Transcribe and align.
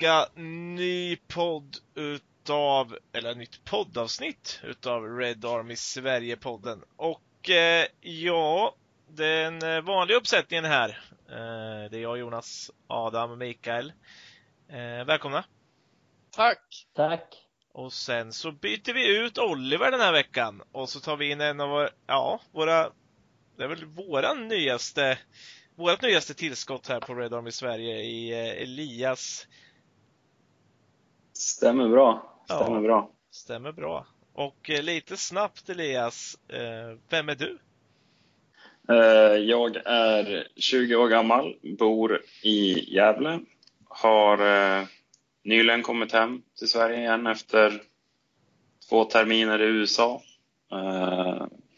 vecka, 0.00 0.26
ny 0.34 1.16
podd 1.16 1.76
utav, 1.94 2.98
eller 3.12 3.34
nytt 3.34 3.64
poddavsnitt 3.64 4.60
utav 4.64 5.04
Red 5.04 5.44
Army 5.44 5.76
Sverige-podden. 5.76 6.82
Och 6.96 7.50
eh, 7.50 7.86
ja, 8.00 8.74
den 9.08 9.62
eh, 9.62 9.80
vanliga 9.80 10.16
uppsättningen 10.18 10.64
här. 10.64 10.88
Eh, 11.28 11.90
det 11.90 11.96
är 11.96 12.02
jag, 12.02 12.18
Jonas, 12.18 12.70
Adam 12.86 13.30
och 13.30 13.38
Mikael. 13.38 13.92
Eh, 14.68 15.04
välkomna! 15.06 15.44
Tack! 16.30 16.86
Tack! 16.94 17.36
Och 17.72 17.92
sen 17.92 18.32
så 18.32 18.52
byter 18.52 18.94
vi 18.94 19.18
ut 19.18 19.38
Oliver 19.38 19.90
den 19.90 20.00
här 20.00 20.12
veckan 20.12 20.62
och 20.72 20.88
så 20.88 21.00
tar 21.00 21.16
vi 21.16 21.30
in 21.30 21.40
en 21.40 21.60
av 21.60 21.68
våra, 21.68 21.90
ja, 22.06 22.40
våra, 22.52 22.90
det 23.56 23.64
är 23.64 23.68
väl 23.68 23.84
våran 23.84 24.48
nyaste 24.48 25.18
vårt 25.74 26.02
nyaste 26.02 26.34
tillskott 26.34 26.88
här 26.88 27.00
på 27.00 27.14
Red 27.14 27.34
Army 27.34 27.50
Sverige 27.50 28.00
i 28.00 28.32
eh, 28.32 28.62
Elias. 28.62 29.46
Stämmer 31.40 31.88
bra. 31.88 32.36
Stämmer 32.44 32.74
ja, 32.74 32.80
bra. 32.80 33.10
Stämmer 33.30 33.72
bra. 33.72 34.06
Och 34.32 34.70
eh, 34.70 34.82
lite 34.82 35.16
snabbt 35.16 35.68
Elias, 35.68 36.38
eh, 36.48 36.98
vem 37.08 37.28
är 37.28 37.34
du? 37.34 37.58
Jag 39.46 39.76
är 39.76 40.48
20 40.56 40.96
år 40.96 41.08
gammal, 41.08 41.56
bor 41.78 42.22
i 42.42 42.94
Gävle. 42.94 43.40
Har 43.88 44.38
nyligen 45.42 45.82
kommit 45.82 46.12
hem 46.12 46.42
till 46.58 46.68
Sverige 46.68 46.98
igen 46.98 47.26
efter 47.26 47.82
två 48.88 49.04
terminer 49.04 49.62
i 49.62 49.64
USA. 49.64 50.22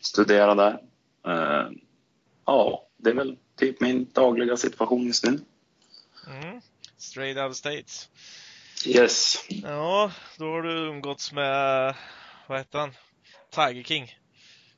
Studerar 0.00 0.54
där. 0.54 0.78
Ja, 2.44 2.88
det 2.96 3.10
är 3.10 3.14
väl 3.14 3.36
typ 3.56 3.80
min 3.80 4.06
dagliga 4.12 4.56
situation 4.56 5.06
just 5.06 5.24
nu. 5.24 5.40
Mm. 6.26 6.60
Straight 6.96 7.38
out 7.38 7.50
of 7.50 7.56
states. 7.56 8.08
Yes. 8.86 9.44
Ja, 9.48 10.10
då 10.38 10.44
har 10.44 10.62
du 10.62 10.70
umgåtts 10.70 11.32
med, 11.32 11.94
vad 12.46 12.58
heter 12.58 12.78
han? 12.78 12.92
Tiger 13.50 13.82
King. 13.82 14.16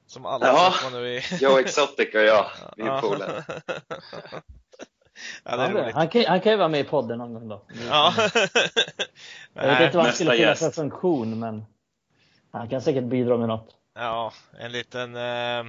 Som 0.07 0.27
alla 0.27 0.47
ja, 0.47 0.75
nu 0.93 1.09
i... 1.09 1.23
Joe 1.41 1.59
Exotic 1.59 2.15
och 2.15 2.21
jag, 2.21 2.51
vi 2.77 2.83
är 2.87 3.01
polare. 3.01 3.45
Ja, 5.45 5.57
han, 5.57 5.93
han, 5.95 6.09
kan, 6.09 6.25
han 6.25 6.41
kan 6.41 6.53
ju 6.53 6.59
vara 6.59 6.69
med 6.69 6.81
i 6.81 6.85
podden 6.85 7.19
någon 7.19 7.35
gång 7.35 7.49
då. 7.49 7.65
Ja. 7.89 8.15
jag 9.55 9.67
vet 9.67 9.81
inte 9.81 9.97
vad 9.97 10.07
han 10.07 10.15
skulle 10.15 10.31
fylla 10.31 10.55
för 10.55 10.71
funktion, 10.71 11.39
men 11.39 11.65
han 12.53 12.69
kan 12.69 12.83
säkert 12.83 13.05
bidra 13.05 13.37
med 13.37 13.49
något. 13.49 13.69
Ja, 13.95 14.33
en 14.59 14.73
liten, 14.73 15.17
eh, 15.17 15.65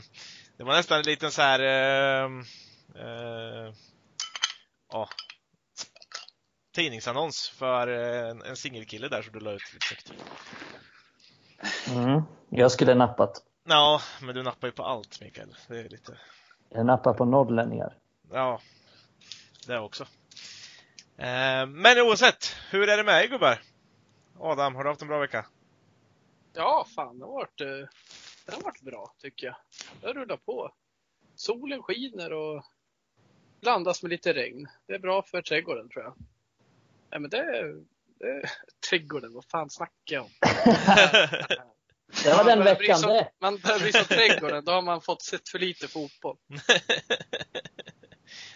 det 0.58 0.64
var 0.64 0.76
nästan 0.76 1.00
en 1.00 1.06
liten 1.06 1.32
så 1.32 1.42
här 1.42 1.60
eh, 1.60 2.32
eh, 2.96 3.74
ja, 4.92 5.10
tidningsannons 6.76 7.50
för 7.50 7.88
eh, 7.88 8.30
en, 8.30 8.42
en 8.42 8.56
singelkille 8.56 9.08
där 9.08 9.22
som 9.22 9.34
du 9.34 9.40
la 9.40 9.52
ut 9.52 9.74
lite 9.74 10.14
Mm, 11.96 12.22
jag 12.50 12.72
skulle 12.72 12.96
nappat. 12.96 13.44
Ja, 13.68 14.02
men 14.22 14.36
du 14.36 14.44
nappar 14.44 14.68
ju 14.68 14.72
på 14.72 14.84
allt 14.84 15.22
Mikael. 15.22 15.56
Det 15.68 15.80
är 15.80 15.90
lite... 15.90 16.18
Jag 16.70 16.86
nappar 16.86 17.14
på 17.14 17.26
norrlänningar. 17.26 17.98
Ja, 18.32 18.60
det 19.68 19.80
också. 19.80 20.04
Eh, 21.18 21.66
men 21.66 22.02
oavsett, 22.02 22.56
hur 22.70 22.90
är 22.90 22.98
det 22.98 23.04
med 23.04 23.24
er 23.24 23.28
gubbar? 23.28 23.62
Adam, 24.40 24.76
har 24.76 24.84
du 24.84 24.90
haft 24.90 25.02
en 25.02 25.08
bra 25.08 25.20
vecka? 25.20 25.46
Ja, 26.54 26.88
fan 26.96 27.20
det 27.20 27.26
har 27.26 27.34
varit, 27.34 27.62
eh, 27.62 27.68
det 28.46 28.56
har 28.56 28.62
varit 28.62 28.82
bra 28.82 29.14
tycker 29.22 29.48
jag. 29.48 29.56
Det 30.02 30.08
har 30.08 30.14
rullat 30.14 30.46
på. 30.46 30.72
Solen 31.36 31.84
skiner 31.84 32.34
och 32.34 32.64
blandas 33.62 34.04
med 34.04 34.10
lite 34.10 34.34
regn. 34.34 34.68
Det 34.88 34.94
är 34.94 35.00
bra 35.00 35.22
för 35.22 35.42
trädgården 35.42 35.90
tror 35.90 36.04
jag. 36.04 36.14
Nej 37.16 37.22
men 37.22 37.30
det 37.30 37.74
det 38.20 38.50
trädgården, 38.90 39.34
vad 39.34 39.46
fan 39.46 39.70
snackar 39.70 40.16
jag 40.16 40.24
om? 40.24 40.32
det 42.24 42.34
var 42.34 42.44
den 42.44 42.64
veckan 42.64 42.98
så, 42.98 43.08
det. 43.08 43.32
Man 43.42 43.58
börjar 43.58 43.80
bli 43.80 43.92
som 43.92 44.06
trädgården, 44.06 44.66
då 44.66 44.72
har 44.72 44.82
man 44.82 45.02
fått 45.02 45.22
sett 45.22 45.50
för 45.50 45.60
lite 45.60 45.88
fotboll. 45.88 46.38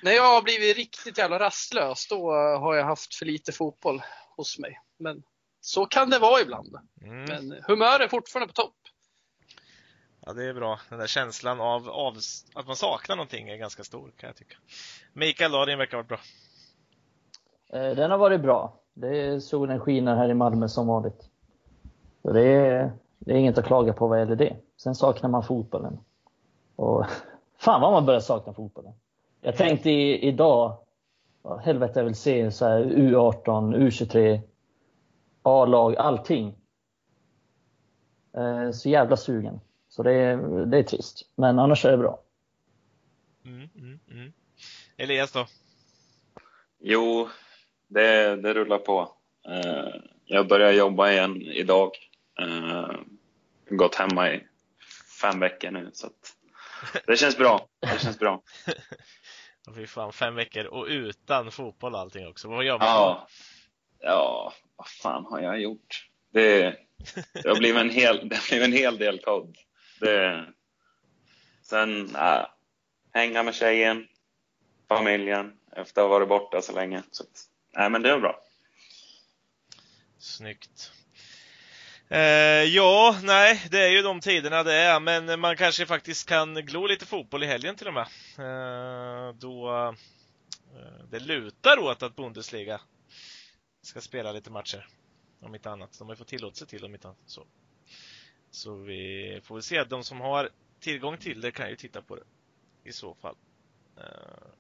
När 0.02 0.12
jag 0.12 0.34
har 0.34 0.42
blivit 0.42 0.78
riktigt 0.78 1.18
jävla 1.18 1.40
rastlös, 1.40 2.08
då 2.08 2.32
har 2.34 2.76
jag 2.76 2.86
haft 2.86 3.16
för 3.16 3.26
lite 3.26 3.52
fotboll 3.52 4.02
hos 4.36 4.60
mig. 4.60 4.82
Men 5.00 5.24
så 5.62 5.86
kan 5.86 6.10
det 6.10 6.20
vara 6.20 6.42
ibland. 6.42 6.76
Mm. 7.02 7.24
Men 7.26 7.64
humör 7.68 8.00
är 8.00 8.08
fortfarande 8.08 8.54
på 8.54 8.62
topp. 8.62 8.78
Ja, 10.26 10.34
det 10.34 10.46
är 10.46 10.54
bra. 10.54 10.80
Den 10.90 11.00
där 11.00 11.08
känslan 11.08 11.60
av, 11.60 11.90
av 11.90 12.20
att 12.54 12.68
man 12.68 12.76
saknar 12.76 13.16
någonting 13.16 13.50
är 13.50 13.58
ganska 13.58 13.84
stor 13.84 14.12
kan 14.18 14.28
jag 14.28 14.36
tycka. 14.36 14.58
Mikael, 15.14 15.52
då, 15.52 15.66
din 15.66 15.78
vecka 15.78 15.98
varit 15.98 16.08
bra? 16.08 16.20
Eh, 17.74 17.96
den 17.96 18.12
har 18.12 18.18
varit 18.18 18.42
bra. 18.42 18.74
Det 18.94 19.22
är 19.22 19.40
solen 19.40 19.80
skiner 19.80 20.16
här 20.16 20.30
i 20.30 20.34
Malmö 20.34 20.68
som 20.68 20.88
vanligt. 20.88 21.30
Så 22.22 22.32
det, 22.32 22.42
är, 22.42 22.92
det 23.20 23.32
är 23.32 23.36
inget 23.36 23.58
att 23.58 23.66
klaga 23.66 23.94
på 23.94 24.08
vad 24.08 24.20
gäller 24.20 24.36
det. 24.36 24.56
Sen 24.78 24.96
saknar 24.96 25.30
man 25.30 25.44
fotbollen. 25.44 26.00
Och 26.76 27.06
fan 27.58 27.82
vad 27.82 27.92
man 27.92 28.06
börjar 28.06 28.20
sakna 28.20 28.54
fotbollen. 28.54 28.94
Jag 29.42 29.58
tänkte 29.58 29.90
i, 29.90 30.28
idag, 30.28 30.78
helvete 31.62 32.00
jag 32.00 32.06
vill 32.06 32.16
se 32.16 32.52
så 32.52 32.66
här 32.66 32.84
U18, 32.84 33.76
U23, 33.78 34.42
A-lag, 35.42 35.96
allting. 35.96 36.56
Eh, 38.34 38.72
så 38.72 38.90
jävla 38.90 39.18
sugen. 39.18 39.60
Så 39.90 40.04
det 40.04 40.14
är, 40.14 40.38
det 40.66 40.78
är 40.78 40.84
trist. 40.84 41.22
Men 41.36 41.60
annars 41.60 41.86
är 41.86 41.92
det 41.92 41.98
bra. 41.98 42.20
Mm, 43.46 43.70
mm, 43.76 44.00
mm. 44.12 44.34
Elias 44.98 45.32
då? 45.32 45.46
Jo, 46.80 47.28
det, 47.90 48.36
det 48.36 48.54
rullar 48.54 48.78
på. 48.78 49.02
Uh, 49.50 49.96
jag 50.26 50.48
börjar 50.48 50.72
jobba 50.72 51.12
igen 51.12 51.42
idag. 51.42 51.92
Uh, 52.42 52.92
gått 53.70 53.96
hemma 53.96 54.32
i 54.32 54.44
fem 55.22 55.40
veckor 55.40 55.72
nu, 55.72 55.90
så 55.94 56.08
att 56.08 56.36
det 57.08 57.18
känns 57.18 57.38
bra. 57.38 57.68
Det 57.80 58.02
känns 58.02 58.20
bra. 58.20 58.42
Fy 59.76 59.88
fan, 59.88 60.14
fem 60.14 60.36
veckor 60.36 60.66
och 60.66 60.86
utan 60.86 61.52
fotboll 61.52 61.94
och 61.94 62.00
allting 62.00 62.28
också. 62.28 62.48
Vad 62.48 62.66
gör 62.66 62.80
man 62.80 62.88
ja. 62.88 63.28
ja, 64.00 64.54
vad 64.76 64.88
fan 64.88 65.26
har 65.26 65.40
jag 65.42 65.62
gjort? 65.62 66.10
Det, 66.34 66.76
det, 67.44 67.60
blivit 67.60 67.82
en 67.82 67.90
hel, 67.90 68.30
det 68.30 68.40
blivit 68.50 68.68
en 68.68 68.74
hel 68.74 68.98
del 68.98 69.20
kod. 69.20 69.58
Det, 70.00 70.46
sen, 71.64 72.16
äh, 72.16 72.46
hänga 73.14 73.44
med 73.44 73.56
tjejen, 73.56 74.08
familjen, 74.88 75.54
efter 75.76 76.02
att 76.02 76.08
ha 76.08 76.14
varit 76.18 76.30
borta 76.30 76.62
så 76.62 76.74
länge. 76.74 77.04
Så, 77.12 77.24
nej, 77.78 77.90
men 77.90 78.02
det 78.02 78.10
är 78.10 78.20
bra. 78.20 78.42
Snyggt. 80.18 80.92
Eh, 82.12 82.64
ja, 82.64 83.20
nej, 83.24 83.62
det 83.72 83.80
är 83.80 83.90
ju 83.90 84.02
de 84.02 84.20
tiderna 84.20 84.64
det 84.64 84.74
är, 84.74 85.00
men 85.00 85.40
man 85.40 85.58
kanske 85.58 85.86
faktiskt 85.86 86.30
kan 86.30 86.56
glo 86.56 86.88
lite 86.88 87.06
fotboll 87.06 87.44
i 87.44 87.48
helgen 87.48 87.76
till 87.76 87.88
och 87.88 87.94
med. 87.94 88.08
Eh, 88.38 89.34
då 89.34 89.70
eh, 89.70 89.94
det 91.12 91.20
lutar 91.20 91.80
åt 91.80 92.04
att 92.04 92.16
Bundesliga 92.16 92.82
ska 93.82 94.02
spela 94.02 94.32
lite 94.32 94.52
matcher, 94.52 94.88
om 95.42 95.56
inte 95.56 95.70
annat. 95.70 96.00
De 96.00 96.08
har 96.08 96.16
ju 96.16 96.18
fått 96.18 96.28
tillåtelse 96.28 96.66
till 96.66 96.86
om 96.86 96.94
inte 96.94 97.08
annat. 97.08 97.20
Så. 97.26 97.46
Så 98.52 98.76
vi 98.76 99.42
får 99.44 99.56
väl 99.56 99.64
se. 99.64 99.84
De 99.84 100.04
som 100.04 100.22
har 100.22 100.50
tillgång 100.80 101.18
till 101.18 101.42
det 101.42 101.52
kan 101.52 101.70
ju 101.70 101.76
titta 101.76 102.02
på 102.02 102.16
det 102.16 102.24
i 102.84 102.92
så 102.92 103.16
fall. 103.16 103.36
Eh, 103.98 104.04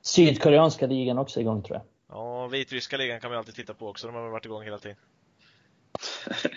Sydkoreanska 0.02 0.88
ligan 0.88 1.18
också 1.18 1.40
igång 1.40 1.64
tror 1.64 1.78
jag. 1.78 1.86
Ja, 2.10 2.48
vitryska 2.48 2.98
ligan 2.98 3.20
kan 3.20 3.30
man 3.30 3.38
alltid 3.38 3.56
titta 3.56 3.74
på 3.74 3.88
också. 3.88 4.08
De 4.08 4.16
har 4.16 4.24
väl 4.24 4.32
varit 4.32 4.46
igång 4.46 4.64
hela 4.64 4.78
tiden. 4.78 4.98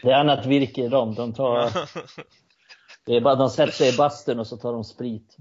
Det 0.02 0.10
är 0.10 0.14
annat 0.14 0.46
virke 0.46 0.84
i 0.84 0.88
dem. 0.88 1.14
De 1.14 1.34
tar... 1.34 1.70
Det 3.04 3.16
är 3.16 3.20
bara 3.20 3.34
de 3.34 3.50
sätter 3.50 3.72
sig 3.72 3.94
i 3.94 3.96
bastun 3.96 4.38
och 4.38 4.46
så 4.46 4.56
tar 4.56 4.72
de 4.72 4.84
sprit. 4.84 5.36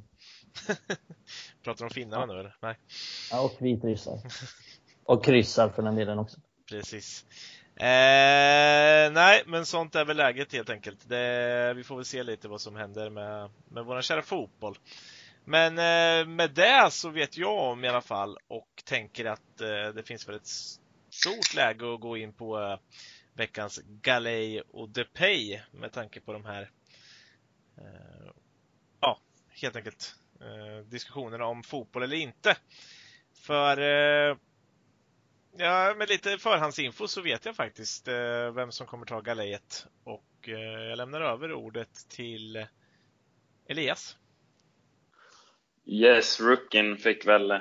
Pratar 1.64 1.86
de 1.86 1.94
finnarna 1.94 2.26
nu 2.26 2.40
eller? 2.40 2.56
Nej. 2.62 2.78
Ja, 3.32 3.42
och 3.42 3.56
vitryssar. 3.60 4.20
Och 5.04 5.26
kryssar 5.26 5.70
för 5.70 5.82
den 5.84 5.96
delen 5.96 6.20
också. 6.20 6.40
Precis. 6.70 7.26
Eh, 7.76 9.12
nej, 9.12 9.44
men 9.46 9.66
sånt 9.66 9.96
är 9.96 10.06
väl 10.06 10.18
läget 10.18 10.54
helt 10.54 10.70
enkelt. 10.70 11.10
Det, 11.10 11.74
vi 11.76 11.84
får 11.84 11.96
väl 11.96 12.06
se 12.06 12.24
lite 12.24 12.48
vad 12.48 12.62
som 12.62 12.76
händer 12.76 13.10
med, 13.10 13.50
med 13.70 13.86
vår 13.86 14.02
kära 14.02 14.22
fotboll. 14.22 14.78
Men 15.46 15.78
eh, 15.78 16.28
med 16.28 16.52
det 16.52 16.92
så 16.92 17.10
vet 17.10 17.38
jag 17.38 17.58
om 17.58 17.84
i 17.84 17.88
alla 17.88 18.02
fall 18.02 18.38
och 18.48 18.84
tänker 18.86 19.26
att 19.26 19.62
eh, 19.62 19.94
det 19.96 20.04
finns 20.04 20.28
väl 20.28 20.36
ett 20.36 20.48
stort 21.10 21.54
läge 21.56 21.94
att 21.94 22.00
gå 22.00 22.18
in 22.18 22.34
på 22.34 22.60
eh, 22.60 22.80
veckans 23.34 23.82
Galej 24.02 24.62
och 24.62 24.90
DePay 24.90 25.62
med 25.72 25.92
tanke 25.92 26.22
på 26.22 26.34
de 26.34 26.46
här 26.46 26.72
eh, 27.78 28.32
ja, 29.00 29.20
helt 29.62 29.76
enkelt 29.76 30.16
eh, 30.42 30.86
diskussionerna 30.86 31.46
om 31.46 31.64
fotboll 31.64 32.04
eller 32.04 32.18
inte. 32.18 32.58
För 33.34 33.78
eh, 33.78 34.36
Ja, 35.58 35.94
med 35.98 36.10
lite 36.10 36.38
förhandsinfo 36.38 37.08
så 37.08 37.22
vet 37.22 37.46
jag 37.46 37.56
faktiskt 37.56 38.08
eh, 38.08 38.52
vem 38.52 38.72
som 38.72 38.88
kommer 38.88 39.06
ta 39.06 39.22
galejet. 39.22 39.88
Och 40.04 40.50
eh, 40.50 40.90
jag 40.90 40.98
lämnar 40.98 41.22
över 41.22 41.54
ordet 41.54 42.10
till 42.10 42.56
eh, 42.56 42.66
Elias. 43.68 44.18
Yes, 45.92 46.40
rookien 46.42 46.98
fick 46.98 47.28
väl 47.28 47.52
eh, 47.52 47.58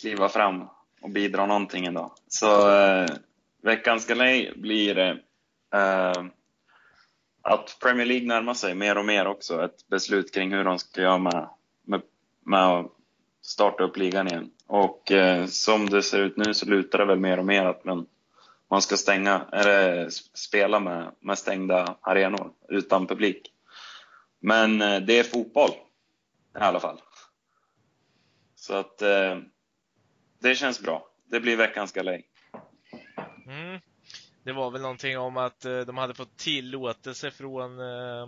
kliva 0.00 0.28
fram 0.28 0.68
och 1.00 1.10
bidra 1.10 1.46
någonting 1.46 1.86
idag. 1.86 2.12
Så 2.28 2.70
eh, 2.70 3.06
veckans 3.62 4.06
galej 4.06 4.52
blir 4.56 4.98
eh, 4.98 5.14
eh, 5.74 6.24
att 7.42 7.76
Premier 7.82 8.06
League 8.06 8.26
närmar 8.26 8.54
sig 8.54 8.74
mer 8.74 8.98
och 8.98 9.04
mer 9.04 9.26
också 9.26 9.64
ett 9.64 9.88
beslut 9.88 10.34
kring 10.34 10.52
hur 10.52 10.64
de 10.64 10.78
ska 10.78 11.02
göra 11.02 11.18
med, 11.18 11.48
med, 11.86 12.02
med 12.46 12.66
att 12.66 12.86
starta 13.42 13.84
upp 13.84 13.96
ligan 13.96 14.28
igen. 14.28 14.50
Och 14.66 15.12
eh, 15.12 15.46
som 15.46 15.90
det 15.90 16.02
ser 16.02 16.18
ut 16.18 16.36
nu 16.36 16.54
så 16.54 16.66
lutar 16.66 16.98
det 16.98 17.04
väl 17.04 17.18
mer 17.18 17.38
och 17.38 17.46
mer 17.46 17.64
att 17.64 17.84
man, 17.84 18.06
man 18.70 18.82
ska 18.82 18.96
stänga, 18.96 19.44
eller 19.52 20.02
eh, 20.02 20.08
spela 20.34 20.80
med, 20.80 21.12
med 21.20 21.38
stängda 21.38 21.96
arenor 22.00 22.52
utan 22.68 23.06
publik. 23.06 23.52
Men 24.40 24.82
eh, 24.82 25.00
det 25.00 25.18
är 25.18 25.24
fotboll 25.24 25.70
i 26.54 26.58
alla 26.58 26.80
fall. 26.80 27.00
Så 28.60 28.74
att 28.74 29.02
eh, 29.02 29.38
det 30.38 30.54
känns 30.54 30.80
bra. 30.82 31.06
Det 31.30 31.40
blir 31.40 31.56
veckans 31.56 31.92
galej. 31.92 32.26
Mm. 33.46 33.80
Det 34.44 34.52
var 34.52 34.70
väl 34.70 34.82
någonting 34.82 35.18
om 35.18 35.36
att 35.36 35.64
eh, 35.64 35.80
de 35.80 35.98
hade 35.98 36.14
fått 36.14 36.36
tillåtelse 36.36 37.30
från, 37.30 37.80
eh, 37.80 38.22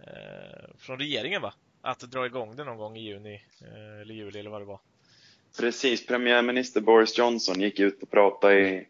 eh, 0.00 0.76
från 0.78 0.98
regeringen 0.98 1.42
va? 1.42 1.54
Att 1.82 2.00
dra 2.00 2.26
igång 2.26 2.56
det 2.56 2.64
någon 2.64 2.76
gång 2.76 2.96
i 2.96 3.00
juni 3.00 3.34
eh, 3.60 4.00
eller 4.00 4.14
juli 4.14 4.38
eller 4.38 4.50
vad 4.50 4.60
det 4.60 4.64
var. 4.64 4.80
Precis, 5.60 6.06
premiärminister 6.06 6.80
Boris 6.80 7.18
Johnson 7.18 7.60
gick 7.60 7.80
ut 7.80 8.02
och 8.02 8.10
pratade 8.10 8.60
i, 8.60 8.88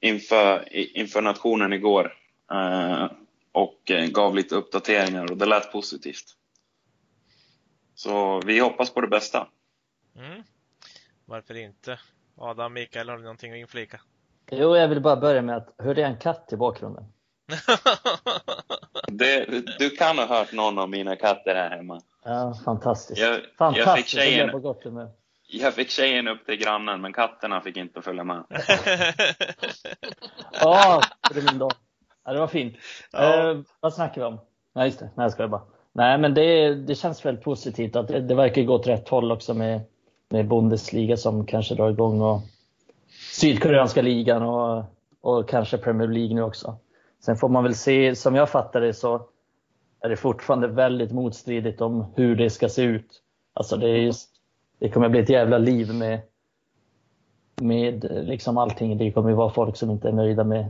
inför, 0.00 0.76
i, 0.76 1.00
inför 1.00 1.22
nationen 1.22 1.72
igår 1.72 2.14
eh, 2.52 3.10
och 3.52 3.92
gav 4.10 4.34
lite 4.36 4.54
uppdateringar 4.54 5.30
och 5.30 5.36
det 5.36 5.46
lät 5.46 5.72
positivt. 5.72 6.37
Så 7.98 8.40
vi 8.46 8.60
hoppas 8.60 8.90
på 8.90 9.00
det 9.00 9.08
bästa. 9.08 9.46
Mm. 10.16 10.42
Varför 11.24 11.56
inte? 11.56 11.98
Adam, 12.36 12.72
Mikael, 12.72 13.08
har 13.08 13.16
ni 13.16 13.22
någonting 13.22 13.52
att 13.52 13.58
inflika? 13.58 14.00
Jo, 14.50 14.76
jag 14.76 14.88
vill 14.88 15.00
bara 15.00 15.16
börja 15.16 15.42
med 15.42 15.56
att, 15.56 15.74
hörde 15.78 16.00
jag 16.00 16.10
en 16.10 16.18
katt 16.18 16.52
i 16.52 16.56
bakgrunden? 16.56 17.04
Det, 19.08 19.46
du 19.78 19.90
kan 19.90 20.18
ha 20.18 20.26
hört 20.26 20.52
någon 20.52 20.78
av 20.78 20.88
mina 20.88 21.16
katter 21.16 21.54
här 21.54 21.70
hemma. 21.70 22.02
Ja, 22.24 22.54
fantastiskt. 22.64 23.20
Jag, 23.20 23.40
fantastiskt, 23.58 23.86
jag, 23.86 23.96
fick 23.96 24.06
tjejen, 24.06 24.50
på 24.50 24.58
gott 24.58 24.84
humör. 24.84 25.10
jag 25.48 25.74
fick 25.74 25.90
tjejen 25.90 26.28
upp 26.28 26.46
till 26.46 26.56
grannen, 26.56 27.00
men 27.00 27.12
katterna 27.12 27.60
fick 27.60 27.76
inte 27.76 28.02
följa 28.02 28.24
med. 28.24 28.44
Ja, 30.60 31.02
det 31.30 31.38
är 31.38 31.42
min 31.42 31.58
dag. 31.58 31.72
Ja, 32.24 32.32
det 32.32 32.38
var 32.38 32.46
fint. 32.46 32.76
Ja. 33.12 33.50
Eh, 33.50 33.60
vad 33.80 33.94
snackar 33.94 34.20
vi 34.20 34.26
om? 34.26 34.40
Nej, 34.74 34.86
just 34.86 34.98
det. 34.98 35.10
Nej, 35.14 35.24
jag 35.24 35.32
skojar 35.32 35.48
bara. 35.48 35.77
Nej, 35.98 36.18
men 36.18 36.34
det, 36.34 36.74
det 36.74 36.94
känns 36.94 37.24
väldigt 37.24 37.44
positivt 37.44 37.96
att 37.96 38.08
det, 38.08 38.20
det 38.20 38.34
verkar 38.34 38.62
gå 38.62 38.74
åt 38.74 38.86
rätt 38.86 39.08
håll 39.08 39.32
också 39.32 39.54
med, 39.54 39.80
med 40.28 40.48
Bundesliga 40.48 41.16
som 41.16 41.46
kanske 41.46 41.74
drar 41.74 41.90
igång 41.90 42.20
och 42.20 42.40
Sydkoreanska 43.32 44.02
ligan 44.02 44.42
och, 44.42 44.84
och 45.20 45.48
kanske 45.48 45.78
Premier 45.78 46.08
League 46.08 46.34
nu 46.34 46.42
också. 46.42 46.76
Sen 47.24 47.36
får 47.36 47.48
man 47.48 47.64
väl 47.64 47.74
se, 47.74 48.14
som 48.14 48.34
jag 48.34 48.48
fattar 48.48 48.80
det 48.80 48.94
så 48.94 49.28
är 50.00 50.08
det 50.08 50.16
fortfarande 50.16 50.68
väldigt 50.68 51.12
motstridigt 51.12 51.80
om 51.80 52.06
hur 52.16 52.36
det 52.36 52.50
ska 52.50 52.68
se 52.68 52.82
ut. 52.82 53.22
Alltså 53.54 53.76
det, 53.76 53.88
är 53.88 53.96
just, 53.96 54.30
det 54.78 54.88
kommer 54.88 55.08
bli 55.08 55.20
ett 55.20 55.30
jävla 55.30 55.58
liv 55.58 55.94
med, 55.94 56.20
med 57.60 58.04
liksom 58.10 58.58
allting. 58.58 58.98
Det 58.98 59.12
kommer 59.12 59.32
vara 59.32 59.50
folk 59.50 59.76
som 59.76 59.90
inte 59.90 60.08
är 60.08 60.12
nöjda 60.12 60.44
med, 60.44 60.66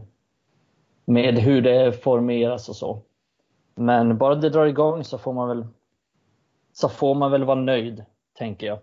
med 1.04 1.38
hur 1.38 1.62
det 1.62 1.92
formeras 1.92 2.68
och 2.68 2.76
så. 2.76 3.02
Men 3.78 4.18
bara 4.18 4.34
det 4.34 4.50
drar 4.50 4.66
igång 4.66 5.04
så 5.04 5.18
får 5.18 5.32
man 5.32 5.48
väl, 5.48 5.66
så 6.72 6.88
får 6.88 7.14
man 7.14 7.30
väl 7.30 7.44
vara 7.44 7.60
nöjd, 7.60 8.04
tänker 8.38 8.66
jag. 8.66 8.78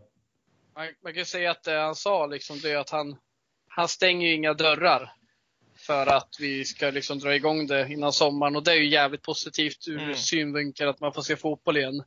Man, 0.75 0.87
man 1.03 1.13
kan 1.13 1.19
ju 1.19 1.25
säga 1.25 1.51
att 1.51 1.63
det 1.63 1.79
han 1.79 1.95
sa 1.95 2.25
liksom, 2.25 2.59
det 2.59 2.71
är 2.71 2.77
att 2.77 2.89
han, 2.89 3.15
han 3.67 3.87
stänger 3.87 4.27
ju 4.27 4.33
inga 4.33 4.53
dörrar 4.53 5.13
för 5.77 6.07
att 6.07 6.29
vi 6.39 6.65
ska 6.65 6.89
liksom 6.89 7.19
dra 7.19 7.35
igång 7.35 7.67
det 7.67 7.87
innan 7.91 8.13
sommaren 8.13 8.55
och 8.55 8.63
det 8.63 8.71
är 8.71 8.75
ju 8.75 8.89
jävligt 8.89 9.21
positivt 9.21 9.87
ur 9.87 9.99
Mm. 10.03 10.15
synvinkeln 10.15 10.89
att 10.89 10.99
man 10.99 11.13
får 11.13 11.21
se 11.21 11.35
fotboll 11.35 11.77
igen. 11.77 12.03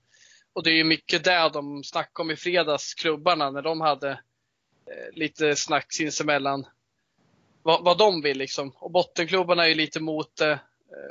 Och 0.52 0.62
det 0.62 0.70
är 0.70 0.75
ju 0.75 0.85
mycket 0.85 1.25
det 1.25 1.50
de 1.52 1.85
snackade 1.85 2.23
om 2.23 2.31
i 2.31 2.37
fredags, 2.37 2.94
klubbarna, 2.94 3.50
när 3.50 3.62
de 3.62 3.81
hade 3.81 4.11
eh, 4.11 5.12
lite 5.12 5.56
snack 5.56 5.87
sinsemellan. 5.93 6.67
Vad, 7.62 7.85
vad 7.85 7.99
de 7.99 8.23
vill 8.23 8.38
liksom. 8.38 8.70
Och 8.76 8.90
bottenklubbarna 8.90 9.64
är 9.64 9.69
ju 9.69 9.75
lite 9.75 10.00
mot 10.00 10.37
det, 10.37 10.52
eh, 10.52 10.58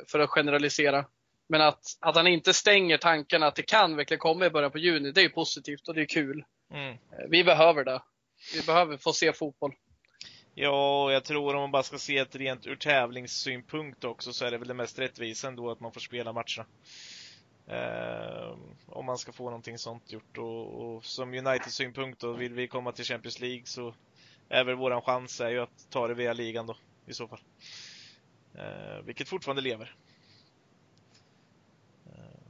för 0.06 0.18
att 0.18 0.30
generalisera. 0.30 1.04
Men 1.48 1.60
att, 1.60 1.80
att 2.00 2.16
han 2.16 2.26
inte 2.26 2.54
stänger 2.54 2.98
tanken 2.98 3.42
att 3.42 3.54
det 3.54 3.62
kan 3.62 3.96
verkligen 3.96 4.18
komma 4.18 4.46
i 4.46 4.50
början 4.50 4.70
på 4.70 4.78
juni, 4.78 5.12
det 5.12 5.20
är 5.20 5.22
ju 5.22 5.30
positivt 5.30 5.88
och 5.88 5.94
det 5.94 6.00
är 6.00 6.06
kul. 6.06 6.44
Mm. 6.70 6.92
Eh, 6.92 6.98
Vi 7.28 7.44
behöver 7.44 7.84
det. 7.84 8.02
Vi 8.54 8.62
behöver 8.62 8.96
få 8.96 9.12
se 9.12 9.32
fotboll. 9.32 9.72
Ja, 10.54 11.12
jag 11.12 11.24
tror 11.24 11.54
om 11.54 11.60
man 11.60 11.70
bara 11.70 11.82
ska 11.82 11.98
se 11.98 12.18
ett 12.18 12.36
rent 12.36 12.66
ur 12.66 12.76
tävlingssynpunkt 12.76 14.04
också 14.04 14.32
så 14.32 14.44
är 14.44 14.50
det 14.50 14.58
väl 14.58 14.68
det 14.68 14.74
mest 14.74 14.98
rättvisa 14.98 15.48
ändå 15.48 15.70
att 15.70 15.80
man 15.80 15.92
får 15.92 16.00
spela 16.00 16.32
matcherna. 16.32 16.66
Eh, 17.66 18.56
om 18.86 19.06
man 19.06 19.18
ska 19.18 19.32
få 19.32 19.44
någonting 19.44 19.78
sånt 19.78 20.12
gjort 20.12 20.38
och, 20.38 20.96
och 20.96 21.04
som 21.04 21.34
Uniteds 21.34 21.74
synpunkt 21.74 22.20
då, 22.20 22.32
vill 22.32 22.54
vi 22.54 22.68
komma 22.68 22.92
till 22.92 23.04
Champions 23.04 23.40
League 23.40 23.66
så 23.66 23.94
är 24.48 24.64
väl 24.64 24.74
våran 24.74 25.02
chans 25.02 25.40
är 25.40 25.50
ju 25.50 25.60
att 25.60 25.90
ta 25.90 26.08
det 26.08 26.14
via 26.14 26.32
ligan 26.32 26.66
då 26.66 26.76
i 27.06 27.12
så 27.12 27.28
fall. 27.28 27.40
Eh, 28.54 29.02
vilket 29.04 29.28
fortfarande 29.28 29.62
lever. 29.62 29.94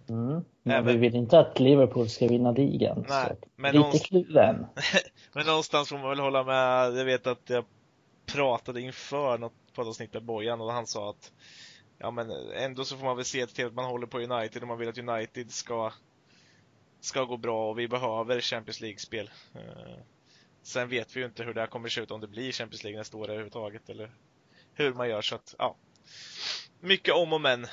Mm. 0.08 0.44
Men 0.62 0.76
Även- 0.76 0.86
vi 0.86 0.96
vill 0.96 1.14
inte 1.14 1.38
att 1.38 1.60
Liverpool 1.60 2.08
ska 2.08 2.28
vinna 2.28 2.50
ligan. 2.52 3.04
Nej, 3.08 3.36
men 3.56 3.72
lite 3.72 3.78
någonstans- 3.84 4.08
kluven. 4.08 4.66
Men 5.32 5.46
någonstans 5.46 5.88
får 5.88 5.98
man 5.98 6.08
väl 6.08 6.18
hålla 6.20 6.44
med. 6.44 6.96
Jag 6.98 7.04
vet 7.04 7.26
att 7.26 7.50
jag 7.50 7.64
pratade 8.26 8.80
inför 8.80 9.38
något 9.38 9.52
poddavsnitt 9.74 10.12
med 10.14 10.22
Bojan 10.24 10.60
och 10.60 10.72
han 10.72 10.86
sa 10.86 11.10
att 11.10 11.32
ja 11.98 12.10
men 12.10 12.30
ändå 12.56 12.84
så 12.84 12.96
får 12.96 13.04
man 13.04 13.16
väl 13.16 13.24
se 13.24 13.46
till 13.46 13.66
att 13.66 13.74
man 13.74 13.84
håller 13.84 14.06
på 14.06 14.18
United 14.18 14.62
och 14.62 14.68
man 14.68 14.78
vill 14.78 14.88
att 14.88 14.98
United 14.98 15.50
ska 15.50 15.92
ska 17.00 17.24
gå 17.24 17.36
bra 17.36 17.70
och 17.70 17.78
vi 17.78 17.88
behöver 17.88 18.40
Champions 18.40 18.80
League-spel. 18.80 19.30
Eh, 19.54 20.02
Sen 20.62 20.88
vet 20.88 21.16
vi 21.16 21.20
ju 21.20 21.26
inte 21.26 21.42
hur 21.42 21.54
det 21.54 21.60
här 21.60 21.66
kommer 21.68 21.88
se 21.88 22.00
ut 22.00 22.10
om 22.10 22.20
det 22.20 22.26
blir 22.26 22.52
Champions 22.52 22.84
League 22.84 22.98
nästa 22.98 23.16
år 23.16 23.24
överhuvudtaget 23.28 23.88
eller 23.90 24.10
hur 24.74 24.94
man 24.94 25.08
gör 25.08 25.22
så 25.22 25.34
att 25.34 25.54
ja. 25.58 25.76
Mycket 26.80 27.14
om 27.14 27.32
och 27.32 27.40
men. 27.40 27.66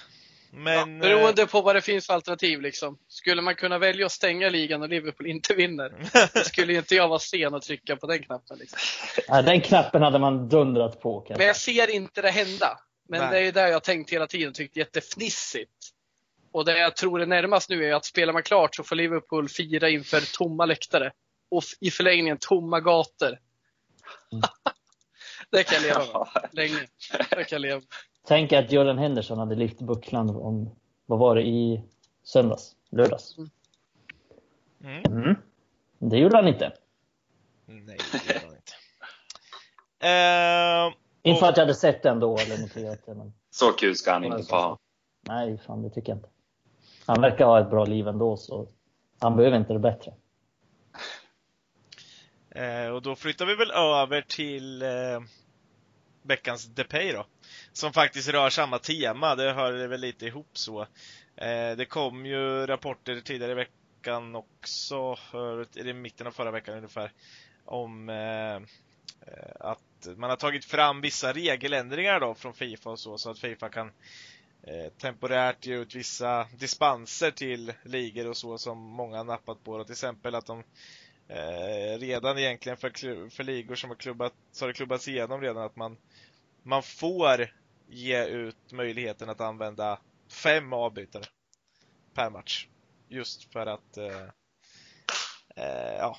Men 0.57 0.95
ja, 0.95 1.01
beroende 1.01 1.47
på 1.47 1.61
vad 1.61 1.75
det 1.75 1.81
finns 1.81 2.07
för 2.07 2.13
alternativ 2.13 2.61
liksom. 2.61 2.97
Skulle 3.07 3.41
man 3.41 3.55
kunna 3.55 3.77
välja 3.77 4.05
att 4.05 4.11
stänga 4.11 4.49
ligan 4.49 4.81
och 4.81 4.89
Liverpool 4.89 5.27
inte 5.27 5.53
vinner, 5.53 5.93
då 6.33 6.39
skulle 6.39 6.73
inte 6.73 6.95
jag 6.95 7.07
vara 7.07 7.19
sen 7.19 7.53
att 7.53 7.61
trycka 7.61 7.95
på 7.95 8.07
den 8.07 8.23
knappen. 8.23 8.57
Liksom. 8.57 8.79
Nej, 9.29 9.43
den 9.43 9.61
knappen 9.61 10.01
hade 10.01 10.19
man 10.19 10.49
dundrat 10.49 11.01
på. 11.01 11.19
Kanske. 11.19 11.37
Men 11.37 11.47
jag 11.47 11.55
ser 11.55 11.89
inte 11.89 12.21
det 12.21 12.31
hända. 12.31 12.79
Men 13.09 13.19
Nej. 13.19 13.29
det 13.31 13.37
är 13.37 13.41
ju 13.41 13.51
där 13.51 13.67
jag 13.67 13.73
har 13.73 13.79
tänkt 13.79 14.09
hela 14.09 14.27
tiden 14.27 14.49
och 14.49 14.55
tyckt 14.55 14.77
jättefnissigt. 14.77 15.71
Och 16.51 16.65
det 16.65 16.77
jag 16.77 16.95
tror 16.95 17.21
är 17.21 17.25
närmast 17.25 17.69
nu 17.69 17.85
är 17.85 17.93
att 17.93 18.05
spelar 18.05 18.33
man 18.33 18.43
klart 18.43 18.75
så 18.75 18.83
får 18.83 18.95
Liverpool 18.95 19.49
fira 19.49 19.89
inför 19.89 20.37
tomma 20.37 20.65
läktare. 20.65 21.11
Och 21.51 21.63
i 21.79 21.91
förlängningen 21.91 22.37
tomma 22.37 22.79
gator. 22.79 23.27
Mm. 24.31 24.43
det 25.51 25.63
kan 25.63 25.75
jag 25.75 25.83
leva 25.83 26.19
med. 26.33 26.49
Länge. 26.51 26.87
Det 27.29 27.43
kan 27.43 27.45
jag 27.49 27.61
leva 27.61 27.75
med. 27.75 27.85
Tänk 28.27 28.53
att 28.53 28.71
Jordan 28.71 28.97
Henderson 28.97 29.37
hade 29.37 29.55
lyft 29.55 29.81
bucklan 29.81 30.29
om, 30.29 30.75
vad 31.05 31.19
var 31.19 31.35
det, 31.35 31.41
i 31.41 31.83
söndags? 32.23 32.75
Lördags? 32.89 33.35
mm. 34.83 35.03
Mm. 35.05 35.35
Det 35.99 36.17
gjorde 36.17 36.35
han 36.35 36.47
inte. 36.47 36.73
Nej, 37.65 37.97
det 38.11 38.33
gör 38.33 38.39
han 38.41 38.55
inte. 38.55 38.71
Eh, 39.99 40.93
Inte 41.23 41.39
för 41.39 41.45
Och- 41.45 41.49
att 41.49 41.57
jag 41.57 41.63
hade 41.63 41.73
sett 41.75 42.03
den 42.03 42.19
då 42.19 42.37
eller 42.37 42.61
motiverat 42.61 43.05
det, 43.05 43.15
men 43.15 43.33
Så 43.51 43.71
kul 43.71 43.95
ska 43.95 44.11
han 44.13 44.23
inte 44.23 44.43
få 44.43 44.55
ha. 44.55 44.77
nej, 45.27 45.57
fan 45.57 45.81
det 45.81 45.89
tycker 45.89 46.11
jag 46.11 46.17
inte. 46.17 46.29
Han 47.05 47.21
verkar 47.21 47.45
ha 47.45 47.59
ett 47.59 47.69
bra 47.69 47.85
liv 47.85 48.07
ändå, 48.07 48.37
så 48.37 48.67
han 49.19 49.35
behöver 49.37 49.57
inte 49.57 49.73
det 49.73 49.79
bättre. 49.79 50.13
Eh, 52.49 52.87
och 52.89 53.01
då 53.01 53.15
flyttar 53.15 53.45
vi 53.45 53.55
väl 53.55 53.71
över 53.71 54.21
till 54.21 54.81
eh, 54.81 54.89
veckans 56.21 56.65
Depay 56.65 57.11
då. 57.11 57.25
Som 57.75 57.93
faktiskt 57.93 58.29
rör 58.29 58.49
samma 58.49 58.79
tema, 58.79 59.35
det 59.35 59.53
hör 59.53 59.87
väl 59.87 60.01
lite 60.01 60.25
ihop 60.25 60.49
så. 60.53 60.81
Eh, 61.35 61.77
det 61.77 61.85
kom 61.89 62.25
ju 62.25 62.65
rapporter 62.65 63.21
tidigare 63.21 63.51
i 63.51 63.55
veckan 63.55 64.35
också, 64.35 65.17
i 65.75 65.93
mitten 65.93 66.27
av 66.27 66.31
förra 66.31 66.51
veckan 66.51 66.75
ungefär, 66.75 67.11
om 67.65 68.09
eh, 68.09 68.55
eh, 68.55 69.55
att 69.59 70.07
man 70.17 70.29
har 70.29 70.37
tagit 70.37 70.65
fram 70.65 71.01
vissa 71.01 71.33
regeländringar 71.33 72.19
då 72.19 72.35
från 72.35 72.53
Fifa 72.53 72.89
och 72.89 72.99
så, 72.99 73.17
så 73.17 73.29
att 73.29 73.39
Fifa 73.39 73.69
kan 73.69 73.91
eh, 74.63 74.91
temporärt 74.97 75.65
ge 75.65 75.75
ut 75.75 75.95
vissa 75.95 76.47
dispenser 76.57 77.31
till 77.31 77.73
ligor 77.83 78.29
och 78.29 78.37
så 78.37 78.57
som 78.57 78.77
många 78.77 79.17
har 79.17 79.23
nappat 79.23 79.63
på. 79.63 79.77
Då. 79.77 79.83
Till 79.83 79.93
exempel 79.93 80.35
att 80.35 80.45
de 80.45 80.63
eh, 81.27 81.99
redan 81.99 82.37
egentligen 82.37 82.77
för, 82.77 83.29
för 83.29 83.43
ligor 83.43 83.75
som 83.75 83.89
har 83.89 83.97
klubbat, 83.97 84.33
så 84.51 84.65
har 84.65 84.67
det 84.67 84.73
klubbats 84.73 85.07
igenom 85.07 85.41
redan 85.41 85.63
att 85.63 85.75
man, 85.75 85.97
man 86.63 86.83
får 86.83 87.64
ge 87.87 88.25
ut 88.25 88.71
möjligheten 88.71 89.29
att 89.29 89.41
använda 89.41 89.99
fem 90.27 90.73
avbytare 90.73 91.25
per 92.13 92.29
match. 92.29 92.67
Just 93.09 93.53
för 93.53 93.65
att 93.65 93.97
eh, 93.97 94.27
eh, 95.55 95.95
ja, 95.97 96.17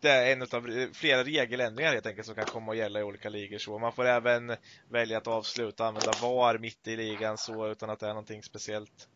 det 0.00 0.08
är 0.10 0.32
en 0.32 0.42
av 0.42 0.92
flera 0.92 1.24
regeländringar 1.24 1.92
helt 1.92 2.06
enkelt 2.06 2.26
som 2.26 2.34
kan 2.34 2.44
komma 2.44 2.72
att 2.72 2.78
gälla 2.78 3.00
i 3.00 3.02
olika 3.02 3.28
ligor. 3.28 3.58
Så 3.58 3.78
man 3.78 3.92
får 3.92 4.04
även 4.04 4.56
välja 4.88 5.18
att 5.18 5.26
avsluta, 5.26 5.86
använda 5.86 6.12
VAR 6.22 6.58
mitt 6.58 6.88
i 6.88 6.96
ligan 6.96 7.38
så 7.38 7.68
utan 7.68 7.90
att 7.90 8.00
det 8.00 8.06
är 8.06 8.10
någonting 8.10 8.42
speciellt. 8.42 9.08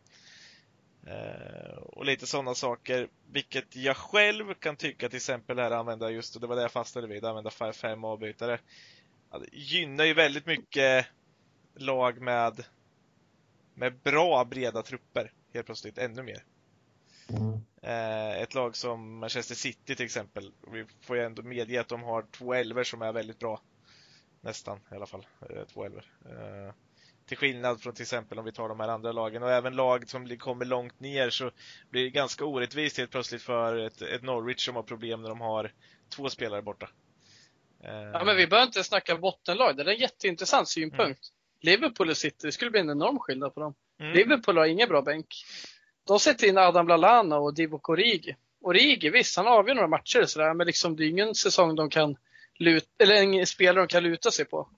Eh, 1.07 1.77
och 1.77 2.05
lite 2.05 2.27
sådana 2.27 2.55
saker, 2.55 3.09
vilket 3.33 3.77
jag 3.77 3.97
själv 3.97 4.55
kan 4.55 4.77
tycka 4.77 5.09
till 5.09 5.17
exempel 5.17 5.59
här 5.59 5.71
använda 5.71 6.11
just, 6.11 6.35
och 6.35 6.41
det 6.41 6.47
var 6.47 6.57
det 6.57 6.63
jag 6.63 6.73
fastnade 6.73 7.07
vid, 7.07 7.25
använda 7.25 7.51
fem 7.73 8.05
avbytare. 8.05 8.59
Det 9.31 9.49
gynnar 9.53 10.05
ju 10.05 10.15
väldigt 10.15 10.47
mycket 10.47 11.07
lag 11.77 12.21
med, 12.21 12.65
med 13.75 13.99
bra 13.99 14.45
breda 14.45 14.83
trupper 14.83 15.33
helt 15.55 15.67
plötsligt, 15.67 15.99
ännu 15.99 16.23
mer. 16.23 16.45
Mm. 17.29 17.61
Eh, 17.83 18.43
ett 18.43 18.55
lag 18.55 18.77
som 18.77 19.19
Manchester 19.19 19.55
City 19.55 19.95
till 19.95 20.05
exempel, 20.05 20.53
vi 20.73 20.87
får 21.01 21.17
ju 21.17 21.23
ändå 21.23 21.43
medge 21.43 21.81
att 21.81 21.89
de 21.89 22.03
har 22.03 22.23
två 22.31 22.55
elver 22.55 22.85
som 22.85 23.03
är 23.03 23.13
väldigt 23.13 23.39
bra. 23.39 23.61
Nästan 24.41 24.81
i 24.93 24.95
alla 24.95 25.07
fall, 25.07 25.27
eh, 25.51 25.65
två 25.65 25.85
elver. 25.85 26.05
Till 27.27 27.37
skillnad 27.37 27.81
från 27.83 27.95
till 27.95 28.03
exempel 28.03 28.39
om 28.39 28.45
vi 28.45 28.53
tar 28.53 28.69
de 28.69 28.81
här 28.81 28.89
andra 28.89 29.13
lagen 29.13 29.43
och 29.43 29.51
även 29.51 29.77
lag 29.77 30.09
som 30.09 30.39
kommer 30.39 30.65
långt 30.65 31.01
ner 31.01 31.31
så 31.31 31.51
blir 31.91 32.03
det 32.05 32.11
ganska 32.11 32.45
orättvist 32.45 32.99
helt 32.99 33.11
plötsligt 33.11 33.43
för 33.43 33.79
ett, 33.79 34.03
ett 34.03 34.23
Norwich 34.23 34.65
som 34.67 34.77
har 34.77 34.83
problem 34.83 35.23
när 35.23 35.29
de 35.29 35.41
har 35.41 35.73
två 36.09 36.29
spelare 36.29 36.63
borta. 36.63 36.89
Ja, 37.83 38.25
men 38.25 38.37
vi 38.37 38.47
behöver 38.47 38.67
inte 38.67 38.85
snacka 38.85 39.17
bottenlag. 39.17 39.77
Det 39.77 39.83
är 39.83 39.87
en 39.87 40.01
jätteintressant 40.01 40.69
synpunkt. 40.69 41.01
Mm. 41.01 41.36
Liverpool 41.61 42.11
och 42.11 42.17
City, 42.17 42.47
det 42.47 42.53
skulle 42.53 42.71
bli 42.71 42.81
en 42.81 42.91
enorm 42.91 43.19
skillnad 43.19 43.55
på 43.55 43.61
dem. 43.61 43.75
Mm. 44.01 44.13
Liverpool 44.13 44.57
har 44.57 44.67
ingen 44.67 44.89
bra 44.89 45.03
bänk. 45.03 45.27
De 46.07 46.21
sätter 46.21 46.47
in 46.47 46.59
Adam 46.59 46.89
Lallana 46.89 47.37
och 47.37 47.55
Divock 47.55 47.89
Origi. 47.89 48.37
Origi, 48.61 49.11
visst, 49.11 49.37
han 49.37 49.47
avgör 49.47 49.75
några 49.75 49.89
matcher 49.89 50.23
och 50.23 50.31
sådär, 50.31 50.55
men 50.55 50.67
liksom, 50.67 50.97
det 50.97 51.05
är 51.05 51.09
ingen 51.09 51.35
säsong 51.35 51.75
de 51.75 51.91
kan 51.91 52.17
luta, 52.59 52.87
eller 52.99 53.15
en 53.15 53.47
spelare 53.47 53.85
de 53.85 53.89
kan 53.89 54.03
luta 54.03 54.31
sig 54.31 54.45
på. 54.45 54.69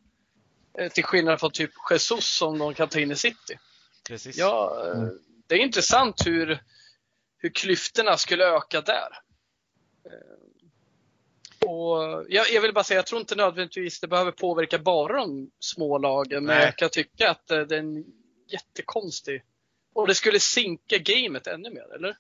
Eh, 0.79 0.93
till 0.93 1.05
skillnad 1.05 1.41
från 1.41 1.51
typ 1.51 1.71
Jesus 1.91 2.29
som 2.29 2.59
de 2.59 2.75
kan 2.75 2.89
ta 2.89 3.01
in 3.01 3.11
i 3.11 3.17
City. 3.17 3.59
Precis. 4.09 4.37
Ja, 4.37 4.85
eh, 4.87 4.99
mm. 4.99 5.19
det 5.47 5.55
är 5.55 5.59
intressant 5.59 6.27
hur, 6.27 6.63
hur 7.39 7.51
klyftorna 7.51 8.17
skulle 8.17 8.45
öka 8.45 8.81
där. 8.81 9.09
Eh, 10.05 10.48
och 11.69 12.25
jag, 12.29 12.47
jag, 12.53 12.63
vill 12.63 12.75
bara 12.75 12.85
säga, 12.85 12.99
jag 12.99 13.07
tror 13.07 13.21
inte 13.21 13.37
nödvändigtvis 13.37 14.01
det 14.01 14.09
behöver 14.09 14.33
påverka 14.33 14.79
bara 14.79 15.17
de 15.17 15.51
små 15.61 15.99
lagen, 15.99 16.45
men 16.45 16.57
jag 16.57 16.77
kan 16.77 16.91
tycka 16.91 17.31
att 17.31 17.47
det 17.47 17.55
är 17.55 17.73
en 17.73 18.05
jättekonstig 18.49 19.43
och 19.95 20.07
det 20.07 20.15
skulle 20.15 20.41
sinka 20.41 20.97
gamet 20.99 21.47
ännu 21.47 21.71
mer, 21.71 21.95
eller? 21.95 22.17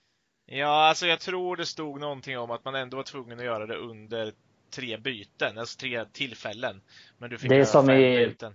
Ja, 0.46 0.88
alltså 0.88 1.06
jag 1.06 1.20
tror 1.20 1.56
det 1.56 1.66
stod 1.66 2.00
någonting 2.00 2.38
om 2.38 2.50
att 2.50 2.64
man 2.64 2.74
ändå 2.74 2.96
var 2.96 3.04
tvungen 3.04 3.38
att 3.38 3.44
göra 3.44 3.66
det 3.66 3.76
under 3.76 4.32
tre 4.70 4.96
byten, 4.96 5.58
alltså 5.58 5.78
tre 5.78 6.04
tillfällen. 6.12 6.80
Men 7.18 7.30
du 7.30 7.38
fick 7.38 7.50
det 7.50 7.56
är 7.56 7.64
som 7.64 7.90
i, 7.90 8.26
byten. 8.26 8.54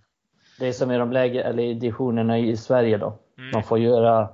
Det 0.59 0.67
är 0.67 0.71
som 0.71 0.91
i 0.91 0.97
de 0.97 1.11
läge, 1.11 1.43
eller 1.43 1.63
i 1.63 1.73
divisionerna 1.73 2.39
i 2.39 2.57
Sverige 2.57 2.97
då. 2.97 3.19
Mm. 3.37 3.51
Man 3.53 3.63
får 3.63 3.79
göra 3.79 4.29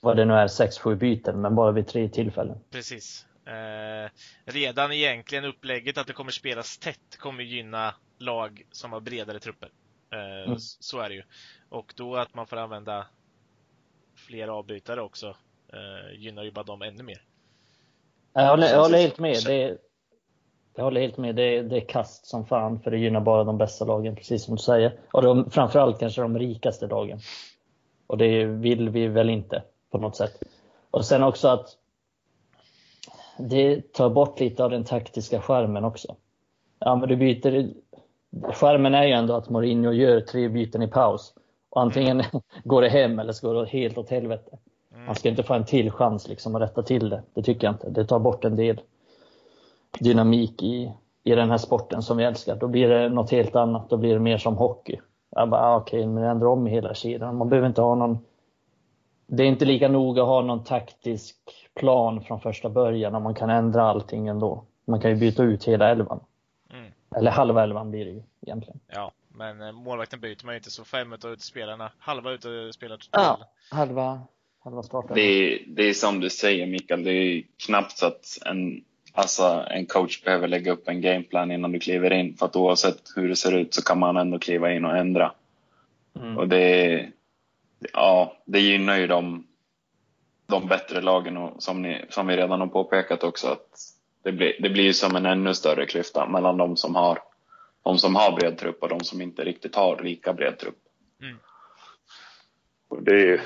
vad 0.00 0.16
det 0.16 0.24
nu 0.24 0.34
är, 0.34 0.48
sex, 0.48 0.78
sju 0.78 0.96
byten, 0.96 1.40
men 1.40 1.54
bara 1.54 1.72
vid 1.72 1.86
tre 1.86 2.08
tillfällen. 2.08 2.58
Precis. 2.70 3.26
Eh, 3.46 4.10
redan 4.44 4.92
egentligen 4.92 5.44
upplägget 5.44 5.98
att 5.98 6.06
det 6.06 6.12
kommer 6.12 6.32
spelas 6.32 6.78
tätt 6.78 7.16
kommer 7.18 7.42
gynna 7.42 7.94
lag 8.18 8.62
som 8.70 8.92
har 8.92 9.00
bredare 9.00 9.38
trupper. 9.38 9.70
Eh, 10.12 10.46
mm. 10.46 10.58
Så 10.58 11.00
är 11.00 11.08
det 11.08 11.14
ju. 11.14 11.22
Och 11.68 11.92
då 11.96 12.16
att 12.16 12.34
man 12.34 12.46
får 12.46 12.56
använda 12.56 13.06
fler 14.14 14.48
avbytare 14.48 15.00
också 15.00 15.36
eh, 15.72 16.18
gynnar 16.18 16.42
ju 16.42 16.50
bara 16.50 16.64
dem 16.64 16.82
ännu 16.82 17.02
mer. 17.02 17.22
Jag 18.32 18.48
håller, 18.48 18.68
jag 18.68 18.80
håller 18.80 18.98
helt 18.98 19.18
med. 19.18 19.36
Det, 19.46 19.78
jag 20.74 20.84
håller 20.84 21.00
helt 21.00 21.16
med. 21.16 21.34
Det, 21.34 21.62
det 21.62 21.76
är 21.76 21.88
kast 21.88 22.26
som 22.26 22.46
fan 22.46 22.80
för 22.80 22.90
det 22.90 22.98
gynnar 22.98 23.20
bara 23.20 23.44
de 23.44 23.58
bästa 23.58 23.84
lagen, 23.84 24.16
precis 24.16 24.44
som 24.44 24.56
du 24.56 24.62
säger. 24.62 24.98
Och 25.12 25.22
de, 25.22 25.50
framförallt 25.50 26.00
kanske 26.00 26.22
de 26.22 26.38
rikaste 26.38 26.86
lagen. 26.86 27.20
Och 28.06 28.18
det 28.18 28.44
vill 28.44 28.88
vi 28.88 29.08
väl 29.08 29.30
inte 29.30 29.62
på 29.90 29.98
något 29.98 30.16
sätt. 30.16 30.42
Och 30.90 31.04
sen 31.04 31.22
också 31.22 31.48
att 31.48 31.76
det 33.38 33.92
tar 33.92 34.10
bort 34.10 34.40
lite 34.40 34.64
av 34.64 34.70
den 34.70 34.84
taktiska 34.84 35.40
skärmen 35.40 35.84
också. 35.84 36.16
Ja, 36.78 36.96
men 36.96 37.08
du 37.08 37.16
byter. 37.16 37.70
Skärmen 38.52 38.94
är 38.94 39.04
ju 39.04 39.12
ändå 39.12 39.34
att 39.34 39.50
Mourinho 39.50 39.92
gör 39.92 40.20
tre 40.20 40.48
byten 40.48 40.82
i 40.82 40.88
paus. 40.88 41.34
Och 41.70 41.82
antingen 41.82 42.20
mm. 42.20 42.42
går 42.64 42.82
det 42.82 42.88
hem 42.88 43.18
eller 43.18 43.32
så 43.32 43.48
går 43.48 43.54
det 43.54 43.68
helt 43.68 43.98
åt 43.98 44.10
helvete. 44.10 44.58
Mm. 44.94 45.06
Man 45.06 45.14
ska 45.14 45.28
inte 45.28 45.42
få 45.42 45.54
en 45.54 45.64
till 45.64 45.90
chans 45.90 46.28
liksom 46.28 46.54
att 46.54 46.62
rätta 46.62 46.82
till 46.82 47.08
det. 47.08 47.22
Det 47.34 47.42
tycker 47.42 47.66
jag 47.66 47.74
inte. 47.74 47.90
Det 47.90 48.04
tar 48.04 48.18
bort 48.18 48.44
en 48.44 48.56
del 48.56 48.80
dynamik 49.98 50.62
i, 50.62 50.92
i 51.24 51.34
den 51.34 51.50
här 51.50 51.58
sporten 51.58 52.02
som 52.02 52.16
vi 52.16 52.24
älskar. 52.24 52.56
Då 52.56 52.68
blir 52.68 52.88
det 52.88 53.08
något 53.08 53.30
helt 53.30 53.56
annat. 53.56 53.90
Då 53.90 53.96
blir 53.96 54.14
det 54.14 54.20
mer 54.20 54.38
som 54.38 54.56
hockey. 54.56 55.00
Jag 55.30 55.48
bara, 55.48 55.60
ah, 55.60 55.76
okej, 55.76 56.00
okay, 56.00 56.08
men 56.08 56.24
ändra 56.24 56.48
om 56.48 56.66
hela 56.66 56.94
kedjan. 56.94 57.36
Man 57.36 57.48
behöver 57.48 57.68
inte 57.68 57.82
ha 57.82 57.94
någon... 57.94 58.18
Det 59.36 59.42
är 59.42 59.46
inte 59.46 59.64
lika 59.64 59.88
noga 59.88 60.22
att 60.22 60.28
ha 60.28 60.42
någon 60.42 60.64
taktisk 60.64 61.36
plan 61.74 62.24
från 62.24 62.40
första 62.40 62.68
början 62.68 63.14
om 63.14 63.22
man 63.22 63.34
kan 63.34 63.50
ändra 63.50 63.82
allting 63.82 64.28
ändå. 64.28 64.64
Man 64.84 65.00
kan 65.00 65.10
ju 65.10 65.16
byta 65.16 65.42
ut 65.42 65.64
hela 65.64 65.90
elvan. 65.90 66.20
Mm. 66.72 66.92
Eller 67.16 67.30
halva 67.30 67.62
elvan 67.62 67.90
blir 67.90 68.04
det 68.04 68.10
ju 68.10 68.22
egentligen. 68.40 68.80
Ja, 68.86 69.12
men 69.28 69.62
eh, 69.62 69.72
målvakten 69.72 70.20
byter 70.20 70.44
man 70.44 70.54
ju 70.54 70.58
inte 70.58 70.70
så 70.70 70.84
fem 70.84 71.12
utav 71.12 71.36
spelarna, 71.36 71.92
halva 71.98 72.30
utav 72.30 72.72
spelarna. 72.72 73.00
Ja, 73.10 73.38
halva, 73.70 74.20
halva 74.64 74.82
starten. 74.82 75.14
Det, 75.14 75.58
det 75.66 75.82
är 75.82 75.94
som 75.94 76.20
du 76.20 76.30
säger 76.30 76.66
Mikael, 76.66 77.04
det 77.04 77.12
är 77.12 77.42
knappt 77.66 77.98
så 77.98 78.06
att 78.06 78.38
en 78.46 78.84
Alltså 79.14 79.64
en 79.70 79.86
coach 79.86 80.24
behöver 80.24 80.48
lägga 80.48 80.72
upp 80.72 80.88
en 80.88 81.00
gameplan 81.00 81.50
innan 81.50 81.72
du 81.72 81.78
kliver 81.78 82.12
in 82.12 82.36
för 82.36 82.46
att 82.46 82.56
oavsett 82.56 83.02
hur 83.16 83.28
det 83.28 83.36
ser 83.36 83.56
ut 83.56 83.74
så 83.74 83.82
kan 83.82 83.98
man 83.98 84.16
ändå 84.16 84.38
kliva 84.38 84.72
in 84.72 84.84
och 84.84 84.96
ändra. 84.96 85.32
Mm. 86.16 86.38
Och 86.38 86.48
det, 86.48 87.08
ja, 87.92 88.36
det 88.44 88.60
gynnar 88.60 88.98
ju 88.98 89.06
de, 89.06 89.46
de 90.46 90.66
bättre 90.66 91.00
lagen 91.00 91.36
och 91.36 91.62
som, 91.62 91.82
ni, 91.82 92.04
som 92.08 92.26
vi 92.26 92.36
redan 92.36 92.60
har 92.60 92.66
påpekat 92.66 93.24
också 93.24 93.48
att 93.48 93.68
det 94.22 94.32
blir, 94.32 94.56
det 94.58 94.70
blir 94.70 94.92
som 94.92 95.16
en 95.16 95.26
ännu 95.26 95.54
större 95.54 95.86
klyfta 95.86 96.28
mellan 96.28 96.56
de 96.56 96.76
som 96.76 96.94
har 96.94 97.18
de 97.82 97.98
som 97.98 98.16
har 98.16 98.32
bred 98.32 98.58
trupp 98.58 98.82
och 98.82 98.88
de 98.88 99.00
som 99.00 99.20
inte 99.20 99.44
riktigt 99.44 99.74
har 99.74 100.02
lika 100.02 100.32
bred 100.32 100.58
trupp. 100.58 100.78
Mm. 101.22 101.36
Och 102.88 103.02
det, 103.02 103.40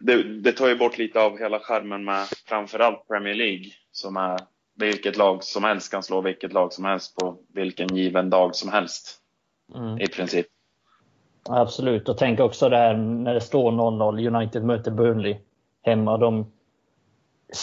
det, 0.00 0.22
det 0.22 0.52
tar 0.52 0.68
ju 0.68 0.76
bort 0.76 0.98
lite 0.98 1.20
av 1.20 1.38
hela 1.38 1.60
skärmen 1.60 2.04
med 2.04 2.26
framförallt 2.46 3.08
Premier 3.08 3.34
League 3.34 3.66
som 3.92 4.16
är 4.16 4.38
vilket 4.74 5.16
lag 5.16 5.44
som 5.44 5.64
helst 5.64 5.90
kan 5.90 6.02
slå 6.02 6.20
vilket 6.20 6.52
lag 6.52 6.72
som 6.72 6.84
helst 6.84 7.16
på 7.16 7.38
vilken 7.54 7.96
given 7.96 8.30
dag 8.30 8.56
som 8.56 8.72
helst. 8.72 9.20
Mm. 9.74 10.00
I 10.00 10.06
princip. 10.06 10.46
Absolut, 11.48 12.08
och 12.08 12.18
tänk 12.18 12.40
också 12.40 12.68
det 12.68 12.76
här 12.76 12.94
när 12.96 13.34
det 13.34 13.40
står 13.40 13.72
0-0, 13.72 14.36
United 14.36 14.64
möter 14.64 14.90
Burnley 14.90 15.36
hemma. 15.82 16.16
De 16.16 16.52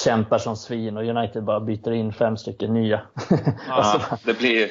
kämpar 0.03 0.37
som 0.37 0.55
svin 0.55 0.97
och 0.97 1.03
United 1.03 1.43
bara 1.43 1.59
byter 1.59 1.91
in 1.91 2.13
fem 2.13 2.37
stycken 2.37 2.73
nya. 2.73 3.01
Ja, 3.29 3.73
alltså, 3.73 4.17
det 4.25 4.37
blir 4.37 4.69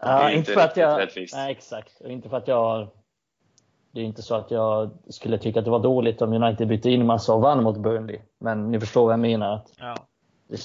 Ja, 0.00 0.30
inte 0.30 0.52
för 0.52 0.60
att 0.60 0.76
jag, 0.76 1.00
rättvist. 1.00 1.34
nej, 1.34 1.52
exakt. 1.52 2.00
Och 2.00 2.10
inte 2.10 2.28
för 2.28 2.36
att 2.36 2.48
jag 2.48 2.88
det 3.92 4.00
är 4.00 4.04
inte 4.04 4.22
så 4.22 4.34
att 4.34 4.50
jag 4.50 4.90
skulle 5.10 5.38
tycka 5.38 5.58
att 5.58 5.64
det 5.64 5.70
var 5.70 5.82
dåligt 5.82 6.22
om 6.22 6.32
United 6.32 6.68
bytte 6.68 6.90
in 6.90 7.06
massa 7.06 7.34
och 7.34 7.40
vann 7.40 7.62
mot 7.62 7.78
Burnley. 7.78 8.20
Men 8.40 8.70
ni 8.70 8.80
förstår 8.80 9.04
vad 9.04 9.12
jag 9.12 9.20
menar. 9.20 9.64
Ja. 9.78 9.94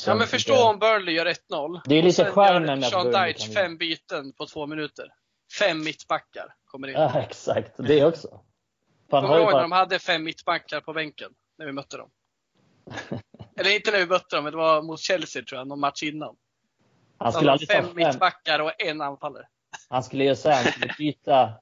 Ja 0.06 0.16
men 0.16 0.28
förstå 0.28 0.70
om 0.70 0.80
Burnley 0.80 1.16
gör 1.16 1.26
1-0. 1.26 1.82
Det 1.86 1.96
är 1.96 2.04
lite 2.04 2.26
charmen 2.26 2.80
med 2.80 2.84
Sean 2.84 3.12
Dyche 3.12 3.54
fem 3.54 3.78
byten 3.78 4.34
på 4.38 4.46
två 4.46 4.68
minuter. 4.68 5.06
Fem 5.60 5.84
mittbackar 5.84 6.46
kommer 6.74 6.88
in. 6.88 6.94
Ja 6.94 7.20
exakt, 7.20 7.72
det 7.78 8.06
också. 8.06 8.40
Kommer 9.10 9.30
du 9.30 9.36
ihåg 9.36 9.46
bara... 9.46 9.56
när 9.56 9.62
de 9.62 9.72
hade 9.72 10.00
fem 10.00 10.24
mittbackar 10.24 10.82
på 10.82 10.94
bänken? 10.94 11.32
När 11.58 11.66
vi 11.66 11.72
mötte 11.72 11.98
dem? 11.98 12.10
Eller 13.58 13.76
inte 13.76 13.92
när 13.92 14.00
vi 14.00 14.06
mötte 14.06 14.36
dem, 14.36 14.44
men 14.44 14.54
det 14.54 14.58
var 14.58 14.82
mot 14.82 15.00
Chelsea 15.00 15.44
tror 15.44 15.60
jag, 15.60 15.68
någon 15.68 15.80
match 15.80 16.04
innan. 16.04 16.36
Han 17.18 17.34
skulle 17.34 17.52
alltså, 17.52 17.68
fem, 17.74 17.86
fem 17.86 17.96
mittbackar 17.96 18.60
och 18.60 18.72
en 18.82 19.02
anfallare. 19.02 19.48
Han 19.90 20.04
skulle 20.04 20.24
göra 20.24 20.36
så 20.36 20.52
han 20.52 20.64
skulle 20.64 20.94
byta 20.98 21.54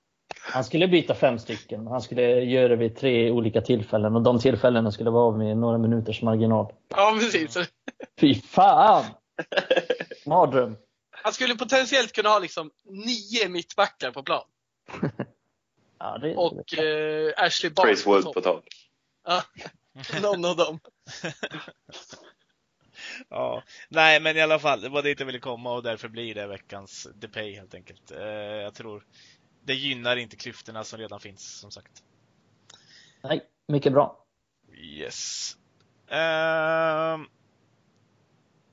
han 0.44 0.64
skulle 0.64 0.88
byta 0.88 1.16
fem 1.16 1.40
stycken. 1.40 1.88
Han 1.88 2.02
skulle 2.02 2.22
göra 2.44 2.68
det 2.68 2.76
vid 2.76 2.98
tre 2.98 3.32
olika 3.32 3.62
tillfällen 3.62 4.16
och 4.16 4.22
de 4.22 4.40
tillfällena 4.40 4.92
skulle 4.92 5.10
vara 5.10 5.38
med 5.38 5.58
några 5.58 5.78
minuters 5.78 6.22
marginal. 6.22 6.74
Ja, 6.90 7.18
precis. 7.20 7.58
Fy 8.20 8.36
fan! 8.36 9.06
Mardröm. 10.26 10.78
Han 11.12 11.34
skulle 11.34 11.56
potentiellt 11.56 12.12
kunna 12.12 12.30
ha 12.30 12.40
liksom 12.40 12.72
nio 12.84 13.50
mittbackar 13.50 14.12
på 14.12 14.24
plan. 14.24 14.44
ja, 16.00 16.18
det, 16.18 16.36
och 16.36 16.64
det. 16.72 17.28
Eh, 17.28 17.46
Ashley 17.46 17.72
Barnes 17.72 18.04
Chris 18.04 18.08
Wood 18.08 18.34
på 18.34 18.42
topp. 18.42 18.64
Ja, 19.26 19.44
någon 20.22 20.46
av 20.46 20.56
dem. 20.56 20.80
ja, 23.30 23.64
nej 23.90 24.20
men 24.20 24.38
i 24.38 24.42
alla 24.42 24.60
fall, 24.60 24.82
det 24.82 24.90
var 24.90 25.04
dit 25.04 25.20
jag 25.20 25.26
ville 25.26 25.40
komma 25.40 25.74
och 25.74 25.84
därför 25.84 26.08
blir 26.08 26.36
det 26.36 26.48
veckans 26.48 27.08
DePay 27.16 27.56
helt 27.56 27.74
enkelt. 27.74 28.12
Eh, 28.12 28.26
jag 28.26 28.74
tror 28.74 29.06
det 29.64 29.74
gynnar 29.74 30.18
inte 30.18 30.36
klyftorna 30.36 30.84
som 30.84 31.00
redan 31.00 31.20
finns, 31.20 31.60
som 31.60 31.72
sagt. 31.72 32.04
Nej, 33.24 33.42
mycket 33.68 33.94
bra. 33.94 34.26
Yes. 34.74 35.58
Uh, 36.12 37.26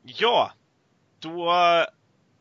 ja, 0.02 0.52
då 1.18 1.50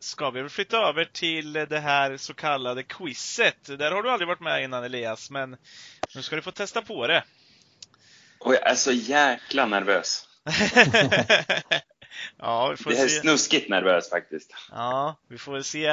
ska 0.08 0.30
vi 0.30 0.42
väl 0.42 0.50
flytta 0.50 0.78
över 0.78 1.06
till 1.06 1.54
det 1.54 1.80
här 1.80 2.18
så 2.18 2.34
kallade 2.34 2.84
quizet. 2.84 3.66
Där 3.66 3.92
har 3.92 4.04
du 4.04 4.12
aldrig 4.12 4.28
varit 4.28 4.40
med 4.40 4.64
innan 4.64 4.84
Elias, 4.84 5.30
men 5.32 5.58
nu 6.16 6.22
ska 6.22 6.36
du 6.36 6.42
få 6.42 6.52
testa 6.52 6.82
på 6.82 7.08
det. 7.08 7.24
Och 8.40 8.54
jag 8.54 8.68
är 8.72 8.76
så 8.76 8.92
jäkla 8.92 9.66
nervös. 9.66 10.28
ja, 12.38 12.70
vi 12.70 12.78
får 12.84 12.92
Det 12.92 12.98
är 12.98 13.08
se. 13.08 13.20
snuskigt 13.22 13.70
nervös 13.70 14.10
faktiskt. 14.10 14.54
Ja, 14.72 15.16
vi 15.30 15.38
får 15.38 15.54
väl 15.54 15.64
se 15.64 15.90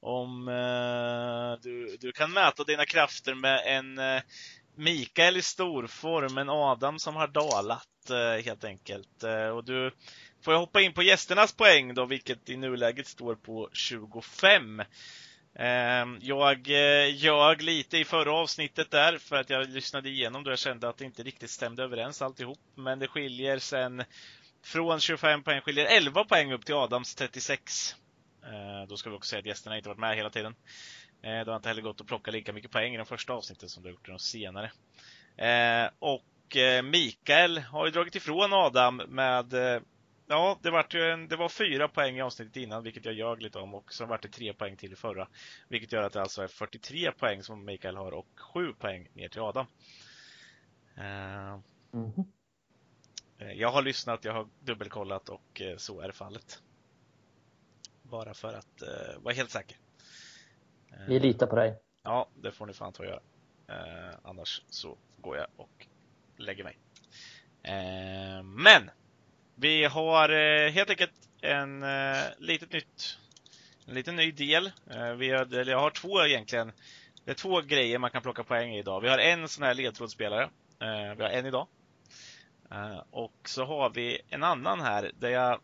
om 0.00 0.48
eh, 0.48 1.62
du, 1.62 1.96
du 2.00 2.12
kan 2.12 2.32
mäta 2.32 2.64
dina 2.64 2.84
krafter 2.86 3.34
med 3.34 3.62
en 3.66 3.98
eh, 3.98 4.22
Mikael 4.76 5.36
i 5.36 5.42
storform, 5.42 6.38
en 6.38 6.50
Adam 6.50 6.98
som 6.98 7.16
har 7.16 7.28
dalat 7.28 8.10
eh, 8.10 8.44
helt 8.44 8.64
enkelt. 8.64 9.22
Eh, 9.22 9.48
och 9.48 9.64
du 9.64 9.90
får 10.44 10.54
jag 10.54 10.60
hoppa 10.60 10.80
in 10.80 10.92
på 10.92 11.02
gästernas 11.02 11.52
poäng 11.52 11.94
då, 11.94 12.06
vilket 12.06 12.50
i 12.50 12.56
nuläget 12.56 13.06
står 13.06 13.34
på 13.34 13.68
25. 13.72 14.82
Ehm, 15.54 16.18
jag 16.22 16.70
eh, 16.70 17.14
ljög 17.14 17.62
lite 17.62 17.98
i 17.98 18.04
förra 18.04 18.32
avsnittet 18.32 18.90
där 18.90 19.18
för 19.18 19.36
att 19.36 19.50
jag 19.50 19.68
lyssnade 19.68 20.08
igenom 20.08 20.44
då 20.44 20.50
jag 20.50 20.58
kände 20.58 20.88
att 20.88 20.96
det 20.96 21.04
inte 21.04 21.22
riktigt 21.22 21.50
stämde 21.50 21.82
överens 21.82 22.22
alltihop. 22.22 22.58
Men 22.74 22.98
det 22.98 23.08
skiljer 23.08 23.58
sen 23.58 24.04
från 24.64 25.00
25 25.00 25.42
poäng 25.42 25.60
skiljer 25.60 25.86
11 25.86 26.24
poäng 26.24 26.52
upp 26.52 26.66
till 26.66 26.74
Adams 26.74 27.14
36. 27.14 27.94
Ehm, 28.44 28.88
då 28.88 28.96
ska 28.96 29.10
vi 29.10 29.16
också 29.16 29.28
säga 29.28 29.40
att 29.40 29.46
gästerna 29.46 29.76
inte 29.76 29.88
varit 29.88 29.98
med 29.98 30.16
hela 30.16 30.30
tiden. 30.30 30.54
Ehm, 31.22 31.44
det 31.44 31.50
har 31.50 31.56
inte 31.56 31.68
heller 31.68 31.82
gått 31.82 32.00
att 32.00 32.06
plocka 32.06 32.30
lika 32.30 32.52
mycket 32.52 32.70
poäng 32.70 32.94
i 32.94 32.96
de 32.96 33.06
första 33.06 33.32
avsnitten 33.32 33.68
som 33.68 33.82
det 33.82 33.88
har 33.88 33.92
gjort 33.92 34.08
i 34.08 34.10
de 34.10 34.18
senare. 34.18 34.72
Och 35.98 36.56
eh, 36.56 36.82
Mikael 36.82 37.58
har 37.58 37.86
ju 37.86 37.92
dragit 37.92 38.14
ifrån 38.14 38.52
Adam 38.52 38.96
med 38.96 39.54
eh, 39.54 39.80
Ja, 40.26 40.58
det 40.62 40.70
var, 40.70 40.86
ju 40.90 41.10
en, 41.10 41.28
det 41.28 41.36
var 41.36 41.48
fyra 41.48 41.88
poäng 41.88 42.16
i 42.16 42.20
avsnittet 42.22 42.56
innan, 42.56 42.82
vilket 42.82 43.04
jag 43.04 43.14
ljög 43.14 43.42
lite 43.42 43.58
om, 43.58 43.74
och 43.74 43.92
så 43.92 44.06
var 44.06 44.18
det 44.22 44.28
tre 44.28 44.52
poäng 44.52 44.76
till 44.76 44.92
i 44.92 44.96
förra. 44.96 45.28
Vilket 45.68 45.92
gör 45.92 46.02
att 46.02 46.12
det 46.12 46.22
alltså 46.22 46.42
är 46.42 46.46
43 46.48 47.12
poäng 47.12 47.42
som 47.42 47.64
Mikael 47.64 47.96
har 47.96 48.12
och 48.12 48.28
7 48.54 48.72
poäng 48.72 49.08
ner 49.12 49.28
till 49.28 49.40
Adam. 49.40 49.66
Mhm. 51.90 52.24
Eh, 53.38 53.52
Jag 53.52 53.72
har 53.72 53.82
lyssnat, 53.82 54.24
jag 54.24 54.32
har 54.32 54.48
dubbelkollat 54.60 55.28
och 55.28 55.60
eh, 55.60 55.76
så 55.76 56.00
är 56.00 56.12
fallet. 56.12 56.62
Bara 58.02 58.34
för 58.34 58.52
att 58.54 58.82
eh, 58.82 59.20
vara 59.22 59.34
helt 59.34 59.50
säker. 59.50 59.76
Eh, 60.92 61.06
Vi 61.08 61.20
litar 61.20 61.46
på 61.46 61.56
dig. 61.56 61.78
Ja, 62.02 62.28
det 62.34 62.52
får 62.52 62.66
ni 62.66 62.72
fan 62.72 62.92
ta 62.92 63.02
och 63.02 63.08
göra. 63.08 63.20
Annars 64.22 64.62
så 64.68 64.98
går 65.18 65.36
jag 65.36 65.46
och 65.56 65.86
lägger 66.36 66.64
mig. 66.64 66.78
Men! 68.44 68.90
Vi 69.56 69.84
har 69.84 70.28
eh, 70.28 70.70
helt 70.70 70.90
enkelt 70.90 71.28
en 71.40 71.82
eh, 71.82 72.22
litet 72.38 72.72
nytt, 72.72 73.18
en 73.86 73.94
liten 73.94 74.16
ny 74.16 74.32
del. 74.32 74.72
Eh, 74.90 75.12
vi 75.12 75.30
har, 75.30 75.54
eller 75.54 75.72
jag 75.72 75.80
har 75.80 75.90
två 75.90 76.24
egentligen. 76.24 76.72
Det 77.24 77.30
är 77.30 77.34
två 77.34 77.60
grejer 77.60 77.98
man 77.98 78.10
kan 78.10 78.22
plocka 78.22 78.44
poäng 78.44 78.74
i 78.74 78.78
idag. 78.78 79.00
Vi 79.00 79.08
har 79.08 79.18
en 79.18 79.48
sån 79.48 79.64
här 79.64 79.74
ledtrådsspelare. 79.74 80.48
Vi 81.16 81.22
har 81.22 81.30
en 81.30 81.46
idag. 81.46 81.66
Och 83.10 83.34
så 83.44 83.64
har 83.64 83.90
vi 83.90 84.20
en 84.28 84.42
annan 84.42 84.80
här 84.80 85.10
där 85.18 85.28
jag 85.28 85.60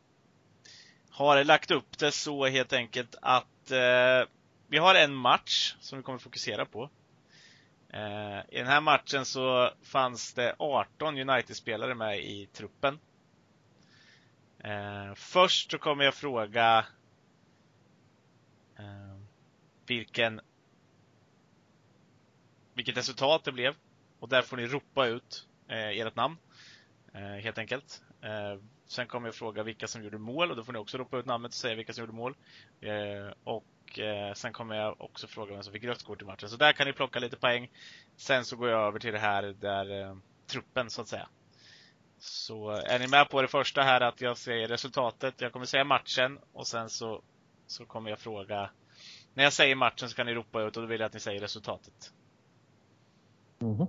har 1.10 1.45
lagt 1.45 1.71
upp 1.71 1.99
det 1.99 2.12
så 2.12 2.47
helt 2.47 2.73
enkelt 2.73 3.17
att 3.23 3.71
vi 4.69 4.78
har 4.78 4.95
en 4.95 5.15
match 5.15 5.75
som 5.80 5.99
vi 5.99 6.02
kommer 6.02 6.19
fokusera 6.19 6.67
på. 6.67 6.91
I 8.49 8.56
den 8.58 8.67
här 8.67 8.80
matchen 8.80 9.25
så 9.25 9.71
fanns 9.82 10.34
det 10.34 10.54
18 10.58 11.19
United-spelare 11.19 11.95
med 11.95 12.19
i 12.19 12.47
truppen. 12.47 12.99
Eh, 14.64 15.14
först 15.14 15.70
så 15.70 15.78
kommer 15.78 16.04
jag 16.04 16.14
fråga 16.14 16.86
eh, 18.78 19.20
vilken 19.86 20.40
vilket 22.75 22.96
resultat 22.96 23.44
det 23.44 23.52
blev. 23.52 23.75
Och 24.18 24.28
där 24.28 24.42
får 24.42 24.56
ni 24.56 24.66
ropa 24.66 25.06
ut 25.06 25.46
eh, 25.68 25.88
ert 25.88 26.16
namn. 26.16 26.36
Eh, 27.12 27.20
helt 27.20 27.58
enkelt. 27.58 28.02
Eh, 28.23 28.62
sen 28.86 29.06
kommer 29.06 29.28
jag 29.28 29.34
fråga 29.34 29.62
vilka 29.62 29.86
som 29.86 30.04
gjorde 30.04 30.18
mål 30.18 30.50
och 30.50 30.56
då 30.56 30.64
får 30.64 30.73
ni 30.73 30.78
också 30.78 30.99
ropa 30.99 31.18
ut 31.18 31.26
namnet 31.26 31.49
och 31.49 31.54
säga 31.54 31.75
vilka 31.75 31.92
som 31.92 32.02
gjorde 32.02 32.16
mål. 32.16 32.34
Eh, 32.80 33.32
och 33.44 33.99
eh, 33.99 34.34
sen 34.34 34.52
kommer 34.52 34.76
jag 34.76 35.00
också 35.00 35.26
fråga 35.26 35.54
vem 35.54 35.62
som 35.62 35.73
fick 35.73 35.84
rött 35.84 36.02
kort 36.02 36.23
i 36.23 36.25
matchen. 36.25 36.49
Så 36.49 36.56
där 36.56 36.73
kan 36.73 36.86
ni 36.86 36.92
plocka 36.92 37.18
lite 37.18 37.36
poäng. 37.36 37.70
Sen 38.16 38.44
så 38.44 38.56
går 38.56 38.68
jag 38.68 38.86
över 38.86 38.99
till 38.99 39.12
det 39.12 39.18
här 39.18 39.42
där 39.42 40.02
eh, 40.02 40.16
truppen 40.46 40.90
så 40.90 41.02
att 41.02 41.08
säga. 41.08 41.28
Så 42.21 42.71
är 42.71 42.99
ni 42.99 43.06
med 43.06 43.28
på 43.28 43.43
det 43.43 43.49
första 43.49 43.83
här 43.83 44.00
att 44.00 44.21
jag 44.21 44.39
säger 44.39 44.69
resultatet. 44.69 45.41
Jag 45.41 45.52
kommer 45.52 45.67
säga 45.67 45.85
matchen 45.85 46.39
och 46.52 46.67
sen 46.67 46.91
så, 46.91 47.23
så 47.67 47.87
kommer 47.87 48.11
jag 48.11 48.19
fråga 48.19 48.71
när 49.35 49.45
jag 49.45 49.52
säger 49.52 49.75
matchen 49.75 50.09
så 50.09 50.17
kan 50.17 50.26
ni 50.26 50.35
ropa 50.35 50.63
ut 50.63 50.76
och 50.76 50.83
då 50.83 50.89
vill 50.89 51.00
jag 51.00 51.06
att 51.06 51.13
ni 51.13 51.21
säger 51.21 51.41
resultatet. 51.41 52.13
Mhm. 53.59 53.87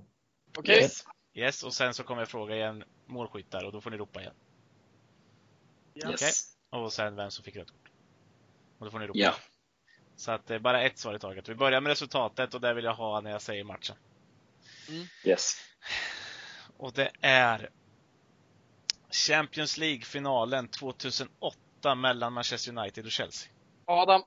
Okej? 0.58 0.82
Yes. 0.82 1.06
Yes, 1.34 1.64
och 1.64 1.74
sen 1.74 1.94
så 1.94 2.04
kommer 2.04 2.22
jag 2.22 2.30
fråga 2.30 2.56
igen 2.56 2.84
målskyttar 3.06 3.66
och 3.66 3.72
då 3.72 3.82
får 3.82 3.92
ni 3.92 3.98
ropa 3.98 4.22
igen. 4.22 4.34
Yes. 5.96 6.58
Och 6.70 6.94
sen 6.94 7.16
vem 7.16 7.32
som 7.32 7.44
fick 7.44 7.56
rött 7.56 7.72
kort. 7.72 7.92
Och 8.78 8.86
då 8.86 8.92
får 8.92 9.00
ni 9.00 9.08
ropa. 9.08 9.20
Ja. 9.20 9.36
Så 10.16 10.32
att 10.32 10.48
det 10.48 10.56
är 10.56 10.60
bara 10.60 10.82
ett 10.82 10.98
svar 10.98 11.16
i 11.16 11.20
taget. 11.20 11.50
Vi 11.50 11.56
börjar 11.56 11.82
med 11.82 11.90
resultatet 11.90 12.54
och 12.54 12.62
det 12.62 12.74
vill 12.74 12.86
jag 12.86 12.94
ha 12.94 13.22
när 13.22 13.32
jag 13.32 13.42
säger 13.42 13.64
matchen. 13.64 13.96
Yes. 15.24 15.56
Och 16.78 16.94
det 16.94 17.12
är 17.22 17.70
Champions 19.12 19.78
League-finalen 19.78 20.68
2008 20.68 21.96
mellan 21.96 22.34
Manchester 22.34 22.78
United 22.78 23.06
och 23.06 23.12
Chelsea. 23.12 23.52
Adam. 23.86 24.24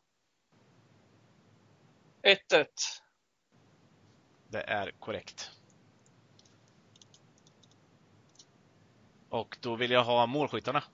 1-1. 2.22 2.66
Det 4.48 4.62
är 4.62 4.90
korrekt. 4.90 5.50
Och 9.28 9.56
då 9.60 9.76
vill 9.76 9.90
jag 9.90 10.04
ha 10.04 10.26
målskyttarna. 10.26 10.84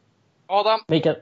Adam. 0.47 0.81
Mikael. 0.89 1.17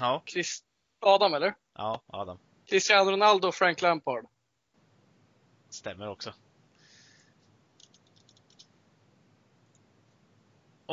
Ja, 0.00 0.22
Chris... 0.26 0.64
Adam 1.00 1.34
eller? 1.34 1.54
ja 1.74 2.02
Adam. 2.06 2.38
Cristiano 2.66 3.10
Ronaldo 3.10 3.48
och 3.48 3.54
Frank 3.54 3.82
Lampard. 3.82 4.26
Stämmer 5.68 6.08
också. 6.08 6.34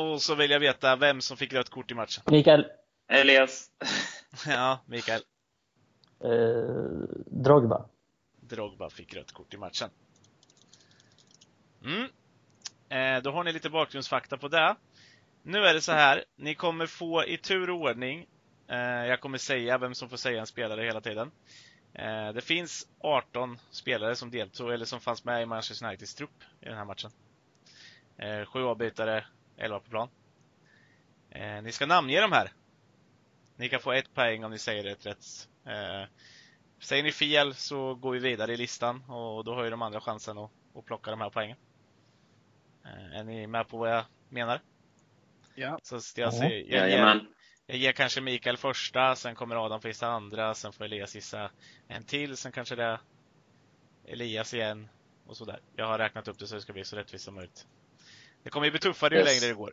Och 0.00 0.22
så 0.22 0.34
vill 0.34 0.50
jag 0.50 0.60
veta 0.60 0.96
vem 0.96 1.20
som 1.20 1.36
fick 1.36 1.52
rött 1.52 1.68
kort 1.68 1.90
i 1.90 1.94
matchen. 1.94 2.22
Mikael. 2.26 2.66
Elias. 3.08 3.70
Ja, 4.46 4.78
Mikael. 4.86 5.20
Eh, 6.24 6.30
Drogba. 7.26 7.88
Drogba 8.40 8.90
fick 8.90 9.14
rött 9.14 9.32
kort 9.32 9.54
i 9.54 9.56
matchen. 9.56 9.90
Mm. 11.84 12.08
Eh, 12.88 13.22
då 13.22 13.30
har 13.30 13.44
ni 13.44 13.52
lite 13.52 13.70
bakgrundsfakta 13.70 14.36
på 14.36 14.48
det. 14.48 14.76
Nu 15.42 15.58
är 15.58 15.74
det 15.74 15.80
så 15.80 15.92
här, 15.92 16.24
ni 16.36 16.54
kommer 16.54 16.86
få 16.86 17.24
i 17.24 17.36
tur 17.36 17.70
och 17.70 17.80
ordning, 17.80 18.26
eh, 18.68 18.78
jag 18.78 19.20
kommer 19.20 19.38
säga 19.38 19.78
vem 19.78 19.94
som 19.94 20.08
får 20.08 20.16
säga 20.16 20.40
en 20.40 20.46
spelare 20.46 20.82
hela 20.82 21.00
tiden. 21.00 21.30
Eh, 21.94 22.32
det 22.34 22.40
finns 22.40 22.88
18 23.00 23.58
spelare 23.70 24.16
som 24.16 24.30
deltog, 24.30 24.72
eller 24.72 24.84
som 24.84 25.00
fanns 25.00 25.24
med 25.24 25.42
i 25.42 25.46
Manchester 25.46 25.86
Uniteds 25.86 26.14
trupp 26.14 26.44
i 26.60 26.64
den 26.64 26.76
här 26.76 26.84
matchen. 26.84 27.10
Eh, 28.18 28.44
sju 28.44 28.64
avbytare, 28.64 29.24
11 29.60 29.80
på 29.80 29.90
plan. 29.90 30.08
Eh, 31.30 31.62
ni 31.62 31.72
ska 31.72 31.86
namnge 31.86 32.20
de 32.20 32.32
här. 32.32 32.52
Ni 33.56 33.68
kan 33.68 33.80
få 33.80 33.92
ett 33.92 34.14
poäng 34.14 34.44
om 34.44 34.50
ni 34.50 34.58
säger 34.58 34.82
rätt 34.82 35.06
rätt. 35.06 35.48
Eh, 35.66 36.08
Säger 36.82 37.02
ni 37.02 37.12
fel 37.12 37.54
så 37.54 37.94
går 37.94 38.12
vi 38.12 38.18
vidare 38.18 38.52
i 38.52 38.56
listan 38.56 39.04
och 39.10 39.44
då 39.44 39.54
har 39.54 39.64
ju 39.64 39.70
de 39.70 39.82
andra 39.82 40.00
chansen 40.00 40.38
att, 40.38 40.50
att 40.74 40.84
plocka 40.84 41.10
de 41.10 41.20
här 41.20 41.30
poängen. 41.30 41.56
Eh, 42.84 43.18
Är 43.18 43.24
ni 43.24 43.46
med 43.46 43.68
på 43.68 43.78
vad 43.78 43.90
jag 43.90 44.04
menar? 44.28 44.60
Ja. 45.54 45.78
Så 45.82 45.94
jag, 46.16 46.26
Ja. 46.26 46.32
säger, 46.32 46.76
jag, 46.76 46.90
ger, 46.90 47.26
jag 47.66 47.76
ger 47.76 47.92
kanske 47.92 48.20
Mikael 48.20 48.56
första, 48.56 49.16
sen 49.16 49.34
kommer 49.34 49.64
Adam 49.64 49.80
få 49.80 49.88
gissa 49.88 50.06
andra, 50.08 50.54
sen 50.54 50.72
får 50.72 50.84
Elias 50.84 51.14
gissa 51.14 51.50
en 51.88 52.04
till, 52.04 52.36
sen 52.36 52.52
kanske 52.52 52.74
det 52.76 52.84
är 52.84 53.00
Elias 54.04 54.54
igen 54.54 54.88
och 55.26 55.36
sådär. 55.36 55.60
Jag 55.76 55.86
har 55.86 55.98
räknat 55.98 56.28
upp 56.28 56.38
det 56.38 56.46
så 56.46 56.54
det 56.54 56.60
ska 56.60 56.72
bli 56.72 56.84
så 56.84 56.96
rättvist 56.96 57.24
som 57.24 57.34
möjligt. 57.34 57.66
Det 58.42 58.50
kommer 58.50 58.64
ju 58.66 58.70
bli 58.70 58.80
tuffare 58.80 59.14
ju 59.14 59.20
Yes. 59.20 59.42
längre 59.42 59.52
det 59.52 59.58
går. 59.58 59.72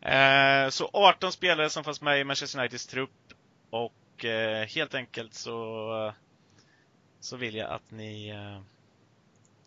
Eh, 0.00 0.70
så 0.70 0.90
18 0.92 1.32
spelare 1.32 1.70
som 1.70 1.84
fanns 1.84 2.00
med 2.02 2.20
i 2.20 2.24
Manchester 2.24 2.58
Uniteds 2.58 2.86
trupp 2.86 3.32
och 3.70 4.24
eh, 4.24 4.66
helt 4.66 4.94
enkelt 4.94 5.34
så, 5.34 6.14
så 7.20 7.36
vill 7.36 7.54
jag 7.54 7.70
att 7.70 7.90
ni 7.90 8.28
eh, 8.28 8.62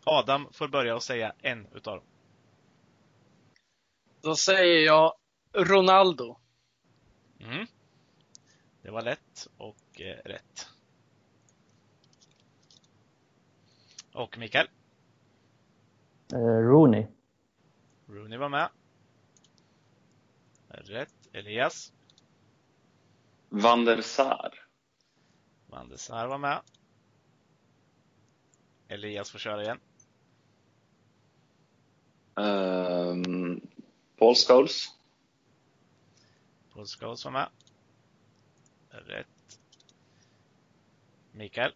Adam 0.04 0.48
får 0.52 0.68
börja 0.68 0.94
och 0.94 1.02
säga 1.02 1.32
en 1.42 1.66
utav 1.74 1.96
dem. 1.96 2.04
Då 4.22 4.36
säger 4.36 4.86
jag 4.86 5.14
Ronaldo. 5.52 6.38
Mm. 7.40 7.66
Det 8.82 8.90
var 8.90 9.02
lätt 9.02 9.48
och 9.56 10.00
eh, 10.00 10.16
rätt. 10.24 10.68
Och 14.12 14.38
Mikael, 14.38 14.68
Eh, 16.32 16.38
Rooney. 16.38 17.06
Rooney 18.12 18.38
var 18.38 18.48
med. 18.48 18.68
Rätt. 20.68 21.28
Elias, 21.32 21.92
Van 23.48 23.84
der 23.84 24.02
Sar. 24.02 24.66
Van 25.66 25.88
der 25.88 25.96
Sar 25.96 26.26
var 26.26 26.38
med. 26.38 26.60
Elias 28.88 29.30
får 29.30 29.38
köra 29.38 29.62
igen. 29.62 29.80
Um, 32.34 33.60
Paul 34.16 34.34
Scholes. 34.34 34.88
Paul 36.72 36.86
Scholes 36.86 37.24
var 37.24 37.32
med. 37.32 37.48
Rätt. 38.90 39.58
Mikael. 41.32 41.72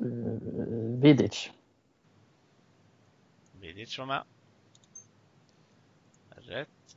Uh, 0.00 1.00
Vidic. 1.00 1.50
Vidic 3.52 3.98
var 3.98 4.06
med. 4.06 4.24
Rätt. 6.46 6.96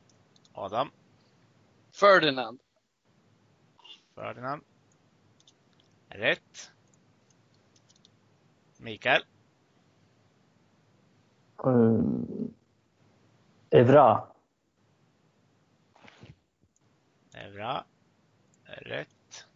Adam. 0.53 0.91
Ferdinand. 1.91 2.59
Ferdinand. 4.15 4.63
Rätt. 6.09 6.71
Mikael. 8.77 9.23
Uh, 11.65 12.23
Evra. 13.69 14.27
Evra. 17.33 17.85
Rätt. 18.65 19.47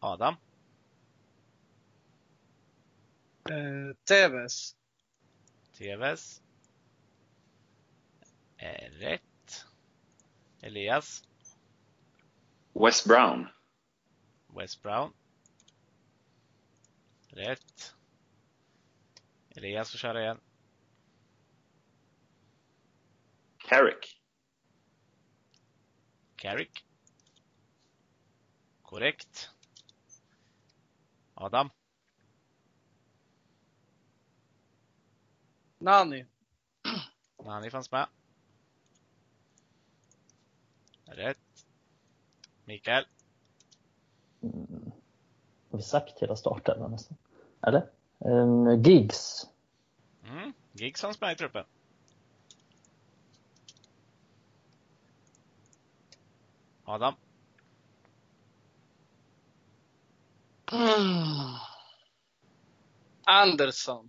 Adam. 0.00 0.36
Eh, 3.50 3.94
Tevez. 4.04 4.76
TVs. 5.72 6.42
Är 8.66 8.90
rätt. 8.90 9.66
Elias. 10.60 11.24
Wes 12.72 13.04
Brown. 13.04 13.48
West 14.46 14.82
Brown. 14.82 15.12
Rätt. 17.28 17.94
Elias 19.56 19.90
får 19.90 19.98
köra 19.98 20.22
igen. 20.22 20.40
Carrick. 23.58 24.22
Carrick. 26.36 26.86
Korrekt. 28.82 29.50
Adam. 31.34 31.70
Nani. 35.78 36.26
Nani 37.44 37.70
fanns 37.70 37.90
med. 37.90 38.08
Rätt. 41.06 41.66
Mikael. 42.64 43.06
Mm. 44.42 44.92
Har 45.70 45.78
vi 45.78 45.82
sagt 45.84 46.22
hela 46.22 46.36
starten 46.36 46.90
nästan? 46.90 47.16
Eller? 47.62 47.90
Um, 48.18 48.82
Giggs. 48.82 49.48
Mm. 50.24 50.52
Giggs 50.72 51.00
fanns 51.00 51.20
med 51.20 51.32
i 51.32 51.36
truppen. 51.36 51.64
Adam. 56.84 57.14
Andersson. 63.24 64.08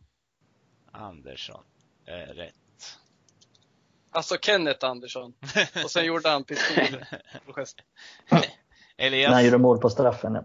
Andersson. 0.91 1.63
Eh, 2.05 2.13
rätt. 2.13 2.55
Alltså 4.17 4.37
Kenneth 4.41 4.85
Andersson. 4.85 5.33
Och 5.83 5.91
sen 5.91 6.05
gjorde 6.05 6.29
han 6.29 6.43
pistol. 6.43 6.99
När 8.97 9.27
han 9.33 9.45
gjorde 9.45 9.57
mål 9.57 9.77
på 9.79 9.89
straffen. 9.89 10.33
Ja. 10.35 10.43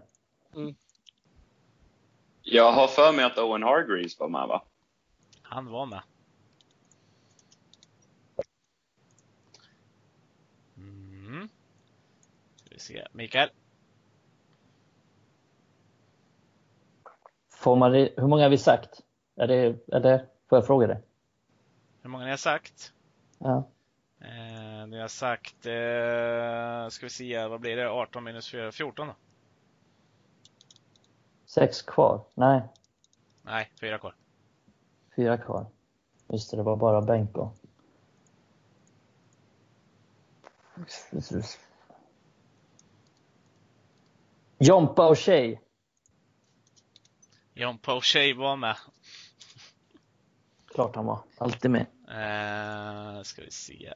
Jag 2.41 2.71
har 2.71 2.87
för 2.87 3.11
mig 3.13 3.25
att 3.25 3.37
Owen 3.37 3.63
Hargreaves 3.63 4.19
var 4.19 4.29
med 4.29 4.47
va? 4.47 4.63
Han 5.41 5.65
var 5.67 5.85
med. 5.85 6.01
Mm. 10.77 11.49
Ska 12.65 12.73
vi 12.75 12.79
se. 12.79 13.07
Mikael. 13.11 13.49
Får 17.53 17.75
man, 17.75 17.91
det- 17.91 18.13
hur 18.17 18.27
många 18.27 18.43
har 18.43 18.49
vi 18.49 18.57
sagt? 18.57 19.01
Är 19.35 19.47
det, 19.47 19.87
eller 19.93 20.17
får 20.49 20.57
jag 20.57 20.67
fråga 20.67 20.87
det? 20.87 21.01
Hur 22.01 22.09
många 22.09 22.23
ni 22.23 22.29
har 22.29 22.37
sagt? 22.37 22.93
Ja. 23.43 23.69
Eh, 24.21 24.87
ni 24.87 24.99
har 24.99 25.07
sagt, 25.07 25.65
eh, 25.65 26.89
ska 26.89 27.05
vi 27.05 27.09
se, 27.09 27.47
vad 27.47 27.59
blir 27.61 27.75
det? 27.75 27.89
18 27.89 28.23
minus 28.23 28.51
4, 28.51 28.71
14 28.71 29.07
då? 29.07 29.15
Sex 31.45 31.81
kvar? 31.81 32.25
Nej, 32.33 32.61
Nej, 33.41 33.71
fyra 33.79 33.97
kvar. 33.99 34.15
fyra 35.15 35.37
kvar. 35.37 35.65
Just 36.27 36.51
det, 36.51 36.57
det 36.57 36.63
var 36.63 36.75
bara 36.75 37.01
bänk 37.01 37.37
och... 37.37 37.53
Jompa 44.57 45.07
och 45.07 45.17
tjej. 45.17 45.61
John 47.53 47.77
Poche 47.77 48.33
var 48.33 48.55
med. 48.55 48.75
Klart 50.73 50.95
han 50.95 51.05
var. 51.05 51.19
Alltid 51.37 51.71
med. 51.71 51.85
Eh, 52.07 53.23
ska 53.23 53.41
vi 53.41 53.51
se. 53.51 53.93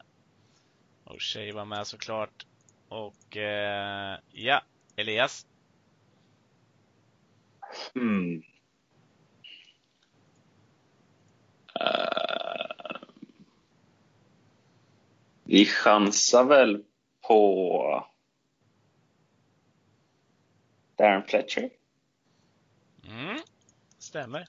O'Shea 1.06 1.54
var 1.54 1.66
med 1.66 1.88
såklart. 1.88 2.46
Och 2.90 3.38
eh, 3.38 4.20
ja, 4.32 4.62
Elias. 4.96 5.46
Hmm. 7.94 8.44
Eh, 11.80 13.02
vi 15.44 15.66
chansar 15.66 16.44
väl 16.44 16.84
på 17.28 18.08
Darren 20.96 21.24
Fletcher. 21.24 21.70
Mm, 23.08 23.38
stämmer. 24.00 24.48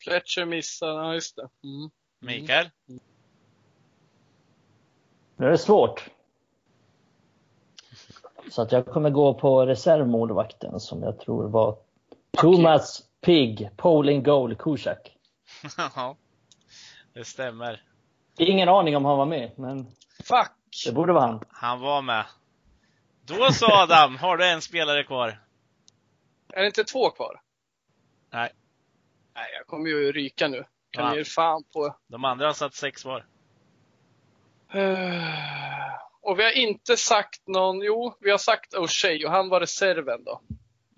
Fletcher 0.00 0.44
missade, 0.44 0.92
ja 0.92 1.14
just 1.14 1.36
det. 1.36 1.48
Mm. 1.64 1.90
Mikael. 2.20 2.70
Nu 5.36 5.46
är 5.46 5.50
det 5.50 5.58
svårt. 5.58 6.10
Så 8.50 8.62
att 8.62 8.72
jag 8.72 8.86
kommer 8.86 9.10
gå 9.10 9.34
på 9.34 9.66
reservmålvakten 9.66 10.80
som 10.80 11.02
jag 11.02 11.20
tror 11.20 11.48
var 11.48 11.78
Thomas 12.30 13.02
Pigg, 13.20 13.70
Poling 13.76 14.22
Goal, 14.22 14.54
Kushak. 14.54 15.16
Ja, 15.96 16.16
det 17.12 17.24
stämmer. 17.24 17.82
Ingen 18.38 18.68
aning 18.68 18.96
om 18.96 19.04
han 19.04 19.18
var 19.18 19.26
med, 19.26 19.50
men 19.56 19.86
Fuck! 20.24 20.50
det 20.86 20.92
borde 20.92 21.12
vara 21.12 21.26
han. 21.26 21.40
Han 21.48 21.80
var 21.80 22.02
med. 22.02 22.24
Då 23.24 23.52
så 23.52 23.66
Adam, 23.66 24.16
har 24.16 24.36
du 24.36 24.46
en 24.46 24.62
spelare 24.62 25.04
kvar? 25.04 25.40
Är 26.52 26.60
det 26.60 26.66
inte 26.66 26.84
två 26.84 27.10
kvar? 27.10 27.40
Nej. 28.30 28.52
Nej, 29.34 29.50
jag 29.58 29.66
kommer 29.66 29.86
ju 29.90 30.12
ryka 30.12 30.48
nu. 30.48 30.64
Kan 30.90 31.04
Ja. 31.04 31.10
ni 31.10 31.16
ge 31.18 31.24
fan 31.24 31.64
på. 31.72 31.96
De 32.06 32.24
andra 32.24 32.46
har 32.46 32.52
satt 32.52 32.74
sex 32.74 33.04
var. 33.04 33.26
Eh, 34.72 35.94
Och 36.22 36.38
vi 36.38 36.42
har 36.44 36.50
inte 36.50 36.96
sagt 36.96 37.46
någon, 37.46 37.80
jo, 37.82 38.14
vi 38.20 38.30
har 38.30 38.38
sagt 38.38 38.74
O'Shea 38.74 39.24
och 39.26 39.30
han 39.32 39.48
var 39.48 39.60
reserven 39.60 40.24
då. 40.24 40.40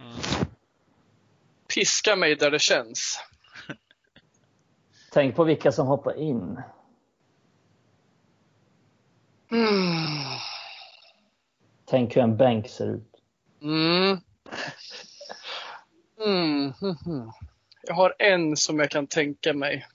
Mm. 0.01 0.17
Piska 1.75 2.17
mig 2.17 2.37
där 2.37 2.51
det 2.51 2.59
känns. 2.59 3.21
Tänk 5.13 5.37
på 5.37 5.45
vilka 5.45 5.73
som 5.73 5.87
hoppar 5.87 6.19
in. 6.19 6.63
Mm. 9.51 10.39
Tänk 11.85 12.17
hur 12.17 12.23
en 12.23 12.37
bänk 12.37 12.69
ser 12.69 12.87
ut. 12.95 13.13
Mm. 13.63 14.19
Mm. 16.21 16.73
Jag 17.83 17.95
har 17.95 18.15
en 18.19 18.57
som 18.57 18.79
jag 18.79 18.91
kan 18.91 19.07
tänka 19.07 19.55
mig. 19.55 19.87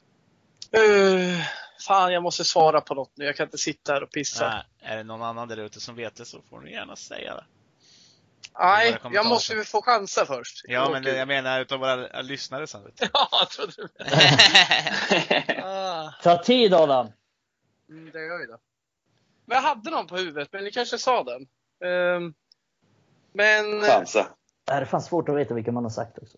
Eh, 0.71 1.45
fan, 1.87 2.13
jag 2.13 2.23
måste 2.23 2.43
svara 2.43 2.81
på 2.81 2.93
något 2.93 3.11
nu. 3.15 3.25
Jag 3.25 3.35
kan 3.35 3.43
inte 3.47 3.57
sitta 3.57 3.93
här 3.93 4.03
och 4.03 4.11
pissa. 4.11 4.49
Nej, 4.49 4.91
är 4.91 4.97
det 4.97 5.03
någon 5.03 5.21
annan 5.21 5.47
där 5.47 5.57
ute 5.57 5.79
som 5.79 5.95
vet 5.95 6.15
det 6.15 6.25
så 6.25 6.41
får 6.41 6.59
ni 6.61 6.71
gärna 6.71 6.95
säga 6.95 7.35
det. 7.35 7.45
Nej, 8.59 8.97
jag 9.11 9.25
måste 9.25 9.53
ju 9.53 9.63
få 9.63 9.81
chansa 9.81 10.25
först. 10.25 10.65
Ja, 10.67 10.89
men 10.89 11.03
jag 11.03 11.27
menar 11.27 11.61
utav 11.61 11.79
våra 11.79 12.21
lyssnare 12.21 12.67
sen. 12.67 12.81
Ja, 13.13 13.29
jag 13.31 13.49
trodde 13.49 13.73
du 13.77 13.89
ah, 15.63 16.11
Ta 16.23 16.43
tid 16.43 16.73
Adam! 16.73 17.07
mm, 17.89 18.11
Det 18.11 18.25
gör 18.25 18.39
ju 18.39 18.45
det. 18.45 18.57
Men 19.45 19.55
jag 19.55 19.61
hade 19.61 19.89
någon 19.91 20.07
på 20.07 20.17
huvudet, 20.17 20.49
men 20.51 20.63
ni 20.63 20.71
kanske 20.71 20.97
sa 20.97 21.23
den. 21.23 21.47
Ehm, 21.91 22.33
men 23.33 23.81
Chansa. 23.81 24.27
Det 24.65 24.73
är 24.73 24.85
fan 24.85 25.01
svårt 25.01 25.29
att 25.29 25.35
veta 25.35 25.53
vilka 25.53 25.71
man 25.71 25.83
har 25.83 25.91
sagt 25.91 26.17
också. 26.17 26.37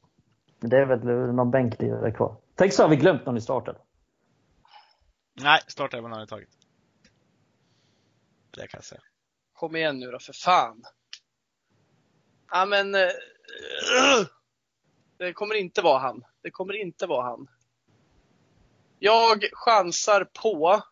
Det 0.59 0.77
är 0.77 0.85
väl 0.85 0.99
någon 1.35 1.51
bänklirare 1.51 2.11
kvar. 2.11 2.35
Tänk 2.55 2.73
så 2.73 2.83
har 2.83 2.89
vi 2.89 2.95
glömt 2.95 3.25
någon 3.25 3.37
i 3.37 3.41
starten. 3.41 3.75
Nej, 5.33 5.61
starta 5.67 5.97
även 5.97 6.11
har 6.11 6.19
ni 6.19 6.27
tagit. 6.27 6.49
Det 8.51 8.67
kan 8.67 8.77
jag 8.77 8.85
säga. 8.85 9.01
Kom 9.53 9.75
igen 9.75 9.99
nu 9.99 10.11
då, 10.11 10.19
för 10.19 10.33
fan. 10.33 10.83
Ja, 12.51 12.65
men... 12.65 12.95
eh, 12.95 13.01
det 15.17 15.33
kommer 15.33 15.55
inte 15.55 15.81
vara 15.81 15.99
han. 15.99 16.25
Det 16.41 16.51
kommer 16.51 16.73
inte 16.73 17.07
vara 17.07 17.23
han. 17.23 17.47
Jag 18.99 19.43
chansar 19.53 20.23
på... 20.23 20.83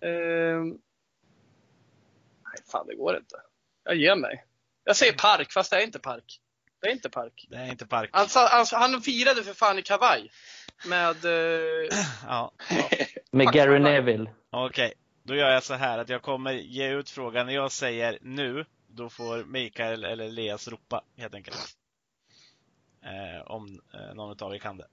ehm, 0.00 0.68
nej, 2.44 2.62
fan 2.72 2.86
det 2.86 2.94
går 2.94 3.16
inte. 3.16 3.36
Jag 3.84 3.96
ger 3.96 4.16
mig. 4.16 4.46
Jag 4.84 4.96
säger 4.96 5.12
Park, 5.12 5.52
fast 5.52 5.70
det 5.70 5.76
är 5.76 5.84
inte 5.84 5.98
Park. 5.98 6.40
Det 6.80 6.88
är 6.88 6.92
inte 6.92 7.10
Park. 7.10 7.46
Det 7.50 7.56
är 7.56 7.66
inte 7.66 7.86
Park. 7.86 8.10
Han, 8.12 8.28
sa- 8.28 8.48
han, 8.48 8.66
han 8.72 9.00
firade 9.02 9.42
för 9.44 9.54
fan 9.54 9.78
i 9.78 9.82
kavaj. 9.82 10.30
Med... 10.88 11.24
eh, 11.24 11.88
Ja, 12.26 12.52
Med 13.30 13.52
Gary 13.52 13.78
Neville. 13.78 14.30
okej. 14.50 14.92
Då 15.22 15.34
gör 15.34 15.50
jag 15.50 15.62
så 15.62 15.74
här 15.74 15.98
att 15.98 16.08
jag 16.08 16.22
kommer 16.22 16.52
ge 16.52 16.88
ut 16.88 17.10
frågan 17.10 17.46
när 17.46 17.54
jag 17.54 17.72
säger 17.72 18.18
nu. 18.22 18.64
Då 18.88 19.08
får 19.08 19.44
Mikael 19.44 20.04
eller 20.04 20.24
Elias 20.24 20.68
ropa 20.68 21.04
helt 21.16 21.34
enkelt. 21.34 21.76
Eh, 23.02 23.50
om 23.50 23.80
eh, 23.94 24.14
någon 24.14 24.42
av 24.42 24.54
er 24.54 24.58
kan 24.58 24.76
det. 24.76 24.86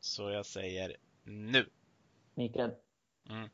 Så 0.00 0.30
jag 0.30 0.46
säger 0.46 0.96
nu. 1.24 1.68
Mikael. 2.34 2.70
Mm. 3.30 3.48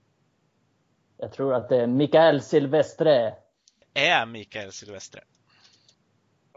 Jag 1.18 1.32
tror 1.32 1.54
att 1.54 1.68
det 1.68 1.76
är 1.76 1.86
Mikael 1.86 2.42
Silvestre. 2.42 3.34
Är 3.94 4.26
Mikael 4.26 4.72
Silvestre? 4.72 5.20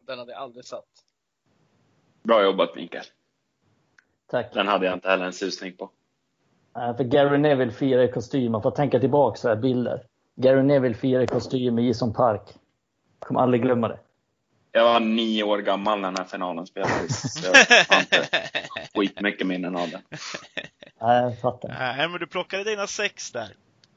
Den 0.08 0.20
hade 0.20 0.32
jag 0.32 0.41
aldrig 0.41 0.65
satt. 0.65 0.86
Bra 2.24 2.44
jobbat 2.44 2.76
Mikael. 2.76 3.06
Tack. 4.32 4.54
Den 4.54 4.68
hade 4.68 4.86
jag 4.86 4.94
inte 4.94 5.10
heller 5.10 5.26
en 5.26 5.34
susning 5.34 5.78
på. 5.78 5.89
För 6.74 7.04
Gary 7.04 7.38
Neville 7.38 7.72
firar 7.72 8.02
i 8.04 8.12
kostym. 8.12 8.52
Man 8.52 8.62
får 8.62 8.72
tänka 8.72 9.00
tillbaka 9.00 9.38
så 9.38 9.48
här 9.50 9.56
bilder. 9.56 10.04
Gary 10.36 10.63
Neville 10.63 10.96
firar 10.96 11.22
i 11.22 11.28
kostym 11.28 11.80
i 11.80 11.88
Ison 11.89 12.13
Park. 12.13 12.41
Jag 13.20 13.28
kommer 13.28 13.39
aldrig 13.41 13.62
glömma 13.62 13.88
det. 13.88 14.00
Jag 14.72 14.84
var 14.84 15.00
nio 15.00 15.44
år 15.44 15.58
gammal 15.58 16.00
när 16.02 16.08
den 16.08 16.18
här 16.18 16.26
finalen 16.26 16.65
spelades. 16.68 17.34
Så 17.41 17.48
jag 17.48 17.54
har 17.96 18.00
inte 18.00 18.28
skitmycket 18.96 19.48
minnen 19.48 19.76
av 19.76 19.89
den. 19.89 20.02
Nej, 21.02 21.22
jag 21.24 21.39
fattar. 21.39 21.70
Nej, 21.70 22.10
men 22.10 22.20
du 22.20 22.28
plockade 22.28 22.63
dina 22.63 22.88
sex 22.88 23.32
där. 23.32 23.44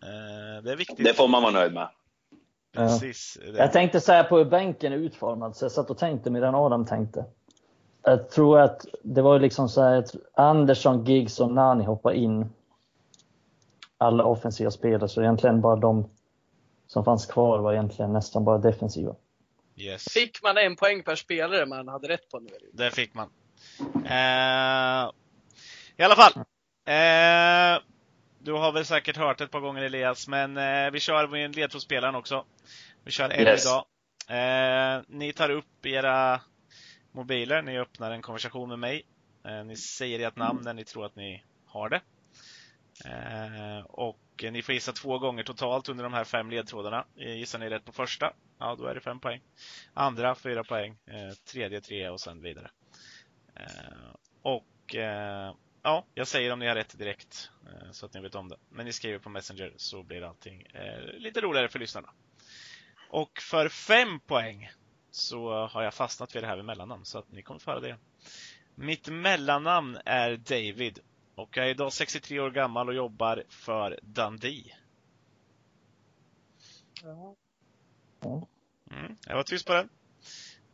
Eh, 0.03 0.63
Det 0.63 0.73
är 0.73 0.77
viktigt. 0.77 1.05
Det 1.05 1.15
får 1.15 1.29
man 1.29 1.43
vara 1.43 1.53
nöjd 1.53 1.73
med. 1.75 1.89
Precis. 2.79 3.39
Det- 3.53 3.59
Jag 3.59 3.73
tänkte 3.73 4.01
säga 4.01 4.25
på 4.25 4.39
hur 4.39 4.45
bänken 4.45 4.93
är 4.93 4.97
utformad, 4.97 5.57
så 5.57 5.65
jag 5.65 5.73
satt 5.73 5.91
och 5.91 5.99
tänkte 5.99 6.31
medan 6.31 6.55
Adam 6.55 6.87
tänkte. 6.87 7.25
Jag 8.03 8.31
tror 8.31 8.61
att 8.61 8.87
det 9.03 9.23
var 9.23 9.35
ju 9.35 9.41
liksom 9.41 9.69
så 9.69 9.83
här, 9.83 10.05
Andersson, 10.35 11.05
Giggs 11.05 11.41
och 11.41 11.53
Nani 11.53 11.85
hoppade 11.85 12.17
in. 12.17 12.53
Alla 13.99 14.25
offensiva 14.25 14.71
spelare, 14.71 15.09
så 15.09 15.21
egentligen 15.23 15.61
bara 15.61 15.77
de 15.77 16.11
som 16.87 17.05
fanns 17.05 17.27
kvar 17.27 17.59
var 17.59 17.73
egentligen 17.73 18.13
nästan 18.13 18.45
bara 18.45 18.59
defensiva. 18.59 19.15
Yes. 19.77 20.05
Fick 20.11 20.43
man 20.43 20.57
en 20.59 20.77
poäng 20.77 21.03
per 21.03 21.15
spelare 21.17 21.67
man 21.67 21.89
hade 21.89 22.09
rätt 22.09 22.31
på 22.31 22.39
nu? 22.39 22.51
Det 22.73 22.91
fick 22.91 23.15
man. 23.15 23.29
Eh, 24.05 25.11
I 25.97 26.03
alla 26.03 26.17
fall. 26.17 26.33
Eh, 26.87 27.83
du 28.49 28.55
har 28.55 28.73
väl 28.73 28.85
säkert 28.85 29.17
hört 29.17 29.41
ett 29.41 29.51
par 29.51 29.61
gånger 29.61 29.83
Elias, 29.83 30.29
men 30.29 30.57
eh, 30.57 30.91
vi 30.91 31.01
kör 31.01 31.29
med 31.29 31.57
ledtrådsspelaren 31.57 32.15
också. 32.15 32.45
Vi 33.05 33.11
kör 33.11 33.31
en 33.31 33.41
Yes. 33.41 33.65
idag. 33.67 33.85
Eh, 34.29 35.03
ni 35.09 35.33
tar 35.33 35.51
upp 35.51 35.87
era 35.87 36.41
mobiler, 37.13 37.63
ni 37.63 37.79
öppnar 37.79 38.11
en 38.11 38.23
konversation 38.23 38.69
med 38.69 38.79
mig. 38.79 39.07
Eh, 39.45 39.65
ni 39.65 39.77
säger 39.77 40.29
ert 40.29 40.37
namn 40.37 40.61
när 40.65 40.75
ni 40.75 40.85
tror 40.85 41.07
att 41.07 41.17
ni 41.17 41.45
har 41.67 41.89
det. 41.89 42.01
Eh, 43.05 43.85
och 43.87 44.45
ni 44.51 44.63
får 44.63 44.75
gissa 44.75 44.93
två 44.93 45.19
gånger 45.19 45.43
totalt 45.43 45.89
under 45.89 46.05
de 46.05 46.13
här 46.13 46.25
fem 46.25 46.51
ledtrådarna. 46.51 47.05
Eh, 47.17 47.35
Gissar 47.37 47.59
ni 47.59 47.69
rätt 47.69 47.85
på 47.85 47.93
första, 47.93 48.33
ja 48.59 48.75
då 48.79 48.87
är 48.87 48.95
det 48.95 49.01
fem 49.01 49.21
poäng. 49.21 49.41
Andra, 49.95 50.35
fyra 50.35 50.65
poäng. 50.65 50.97
Eh, 51.07 51.35
tredje, 51.53 51.81
tre 51.81 52.09
och 52.09 52.21
sen 52.21 52.43
vidare. 52.43 52.71
Och 54.43 54.95
ja, 55.83 56.07
jag 56.15 56.29
säger 56.29 56.53
om 56.53 56.59
ni 56.59 56.67
har 56.67 56.75
rätt 56.75 56.99
direkt 56.99 57.51
eh, 57.67 57.91
så 57.93 58.07
att 58.07 58.15
ni 58.15 58.21
vet 58.21 58.35
om 58.35 58.49
det. 58.49 58.57
Men 58.69 58.87
ni 58.87 58.93
skriver 58.93 59.19
på 59.19 59.29
Messenger 59.29 59.73
så 59.77 60.03
blir 60.03 60.23
allting 60.23 60.63
eh, 60.63 61.03
lite 61.19 61.41
roligare 61.41 61.69
för 61.69 61.79
lyssnarna. 61.79 62.11
Och 63.11 63.39
för 63.41 63.69
fem 63.69 64.21
poäng 64.21 64.71
så 65.11 65.67
har 65.67 65.83
jag 65.83 65.95
fastnat 65.95 66.37
vid 66.37 66.43
det 66.43 66.47
här 66.47 66.57
med 66.57 66.65
mellannamn 66.65 67.05
så 67.05 67.19
att 67.19 67.33
ni 67.33 67.43
kommer 67.43 67.61
få 67.61 67.71
höra 67.71 67.81
det. 67.81 67.97
Mitt 68.75 69.09
mellannamn 69.09 69.99
är 70.05 70.37
David 70.37 70.99
och 71.35 71.57
jag 71.57 71.67
är 71.67 71.71
idag 71.71 71.93
63 71.93 72.41
år 72.41 72.51
gammal 72.51 72.89
och 72.89 72.95
jobbar 72.95 73.45
för 73.49 73.99
Dundee. 74.03 74.75
Mm, 78.91 79.17
jag 79.27 79.37
var 79.37 79.43
tyst 79.43 79.67
på 79.67 79.73
den. 79.73 79.89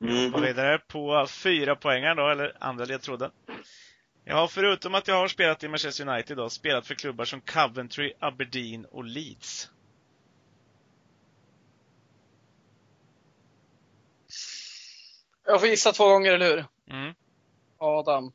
Mm. 0.01 0.35
Och 0.35 0.45
vidare 0.45 0.79
på 0.79 1.27
fyra 1.29 1.77
poängar 1.77 2.15
då, 2.15 2.29
eller 2.29 2.57
andra 2.61 2.85
ledtråden. 2.85 3.31
Jag 4.25 4.37
har 4.37 4.49
förutom 4.49 4.95
att 4.95 5.09
jag 5.09 5.15
har 5.15 5.29
spelat 5.29 5.65
i 5.65 5.69
Manchester 5.69 6.09
United 6.09 6.37
då, 6.37 6.51
spelat 6.51 6.87
för 6.87 6.95
klubbar 6.95 7.25
som 7.25 7.41
Coventry, 7.41 8.13
Aberdeen 8.19 8.85
och 8.85 9.05
Leeds. 9.05 9.71
Jag 15.45 15.61
får 15.61 15.69
gissa 15.69 15.93
två 15.93 16.09
gånger, 16.09 16.33
eller 16.33 16.57
hur? 16.57 16.67
Mm. 16.87 17.15
Adam. 17.79 18.33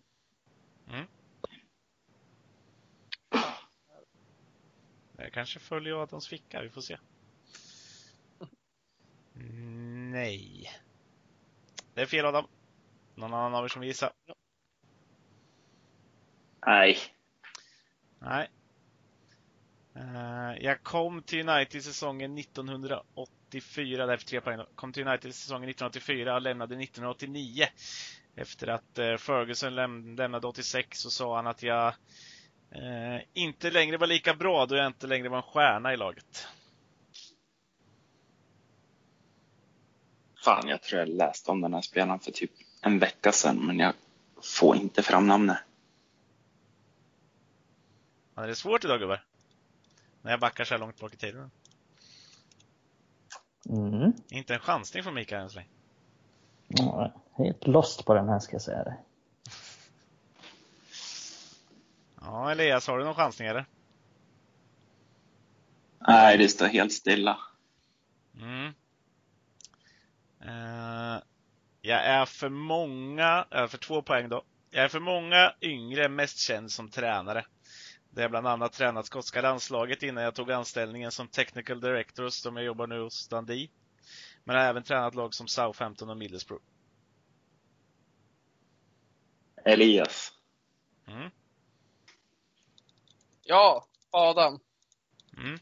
Det 5.19 5.29
kanske 5.33 5.59
följer 5.59 6.03
Adams 6.03 6.27
ficka, 6.27 6.61
vi 6.61 6.69
får 6.69 6.81
se. 6.81 6.97
Nej. 10.11 10.71
Det 11.93 12.01
är 12.01 12.05
fel 12.05 12.25
Adam. 12.25 12.47
Någon 13.15 13.33
annan 13.33 13.55
av 13.55 13.63
er 13.63 13.67
som 13.67 13.79
vill 13.79 13.87
gissa? 13.87 14.13
Nej. 16.69 16.97
Nej. 18.19 18.49
Eh, 19.95 20.63
jag 20.65 20.83
kom 20.83 21.21
till 21.23 21.49
United 21.49 21.83
säsongen 21.83 22.37
1984, 22.37 24.05
därför 24.05 24.25
tre 24.25 24.41
poäng. 24.41 24.59
Kom 24.75 24.93
till 24.93 25.07
United 25.07 25.35
säsongen 25.35 25.69
1984 25.69 26.35
och 26.35 26.41
lämnade 26.41 26.75
1989. 26.83 27.65
Efter 28.35 28.67
att 28.67 28.97
eh, 28.99 29.17
Ferguson 29.17 29.73
läm- 29.75 30.17
lämnade 30.17 30.47
86 30.47 30.99
så 30.99 31.09
sa 31.09 31.35
han 31.35 31.47
att 31.47 31.63
jag 31.63 31.87
eh, 32.71 33.21
inte 33.33 33.71
längre 33.71 33.97
var 33.97 34.07
lika 34.07 34.33
bra 34.33 34.65
då 34.65 34.75
jag 34.75 34.87
inte 34.87 35.07
längre 35.07 35.29
var 35.29 35.37
en 35.37 35.43
stjärna 35.43 35.93
i 35.93 35.97
laget. 35.97 36.47
Fan, 40.43 40.67
jag 40.67 40.81
tror 40.81 40.99
jag 40.99 41.09
läste 41.09 41.51
om 41.51 41.61
den 41.61 41.73
här 41.73 41.81
spelaren 41.81 42.19
för 42.19 42.31
typ 42.31 42.51
en 42.81 42.99
vecka 42.99 43.31
sedan, 43.31 43.65
men 43.65 43.79
jag 43.79 43.93
får 44.57 44.75
inte 44.75 45.03
fram 45.03 45.27
namnet. 45.27 45.57
Ja, 48.39 48.45
det 48.45 48.51
är 48.51 48.55
svårt 48.55 48.85
idag 48.85 48.99
gubbar. 48.99 49.23
När 50.21 50.31
jag 50.31 50.39
backar 50.39 50.63
så 50.63 50.73
här 50.73 50.79
långt 50.79 50.99
bak 50.99 51.13
i 51.13 51.17
tiden. 51.17 51.51
Mm. 53.69 54.13
Inte 54.29 54.53
en 54.53 54.59
chansning 54.59 55.03
från 55.03 55.13
Mikael 55.13 55.43
än 55.43 55.49
så 55.49 55.55
länge. 55.55 55.69
Ja, 56.67 57.13
helt 57.37 57.67
lost 57.67 58.05
på 58.05 58.13
den 58.13 58.29
här 58.29 58.39
ska 58.39 58.53
jag 58.53 58.61
säga 58.61 58.83
det. 58.83 58.97
Ja, 62.21 62.51
Elias, 62.51 62.87
har 62.87 62.97
du 62.97 63.03
någon 63.05 63.15
chansning 63.15 63.47
eller? 63.47 63.65
Nej, 66.07 66.37
det 66.37 66.47
står 66.47 66.65
helt 66.67 66.93
stilla. 66.93 67.39
Mm. 68.35 68.73
Eh, 70.41 71.21
jag 71.81 72.05
är 72.05 72.25
för 72.25 72.49
många, 72.49 73.45
äh, 73.51 73.67
för 73.67 73.77
två 73.77 74.01
poäng 74.01 74.29
då. 74.29 74.43
Jag 74.71 74.83
är 74.83 74.89
för 74.89 74.99
många 74.99 75.53
yngre 75.61 76.09
mest 76.09 76.37
känd 76.37 76.71
som 76.71 76.89
tränare. 76.89 77.45
Det 78.19 78.23
har 78.23 78.29
bland 78.29 78.47
annat 78.47 78.73
tränat 78.73 79.05
skotska 79.05 79.41
landslaget 79.41 80.03
innan 80.03 80.23
jag 80.23 80.35
tog 80.35 80.51
anställningen 80.51 81.11
som 81.11 81.27
technical 81.27 81.81
director 81.81 82.29
som 82.29 82.55
jag 82.55 82.65
jobbar 82.65 82.87
nu 82.87 83.01
hos 83.01 83.27
Dundee. 83.27 83.69
Men 84.43 84.55
jag 84.55 84.63
har 84.63 84.69
även 84.69 84.83
tränat 84.83 85.15
lag 85.15 85.33
som 85.33 85.47
Southampton 85.47 86.09
och 86.09 86.17
Middlesbrough. 86.17 86.63
Elias. 89.65 90.33
Mm. 91.07 91.29
Ja, 93.43 93.87
Adam. 94.11 94.59
Mm. 95.37 95.59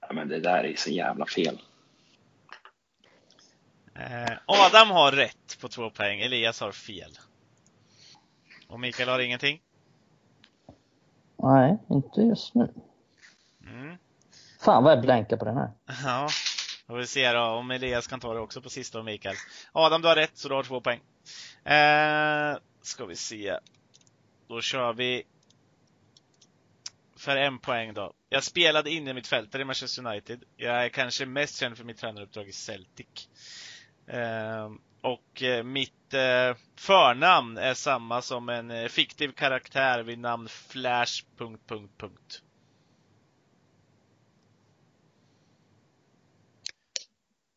Ja, 0.00 0.12
men 0.12 0.28
det 0.28 0.40
där 0.40 0.64
är 0.64 0.76
så 0.76 0.90
jävla 0.90 1.26
fel. 1.26 1.62
Eh, 3.94 4.38
Adam 4.46 4.90
har 4.90 5.12
rätt 5.12 5.58
på 5.60 5.68
två 5.68 5.90
poäng, 5.90 6.20
Elias 6.20 6.60
har 6.60 6.72
fel. 6.72 7.18
Och 8.68 8.80
Mikael 8.80 9.08
har 9.08 9.18
ingenting. 9.18 9.62
Nej, 11.46 11.78
inte 11.90 12.20
just 12.20 12.54
nu. 12.54 12.72
Mm. 13.66 13.96
Fan 14.60 14.84
vad 14.84 14.92
jag 14.92 15.02
blankar 15.02 15.36
på 15.36 15.44
den 15.44 15.56
här. 15.56 15.70
Ja, 16.04 16.28
får 16.86 16.96
vi 16.96 17.06
se 17.06 17.32
då 17.32 17.40
om 17.40 17.70
Elias 17.70 18.06
kan 18.06 18.20
ta 18.20 18.34
det 18.34 18.40
också 18.40 18.62
på 18.62 18.70
sista 18.70 18.98
och 18.98 19.04
Mikael. 19.04 19.36
Adam, 19.72 20.02
du 20.02 20.08
har 20.08 20.16
rätt 20.16 20.38
så 20.38 20.48
du 20.48 20.54
har 20.54 20.62
två 20.62 20.80
poäng. 20.80 21.00
Eh, 21.64 22.56
ska 22.82 23.06
vi 23.06 23.16
se. 23.16 23.58
Då 24.48 24.60
kör 24.60 24.92
vi 24.92 25.22
för 27.16 27.36
en 27.36 27.58
poäng 27.58 27.94
då. 27.94 28.12
Jag 28.28 28.44
spelade 28.44 28.90
inne 28.90 29.14
mitt 29.14 29.26
fältare 29.26 29.62
i 29.62 29.64
Manchester 29.64 30.06
United. 30.06 30.44
Jag 30.56 30.84
är 30.84 30.88
kanske 30.88 31.26
mest 31.26 31.56
känd 31.56 31.76
för 31.76 31.84
mitt 31.84 31.98
tränaruppdrag 31.98 32.48
i 32.48 32.52
Celtic. 32.52 33.28
Eh, 34.06 34.70
och 35.06 35.42
eh, 35.42 35.64
mitt 35.64 36.14
eh, 36.14 36.56
förnamn 36.76 37.58
är 37.58 37.74
samma 37.74 38.22
som 38.22 38.48
en 38.48 38.70
eh, 38.70 38.88
fiktiv 38.88 39.32
karaktär 39.32 40.02
vid 40.02 40.18
namn 40.18 40.48
Flash... 40.48 41.24
Punkt, 41.36 41.62
punkt, 41.66 41.92
punkt. 41.98 42.42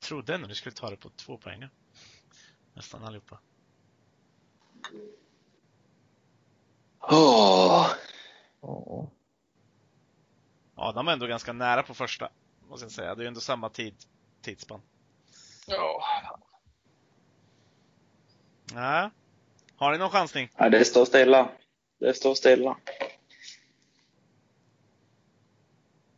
Trodde 0.04 0.36
ändå 0.36 0.48
du 0.48 0.56
skulle 0.56 0.76
ta 0.76 0.90
det 0.90 0.98
på 0.98 1.10
två 1.10 1.38
poäng. 1.38 1.68
Nästan 2.74 3.04
allihopa. 3.04 3.40
Åh, 7.00 7.88
Ja. 8.62 9.12
Adam 10.76 11.08
är 11.08 11.12
ändå 11.14 11.28
ganska 11.28 11.54
nära 11.54 11.84
på 11.84 11.94
första, 11.94 12.30
måste 12.70 12.86
jag 12.86 12.92
säga. 12.92 13.16
Det 13.16 13.22
är 13.22 13.24
ju 13.24 13.28
ändå 13.28 13.40
samma 13.40 13.70
tid, 13.70 13.96
tidsspann. 14.42 14.82
Ja, 15.68 16.04
Nej. 18.74 19.10
Har 19.76 19.92
ni 19.92 19.98
någon 19.98 20.10
chansning? 20.10 20.50
ja, 20.58 20.70
det 20.70 20.86
står 20.86 21.06
stilla. 21.06 21.50
Det 22.00 22.14
står 22.14 22.36
stilla. 22.36 22.78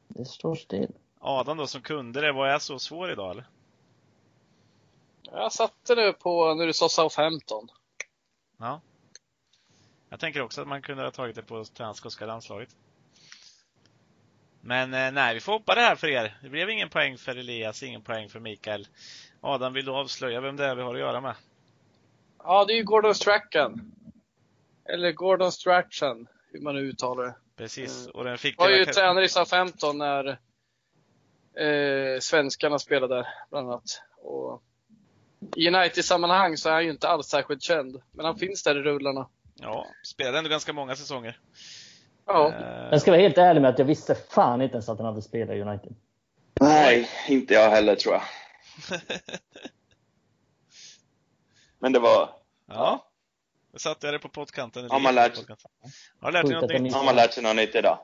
Det 0.08 0.26
står 0.26 0.56
still. 0.56 0.92
Adam 1.20 1.58
då 1.58 1.68
som 1.68 1.82
kunde 1.82 2.22
det, 2.22 2.32
var 2.32 2.48
jag 2.48 2.62
så 2.62 2.80
svår 2.80 3.12
idag 3.12 3.32
eller? 3.32 3.46
jag 5.32 5.54
satte 5.54 5.96
det 5.96 6.14
på 6.14 6.54
när 6.54 6.68
du 6.68 6.74
sa 6.74 6.90
Southampton. 6.90 7.70
Ja. 8.58 8.82
Jag 10.10 10.20
tänker 10.20 10.42
också 10.42 10.62
att 10.62 10.68
man 10.68 10.82
kunde 10.82 11.04
ha 11.04 11.12
tagit 11.12 11.36
det 11.36 11.42
på 11.42 11.66
skotska 11.94 12.26
landslaget. 12.26 12.76
Men 14.62 14.94
eh, 14.94 15.12
nej, 15.12 15.34
vi 15.34 15.40
får 15.40 15.52
hoppa 15.54 15.76
det 15.76 15.82
här 15.82 15.96
för 15.96 16.08
er. 16.08 16.38
Det 16.42 16.50
blev 16.50 16.70
ingen 16.70 16.90
poäng 16.90 17.18
för 17.18 17.36
Elias, 17.36 17.84
ingen 17.84 18.02
poäng 18.02 18.30
för 18.30 18.40
Mikael. 18.40 18.88
Adam, 19.42 19.74
vill 19.74 19.86
du 19.86 19.92
avslöja 19.92 20.42
vem 20.42 20.56
det 20.56 20.66
är 20.66 20.76
vi 20.76 20.82
har 20.82 20.94
att 20.94 21.00
göra 21.00 21.22
med? 21.22 21.36
Ja, 22.44 22.66
det 22.66 22.74
är 22.74 22.78
ju 22.78 22.84
Gordon 22.84 23.16
Strachan. 23.16 23.92
Eller 24.94 25.12
Gordon 25.12 25.52
Strachan, 25.52 26.28
hur 26.52 26.62
man 26.62 26.76
nu 26.76 26.82
uttalar 26.82 27.24
det. 27.26 27.36
Precis, 27.58 28.08
och 28.08 28.24
den 28.24 28.38
fick 28.38 28.58
Var 28.60 28.70
ju 28.70 28.86
det. 28.86 28.94
tränare 28.94 29.26
i 29.26 29.30
Southampton 29.30 29.98
när 29.98 30.28
eh, 31.60 32.20
svenskarna 32.20 32.80
spelade 32.80 33.16
där, 33.16 33.28
bland 33.50 33.68
annat. 33.70 34.02
Och 34.18 34.62
I 35.56 35.68
United-sammanhang 35.68 36.58
så 36.58 36.70
är 36.70 36.74
han 36.74 36.84
ju 36.84 36.90
inte 36.92 37.08
alls 37.08 37.28
särskilt 37.28 37.62
känd, 37.64 38.02
men 38.12 38.26
han 38.26 38.38
finns 38.38 38.64
där 38.64 38.76
i 38.80 38.82
rullarna. 38.82 39.30
Ja, 39.56 39.86
spelade 40.04 40.38
ändå 40.38 40.50
ganska 40.50 40.74
många 40.74 40.96
säsonger. 40.96 41.40
Ja, 42.26 42.54
Eh, 42.54 42.88
Jag 42.92 43.02
ska 43.02 43.12
vara 43.12 43.22
helt 43.22 43.38
ärlig 43.38 43.62
med 43.62 43.70
att 43.70 43.80
jag 43.80 43.86
visste 43.86 44.16
fan 44.16 44.62
inte 44.62 44.74
ens 44.74 44.90
att 44.90 44.98
han 44.98 45.06
hade 45.08 45.22
spelat 45.22 45.56
i 45.56 45.62
United. 45.62 45.96
Nej, 46.62 47.10
inte 47.30 47.54
jag 47.54 47.70
heller 47.70 47.96
tror 47.96 48.14
jag. 48.14 48.24
Men 51.82 51.92
det 51.94 52.00
var, 52.00 52.30
ja. 52.68 53.08
Då 53.74 53.80
satte 53.80 54.08
jag 54.08 54.14
det 54.14 54.20
på 54.20 54.30
pottkanten. 54.30 54.90
Har 54.92 55.00
man 55.00 55.16
lärt- 55.16 55.36
Pottkanten. 55.36 55.72
Har 56.22 56.32
lärt 56.32 56.42
Sjukt 56.42 56.62
något 56.62 56.72
jag 56.72 56.82
nytt. 56.82 56.94
har 56.94 57.04
man 57.04 57.16
lärt 57.16 57.34
sig 57.34 57.44
något 57.44 57.56
nytt 57.56 57.76
idag. 57.76 58.00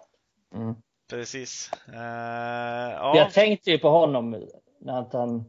Mm. 0.55 0.75
Precis. 1.09 1.71
Jag 1.85 3.15
ja, 3.17 3.29
tänkte 3.33 3.71
ju 3.71 3.77
på 3.77 3.89
honom 3.89 4.47
när 4.81 4.99
att 4.99 5.13
han, 5.13 5.45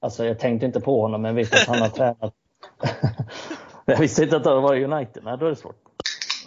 alltså 0.00 0.24
jag 0.24 0.38
tänkte 0.38 0.66
inte 0.66 0.80
på 0.80 1.00
honom 1.00 1.22
men 1.22 1.34
vet 1.34 1.54
att 1.54 1.66
han 1.66 1.78
har 1.82 1.88
tränat. 1.88 2.34
jag 3.84 3.98
visste 3.98 4.22
inte 4.22 4.36
att 4.36 4.44
han 4.44 4.62
var 4.62 4.74
i 4.74 4.84
United, 4.84 5.24
nej 5.24 5.36
då 5.38 5.46
är 5.46 5.50
det 5.50 5.56
svårt. 5.56 5.82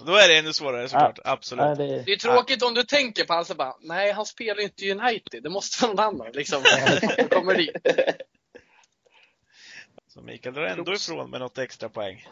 då 0.05 0.11
är 0.15 0.27
det 0.27 0.37
ännu 0.37 0.53
svårare 0.53 0.89
såklart. 0.89 1.19
Absolut. 1.23 1.65
Nej, 1.77 1.87
det, 1.87 2.03
det 2.03 2.11
är 2.11 2.15
tråkigt 2.17 2.63
om 2.63 2.73
du 2.73 2.83
tänker 2.83 3.25
på 3.25 3.33
honom 3.33 3.45
så 3.45 3.55
bara, 3.55 3.73
nej 3.81 4.11
han 4.11 4.25
spelar 4.25 4.55
ju 4.57 4.63
inte 4.63 4.85
i 4.85 4.91
United, 4.91 5.43
det 5.43 5.49
måste 5.49 5.85
vara 5.85 5.93
någon 5.93 6.05
annan 6.21 6.31
liksom. 6.33 6.63
som 6.63 7.27
kommer 7.29 7.55
dit. 7.55 7.75
Så 10.19 10.25
Mikael 10.25 10.55
drar 10.55 10.63
ändå 10.63 10.93
ifrån 10.93 11.29
med 11.29 11.39
något 11.39 11.57
extra 11.57 11.89
poäng. 11.89 12.27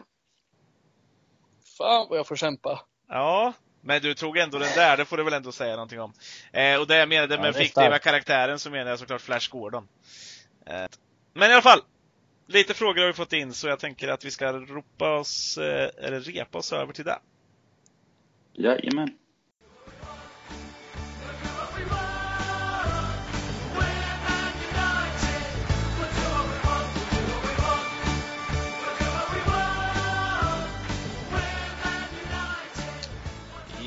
Fan 1.78 2.08
vad 2.10 2.20
jag 2.20 2.28
får 2.28 2.36
kämpa. 2.36 2.82
Ja, 3.08 3.54
men 3.82 4.02
du 4.02 4.14
tog 4.14 4.38
ändå 4.38 4.58
den 4.58 4.74
där, 4.76 4.98
det 4.98 5.06
får 5.06 5.18
du 5.18 5.24
väl 5.24 5.34
ändå 5.34 5.52
säga 5.52 5.76
någonting 5.76 6.02
om. 6.02 6.14
Eh, 6.52 6.80
och 6.80 6.88
det 6.88 6.98
jag 6.98 7.10
menade 7.10 7.36
Ja, 7.36 7.42
med 7.42 7.50
är 7.50 7.54
fiktiva 7.54 8.00
karaktären 8.00 8.60
så 8.60 8.70
menar 8.70 8.90
jag 8.90 9.00
såklart 9.00 9.22
Flash 9.22 9.52
Gordon. 9.52 9.88
Eh, 10.66 10.86
men 11.34 11.50
i 11.50 11.54
alla 11.54 11.62
fall, 11.62 11.80
lite 12.48 12.74
frågor 12.74 13.02
har 13.02 13.08
vi 13.08 13.14
fått 13.14 13.34
in 13.34 13.54
så 13.54 13.68
jag 13.68 13.80
tänker 13.80 14.08
att 14.08 14.26
vi 14.26 14.32
ska 14.32 14.54
ropa 14.54 15.18
oss, 15.18 15.58
eh, 15.58 15.90
eller 15.98 16.20
repa 16.20 16.58
oss 16.58 16.74
över 16.74 16.94
till 16.94 17.06
det. 17.06 17.20
Jajamän. 18.54 19.18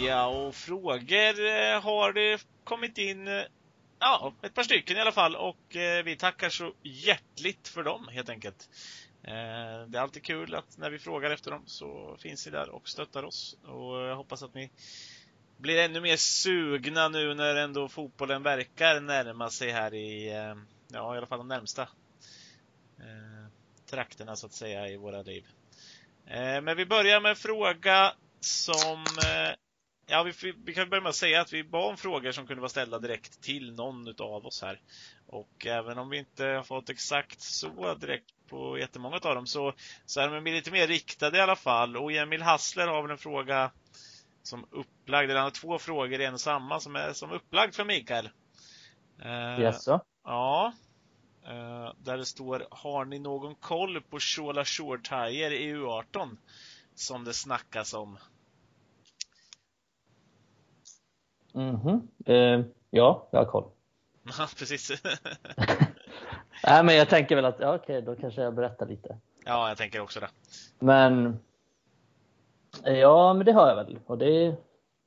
Ja, 0.06 0.26
och 0.26 0.54
frågor 0.54 1.46
eh, 1.46 1.80
har 1.82 2.12
det 2.12 2.46
kommit 2.64 2.98
in, 2.98 3.28
eh, 3.28 3.42
ja, 3.98 4.32
ett 4.42 4.54
par 4.54 4.62
stycken 4.62 4.96
i 4.96 5.00
alla 5.00 5.12
fall 5.12 5.36
och 5.36 5.76
eh, 5.76 6.04
vi 6.04 6.16
tackar 6.16 6.48
så 6.48 6.72
hjärtligt 6.82 7.68
för 7.68 7.82
dem 7.82 8.08
helt 8.08 8.28
enkelt. 8.28 8.68
Eh, 9.22 9.86
Det 9.88 9.98
är 9.98 10.02
alltid 10.02 10.22
kul 10.22 10.54
att 10.54 10.78
när 10.78 10.90
vi 10.90 10.98
frågar 10.98 11.30
efter 11.30 11.50
dem 11.50 11.62
så 11.66 12.16
finns 12.20 12.46
ni 12.46 12.52
där 12.52 12.70
och 12.70 12.88
stöttar 12.88 13.22
oss 13.22 13.56
och 13.64 14.00
eh, 14.00 14.06
jag 14.08 14.16
hoppas 14.16 14.42
att 14.42 14.54
ni 14.54 14.70
blir 15.58 15.78
ännu 15.78 16.00
mer 16.00 16.16
sugna 16.16 17.08
nu 17.08 17.34
när 17.34 17.54
ändå 17.54 17.88
fotbollen 17.88 18.42
verkar 18.42 19.00
närma 19.00 19.50
sig 19.50 19.70
här 19.70 19.94
i, 19.94 20.28
eh, 20.30 20.54
ja 20.88 21.14
i 21.14 21.18
alla 21.18 21.26
fall 21.26 21.38
de 21.38 21.48
närmsta 21.48 21.88
trakterna 23.90 24.36
så 24.36 24.46
att 24.46 24.52
säga 24.52 24.88
i 24.88 24.96
våra 24.96 25.22
liv. 25.22 25.44
Men 26.62 26.76
vi 26.76 26.86
börjar 26.86 27.20
med 27.20 27.30
en 27.30 27.36
fråga 27.36 28.12
som 28.40 29.04
Ja, 30.10 30.22
vi, 30.22 30.52
vi 30.64 30.74
kan 30.74 30.90
börja 30.90 31.02
med 31.02 31.10
att 31.10 31.16
säga 31.16 31.40
att 31.40 31.52
vi 31.52 31.64
bad 31.64 31.90
om 31.90 31.96
frågor 31.96 32.32
som 32.32 32.46
kunde 32.46 32.60
vara 32.60 32.68
ställda 32.68 32.98
direkt 32.98 33.42
till 33.42 33.72
någon 33.72 34.14
av 34.18 34.46
oss 34.46 34.62
här. 34.62 34.80
Och 35.26 35.66
även 35.66 35.98
om 35.98 36.10
vi 36.10 36.18
inte 36.18 36.44
har 36.44 36.62
fått 36.62 36.90
exakt 36.90 37.40
så 37.40 37.94
direkt 37.94 38.34
på 38.48 38.78
jättemånga 38.78 39.16
av 39.16 39.34
dem 39.34 39.46
så, 39.46 39.74
så 40.06 40.20
är 40.20 40.28
de 40.28 40.44
lite 40.44 40.70
mer 40.70 40.86
riktade 40.86 41.38
i 41.38 41.40
alla 41.40 41.56
fall. 41.56 41.96
Och 41.96 42.12
Emil 42.12 42.42
Hassler 42.42 42.86
har 42.86 43.02
väl 43.02 43.10
en 43.10 43.18
fråga 43.18 43.70
som 44.42 44.66
upplagd, 44.70 45.30
eller 45.30 45.40
han 45.40 45.44
har 45.44 45.50
två 45.50 45.78
frågor 45.78 46.20
i 46.20 46.24
en 46.24 46.34
och 46.34 46.40
samma 46.40 46.80
som 46.80 46.96
är 46.96 47.12
som 47.12 47.30
upplagd 47.30 47.74
för 47.74 47.84
Mikael. 47.84 48.30
Eh, 49.22 49.62
Jaså? 49.62 50.00
Ja. 50.24 50.72
Eh, 51.46 51.92
där 51.98 52.16
det 52.16 52.26
står, 52.26 52.66
har 52.70 53.04
ni 53.04 53.18
någon 53.18 53.54
koll 53.54 54.00
på 54.00 54.20
Shola 54.20 54.64
Shore 54.64 55.00
Tire 55.02 55.58
i 55.58 55.74
U18? 55.74 56.36
Som 56.94 57.24
det 57.24 57.34
snackas 57.34 57.94
om. 57.94 58.18
Mhm. 61.54 62.08
Eh, 62.26 62.60
ja, 62.90 63.28
jag 63.30 63.38
har 63.38 63.44
koll. 63.46 63.64
Ja, 64.38 64.46
precis. 64.58 65.02
Nej, 66.66 66.84
men 66.84 66.96
jag 66.96 67.08
tänker 67.08 67.36
väl 67.36 67.44
att, 67.44 67.56
ja, 67.60 67.74
okej, 67.74 68.02
då 68.02 68.14
kanske 68.16 68.42
jag 68.42 68.54
berättar 68.54 68.86
lite. 68.86 69.16
ja, 69.44 69.68
jag 69.68 69.76
tänker 69.78 70.00
också 70.00 70.20
det. 70.20 70.28
Men 70.78 71.38
eh, 72.84 72.98
ja, 72.98 73.34
men 73.34 73.46
det 73.46 73.52
har 73.52 73.68
jag 73.68 73.76
väl. 73.76 73.98
Och 74.06 74.18
det 74.18 74.26
är, 74.46 74.54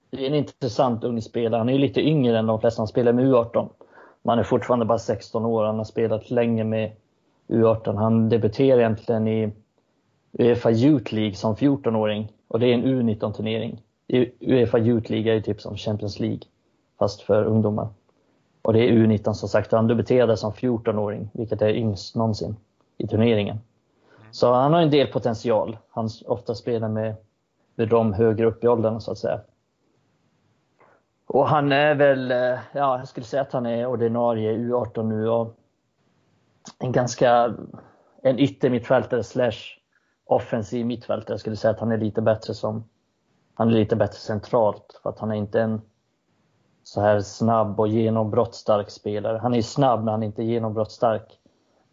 det 0.09 0.23
är 0.23 0.27
en 0.27 0.35
intressant 0.35 1.03
ung 1.03 1.21
spelare. 1.21 1.59
Han 1.59 1.69
är 1.69 1.77
lite 1.79 2.01
yngre 2.01 2.39
än 2.39 2.47
de 2.47 2.59
flesta. 2.59 2.79
Han 2.79 2.87
spelar 2.87 3.13
med 3.13 3.25
U18. 3.25 3.69
Man 4.21 4.39
är 4.39 4.43
fortfarande 4.43 4.85
bara 4.85 4.99
16 4.99 5.45
år. 5.45 5.65
Han 5.65 5.77
har 5.77 5.83
spelat 5.85 6.29
länge 6.31 6.63
med 6.63 6.91
U18. 7.47 7.95
Han 7.97 8.29
debuterade 8.29 8.81
egentligen 8.81 9.27
i 9.27 9.53
Uefa 10.39 10.71
Youth 10.71 11.13
League 11.13 11.35
som 11.35 11.55
14-åring. 11.55 12.31
Och 12.47 12.59
det 12.59 12.67
är 12.67 12.73
en 12.73 12.83
U19-turnering. 12.85 13.81
Uefa 14.39 14.79
Youth 14.79 15.11
League 15.11 15.31
är 15.31 15.35
ju 15.35 15.41
typ 15.41 15.61
som 15.61 15.77
Champions 15.77 16.19
League. 16.19 16.41
Fast 16.99 17.21
för 17.21 17.43
ungdomar. 17.43 17.87
Och 18.61 18.73
det 18.73 18.79
är 18.79 18.91
U19 18.91 19.33
som 19.33 19.49
sagt. 19.49 19.71
Han 19.71 19.87
debuterade 19.87 20.37
som 20.37 20.51
14-åring, 20.51 21.29
vilket 21.33 21.61
är 21.61 21.69
yngst 21.69 22.15
någonsin 22.15 22.55
i 22.97 23.07
turneringen. 23.07 23.57
Så 24.31 24.53
han 24.53 24.73
har 24.73 24.81
en 24.81 24.91
del 24.91 25.07
potential. 25.07 25.77
Han 25.89 26.09
ofta 26.25 26.55
spelar 26.55 26.89
med, 26.89 27.15
med 27.75 27.89
de 27.89 28.13
högre 28.13 28.45
upp 28.45 28.63
i 28.63 28.67
åldern 28.67 29.01
så 29.01 29.11
att 29.11 29.17
säga. 29.17 29.41
Och 31.27 31.47
han 31.47 31.71
är 31.71 31.95
väl, 31.95 32.31
eh, 32.31 32.59
ja 32.73 32.97
jag 32.97 33.07
skulle 33.07 33.25
säga 33.25 33.41
att 33.41 33.53
han 33.53 33.65
är 33.65 33.85
ordinarie 33.85 34.53
U18 34.57 35.03
nu 35.03 35.29
och 35.29 35.55
en 36.79 36.91
ganska, 36.91 37.53
en 38.21 38.39
yttermittfältare 38.39 39.23
slash 39.23 39.77
offensiv 40.25 40.85
mittfältare. 40.85 41.33
Jag 41.33 41.39
skulle 41.39 41.55
säga 41.55 41.71
att 41.71 41.79
han 41.79 41.91
är 41.91 41.97
lite 41.97 42.21
bättre 42.21 42.53
som, 42.53 42.83
han 43.53 43.67
är 43.67 43.71
lite 43.73 43.95
bättre 43.95 44.17
centralt 44.17 44.99
för 45.03 45.09
att 45.09 45.19
han 45.19 45.31
är 45.31 45.35
inte 45.35 45.61
en 45.61 45.81
så 46.83 47.01
här 47.01 47.21
snabb 47.21 47.79
och 47.79 47.87
genombrottsstark 47.87 48.89
spelare. 48.89 49.37
Han 49.37 49.53
är 49.53 49.61
snabb 49.61 49.99
men 49.99 50.07
han 50.07 50.23
är 50.23 50.27
inte 50.27 50.43
genombrottsstark. 50.43 51.39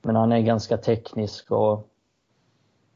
Men 0.02 0.16
han 0.16 0.32
är 0.32 0.40
ganska 0.40 0.76
teknisk 0.76 1.50
och 1.50 1.88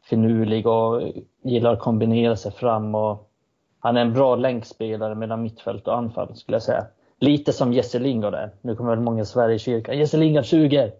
finurlig 0.03 0.67
och 0.67 1.03
gillar 1.43 1.73
att 1.73 1.81
kombinera 1.81 2.37
sig 2.37 2.53
fram 2.53 2.95
och 2.95 3.31
han 3.79 3.97
är 3.97 4.01
en 4.01 4.13
bra 4.13 4.37
länkspelare 4.37 5.15
mellan 5.15 5.43
mittfält 5.43 5.89
och 5.89 5.97
anfall 5.97 6.37
skulle 6.37 6.55
jag 6.55 6.63
säga. 6.63 6.87
Lite 7.19 7.53
som 7.53 7.73
Jesse 7.73 7.99
Lingard 7.99 8.35
är. 8.35 8.51
Nu 8.61 8.77
kommer 8.77 8.91
väl 8.91 9.01
många 9.01 9.23
i 9.23 9.27
Sverige 9.27 9.55
i 9.55 9.59
kyrkan. 9.59 9.99
Jesse 9.99 10.17
Lingard 10.17 10.47
suger! 10.47 10.93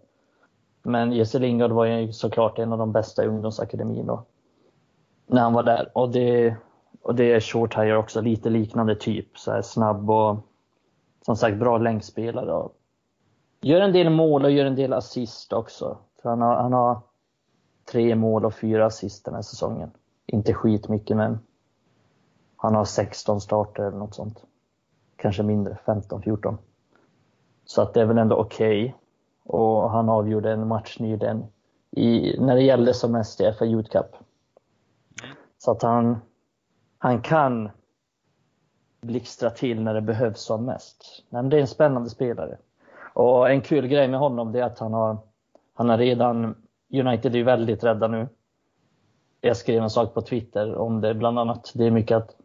Men 0.83 1.11
Jesse 1.11 1.39
Lingard 1.39 1.71
var 1.71 1.85
ju 1.85 2.13
såklart 2.13 2.59
en 2.59 2.71
av 2.71 2.79
de 2.79 2.91
bästa 2.91 3.23
i 3.23 3.27
ungdomsakademin 3.27 4.05
då. 4.05 4.25
När 5.27 5.41
han 5.41 5.53
var 5.53 5.63
där. 5.63 5.91
Och 5.93 6.09
det, 6.09 6.55
och 7.05 7.15
det 7.15 7.33
är 7.33 7.39
short 7.39 7.77
hire 7.77 7.97
också, 7.97 8.21
lite 8.21 8.49
liknande 8.49 8.95
typ. 8.95 9.37
Så 9.37 9.51
här 9.51 9.61
snabb 9.61 10.09
och 10.09 10.37
som 11.21 11.35
sagt 11.35 11.57
bra 11.57 11.77
länkspelare. 11.77 12.53
Och 12.53 12.75
gör 13.61 13.81
en 13.81 13.93
del 13.93 14.09
mål 14.09 14.45
och 14.45 14.51
gör 14.51 14.65
en 14.65 14.75
del 14.75 14.93
assist 14.93 15.53
också. 15.53 15.97
För 16.21 16.29
han, 16.29 16.41
har, 16.41 16.55
han 16.55 16.73
har 16.73 16.99
tre 17.91 18.15
mål 18.15 18.45
och 18.45 18.53
fyra 18.53 18.85
assist 18.85 19.25
den 19.25 19.33
här 19.33 19.41
säsongen. 19.41 19.91
Inte 20.25 20.53
skitmycket 20.53 21.17
men 21.17 21.39
han 22.55 22.75
har 22.75 22.85
16 22.85 23.41
starter 23.41 23.83
eller 23.83 23.97
något 23.97 24.15
sånt. 24.15 24.43
Kanske 25.15 25.43
mindre, 25.43 25.77
15, 25.85 26.21
14. 26.21 26.57
Så 27.65 27.81
att 27.81 27.93
det 27.93 28.01
är 28.01 28.05
väl 28.05 28.17
ändå 28.17 28.35
okej. 28.35 28.83
Okay. 28.83 28.93
Och 29.43 29.91
han 29.91 30.09
avgjorde 30.09 30.51
en 30.51 30.67
match 30.67 30.99
nyligen 30.99 31.45
i, 31.91 32.39
när 32.39 32.55
det 32.55 32.63
gällde 32.63 32.93
som 32.93 33.11
mest 33.11 33.41
i 33.41 33.53
FA 33.59 33.65
Youth 33.65 33.89
Cup. 33.89 34.15
Så 35.57 35.71
att 35.71 35.81
han, 35.81 36.19
han 37.05 37.21
kan 37.21 37.69
blixtra 39.01 39.49
till 39.49 39.81
när 39.81 39.93
det 39.93 40.01
behövs 40.01 40.41
som 40.41 40.65
mest. 40.65 41.23
Men 41.29 41.49
det 41.49 41.57
är 41.57 41.61
en 41.61 41.67
spännande 41.67 42.09
spelare. 42.09 42.57
Och 43.13 43.49
en 43.49 43.61
kul 43.61 43.87
grej 43.87 44.07
med 44.07 44.19
honom 44.19 44.51
det 44.51 44.59
är 44.59 44.63
att 44.63 44.79
han 44.79 44.93
har, 44.93 45.17
han 45.73 45.89
har 45.89 45.97
redan, 45.97 46.55
United 46.93 47.35
är 47.35 47.43
väldigt 47.43 47.83
rädda 47.83 48.07
nu. 48.07 48.27
Jag 49.41 49.57
skrev 49.57 49.83
en 49.83 49.89
sak 49.89 50.13
på 50.13 50.21
Twitter 50.21 50.75
om 50.75 51.01
det 51.01 51.13
bland 51.13 51.39
annat. 51.39 51.71
Det 51.75 51.85
är 51.85 51.91
mycket 51.91 52.17
att 52.17 52.35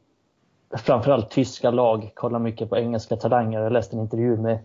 framförallt 0.81 1.31
tyska 1.31 1.71
lag 1.71 2.11
kollar 2.15 2.39
mycket 2.39 2.71
på 2.71 2.77
engelska 2.77 3.17
talanger. 3.17 3.61
Jag 3.61 3.73
läste 3.73 3.97
en 3.97 4.03
intervju 4.03 4.37
med 4.37 4.59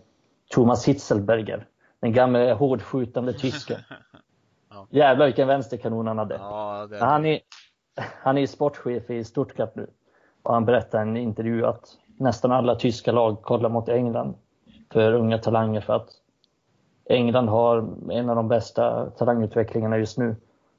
Thomas 0.50 0.88
Hitzelberger, 0.88 1.66
den 2.00 2.12
gamle 2.12 2.52
hårdskjutande 2.52 3.32
tysken. 3.32 3.78
ja. 4.70 4.86
Jävlar 4.90 5.26
vilken 5.26 5.48
vänsterkanon 5.48 6.06
han 6.06 6.18
hade. 6.18 6.34
Ja, 6.34 6.86
det... 6.90 6.98
han, 6.98 7.26
är, 7.26 7.40
han 7.96 8.38
är 8.38 8.46
sportchef 8.46 9.10
i 9.10 9.24
Stuttgart 9.24 9.76
nu. 9.76 9.86
Och 10.42 10.54
han 10.54 10.64
berättade 10.64 11.04
i 11.04 11.08
en 11.08 11.16
intervju 11.16 11.66
att 11.66 11.88
nästan 12.16 12.52
alla 12.52 12.74
tyska 12.74 13.12
lag 13.12 13.42
kollar 13.42 13.68
mot 13.68 13.88
England 13.88 14.34
för 14.92 15.12
unga 15.12 15.38
talanger 15.38 15.80
för 15.80 15.92
att 15.92 16.08
England 17.04 17.48
har 17.48 17.88
en 18.10 18.30
av 18.30 18.36
de 18.36 18.48
bästa 18.48 19.10
talangutvecklingarna 19.10 19.98
just 19.98 20.18
nu. 20.18 20.36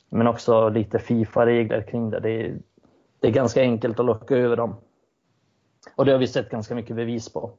Men 0.09 0.27
också 0.27 0.69
lite 0.69 0.99
Fifa-regler 0.99 1.81
kring 1.81 2.09
det. 2.09 2.19
Det 2.19 2.29
är, 2.29 2.57
det 3.19 3.27
är 3.27 3.31
ganska 3.31 3.61
enkelt 3.61 3.99
att 3.99 4.05
locka 4.05 4.35
över 4.35 4.55
dem. 4.55 4.75
Och 5.95 6.05
det 6.05 6.11
har 6.11 6.19
vi 6.19 6.27
sett 6.27 6.49
ganska 6.49 6.75
mycket 6.75 6.95
bevis 6.95 7.33
på. 7.33 7.51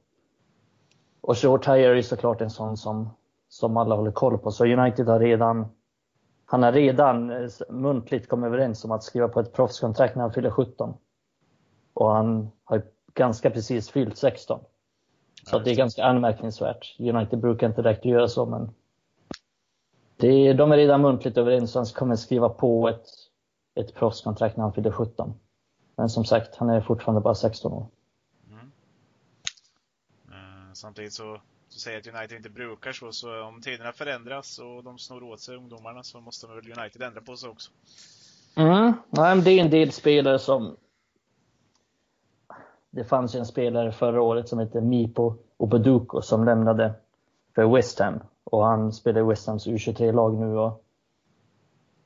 Och 1.21 1.39
Short 1.39 1.65
Tire 1.65 1.99
är 1.99 2.03
såklart 2.03 2.41
en 2.41 2.51
sån 2.51 2.77
som, 2.77 3.11
som 3.49 3.77
alla 3.77 3.95
håller 3.95 4.11
koll 4.11 4.39
på. 4.39 4.51
Så 4.51 4.67
United 4.67 5.09
har 5.09 5.21
redan 5.21 5.67
han 6.51 6.63
har 6.63 6.73
redan 6.73 7.31
eh, 7.31 7.49
muntligt 7.69 8.29
kommit 8.29 8.47
överens 8.47 8.85
om 8.85 8.91
att 8.91 9.03
skriva 9.03 9.29
på 9.29 9.41
ett 9.41 9.53
proffskontrakt 9.53 10.17
när 10.17 10.23
han 10.23 10.33
fyller 10.33 10.51
17. 10.51 10.95
Och 11.95 12.11
han 12.11 12.51
har 12.65 12.83
ganska 13.15 13.51
precis 13.51 13.91
fyllt 13.91 14.17
16. 14.17 14.61
Så 15.45 15.57
ja, 15.57 15.59
det 15.59 15.71
är 15.71 15.77
ganska 15.77 16.05
anmärkningsvärt. 16.05 16.97
United 16.99 17.39
brukar 17.39 17.67
inte 17.67 17.83
direkt 17.83 18.05
göra 18.05 18.29
så, 18.29 18.47
men 18.47 18.75
det, 20.17 20.53
de 20.53 20.73
är 20.73 20.77
redan 20.77 21.03
muntligt 21.03 21.37
överens 21.37 21.77
och 21.77 21.81
han 21.81 21.87
kommer 21.87 22.17
skriva 22.17 22.49
på 22.49 22.89
ett, 22.89 23.07
ett 23.75 23.95
proffskontrakt 23.95 24.57
när 24.57 24.65
han 24.65 24.73
fyller 24.73 24.91
17. 24.91 25.35
Men 25.97 26.09
som 26.09 26.25
sagt, 26.25 26.57
han 26.57 26.71
är 26.71 26.81
fortfarande 26.81 27.21
bara 27.21 27.35
16 27.35 27.73
år. 27.73 27.87
Mm. 28.51 28.73
Uh, 30.29 30.73
samtidigt 30.73 31.13
så, 31.13 31.41
du 31.73 31.79
säger 31.79 31.99
att 31.99 32.07
United 32.07 32.37
inte 32.37 32.51
brukar 32.51 32.93
så, 32.93 33.13
så 33.13 33.43
om 33.43 33.61
tiderna 33.61 33.93
förändras 33.93 34.59
och 34.59 34.85
de 34.85 34.99
snor 34.99 35.23
åt 35.23 35.41
sig 35.41 35.57
ungdomarna 35.57 36.03
så 36.03 36.21
måste 36.21 36.47
väl 36.47 36.79
United 36.79 37.03
ändra 37.03 37.21
på 37.21 37.37
sig 37.37 37.51
också. 37.51 37.71
Mm. 38.57 38.93
Nej, 39.11 39.41
det 39.41 39.51
är 39.51 39.65
en 39.65 39.71
del 39.71 39.93
spelare 39.93 40.39
som 40.39 40.77
det 42.91 43.05
fanns 43.05 43.35
ju 43.35 43.39
en 43.39 43.47
spelare 43.47 43.93
förra 43.93 44.23
året 44.23 44.49
som 44.49 44.59
hette 44.59 44.81
Mipo 44.81 45.35
Opeduko 45.57 46.23
som 46.23 46.45
lämnade 46.45 46.95
för 47.55 47.75
West 47.75 47.99
Ham. 47.99 48.21
Och 48.45 48.65
han 48.65 48.93
spelar 48.93 49.21
i 49.21 49.25
West 49.25 49.47
Hams 49.47 49.67
U23-lag 49.67 50.35
nu 50.35 50.57
och 50.57 50.85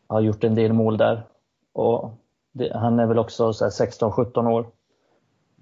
har 0.06 0.20
gjort 0.20 0.44
en 0.44 0.54
del 0.54 0.72
mål 0.72 0.96
där. 0.96 1.26
Och 1.72 2.10
det, 2.52 2.72
han 2.74 2.98
är 2.98 3.06
väl 3.06 3.18
också 3.18 3.50
16-17 3.50 4.50
år. 4.50 4.66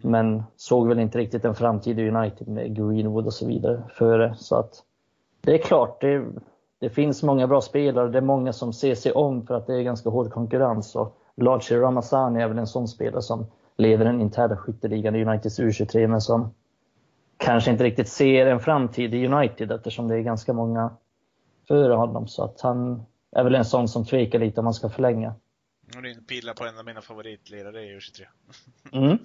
Men 0.03 0.42
såg 0.57 0.88
väl 0.88 0.98
inte 0.98 1.18
riktigt 1.18 1.44
en 1.44 1.55
framtid 1.55 1.98
i 1.98 2.11
United 2.11 2.48
med 2.48 2.76
Greenwood 2.76 3.26
och 3.26 3.34
så 3.34 3.46
vidare 3.46 3.82
före. 3.88 4.34
Så 4.36 4.57
att 4.57 4.82
det 5.40 5.55
är 5.55 5.59
klart, 5.59 6.01
det, 6.01 6.24
det 6.78 6.90
finns 6.90 7.22
många 7.22 7.46
bra 7.46 7.61
spelare. 7.61 8.09
Det 8.09 8.18
är 8.18 8.22
många 8.22 8.53
som 8.53 8.72
ser 8.72 8.94
sig 8.94 9.12
om 9.12 9.46
för 9.46 9.55
att 9.55 9.66
det 9.66 9.74
är 9.74 9.82
ganska 9.82 10.11
hård 10.11 10.32
konkurrens. 10.32 10.96
Och 10.96 11.16
Lachi 11.36 11.76
Ramazani 11.76 12.42
är 12.42 12.48
väl 12.48 12.59
en 12.59 12.66
sån 12.66 12.88
spelare 12.88 13.22
som 13.22 13.46
leder 13.76 14.05
den 14.05 14.20
interna 14.20 14.57
skytteligan 14.57 15.16
i 15.16 15.24
Uniteds 15.24 15.61
U23 15.61 16.07
men 16.07 16.20
som 16.20 16.55
kanske 17.36 17.70
inte 17.70 17.84
riktigt 17.84 18.09
ser 18.09 18.46
en 18.46 18.61
framtid 18.61 19.14
i 19.14 19.26
United 19.26 19.72
eftersom 19.72 20.09
det 20.09 20.16
är 20.16 20.20
ganska 20.20 20.53
många 20.53 20.90
före 21.68 21.94
honom. 21.94 22.26
Så 22.28 22.44
att 22.44 22.61
han 22.61 23.03
är 23.32 23.44
väl 23.44 23.55
en 23.55 23.64
sån 23.64 23.88
som 23.88 24.05
tvekar 24.05 24.38
lite 24.38 24.61
om 24.61 24.64
man 24.64 24.74
ska 24.74 24.88
förlänga. 24.88 25.34
Och 25.97 26.03
det 26.03 26.26
pillar 26.26 26.55
på 26.55 26.64
en 26.64 26.78
av 26.78 26.84
mina 26.84 27.03
favoritledare 27.03 27.84
i 27.84 27.99
U23. 27.99 28.26
mm. 28.93 29.18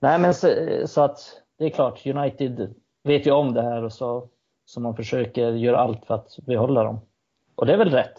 Nej 0.00 0.18
men 0.18 0.34
så, 0.34 0.48
så, 0.86 1.00
att 1.00 1.42
det 1.58 1.64
är 1.64 1.70
klart, 1.70 2.06
United 2.06 2.74
vet 3.02 3.26
ju 3.26 3.30
om 3.30 3.54
det 3.54 3.62
här 3.62 3.82
och 3.82 3.92
så, 3.92 4.30
så 4.64 4.80
man 4.80 4.96
försöker 4.96 5.52
göra 5.52 5.78
allt 5.78 6.06
för 6.06 6.14
att 6.14 6.38
behålla 6.46 6.84
dem. 6.84 7.00
Och 7.54 7.66
det 7.66 7.72
är 7.72 7.78
väl 7.78 7.90
rätt? 7.90 8.18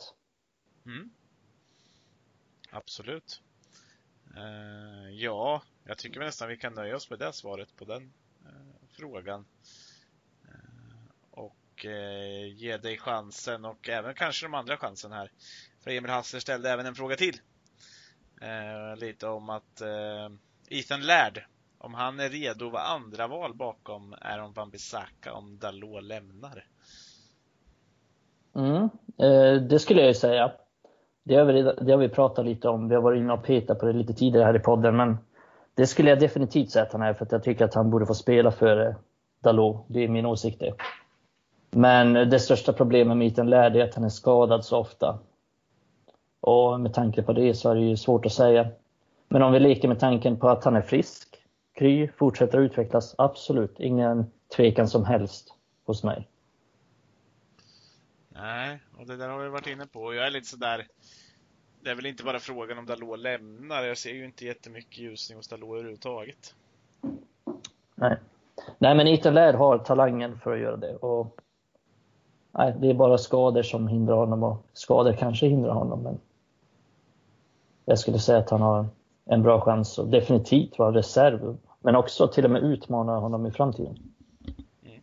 Mm. 0.85 1.09
Absolut. 2.71 3.41
Uh, 4.37 5.11
ja, 5.11 5.61
jag 5.83 5.97
tycker 5.97 6.19
nästan 6.19 6.49
vi 6.49 6.57
kan 6.57 6.73
nöja 6.73 6.95
oss 6.95 7.09
med 7.09 7.19
det 7.19 7.33
svaret 7.33 7.75
på 7.75 7.85
den 7.85 8.13
uh, 8.45 8.87
frågan. 8.89 9.45
Uh, 10.45 11.11
och 11.31 11.85
ge 12.45 12.77
dig 12.77 12.97
chansen 12.97 13.65
och 13.65 13.89
även 13.89 14.13
kanske 14.13 14.45
de 14.45 14.53
andra 14.53 14.77
chansen 14.77 15.11
här. 15.11 15.31
För 15.83 15.91
Emil 15.91 16.11
Hasser 16.11 16.39
ställde 16.39 16.69
även 16.69 16.85
en 16.85 16.95
fråga 16.95 17.15
till. 17.15 17.39
Eh, 18.41 18.97
lite 18.97 19.27
om 19.27 19.49
att 19.49 19.81
eh, 19.81 20.77
Ethan 20.79 21.01
Laird, 21.01 21.41
om 21.77 21.93
han 21.93 22.19
är 22.19 22.29
redo 22.29 22.65
att 22.65 22.73
vara 22.73 22.83
andra 22.83 23.27
val 23.27 23.53
bakom 23.53 24.15
Aaron 24.21 24.53
van 24.53 24.69
Bissaka 24.69 25.33
om 25.33 25.57
Dalot 25.57 26.03
lämnar. 26.03 26.65
Mm, 28.55 28.89
eh, 29.17 29.61
det 29.61 29.79
skulle 29.79 30.01
jag 30.01 30.15
säga. 30.15 30.51
Det 31.23 31.35
har, 31.35 31.45
vi, 31.45 31.61
det 31.61 31.91
har 31.91 31.97
vi 31.97 32.09
pratat 32.09 32.45
lite 32.45 32.69
om. 32.69 32.89
Vi 32.89 32.95
har 32.95 33.01
varit 33.01 33.19
inne 33.19 33.33
och 33.33 33.43
petat 33.43 33.79
på 33.79 33.85
det 33.85 33.93
lite 33.93 34.13
tidigare 34.13 34.45
här 34.45 34.55
i 34.55 34.59
podden. 34.59 34.95
Men 34.95 35.17
det 35.73 35.87
skulle 35.87 36.09
jag 36.09 36.19
definitivt 36.19 36.71
säga 36.71 36.85
att 36.85 36.91
han 36.91 37.01
är 37.01 37.13
för 37.13 37.25
att 37.25 37.31
jag 37.31 37.43
tycker 37.43 37.65
att 37.65 37.73
han 37.73 37.89
borde 37.89 38.05
få 38.05 38.13
spela 38.13 38.51
före 38.51 38.95
Dalot. 39.43 39.85
Det 39.87 40.03
är 40.03 40.07
min 40.07 40.25
åsikt 40.25 40.59
det. 40.59 40.73
Men 41.71 42.13
det 42.13 42.39
största 42.39 42.73
problemet 42.73 43.17
med 43.17 43.27
Ethan 43.27 43.49
Laird 43.49 43.75
är 43.75 43.83
att 43.83 43.95
han 43.95 44.03
är 44.03 44.09
skadad 44.09 44.65
så 44.65 44.77
ofta. 44.77 45.19
Och 46.39 46.79
med 46.79 46.93
tanke 46.93 47.21
på 47.21 47.33
det 47.33 47.53
så 47.53 47.71
är 47.71 47.75
det 47.75 47.81
ju 47.81 47.97
svårt 47.97 48.25
att 48.25 48.33
säga. 48.33 48.67
Men 49.27 49.41
om 49.41 49.51
vi 49.53 49.59
leker 49.59 49.87
med 49.87 49.99
tanken 49.99 50.39
på 50.39 50.49
att 50.49 50.63
han 50.63 50.75
är 50.75 50.81
frisk, 50.81 51.27
kry, 51.73 52.07
fortsätter 52.17 52.57
att 52.57 52.71
utvecklas, 52.71 53.15
absolut 53.17 53.79
ingen 53.79 54.25
tvekan 54.55 54.87
som 54.87 55.05
helst 55.05 55.53
hos 55.85 56.03
mig. 56.03 56.27
Nej, 58.29 58.79
och 58.99 59.07
det 59.07 59.17
där 59.17 59.29
har 59.29 59.39
vi 59.39 59.49
varit 59.49 59.67
inne 59.67 59.85
på. 59.85 60.13
Jag 60.13 60.27
är 60.27 60.31
lite 60.31 60.47
sådär 60.47 60.87
det 61.81 61.89
är 61.89 61.95
väl 61.95 62.05
inte 62.05 62.23
bara 62.23 62.39
frågan 62.39 62.77
om 62.77 62.85
Dalot 62.85 63.19
lämnar. 63.19 63.83
Jag 63.83 63.97
ser 63.97 64.13
ju 64.13 64.25
inte 64.25 64.45
jättemycket 64.45 64.97
ljusning 64.97 65.37
hos 65.37 65.47
Dalot 65.47 65.73
överhuvudtaget. 65.73 66.55
Nej. 67.95 68.17
Nej, 68.77 68.95
men 68.95 69.33
Laird 69.33 69.55
har 69.55 69.77
talangen 69.77 70.39
för 70.39 70.53
att 70.53 70.59
göra 70.59 70.77
det. 70.77 70.95
Och, 70.95 71.39
nej, 72.51 72.75
det 72.79 72.89
är 72.89 72.93
bara 72.93 73.17
skador 73.17 73.63
som 73.63 73.87
hindrar 73.87 74.15
honom 74.15 74.43
och 74.43 74.65
skador 74.73 75.13
kanske 75.13 75.47
hindrar 75.47 75.73
honom. 75.73 76.03
Men 76.03 76.19
jag 77.89 77.99
skulle 77.99 78.19
säga 78.19 78.37
att 78.37 78.49
han 78.49 78.61
har 78.61 78.85
en 79.25 79.43
bra 79.43 79.61
chans 79.61 79.99
att 79.99 80.11
definitivt 80.11 80.79
vara 80.79 80.91
reserv. 80.91 81.57
Men 81.79 81.95
också 81.95 82.27
till 82.27 82.45
och 82.45 82.51
med 82.51 82.63
utmana 82.63 83.19
honom 83.19 83.45
i 83.45 83.51
framtiden. 83.51 83.97
Mm. 84.85 85.01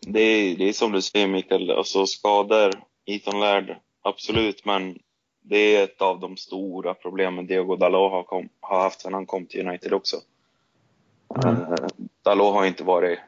Det, 0.00 0.20
är, 0.20 0.56
det 0.56 0.64
är 0.64 0.72
som 0.72 0.92
du 0.92 1.02
säger 1.02 1.28
Mikael, 1.28 1.70
alltså 1.70 2.06
skador, 2.06 2.72
Ethan 3.06 3.40
Laird, 3.40 3.76
absolut, 4.02 4.64
men 4.64 4.98
det 5.42 5.76
är 5.76 5.84
ett 5.84 6.02
av 6.02 6.20
de 6.20 6.36
stora 6.36 6.94
problemen 6.94 7.46
Diego 7.46 7.76
Dalot 7.76 8.12
har, 8.12 8.22
kom, 8.22 8.48
har 8.60 8.80
haft 8.80 9.00
sedan 9.00 9.14
han 9.14 9.26
kom 9.26 9.46
till 9.46 9.68
United 9.68 9.92
också. 9.92 10.16
Mm. 11.44 11.56
Uh, 11.56 11.74
Dalot 12.22 12.54
har 12.54 12.66
inte 12.66 12.84
varit 12.84 13.18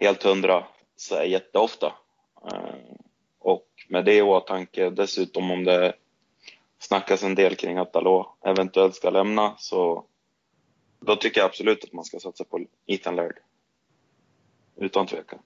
helt 0.00 0.22
hundra 0.22 0.64
så 0.96 1.22
jätteofta. 1.24 1.86
Uh, 2.52 2.96
och 3.38 3.66
med 3.88 4.04
det 4.04 4.14
i 4.14 4.22
åtanke, 4.22 4.90
dessutom 4.90 5.50
om 5.50 5.64
det 5.64 5.94
snackas 6.78 7.22
en 7.22 7.34
del 7.34 7.56
kring 7.56 7.78
att 7.78 7.92
Dalot 7.92 8.26
eventuellt 8.44 8.94
ska 8.94 9.10
lämna, 9.10 9.56
så 9.58 10.06
Då 11.00 11.16
tycker 11.16 11.40
jag 11.40 11.48
absolut 11.48 11.84
att 11.84 11.92
man 11.92 12.04
ska 12.04 12.20
satsa 12.20 12.44
på 12.44 12.66
Ethan 12.86 13.16
Laird. 13.16 13.38
Utan 14.76 15.06
tvekan. 15.06 15.38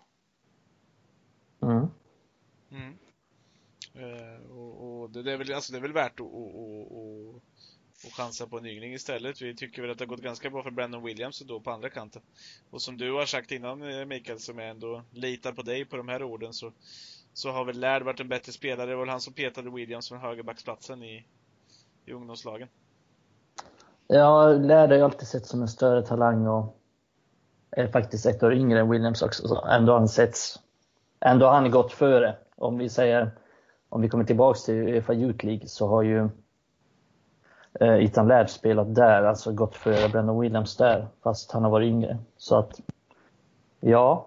Mm. 1.62 1.86
Mm. 2.70 2.98
Eh, 3.94 4.50
och, 4.50 5.00
och 5.00 5.10
det, 5.10 5.22
det, 5.22 5.32
är 5.32 5.36
väl, 5.36 5.52
alltså 5.52 5.72
det 5.72 5.78
är 5.78 5.82
väl 5.82 5.92
värt 5.92 6.20
att, 6.20 6.26
att, 6.26 7.42
att 8.06 8.12
chansa 8.12 8.46
på 8.46 8.58
en 8.58 8.66
yngling 8.66 8.94
istället. 8.94 9.42
Vi 9.42 9.56
tycker 9.56 9.82
väl 9.82 9.90
att 9.90 9.98
det 9.98 10.04
har 10.04 10.08
gått 10.08 10.20
ganska 10.20 10.50
bra 10.50 10.62
för 10.62 10.70
Brandon 10.70 11.04
Williams 11.04 11.40
då 11.40 11.60
på 11.60 11.70
andra 11.70 11.90
kanten. 11.90 12.22
Och 12.70 12.82
som 12.82 12.96
du 12.96 13.12
har 13.12 13.26
sagt 13.26 13.52
innan 13.52 13.82
eh, 13.82 14.04
Mikael, 14.04 14.40
som 14.40 14.58
jag 14.58 14.70
ändå 14.70 15.02
litar 15.10 15.52
på 15.52 15.62
dig 15.62 15.84
på 15.84 15.96
de 15.96 16.08
här 16.08 16.22
orden, 16.22 16.52
så, 16.52 16.72
så 17.40 17.50
har 17.50 17.64
väl 17.64 17.80
Laird 17.80 18.02
varit 18.02 18.20
en 18.20 18.28
bättre 18.28 18.52
spelare. 18.52 18.86
Det 18.86 18.94
var 18.94 19.02
väl 19.02 19.10
han 19.10 19.20
som 19.20 19.32
petade 19.32 19.70
Williams 19.70 20.08
från 20.08 20.18
högerbacksplatsen 20.18 21.02
i, 21.02 21.26
i 22.04 22.12
ungdomslagen. 22.12 22.68
Ja, 24.06 24.48
Laird 24.48 24.90
har 24.90 24.96
ju 24.96 25.02
alltid 25.02 25.28
sett 25.28 25.46
som 25.46 25.62
en 25.62 25.68
större 25.68 26.02
talang 26.02 26.46
och 26.46 26.76
är 27.70 27.88
faktiskt 27.88 28.26
ett 28.26 28.42
år 28.42 28.54
yngre 28.54 28.80
än 28.80 28.90
Williams 28.90 29.22
också. 29.22 29.48
Så 29.48 29.64
ändå 29.64 29.92
har 29.92 29.98
han 29.98 30.08
setts, 30.08 30.60
ändå 31.20 31.46
har 31.46 31.52
han 31.52 31.70
gått 31.70 31.92
före. 31.92 32.36
Om 32.56 32.78
vi 32.78 32.88
säger, 32.88 33.30
om 33.88 34.00
vi 34.00 34.08
kommer 34.08 34.24
tillbaks 34.24 34.64
till 34.64 34.74
Uefa 34.74 35.14
Youth 35.14 35.44
League 35.44 35.68
så 35.68 35.88
har 35.88 36.02
ju 36.02 36.28
eh, 37.80 38.04
Ethan 38.04 38.28
Laird 38.28 38.50
spelat 38.50 38.94
där, 38.94 39.22
alltså 39.22 39.52
gått 39.52 39.76
före 39.76 40.08
Brennan 40.08 40.40
Williams 40.40 40.76
där, 40.76 41.08
fast 41.22 41.52
han 41.52 41.64
har 41.64 41.70
varit 41.70 41.88
yngre. 41.88 42.18
Så 42.36 42.56
att, 42.58 42.80
ja, 43.80 44.26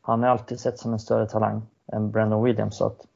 han 0.00 0.22
har 0.22 0.30
alltid 0.30 0.60
sett 0.60 0.78
som 0.78 0.92
en 0.92 0.98
större 0.98 1.26
talang 1.28 1.62
än 1.92 2.10
Brendan 2.10 2.42
Williams. 2.42 2.76
Så 2.76 2.86
att 2.86 3.06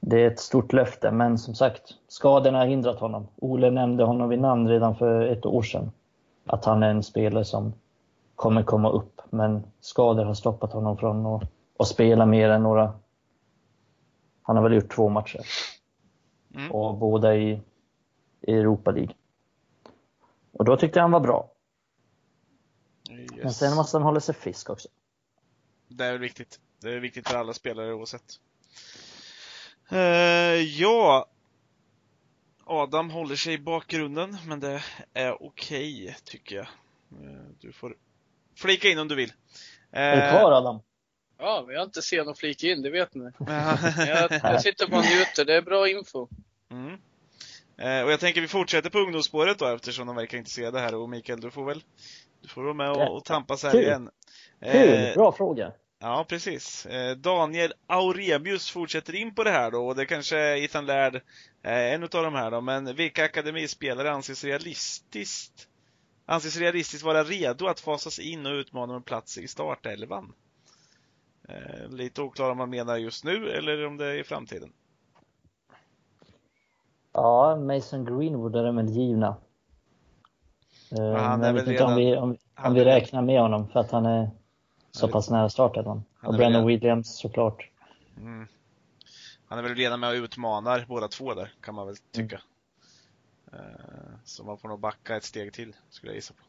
det 0.00 0.22
är 0.22 0.26
ett 0.26 0.40
stort 0.40 0.72
löfte, 0.72 1.10
men 1.10 1.38
som 1.38 1.54
sagt, 1.54 1.94
skadorna 2.08 2.58
har 2.58 2.66
hindrat 2.66 3.00
honom. 3.00 3.28
Ole 3.36 3.70
nämnde 3.70 4.04
honom 4.04 4.28
vid 4.28 4.40
namn 4.40 4.68
redan 4.68 4.96
för 4.96 5.26
ett 5.26 5.46
år 5.46 5.62
sedan. 5.62 5.92
Att 6.46 6.64
han 6.64 6.82
är 6.82 6.90
en 6.90 7.02
spelare 7.02 7.44
som 7.44 7.72
kommer 8.34 8.62
komma 8.62 8.90
upp, 8.90 9.20
men 9.30 9.62
skador 9.80 10.24
har 10.24 10.34
stoppat 10.34 10.72
honom 10.72 10.96
från 10.96 11.26
att, 11.26 11.42
att 11.78 11.88
spela 11.88 12.26
mer 12.26 12.48
än 12.48 12.62
några... 12.62 12.92
Han 14.42 14.56
har 14.56 14.62
väl 14.62 14.72
gjort 14.72 14.94
två 14.94 15.08
matcher. 15.08 15.40
Mm. 16.54 16.72
Och 16.72 16.96
båda 16.96 17.36
i, 17.36 17.60
i 18.40 18.52
Europa 18.52 18.90
League. 18.90 19.14
Och 20.52 20.64
då 20.64 20.76
tyckte 20.76 20.98
jag 20.98 21.04
han 21.04 21.10
var 21.10 21.20
bra. 21.20 21.50
Yes. 23.10 23.30
Men 23.42 23.52
sen 23.52 23.76
måste 23.76 23.96
han 23.96 24.02
hålla 24.02 24.20
sig 24.20 24.34
frisk 24.34 24.70
också. 24.70 24.88
Det 25.88 26.04
är 26.04 26.12
väl 26.12 26.20
viktigt. 26.20 26.60
Det 26.80 26.90
är 26.90 26.98
viktigt 26.98 27.28
för 27.28 27.36
alla 27.36 27.52
spelare 27.52 27.94
oavsett. 27.94 28.40
Uh, 29.92 29.98
ja. 30.60 31.26
Adam 32.64 33.10
håller 33.10 33.36
sig 33.36 33.54
i 33.54 33.58
bakgrunden, 33.58 34.36
men 34.46 34.60
det 34.60 34.82
är 35.14 35.42
okej, 35.42 36.02
okay, 36.02 36.14
tycker 36.24 36.56
jag. 36.56 36.66
Uh, 37.22 37.48
du 37.60 37.72
får 37.72 37.96
flika 38.56 38.88
in 38.88 38.98
om 38.98 39.08
du 39.08 39.14
vill. 39.14 39.30
Uh, 39.30 39.34
Är 39.90 40.32
du 40.32 40.38
kvar 40.38 40.52
Adam? 40.52 40.80
Ja, 41.38 41.62
men 41.66 41.74
jag 41.74 41.80
är 41.80 41.86
inte 41.86 42.02
sen 42.02 42.28
att 42.28 42.38
flika 42.38 42.66
in, 42.66 42.82
det 42.82 42.90
vet 42.90 43.14
ni. 43.14 43.24
jag, 43.96 44.32
jag 44.42 44.62
sitter 44.62 44.88
bara 44.88 45.00
och 45.00 45.06
njuter, 45.06 45.44
det 45.44 45.54
är 45.54 45.62
bra 45.62 45.88
info. 45.88 46.28
Mm. 46.70 46.94
och 48.04 48.12
jag 48.12 48.20
tänker 48.20 48.40
vi 48.40 48.48
fortsätter 48.48 48.90
på 48.90 48.98
ungdomsspåret 48.98 49.58
då 49.58 49.66
eftersom 49.66 50.06
de 50.06 50.16
verkar 50.16 50.38
intresserade 50.38 50.80
här 50.80 50.94
och 50.94 51.08
Mikael, 51.08 51.40
du 51.40 51.50
får 51.50 51.64
väl 51.64 51.82
du 52.44 52.48
får 52.48 52.62
vara 52.62 52.74
med 52.74 52.90
och, 52.90 53.16
och 53.16 53.24
tampas 53.24 53.62
här 53.62 53.70
Kul. 53.70 53.82
igen. 53.82 54.10
Kul, 54.60 55.14
bra 55.14 55.32
fråga. 55.32 55.72
Ja, 56.04 56.24
precis. 56.28 56.86
Eh, 56.86 57.16
Daniel 57.16 57.72
Auremius 57.86 58.70
fortsätter 58.70 59.14
in 59.14 59.34
på 59.34 59.44
det 59.44 59.50
här 59.50 59.70
då 59.70 59.86
och 59.86 59.96
det 59.96 60.06
kanske 60.06 60.38
är 60.38 60.56
Ethan 60.56 60.86
Laird 60.86 61.20
en 61.62 62.02
utav 62.02 62.24
de 62.24 62.34
här 62.34 62.50
då, 62.50 62.60
men 62.60 62.96
vilka 62.96 63.24
akademispelare 63.24 64.12
anses 64.12 64.44
realistiskt 64.44 65.68
anses 66.26 66.56
realistiskt 66.56 67.04
vara 67.04 67.24
redo 67.24 67.66
att 67.66 67.80
fasas 67.80 68.18
in 68.18 68.46
och 68.46 68.52
utmana 68.52 68.96
om 68.96 69.02
platser 69.02 69.42
i 69.42 69.48
startelvan? 69.48 70.32
Eh, 71.48 71.88
lite 71.90 72.22
oklart 72.22 72.50
om 72.50 72.58
man 72.58 72.70
menar 72.70 72.96
just 72.96 73.24
nu 73.24 73.50
eller 73.50 73.86
om 73.86 73.96
det 73.96 74.06
är 74.06 74.14
i 74.14 74.24
framtiden. 74.24 74.72
Ja, 77.12 77.56
Mason 77.56 78.04
Greenwood 78.04 78.56
är 78.56 78.64
de 78.64 78.76
väl 78.76 78.88
givna. 78.88 79.36
Är 80.90 81.44
jag 81.46 81.52
vet 81.52 81.68
inte 81.68 81.84
om 81.84 81.90
redan- 81.90 81.96
vi, 81.96 82.16
om, 82.16 82.36
om 82.64 82.74
vi 82.74 82.84
räknar 82.84 83.22
med 83.22 83.40
honom 83.40 83.68
för 83.68 83.80
att 83.80 83.90
han 83.90 84.06
är 84.06 84.30
så 84.98 85.06
är- 85.06 85.10
pass 85.10 85.30
nära 85.30 85.48
startelvan. 85.48 86.04
han 86.20 86.28
Och 86.28 86.34
är 86.34 86.38
Brennan 86.38 86.52
redan- 86.52 86.66
Williams 86.66 87.18
såklart. 87.18 87.70
Mm. 88.16 88.48
Han 89.46 89.58
är 89.58 89.62
väl 89.62 89.74
redan 89.74 90.00
med 90.00 90.10
och 90.10 90.14
utmanar 90.14 90.84
båda 90.88 91.08
två 91.08 91.34
där, 91.34 91.52
kan 91.60 91.74
man 91.74 91.86
väl 91.86 91.96
tycka. 92.12 92.40
Eh, 93.52 93.58
Så 94.24 94.44
man 94.44 94.58
får 94.58 94.68
nog 94.68 94.80
backa 94.80 95.16
ett 95.16 95.24
steg 95.24 95.52
till, 95.52 95.76
skulle 95.90 96.10
jag 96.12 96.16
gissa 96.16 96.34
på. 96.34 96.42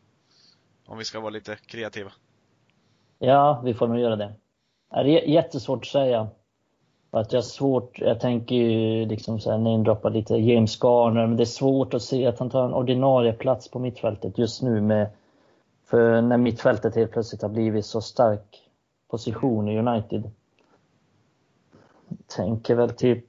Om 0.91 0.98
vi 0.98 1.04
ska 1.04 1.20
vara 1.20 1.30
lite 1.30 1.56
kreativa. 1.66 2.12
Ja, 3.20 3.62
vi 3.66 3.74
får 3.74 3.88
nog 3.88 4.00
göra 4.00 4.16
det. 4.16 4.34
Det 4.89 5.00
är 5.00 5.28
jättesvårt 5.30 5.80
att 5.82 5.88
säga. 5.88 6.28
Att 7.12 7.34
jag 7.34 7.43
svårt, 7.43 8.00
jag 8.00 8.20
tänker 8.20 8.56
ju 8.56 9.06
liksom 9.06 9.39
så 9.39 9.52
här 9.52 9.58
namedroppa 9.58 10.10
lite 10.10 10.34
James 10.36 10.80
Garner, 10.84 11.28
men 11.28 11.38
det 11.38 11.43
är 11.43 11.46
svårt 11.46 11.93
att 11.93 12.02
se 12.02 12.26
att 12.28 12.39
han 12.39 12.50
tar 12.50 12.66
en 12.66 12.74
ordinarie 12.74 13.34
plats 13.34 13.68
på 13.72 13.80
mittfältet 13.80 14.38
just 14.38 14.62
nu 14.62 14.82
med 14.82 15.08
för 15.86 16.22
när 16.22 16.38
mittfältet 16.38 16.96
helt 16.96 17.12
plötsligt 17.12 17.42
har 17.42 17.50
blivit 17.50 17.86
så 17.86 18.02
stark 18.02 18.70
position 19.08 19.68
i 19.68 19.80
United. 19.80 20.32
Tänker 22.28 22.76
väl 22.76 22.90
typ 22.90 23.26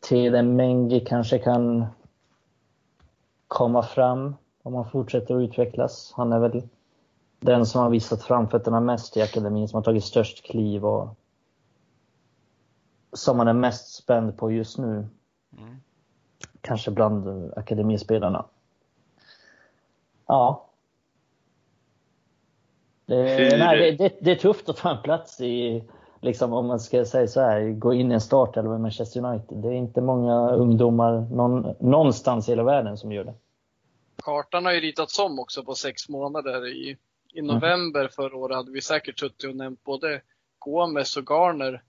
Tede 0.00 0.42
Mengi 0.42 1.00
kanske 1.00 1.38
kan 1.38 1.86
komma 3.48 3.82
fram 3.82 4.34
om 4.62 4.74
han 4.74 4.90
fortsätter 4.90 5.36
att 5.36 5.42
utvecklas. 5.42 6.12
Han 6.16 6.32
är 6.32 6.38
väl 6.38 6.68
den 7.40 7.66
som 7.66 7.80
har 7.80 7.90
visat 7.90 8.22
framfötterna 8.22 8.80
mest 8.80 9.16
i 9.16 9.22
akademin, 9.22 9.68
som 9.68 9.76
har 9.76 9.82
tagit 9.82 10.04
störst 10.04 10.44
kliv 10.44 10.86
och 10.86 11.08
som 13.12 13.36
man 13.36 13.48
är 13.48 13.52
mest 13.52 13.94
spänd 13.94 14.36
på 14.36 14.50
just 14.50 14.78
nu. 14.78 15.08
Mm. 15.58 15.76
Kanske 16.60 16.90
bland 16.90 17.52
akademispelarna. 17.56 18.44
Ja. 20.26 20.68
Det, 23.16 23.56
nej, 23.58 23.78
det, 23.78 24.08
det, 24.08 24.16
det 24.20 24.30
är 24.30 24.36
tufft 24.36 24.68
att 24.68 24.76
ta 24.76 24.90
en 24.90 25.02
plats 25.02 25.40
i, 25.40 25.84
liksom, 26.20 26.52
om 26.52 26.66
man 26.66 26.80
ska 26.80 27.04
säga 27.04 27.26
så 27.26 27.40
här, 27.40 27.70
gå 27.70 27.94
in 27.94 28.10
i 28.10 28.14
en 28.14 28.20
startelva 28.20 28.76
i 28.76 28.78
Manchester 28.78 29.24
United. 29.24 29.58
Det 29.58 29.68
är 29.68 29.72
inte 29.72 30.00
många 30.00 30.50
ungdomar 30.50 31.12
någon, 31.12 31.74
någonstans 31.80 32.48
i 32.48 32.52
hela 32.52 32.62
världen 32.62 32.96
som 32.96 33.12
gör 33.12 33.24
det. 33.24 33.34
Kartan 34.22 34.64
har 34.64 34.72
ju 34.72 34.80
ritats 34.80 35.18
om 35.18 35.38
också 35.38 35.64
på 35.64 35.74
sex 35.74 36.08
månader. 36.08 36.66
I, 36.66 36.96
i 37.32 37.42
november 37.42 38.08
förra 38.08 38.36
året 38.36 38.56
hade 38.56 38.70
vi 38.70 38.80
säkert 38.80 39.18
suttit 39.18 39.44
och 39.44 39.56
nämnt 39.56 39.84
både 39.84 40.20
Gomes 40.58 41.16
och 41.16 41.26
Garner. 41.26 41.82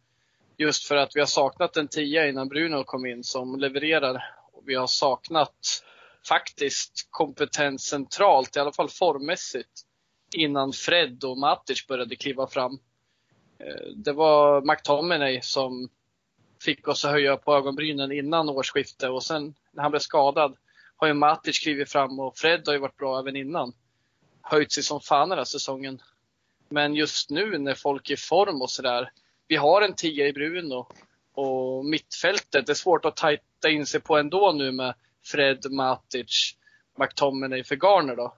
Just 0.57 0.87
för 0.87 0.95
att 0.95 1.15
vi 1.15 1.19
har 1.19 1.27
saknat 1.27 1.77
en 1.77 1.87
tia 1.87 2.27
innan 2.27 2.47
Bruno 2.47 2.83
kom 2.83 3.05
in 3.05 3.23
som 3.23 3.59
levererar. 3.59 4.23
Och 4.53 4.63
vi 4.65 4.75
har 4.75 4.87
saknat 4.87 5.83
faktiskt 6.27 7.07
kompetens 7.09 7.81
centralt, 7.81 8.55
i 8.55 8.59
alla 8.59 8.71
fall 8.71 8.89
formmässigt, 8.89 9.81
innan 10.33 10.73
Fred 10.73 11.23
och 11.23 11.37
Matic 11.37 11.87
började 11.87 12.15
kliva 12.15 12.47
fram. 12.47 12.79
Eh, 13.59 13.87
det 13.95 14.13
var 14.13 14.61
McTominay 14.61 15.41
som 15.41 15.89
fick 16.61 16.87
oss 16.87 17.05
att 17.05 17.11
höja 17.11 17.37
på 17.37 17.55
ögonbrynen 17.55 18.11
innan 18.11 18.49
årsskiftet 18.49 19.09
och 19.09 19.23
sen 19.23 19.55
när 19.71 19.83
han 19.83 19.91
blev 19.91 19.99
skadad 19.99 20.55
har 20.95 21.07
ju 21.07 21.13
Matic 21.13 21.59
klivit 21.59 21.91
fram 21.91 22.19
och 22.19 22.37
Fred 22.37 22.63
har 22.65 22.73
ju 22.73 22.79
varit 22.79 22.97
bra 22.97 23.19
även 23.19 23.35
innan. 23.35 23.73
Höjt 24.41 24.71
sig 24.71 24.83
som 24.83 25.01
fan 25.01 25.29
den 25.29 25.37
här 25.37 25.45
säsongen. 25.45 26.01
Men 26.69 26.95
just 26.95 27.29
nu 27.29 27.57
när 27.57 27.73
folk 27.73 28.09
är 28.09 28.13
i 28.13 28.17
form 28.17 28.61
och 28.61 28.69
sådär. 28.69 29.11
Vi 29.47 29.55
har 29.55 29.81
en 29.81 29.93
tia 29.93 30.27
i 30.27 30.33
Bruno 30.33 30.87
och 31.33 31.85
mittfältet, 31.85 32.65
det 32.65 32.71
är 32.71 32.75
svårt 32.75 33.05
att 33.05 33.15
tajta 33.15 33.69
in 33.69 33.85
sig 33.85 33.99
på 33.99 34.17
ändå 34.17 34.51
nu 34.51 34.71
med 34.71 34.93
Fred, 35.23 35.71
Matic, 35.71 36.55
McTominay 36.97 37.63
för 37.63 37.75
Garner 37.75 38.15
då. 38.15 38.35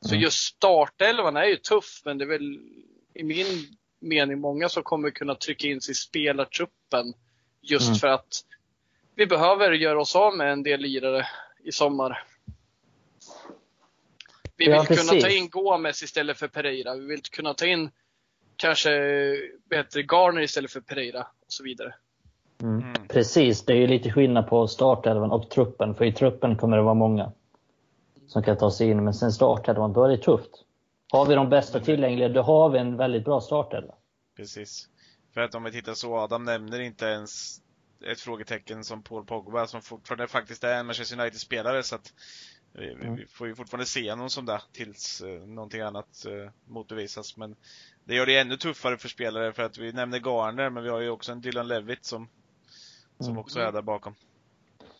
Så 0.00 0.14
Mm. 0.14 0.22
just 0.22 0.38
startelvan 0.38 1.36
är 1.36 1.44
ju 1.44 1.56
tuff, 1.56 2.02
men 2.04 2.18
det 2.18 2.24
är 2.24 2.28
väl 2.28 2.60
i 3.14 3.24
min 3.24 3.46
mening 4.00 4.40
många 4.40 4.68
som 4.68 4.82
kommer 4.82 5.10
kunna 5.10 5.34
trycka 5.34 5.68
in 5.68 5.80
sig 5.80 5.92
i 5.92 5.94
spelartruppen. 5.94 7.14
Just 7.60 7.88
Mm. 7.88 7.98
för 7.98 8.08
att 8.08 8.44
vi 9.14 9.26
behöver 9.26 9.72
göra 9.72 10.00
oss 10.00 10.16
av 10.16 10.36
med 10.36 10.52
en 10.52 10.62
del 10.62 10.80
lirare 10.80 11.26
i 11.64 11.72
sommar. 11.72 12.24
Vi 14.56 14.64
vill 14.64 14.74
Ja, 14.74 14.84
kunna 14.84 15.20
ta 15.20 15.28
in 15.28 15.48
Gomes 15.50 16.02
istället 16.02 16.38
för 16.38 16.48
Pereira. 16.48 16.94
Vi 16.94 17.06
vill 17.06 17.22
kunna 17.22 17.54
ta 17.54 17.66
in 17.66 17.90
kanske 18.56 18.90
bättre 19.70 20.02
Garner 20.02 20.40
istället 20.42 20.70
för 20.70 20.80
Pereira 20.80 21.20
och 21.20 21.52
så 21.52 21.64
vidare. 21.64 21.94
Mm. 22.62 22.78
Mm. 22.82 22.92
Precis, 23.08 23.64
det 23.64 23.72
är 23.72 23.76
ju 23.76 23.86
lite 23.86 24.12
skillnad 24.12 24.48
på 24.48 24.68
startelvan 24.68 25.30
och 25.30 25.50
truppen. 25.50 25.94
För 25.94 26.04
i 26.04 26.12
truppen 26.12 26.56
kommer 26.56 26.76
det 26.76 26.82
vara 26.82 26.94
många 26.94 27.32
som 28.28 28.42
kan 28.42 28.56
ta 28.56 28.70
sig 28.70 28.90
in. 28.90 29.04
Men 29.04 29.14
sen 29.14 29.32
startelvan, 29.32 29.92
då 29.92 30.04
är 30.04 30.08
det 30.08 30.18
tufft. 30.18 30.50
Har 31.12 31.26
vi 31.26 31.34
de 31.34 31.48
bästa 31.48 31.80
tillgängliga, 31.80 32.28
då 32.28 32.42
har 32.42 32.68
vi 32.68 32.78
en 32.78 32.96
väldigt 32.96 33.24
bra 33.24 33.40
startelva. 33.40 33.94
Precis. 34.36 34.88
För 35.34 35.40
att 35.40 35.54
om 35.54 35.64
vi 35.64 35.72
tittar 35.72 35.94
så, 35.94 36.16
Adam 36.16 36.44
nämner 36.44 36.80
inte 36.80 37.04
ens 37.06 37.58
ett 38.12 38.20
frågetecken 38.20 38.84
som 38.84 39.02
Paul 39.02 39.24
Pogba 39.24 39.66
som 39.66 39.82
fortfarande 39.82 40.26
faktiskt 40.26 40.64
är 40.64 40.74
en 40.74 40.86
Manchester 40.86 41.20
United-spelare 41.20 41.82
så 41.82 41.94
att 41.94 42.12
Vi, 42.72 42.92
Mm. 42.92 43.16
vi 43.16 43.26
får 43.26 43.46
ju 43.46 43.54
fortfarande 43.54 43.86
se 43.86 44.14
någon 44.14 44.30
sån 44.30 44.46
där 44.46 44.62
tills 44.72 45.20
eh, 45.20 45.46
någonting 45.48 45.80
annat 45.80 46.24
eh, 46.26 46.50
motbevisas. 46.72 47.36
Men 47.36 47.56
det 48.04 48.14
gör 48.14 48.26
det 48.26 48.38
ännu 48.38 48.56
tuffare 48.56 48.96
för 48.98 49.08
spelare 49.08 49.52
för 49.52 49.62
att 49.62 49.78
vi 49.78 49.92
nämner 49.92 50.18
Garner, 50.18 50.70
men 50.70 50.82
vi 50.82 50.88
har 50.90 51.00
ju 51.00 51.10
också 51.10 51.32
en 51.32 51.40
Dylan 51.40 51.68
Levitt 51.68 52.04
som, 52.04 52.28
som 53.18 53.26
Mm. 53.28 53.38
också 53.38 53.60
är 53.60 53.72
där 53.72 53.82
bakom. 53.82 54.14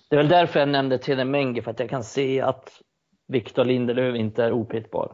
Det 0.08 0.16
är 0.16 0.18
väl 0.18 0.28
därför 0.28 0.60
jag 0.60 0.68
nämnde 0.68 0.98
Tede 0.98 1.24
Menge, 1.24 1.62
för 1.62 1.70
att 1.70 1.80
jag 1.80 1.90
kan 1.90 2.04
se 2.04 2.40
att 2.40 2.82
Victor 3.30 3.64
Lindelöf 3.64 4.16
inte 4.16 4.44
är 4.44 4.52
opetbar. 4.52 5.12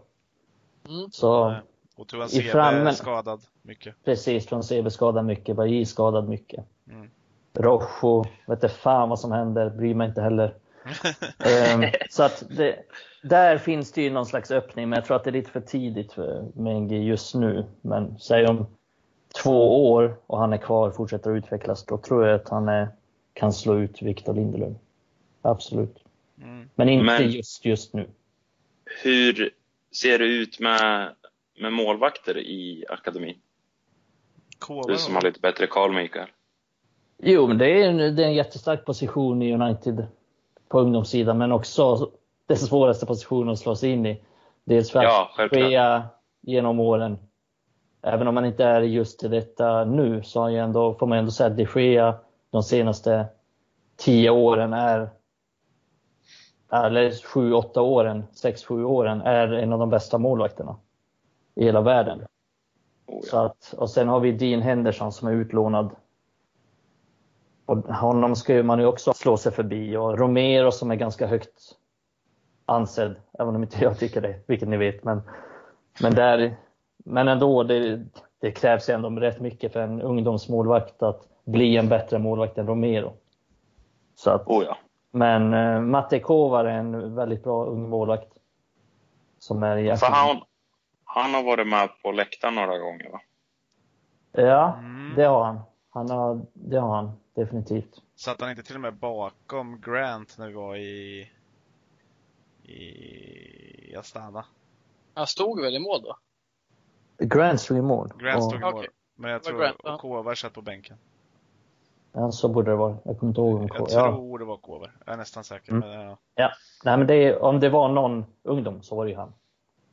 Mm. 0.89 1.11
Så 1.11 1.55
Och 1.97 2.09
Tuan 2.09 2.29
Sebe 2.29 2.49
är 2.49 2.53
frammen- 2.53 2.95
skadad 2.95 3.41
mycket. 3.63 3.95
precis, 4.05 4.47
från 4.47 4.63
CV 4.63 4.89
skadad 4.91 5.25
mycket, 5.25 5.57
Bailly 5.57 5.85
skadad 5.85 6.29
mycket. 6.29 6.65
Mm. 6.91 7.11
Rojo, 7.53 8.25
vet 8.47 8.57
inte 8.63 8.69
fan 8.69 9.09
vad 9.09 9.21
som 9.21 9.33
händer, 9.33 9.71
bryr 9.71 9.95
mig 9.95 10.09
inte 10.09 10.23
heller. 10.23 10.55
Ehm, 11.39 11.85
så 12.11 12.23
att 12.23 12.45
det, 12.51 12.77
där 13.23 13.59
finns 13.59 13.93
det 13.93 14.03
ju 14.03 14.11
någon 14.11 14.27
slags 14.27 14.51
öppning, 14.51 14.89
men 14.89 14.97
jag 14.97 15.05
tror 15.07 15.17
att 15.17 15.25
det 15.25 15.31
är 15.31 15.33
lite 15.33 15.51
för 15.51 15.61
tidigt 15.61 16.13
för 16.13 16.45
Mengi 16.55 17.05
just 17.05 17.35
nu. 17.35 17.65
Men 17.81 18.19
säg 18.19 18.47
om 18.47 18.67
två 19.43 19.91
år 19.93 20.17
och 20.27 20.39
han 20.39 20.53
är 20.53 20.57
kvar 20.57 20.89
och 20.89 20.95
fortsätter 20.97 21.31
att 21.31 21.37
utvecklas, 21.37 21.85
då 21.85 21.99
tror 21.99 22.27
jag 22.27 22.35
att 22.41 22.49
han 22.49 22.69
är, 22.69 22.89
kan 23.33 23.53
slå 23.53 23.75
ut 23.79 24.03
Victor 24.03 24.35
Lindelöf. 24.35 24.77
Absolut. 25.43 26.04
Mm. 26.43 26.71
Men 26.75 26.89
inte 26.89 27.05
Men- 27.05 27.31
just 27.31 27.65
just 27.65 27.95
nu. 27.95 28.09
Hur 29.03 29.51
ser 29.93 30.19
det 30.19 30.25
ut 30.25 30.61
med, 30.61 31.15
med 31.59 31.73
målvakter 31.73 32.39
i 32.39 32.85
akademin? 32.89 33.37
Kova 34.59 34.93
Du 34.93 34.99
som 34.99 35.15
har 35.15 35.23
lite 35.23 35.41
bättre 35.41 35.67
koll, 35.67 35.93
Mikael. 35.93 36.29
Jo, 37.19 37.47
men 37.47 37.59
det 37.59 37.67
är, 37.83 37.89
en, 37.89 38.17
det 38.17 38.23
är 38.23 38.27
en 38.27 38.35
jättestark 38.35 38.85
position 38.85 39.43
i 39.43 39.55
United 39.55 40.07
på 40.69 40.81
ungdomssidan, 40.81 41.39
men 41.39 41.53
också 41.53 42.11
den 42.47 42.57
svåraste 42.57 43.07
positionen 43.07 43.49
att 43.49 43.59
slå 43.59 43.77
sig 43.77 43.91
in 43.91 44.07
i. 44.07 44.23
Dels 44.65 44.91
för 44.91 44.99
att 44.99 45.05
Ja, 45.05 45.49
ske 45.51 46.03
genom 46.53 46.81
åren. 46.81 47.19
Även 48.03 48.29
om 48.29 48.35
man 48.35 48.45
inte 48.45 48.65
är 48.65 48.81
just 48.81 49.25
i 49.25 49.29
detta 49.29 49.85
nu 49.85 50.23
så 50.23 50.41
har 50.41 50.51
jag 50.51 50.65
ändå, 50.65 50.95
får 50.95 51.07
man 51.07 51.19
ändå 51.19 51.31
säga 51.31 51.47
att 51.51 51.57
de 51.57 51.67
Gea 51.75 52.15
de 52.51 52.63
senaste 52.63 53.27
tio 53.97 54.31
åren 54.31 54.73
är, 54.73 55.09
eller 56.73 57.11
sju, 57.27 57.53
åtta 57.53 57.83
åren, 57.83 58.25
sex, 58.33 58.65
sju 58.65 58.85
åren, 58.85 59.21
är 59.21 59.53
en 59.53 59.73
av 59.73 59.79
de 59.79 59.91
bästa 59.91 60.19
målvakterna 60.19 60.77
i 61.55 61.65
hela 61.65 61.81
världen. 61.81 62.21
Oh, 63.07 63.21
Så 63.23 63.37
ja. 63.37 63.45
att, 63.45 63.75
och 63.79 63.91
sen 63.91 64.09
har 64.09 64.21
vi 64.21 64.33
Dean 64.33 64.63
Henderson 64.63 65.13
som 65.13 65.29
är 65.29 65.33
utlånad. 65.33 65.91
Och 67.67 67.79
honom 67.79 68.37
ska 68.37 68.63
man 68.63 68.79
ju 68.79 68.87
också 68.87 69.13
slå 69.13 69.37
sig 69.37 69.53
förbi. 69.53 69.97
Och 69.97 70.19
Romero 70.19 70.73
som 70.73 70.91
är 70.91 70.95
ganska 70.95 71.27
högt 71.27 71.77
ansedd, 72.67 73.17
även 73.39 73.57
om 73.57 73.63
inte 73.63 73.85
jag 73.85 73.99
tycker 73.99 74.21
det, 74.21 74.41
vilket 74.47 74.69
ni 74.69 74.77
vet. 74.77 75.05
Men, 75.05 75.23
men, 76.01 76.15
där, 76.15 76.57
men 77.05 77.29
ändå, 77.29 77.63
det, 77.63 78.05
det 78.41 78.51
krävs 78.51 78.89
ändå 78.89 79.11
rätt 79.11 79.41
mycket 79.41 79.73
för 79.73 79.81
en 79.81 80.03
ungdomsmålvakt 80.03 81.03
att 81.03 81.29
bli 81.45 81.77
en 81.77 81.89
bättre 81.89 82.19
målvakt 82.19 82.59
än 82.59 82.67
Romero. 82.67 83.13
Så 84.15 84.31
att, 84.31 84.47
Oh, 84.47 84.65
ja. 84.65 84.77
Men 85.15 85.55
eh, 85.55 85.81
Matte 85.81 86.21
Kovar 86.21 86.65
är 86.65 86.79
en 86.79 87.15
väldigt 87.15 87.43
bra 87.45 87.65
ung 87.65 87.89
målvakt. 87.89 88.33
Som 89.39 89.63
är 89.63 89.77
i 89.77 89.97
För 89.97 90.07
han, 90.07 90.43
han 91.05 91.35
har 91.35 91.43
varit 91.43 91.67
med 91.69 91.89
på 92.03 92.13
läktaren 92.13 92.55
några 92.55 92.79
gånger, 92.79 93.11
va? 93.11 93.21
Ja, 94.33 94.75
Mm. 94.79 95.15
det 95.17 95.25
har 95.25 95.45
han. 95.45 95.61
han 95.91 96.11
har, 96.11 96.41
det 96.53 96.77
har 96.77 96.97
han 96.97 97.13
definitivt. 97.35 98.03
Satt 98.15 98.41
han 98.41 98.51
inte 98.51 98.63
till 98.63 98.75
och 98.75 98.81
med 98.81 98.95
bakom 98.95 99.81
Grant 99.81 100.39
när 100.39 100.49
vi 100.49 100.55
var 100.55 100.77
i, 100.77 101.31
i 102.63 103.97
Astana? 103.97 104.45
Han 105.15 105.27
stod 105.27 105.61
väl 105.61 105.75
i 105.77 105.79
mål 105.79 106.03
då? 106.03 106.17
Grant 107.27 107.61
stod 107.61 107.79
i 107.79 107.83
mål. 107.83 108.13
Grant 108.19 108.45
stod 108.45 108.61
i 108.61 108.65
mål. 108.65 108.75
Okej. 108.75 108.89
Men 109.17 109.31
jag 109.31 109.43
tror 109.43 109.59
Grant, 109.59 109.77
och 109.81 110.01
Kovar 110.01 110.35
satt 110.35 110.53
på 110.53 110.63
bänken. 110.63 110.97
Ja, 112.17 112.33
så 112.33 112.49
borde 112.49 112.71
det 112.71 112.77
vara. 112.77 112.97
Jag 113.05 113.19
kommer 113.19 113.31
inte 113.31 113.41
ihåg 113.41 113.55
om 113.55 113.69
Jag 113.75 113.87
ja. 113.91 114.13
tror 114.13 114.39
det 114.39 114.45
var 114.45 114.57
Kovar. 114.57 114.93
Jag 115.07 115.13
är 115.13 115.17
nästan 115.17 115.45
säker. 115.45 115.73
Mm. 115.73 115.89
Men, 115.89 116.17
ja, 116.35 116.51
Nej, 116.85 116.97
men 116.99 117.07
det, 117.07 117.15
är- 117.15 117.43
om 117.43 117.61
det 117.61 117.69
var 117.69 117.89
någon 117.89 118.25
ungdom 118.43 118.83
så 118.83 118.97
var 118.97 119.05
det 119.05 119.11
ju 119.11 119.17
han. 119.17 119.33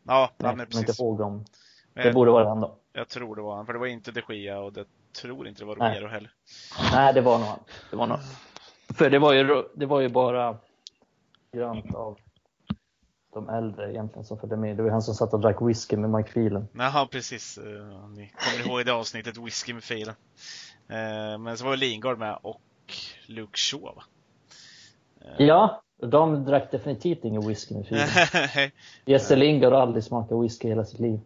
ja 0.04 0.30
han 0.38 0.46
är 0.46 0.52
kommer 0.52 0.64
inte 0.64 0.78
precis. 0.78 1.00
ihåg 1.00 1.20
om... 1.22 1.34
Men 1.94 2.04
Det 2.04 2.04
jag, 2.04 2.14
borde 2.14 2.32
vara 2.32 2.48
han 2.50 2.62
då. 2.62 2.76
jag 2.94 3.08
tror 3.10 3.36
det 3.36 3.42
var 3.42 3.56
han. 3.56 3.66
För 3.66 3.74
det 3.74 3.80
var 3.80 3.88
inte 3.88 4.12
de 4.12 4.34
Gia 4.36 4.60
och 4.60 4.74
det 4.74 4.86
tror 5.22 5.48
inte 5.48 5.62
det 5.62 5.66
var 5.66 5.76
Nej. 5.76 6.00
Romero 6.00 6.10
heller. 6.12 6.32
Nej, 6.94 7.14
det 7.14 7.22
var 7.22 7.38
nog 7.38 7.48
han. 7.48 7.60
Det 7.90 7.96
var 7.96 8.08
nog. 8.08 8.18
För 8.96 9.10
det 9.10 9.20
var 9.20 9.34
ju, 9.34 9.64
det 9.76 9.86
var 9.86 10.00
ju 10.00 10.10
bara 10.10 10.58
Grant 11.54 11.96
av 11.96 12.18
de 13.34 13.50
äldre 13.50 13.92
egentligen 13.92 14.26
som 14.26 14.40
följde 14.40 14.58
med. 14.58 14.78
Det 14.78 14.84
var 14.84 14.90
han 14.90 15.02
som 15.02 15.14
satt 15.14 15.34
och 15.34 15.40
drack 15.40 15.62
whisky 15.62 15.98
med 15.98 16.10
Mike 16.10 16.32
Phelan. 16.32 16.68
Jaha, 16.74 17.08
precis. 17.12 17.58
Eh, 17.58 17.64
Ni 18.10 18.34
kommer 18.36 18.68
ihåg 18.68 18.86
det 18.86 18.94
avsnittet 18.94 19.38
Whisky 19.38 19.74
med 19.74 19.84
filen. 19.84 20.16
Eh, 20.90 21.38
Men 21.38 21.58
så 21.58 21.66
var 21.66 21.78
Lingard 21.78 22.18
med 22.20 22.38
och 22.42 22.62
Luke 23.26 23.58
Shaw 23.58 23.82
va? 23.96 24.04
Eh, 25.22 25.46
Ja, 25.46 25.84
de 25.98 26.46
drack 26.46 26.72
definitivt 26.72 27.24
ingen 27.24 27.48
whisky. 27.48 27.76
Nej, 27.92 28.72
Jesse 29.06 29.36
Lingard 29.36 29.74
har 29.74 29.82
aldrig 29.82 30.04
smakat 30.04 30.44
whisky 30.44 30.68
hela 30.68 30.86
sitt 30.86 31.00
liv. 31.00 31.20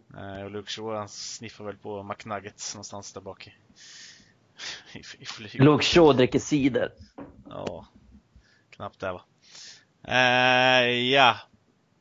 och 0.44 0.50
Luke 0.50 0.70
Shaw 0.70 0.96
han 0.98 1.08
sniffar 1.08 1.64
väl 1.64 1.76
på 1.76 2.02
McNuggets 2.02 2.74
någonstans 2.74 3.12
där 3.12 3.20
bak 3.20 3.46
i, 3.46 3.52
i, 4.98 5.02
i. 5.56 5.58
Luke 5.58 5.84
Shaw 5.84 6.12
dricker 6.16 6.38
cider. 6.38 6.92
Ja, 7.48 7.86
knappt 8.70 9.00
det 9.00 9.12
va. 9.12 9.22
Eh, 10.08 10.88
ja. 10.90 11.36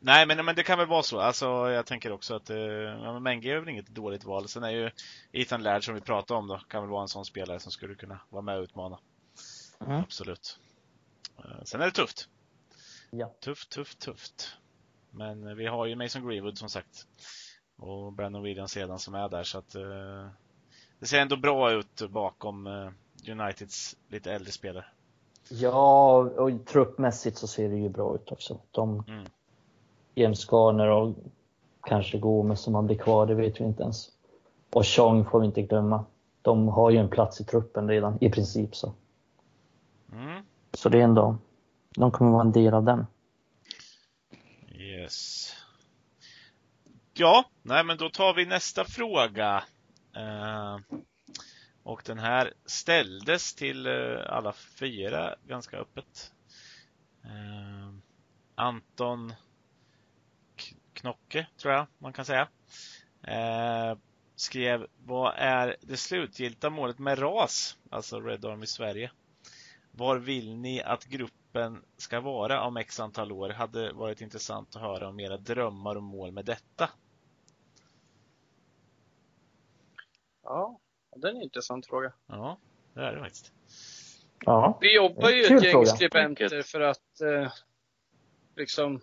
Nej 0.05 0.25
men, 0.27 0.45
men 0.45 0.55
det 0.55 0.63
kan 0.63 0.77
väl 0.77 0.87
vara 0.87 1.03
så. 1.03 1.19
Alltså 1.19 1.45
jag 1.45 1.85
tänker 1.85 2.11
också 2.11 2.35
att 2.35 2.49
eh, 2.49 2.57
ja, 2.57 3.19
Menge 3.19 3.51
är 3.51 3.59
väl 3.59 3.69
inget 3.69 3.87
dåligt 3.87 4.23
val. 4.23 4.47
Sen 4.47 4.63
är 4.63 4.69
ju 4.69 4.91
Ethan 5.31 5.63
Laird 5.63 5.83
som 5.83 5.95
vi 5.95 6.01
pratade 6.01 6.37
om 6.37 6.47
då, 6.47 6.57
kan 6.57 6.81
väl 6.81 6.89
vara 6.89 7.01
en 7.01 7.07
sån 7.07 7.25
spelare 7.25 7.59
som 7.59 7.71
skulle 7.71 7.95
kunna 7.95 8.19
vara 8.29 8.41
med 8.41 8.57
och 8.57 8.63
utmana. 8.63 8.99
Mm. 9.85 10.01
Absolut. 10.01 10.59
Eh, 11.37 11.63
sen 11.63 11.81
är 11.81 11.85
det 11.85 11.91
tufft. 11.91 12.29
Ja. 13.11 13.33
Tufft, 13.43 13.69
tufft, 13.69 13.99
tufft. 13.99 14.57
Men 15.11 15.47
eh, 15.47 15.55
vi 15.55 15.67
har 15.67 15.85
ju 15.85 15.95
Mason 15.95 16.27
Greenwood 16.27 16.57
som 16.57 16.69
sagt. 16.69 17.07
Och 17.77 18.13
Brandon 18.13 18.43
Williams 18.43 18.71
sedan 18.71 18.99
som 18.99 19.15
är 19.15 19.29
där 19.29 19.43
så 19.43 19.57
att 19.57 19.75
eh, 19.75 20.27
det 20.99 21.05
ser 21.05 21.21
ändå 21.21 21.37
bra 21.37 21.71
ut 21.71 22.01
bakom 22.09 22.67
eh, 22.67 22.91
Uniteds 23.31 23.95
lite 24.07 24.31
äldre 24.31 24.51
spelare. 24.51 24.85
Ja, 25.49 26.17
och 26.17 26.65
truppmässigt 26.65 27.37
så 27.37 27.47
ser 27.47 27.69
det 27.69 27.77
ju 27.77 27.89
bra 27.89 28.15
ut 28.15 28.31
också. 28.31 28.59
De, 28.71 29.03
Mm. 29.07 29.25
James 30.15 30.45
Garner 30.51 30.87
och 30.87 31.15
kanske 31.83 32.17
Gomes 32.17 32.61
som 32.61 32.75
han 32.75 32.85
blir 32.85 32.97
kvar, 32.97 33.25
det 33.25 33.35
vet 33.35 33.61
vi 33.61 33.65
inte 33.65 33.83
ens. 33.83 34.09
Och 34.73 34.87
Chong 34.87 35.25
får 35.25 35.39
vi 35.39 35.45
inte 35.45 35.61
glömma. 35.61 36.05
De 36.41 36.67
har 36.67 36.91
ju 36.91 36.97
en 36.97 37.09
plats 37.09 37.41
i 37.41 37.43
truppen 37.43 37.89
redan, 37.89 38.17
i 38.21 38.29
princip 38.29 38.75
så. 38.75 38.93
Mm. 40.11 40.43
Så 40.73 40.89
det 40.89 40.99
är 40.99 41.03
ändå, 41.03 41.37
de 41.95 42.11
kommer 42.11 42.31
vara 42.31 42.41
en 42.41 42.51
del 42.51 42.73
av 42.73 42.83
den. 42.83 43.05
Yes. 44.75 45.51
Ja, 47.13 47.45
nej 47.61 47.83
men 47.83 47.97
då 47.97 48.09
tar 48.09 48.33
vi 48.33 48.45
nästa 48.45 48.85
fråga. 48.85 49.63
Eh, 50.15 50.77
och 51.83 52.01
den 52.05 52.19
här 52.19 52.53
ställdes 52.65 53.55
till 53.55 53.87
eh, 53.87 53.93
alla 54.29 54.53
fyra 54.53 55.35
ganska 55.47 55.77
öppet. 55.77 56.31
Eh, 57.23 57.93
Anton 58.55 59.33
Knocke, 61.05 61.47
tror 61.57 61.73
jag 61.73 61.87
man 61.97 62.13
kan 62.13 62.25
säga. 62.25 62.47
Eh, 63.23 63.97
skrev, 64.35 64.87
vad 65.05 65.33
är 65.37 65.75
det 65.81 65.97
slutgiltiga 65.97 66.69
målet 66.69 66.99
med 66.99 67.19
RAS, 67.19 67.77
alltså 67.89 68.19
Red 68.19 68.45
Army 68.45 68.65
Sverige? 68.65 69.11
Var 69.91 70.17
vill 70.17 70.55
ni 70.55 70.81
att 70.81 71.05
gruppen 71.05 71.83
ska 71.97 72.19
vara 72.19 72.61
om 72.61 72.77
x 72.77 72.99
antal 72.99 73.31
år? 73.31 73.49
Hade 73.49 73.93
varit 73.93 74.21
intressant 74.21 74.75
att 74.75 74.81
höra 74.81 75.07
om 75.07 75.19
era 75.19 75.37
drömmar 75.37 75.95
och 75.95 76.03
mål 76.03 76.31
med 76.31 76.45
detta. 76.45 76.89
Ja, 80.43 80.79
det 81.15 81.27
är 81.27 81.31
en 81.31 81.41
intressant 81.41 81.85
fråga. 81.85 82.13
Ja, 82.27 82.57
det 82.93 83.01
är 83.01 83.15
det 83.15 83.19
faktiskt. 83.19 83.53
Ja. 84.45 84.77
Vi 84.81 84.95
jobbar 84.95 85.29
ju 85.29 85.43
ett 85.43 85.63
gäng 85.63 85.71
fråga. 85.71 85.85
skribenter 85.85 86.61
för 86.61 86.81
att 86.81 87.21
eh, 87.21 87.51
liksom 88.55 89.01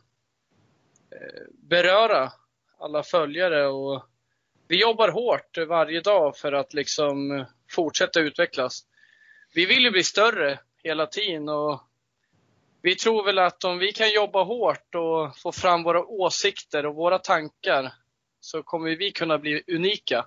Eh, 1.12 1.42
beröra 1.68 2.32
alla 2.78 3.02
följare 3.02 3.66
och 3.66 4.06
vi 4.68 4.80
jobbar 4.80 5.08
hårt 5.08 5.58
varje 5.68 6.00
dag 6.00 6.36
för 6.36 6.52
att 6.52 6.74
liksom 6.74 7.30
eh, 7.30 7.46
fortsätta 7.70 8.20
utvecklas. 8.20 8.84
Vi 9.54 9.66
vill 9.66 9.84
ju 9.84 9.90
bli 9.90 10.02
större 10.02 10.58
hela 10.82 11.06
tiden 11.06 11.48
och 11.48 11.80
vi 12.82 12.94
tror 12.94 13.24
väl 13.24 13.38
att 13.38 13.64
om 13.64 13.78
vi 13.78 13.92
kan 13.92 14.10
jobba 14.10 14.44
hårt 14.44 14.94
och 14.94 15.38
få 15.38 15.52
fram 15.52 15.82
våra 15.82 16.04
åsikter 16.04 16.86
och 16.86 16.94
våra 16.94 17.18
tankar 17.18 17.92
så 18.40 18.62
kommer 18.62 18.96
vi 18.96 19.12
kunna 19.12 19.38
bli 19.38 19.62
unika. 19.66 20.26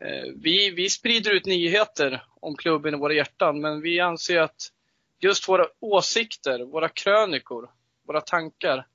Eh, 0.00 0.32
vi, 0.36 0.70
vi 0.70 0.90
sprider 0.90 1.30
ut 1.30 1.46
nyheter 1.46 2.24
om 2.40 2.56
klubben 2.56 2.94
i 2.94 2.98
våra 2.98 3.14
hjärtan, 3.14 3.60
men 3.60 3.80
vi 3.80 4.00
anser 4.00 4.40
att 4.40 4.72
just 5.18 5.48
våra 5.48 5.66
åsikter, 5.80 6.64
våra 6.64 6.88
krönikor, 6.88 7.70
våra 8.06 8.20
tankar 8.20 8.86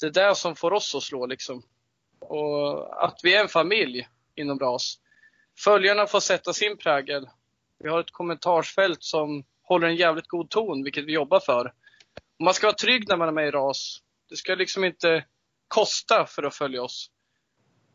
det 0.00 0.06
är 0.06 0.28
det 0.28 0.34
som 0.34 0.56
får 0.56 0.72
oss 0.72 0.94
att 0.94 1.02
slå 1.02 1.26
liksom. 1.26 1.62
Och 2.20 3.04
att 3.04 3.20
vi 3.22 3.34
är 3.34 3.40
en 3.40 3.48
familj 3.48 4.08
inom 4.34 4.58
RAS. 4.58 4.98
Följarna 5.58 6.06
får 6.06 6.20
sätta 6.20 6.52
sin 6.52 6.76
prägel. 6.76 7.28
Vi 7.78 7.88
har 7.88 8.00
ett 8.00 8.10
kommentarsfält 8.10 9.02
som 9.02 9.44
håller 9.62 9.88
en 9.88 9.96
jävligt 9.96 10.28
god 10.28 10.50
ton, 10.50 10.84
vilket 10.84 11.04
vi 11.04 11.12
jobbar 11.12 11.40
för. 11.40 11.72
Och 12.38 12.44
man 12.44 12.54
ska 12.54 12.66
vara 12.66 12.76
trygg 12.76 13.08
när 13.08 13.16
man 13.16 13.28
är 13.28 13.32
med 13.32 13.48
i 13.48 13.50
RAS. 13.50 13.98
Det 14.28 14.36
ska 14.36 14.54
liksom 14.54 14.84
inte 14.84 15.24
kosta 15.68 16.26
för 16.26 16.42
att 16.42 16.54
följa 16.54 16.82
oss. 16.82 17.10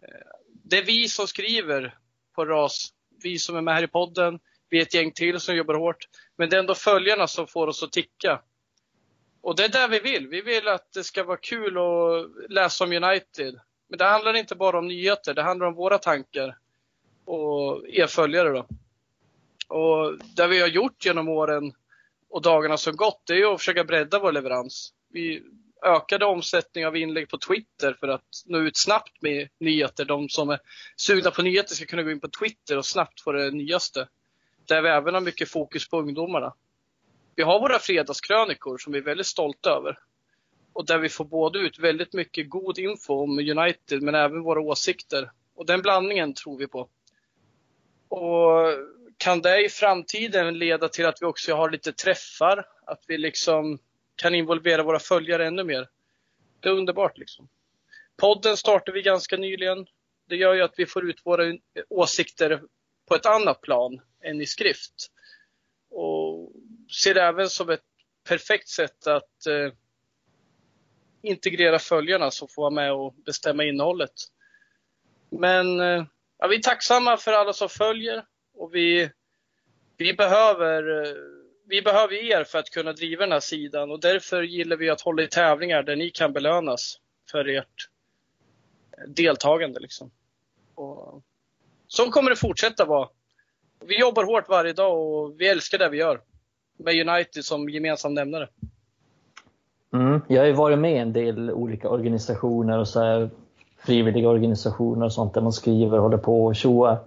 Eh, 0.01 0.31
det 0.63 0.77
är 0.77 0.85
vi 0.85 1.07
som 1.07 1.27
skriver 1.27 1.97
på 2.35 2.45
RAS. 2.45 2.89
Vi 3.23 3.39
som 3.39 3.55
är 3.55 3.61
med 3.61 3.73
här 3.73 3.83
i 3.83 3.87
podden. 3.87 4.39
Vi 4.69 4.77
är 4.77 4.81
ett 4.81 4.93
gäng 4.93 5.11
till 5.11 5.39
som 5.39 5.55
jobbar 5.55 5.73
hårt. 5.73 6.07
Men 6.37 6.49
det 6.49 6.55
är 6.55 6.59
ändå 6.59 6.75
följarna 6.75 7.27
som 7.27 7.47
får 7.47 7.67
oss 7.67 7.83
att 7.83 7.91
ticka. 7.91 8.41
Och 9.41 9.55
det 9.55 9.63
är 9.63 9.69
där 9.69 9.87
vi 9.87 9.99
vill. 9.99 10.27
Vi 10.27 10.41
vill 10.41 10.67
att 10.67 10.91
det 10.93 11.03
ska 11.03 11.23
vara 11.23 11.37
kul 11.37 11.77
att 11.77 12.51
läsa 12.51 12.83
om 12.83 12.91
United. 12.91 13.59
Men 13.89 13.97
det 13.97 14.05
handlar 14.05 14.33
inte 14.33 14.55
bara 14.55 14.79
om 14.79 14.87
nyheter, 14.87 15.33
det 15.33 15.41
handlar 15.41 15.67
om 15.67 15.73
våra 15.73 15.97
tankar 15.97 16.57
och 17.25 17.87
er 17.87 18.07
följare 18.07 18.49
då. 18.49 18.67
Och 19.75 20.17
det 20.35 20.47
vi 20.47 20.59
har 20.59 20.67
gjort 20.67 21.05
genom 21.05 21.29
åren 21.29 21.73
och 22.29 22.41
dagarna 22.41 22.77
som 22.77 22.95
gått, 22.95 23.21
det 23.25 23.33
är 23.33 23.53
att 23.53 23.59
försöka 23.59 23.83
bredda 23.83 24.19
vår 24.19 24.31
leverans. 24.31 24.93
Vi 25.09 25.43
ökade 25.85 26.25
omsättning 26.25 26.85
av 26.85 26.97
inlägg 26.97 27.29
på 27.29 27.37
Twitter 27.37 27.97
för 27.99 28.07
att 28.07 28.43
nå 28.45 28.57
ut 28.59 28.77
snabbt 28.77 29.21
med 29.21 29.49
nyheter. 29.59 30.05
De 30.05 30.29
som 30.29 30.49
är 30.49 30.59
sugna 30.95 31.31
på 31.31 31.41
nyheter 31.41 31.75
ska 31.75 31.85
kunna 31.85 32.03
gå 32.03 32.11
in 32.11 32.19
på 32.19 32.29
Twitter 32.29 32.77
och 32.77 32.85
snabbt 32.85 33.21
få 33.21 33.31
det 33.31 33.51
nyaste. 33.51 34.07
Där 34.67 34.81
vi 34.81 34.89
även 34.89 35.13
har 35.13 35.21
mycket 35.21 35.49
fokus 35.49 35.89
på 35.89 35.99
ungdomarna. 35.99 36.53
Vi 37.35 37.43
har 37.43 37.59
våra 37.59 37.79
fredagskrönikor 37.79 38.77
som 38.77 38.93
vi 38.93 38.99
är 38.99 39.03
väldigt 39.03 39.27
stolta 39.27 39.69
över. 39.69 39.97
Och 40.73 40.85
där 40.85 40.97
vi 40.97 41.09
får 41.09 41.25
både 41.25 41.59
ut 41.59 41.79
väldigt 41.79 42.13
mycket 42.13 42.49
god 42.49 42.79
info 42.79 43.23
om 43.23 43.39
United 43.39 44.01
men 44.01 44.15
även 44.15 44.41
våra 44.41 44.61
åsikter. 44.61 45.31
Och 45.55 45.65
den 45.65 45.81
blandningen 45.81 46.33
tror 46.33 46.57
vi 46.57 46.67
på. 46.67 46.89
Och 48.07 48.73
kan 49.17 49.41
det 49.41 49.65
i 49.65 49.69
framtiden 49.69 50.59
leda 50.59 50.89
till 50.89 51.05
att 51.05 51.21
vi 51.21 51.25
också 51.25 51.55
har 51.55 51.69
lite 51.69 51.91
träffar? 51.93 52.65
Att 52.85 53.03
vi 53.07 53.17
liksom 53.17 53.79
kan 54.15 54.35
involvera 54.35 54.83
våra 54.83 54.99
följare 54.99 55.47
ännu 55.47 55.63
mer? 55.63 55.89
Det 56.59 56.69
är 56.69 56.73
underbart 56.73 57.17
liksom. 57.17 57.47
Podden 58.17 58.57
startade 58.57 58.91
vi 58.91 59.01
ganska 59.01 59.37
nyligen. 59.37 59.87
Det 60.29 60.35
gör 60.35 60.53
ju 60.53 60.61
att 60.61 60.73
vi 60.77 60.85
får 60.85 61.09
ut 61.09 61.25
våra 61.25 61.57
åsikter 61.89 62.61
på 63.07 63.15
ett 63.15 63.25
annat 63.25 63.61
plan 63.61 64.01
än 64.23 64.41
i 64.41 64.45
skrift. 64.45 65.11
Och 65.89 66.51
ser 66.91 67.13
det 67.13 67.21
även 67.21 67.49
som 67.49 67.69
ett 67.69 67.83
perfekt 68.23 68.69
sätt 68.69 69.07
att 69.07 69.45
eh, 69.47 69.73
integrera 71.21 71.79
följarna 71.79 72.31
som 72.31 72.47
får 72.47 72.61
vara 72.61 72.71
med 72.71 72.93
och 72.93 73.13
bestämma 73.25 73.63
innehållet. 73.63 74.13
Men 75.29 75.79
eh, 75.79 76.05
ja, 76.37 76.47
vi 76.47 76.55
är 76.55 76.61
tacksamma 76.61 77.17
för 77.17 77.33
alla 77.33 77.53
som 77.53 77.69
följer 77.69 78.25
och 78.53 78.75
vi, 78.75 79.09
vi, 79.97 80.13
behöver, 80.13 81.05
eh, 81.05 81.15
vi 81.65 81.81
behöver 81.81 82.13
er 82.13 82.43
för 82.43 82.59
att 82.59 82.69
kunna 82.69 82.93
driva 82.93 83.21
den 83.21 83.31
här 83.31 83.39
sidan 83.39 83.91
och 83.91 83.99
därför 83.99 84.43
gillar 84.43 84.77
vi 84.77 84.89
att 84.89 85.01
hålla 85.01 85.23
i 85.23 85.27
tävlingar 85.27 85.83
där 85.83 85.95
ni 85.95 86.09
kan 86.09 86.33
belönas 86.33 86.99
för 87.31 87.47
ert 87.47 87.89
deltagande. 89.07 89.79
Liksom. 89.79 90.11
Och 90.75 91.23
så 91.87 92.11
kommer 92.11 92.29
det 92.29 92.35
fortsätta 92.35 92.85
vara. 92.85 93.09
Vi 93.79 93.99
jobbar 93.99 94.23
hårt 94.23 94.49
varje 94.49 94.73
dag 94.73 94.99
och 94.99 95.41
vi 95.41 95.47
älskar 95.47 95.77
det 95.77 95.89
vi 95.89 95.97
gör. 95.97 96.21
Med 96.83 97.07
United 97.09 97.45
som 97.45 97.69
gemensam 97.69 98.13
nämnare. 98.13 98.47
Mm, 99.93 100.21
jag 100.27 100.41
har 100.41 100.47
ju 100.47 100.53
varit 100.53 100.79
med 100.79 100.93
i 100.93 100.97
en 100.97 101.13
del 101.13 101.51
olika 101.51 101.89
organisationer 101.89 102.77
och 102.77 102.87
så 102.87 102.99
här, 102.99 103.29
frivilliga 103.77 104.29
organisationer 104.29 105.05
och 105.05 105.13
sånt 105.13 105.33
där 105.33 105.41
man 105.41 105.53
skriver 105.53 105.97
och 105.97 106.03
håller 106.03 106.17
på 106.17 106.45
och 106.45 106.55
tjoar. 106.55 106.97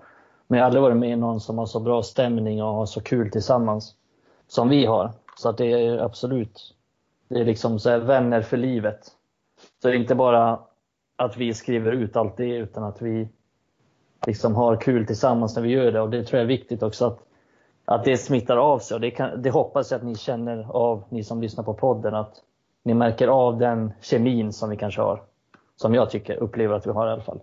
Men 0.46 0.58
jag 0.58 0.64
har 0.64 0.66
aldrig 0.66 0.82
varit 0.82 0.96
med 0.96 1.10
i 1.10 1.16
någon 1.16 1.40
som 1.40 1.58
har 1.58 1.66
så 1.66 1.80
bra 1.80 2.02
stämning 2.02 2.62
och 2.62 2.68
har 2.68 2.86
så 2.86 3.00
kul 3.00 3.30
tillsammans 3.30 3.94
som 4.48 4.68
vi 4.68 4.86
har. 4.86 5.10
Så 5.36 5.48
att 5.48 5.58
det 5.58 5.72
är 5.72 5.98
absolut, 5.98 6.74
det 7.28 7.40
är 7.40 7.44
liksom 7.44 7.78
så 7.78 7.90
här, 7.90 7.98
vänner 7.98 8.42
för 8.42 8.56
livet. 8.56 9.06
Så 9.82 9.88
det 9.88 9.94
är 9.94 9.98
inte 9.98 10.14
bara 10.14 10.58
att 11.16 11.36
vi 11.36 11.54
skriver 11.54 11.92
ut 11.92 12.16
allt 12.16 12.36
det 12.36 12.56
utan 12.56 12.84
att 12.84 13.02
vi 13.02 13.28
liksom 14.26 14.54
har 14.54 14.76
kul 14.76 15.06
tillsammans 15.06 15.56
när 15.56 15.62
vi 15.62 15.70
gör 15.70 15.92
det 15.92 16.00
och 16.00 16.10
det 16.10 16.24
tror 16.24 16.38
jag 16.38 16.44
är 16.44 16.48
viktigt 16.48 16.82
också 16.82 17.06
att, 17.06 17.18
att 17.84 18.04
det 18.04 18.18
smittar 18.18 18.56
av 18.56 18.78
sig 18.78 18.94
och 18.94 19.00
det, 19.00 19.10
kan, 19.10 19.42
det 19.42 19.50
hoppas 19.50 19.90
jag 19.90 19.98
att 19.98 20.04
ni 20.04 20.16
känner 20.16 20.70
av, 20.70 21.04
ni 21.10 21.24
som 21.24 21.42
lyssnar 21.42 21.64
på 21.64 21.74
podden, 21.74 22.14
att 22.14 22.34
ni 22.82 22.94
märker 22.94 23.28
av 23.28 23.58
den 23.58 23.92
kemin 24.02 24.52
som 24.52 24.70
vi 24.70 24.76
kanske 24.76 25.00
har. 25.00 25.22
Som 25.76 25.94
jag 25.94 26.10
tycker, 26.10 26.36
upplever 26.36 26.74
att 26.74 26.86
vi 26.86 26.90
har 26.90 27.08
i 27.08 27.10
alla 27.10 27.22
fall. 27.22 27.40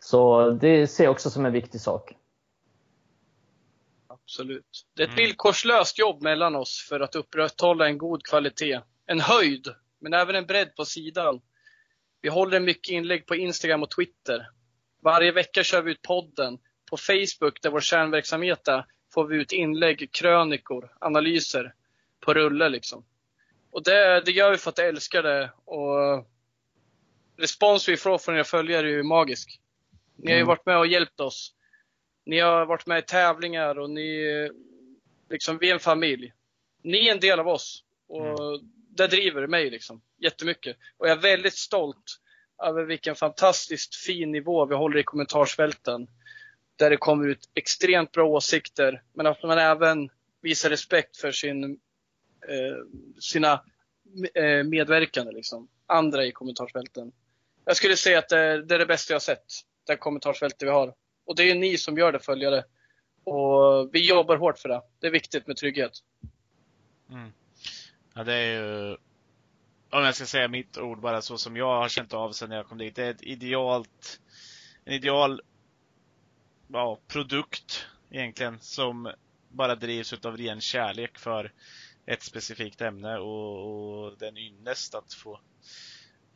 Så 0.00 0.50
det 0.50 0.86
ser 0.86 1.04
jag 1.04 1.10
också 1.10 1.30
som 1.30 1.46
en 1.46 1.52
viktig 1.52 1.80
sak. 1.80 2.14
Absolut. 4.06 4.86
Det 4.96 5.02
är 5.02 5.06
ett 5.06 5.12
mm. 5.12 5.24
villkorslöst 5.24 5.98
jobb 5.98 6.22
mellan 6.22 6.56
oss 6.56 6.86
för 6.88 7.00
att 7.00 7.14
upprätthålla 7.14 7.86
en 7.86 7.98
god 7.98 8.22
kvalitet. 8.22 8.80
En 9.06 9.20
höjd, 9.20 9.68
men 9.98 10.14
även 10.14 10.34
en 10.34 10.46
bredd 10.46 10.74
på 10.76 10.84
sidan. 10.84 11.40
Vi 12.22 12.28
håller 12.28 12.60
mycket 12.60 12.92
inlägg 12.92 13.26
på 13.26 13.36
Instagram 13.36 13.82
och 13.82 13.90
Twitter. 13.90 14.46
Varje 15.02 15.32
vecka 15.32 15.62
kör 15.62 15.82
vi 15.82 15.90
ut 15.90 16.02
podden. 16.02 16.58
På 16.90 16.96
Facebook, 16.96 17.62
där 17.62 17.70
vår 17.70 17.80
kärnverksamhet 17.80 18.68
är, 18.68 18.84
får 19.14 19.26
vi 19.26 19.36
ut 19.36 19.52
inlägg, 19.52 20.12
krönikor, 20.12 20.92
analyser 20.98 21.74
på 22.20 22.34
rulle 22.34 22.68
liksom. 22.68 23.04
Och 23.70 23.82
det, 23.82 24.20
det 24.20 24.30
gör 24.30 24.50
vi 24.50 24.56
för 24.56 24.70
att 24.70 24.78
jag 24.78 24.88
älskar 24.88 25.22
det. 25.22 25.50
Och 25.64 26.26
respons 27.36 27.88
vi 27.88 27.96
får 27.96 28.18
från 28.18 28.34
era 28.34 28.44
följare 28.44 28.86
är 28.86 28.90
ju 28.90 29.02
magisk. 29.02 29.60
Ni 30.16 30.30
har 30.30 30.36
ju 30.36 30.42
mm. 30.42 30.48
varit 30.48 30.66
med 30.66 30.78
och 30.78 30.86
hjälpt 30.86 31.20
oss. 31.20 31.54
Ni 32.24 32.38
har 32.40 32.66
varit 32.66 32.86
med 32.86 32.98
i 32.98 33.02
tävlingar 33.02 33.78
och 33.78 33.90
ni, 33.90 34.50
liksom, 35.30 35.58
vi 35.58 35.70
är 35.70 35.74
en 35.74 35.80
familj. 35.80 36.32
Ni 36.82 37.08
är 37.08 37.12
en 37.12 37.20
del 37.20 37.40
av 37.40 37.48
oss. 37.48 37.84
Och 38.08 38.26
mm. 38.26 38.70
det 38.88 39.06
driver 39.06 39.46
mig 39.46 39.70
liksom, 39.70 40.02
jättemycket. 40.18 40.76
Och 40.96 41.08
jag 41.08 41.18
är 41.18 41.22
väldigt 41.22 41.56
stolt 41.56 42.20
över 42.62 42.84
vilken 42.84 43.14
fantastiskt 43.14 43.94
fin 43.94 44.32
nivå 44.32 44.66
vi 44.66 44.74
håller 44.74 44.98
i 44.98 45.02
kommentarsfälten. 45.02 46.06
Där 46.80 46.90
det 46.90 46.96
kommer 46.96 47.28
ut 47.28 47.50
extremt 47.54 48.12
bra 48.12 48.28
åsikter, 48.28 49.02
men 49.12 49.26
att 49.26 49.42
man 49.42 49.58
även 49.58 50.10
visar 50.40 50.70
respekt 50.70 51.16
för 51.16 51.32
sin, 51.32 51.64
eh, 52.48 52.76
sina 53.20 53.52
eh, 54.34 54.64
medverkande, 54.64 55.32
liksom. 55.32 55.68
andra 55.86 56.26
i 56.26 56.32
kommentarsfälten. 56.32 57.12
Jag 57.64 57.76
skulle 57.76 57.96
säga 57.96 58.18
att 58.18 58.28
det, 58.28 58.62
det 58.62 58.74
är 58.74 58.78
det 58.78 58.86
bästa 58.86 59.12
jag 59.12 59.22
sett, 59.22 59.44
det 59.86 59.96
kommentarsfältet 59.96 60.62
vi 60.62 60.70
har. 60.70 60.94
Och 61.24 61.36
det 61.36 61.50
är 61.50 61.54
ni 61.54 61.78
som 61.78 61.98
gör 61.98 62.12
det, 62.12 62.20
följare. 62.20 62.64
Och 63.24 63.94
vi 63.94 64.08
jobbar 64.08 64.36
hårt 64.36 64.58
för 64.58 64.68
det. 64.68 64.82
Det 65.00 65.06
är 65.06 65.10
viktigt 65.10 65.46
med 65.46 65.56
trygghet. 65.56 65.92
Mm. 67.10 67.32
Ja, 68.14 68.24
det 68.24 68.34
är 68.34 68.60
ju 68.60 68.96
om 69.90 70.04
jag 70.04 70.14
ska 70.14 70.26
säga 70.26 70.48
mitt 70.48 70.78
ord 70.78 71.00
bara 71.00 71.22
så 71.22 71.38
som 71.38 71.56
jag 71.56 71.80
har 71.80 71.88
känt 71.88 72.14
av 72.14 72.32
sen 72.32 72.50
jag 72.50 72.66
kom 72.66 72.78
dit. 72.78 72.96
Det 72.96 73.04
är 73.04 73.10
ett 73.10 73.22
idealt, 73.22 74.20
en 74.84 74.92
ideal 74.92 75.40
ja, 76.72 76.98
produkt 77.08 77.86
egentligen 78.10 78.58
som 78.60 79.12
bara 79.48 79.74
drivs 79.74 80.12
av 80.12 80.36
ren 80.36 80.60
kärlek 80.60 81.18
för 81.18 81.52
ett 82.06 82.22
specifikt 82.22 82.80
ämne 82.80 83.18
och, 83.18 84.04
och 84.04 84.18
den 84.18 84.36
ynnest 84.36 84.94
att 84.94 85.14
få, 85.14 85.40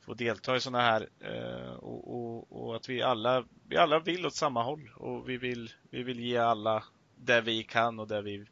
få 0.00 0.14
delta 0.14 0.56
i 0.56 0.60
sådana 0.60 0.84
här 0.84 1.08
eh, 1.20 1.72
och, 1.72 2.14
och, 2.14 2.66
och, 2.66 2.76
att 2.76 2.88
vi 2.88 3.02
alla, 3.02 3.44
vi 3.68 3.76
alla 3.76 3.98
vill 3.98 4.26
åt 4.26 4.34
samma 4.34 4.62
håll 4.62 4.90
och 4.96 5.28
vi 5.28 5.36
vill, 5.36 5.72
vi 5.90 6.02
vill 6.02 6.20
ge 6.20 6.36
alla 6.36 6.84
det 7.16 7.40
vi 7.40 7.62
kan 7.62 8.00
och 8.00 8.08
det 8.08 8.22
vi, 8.22 8.46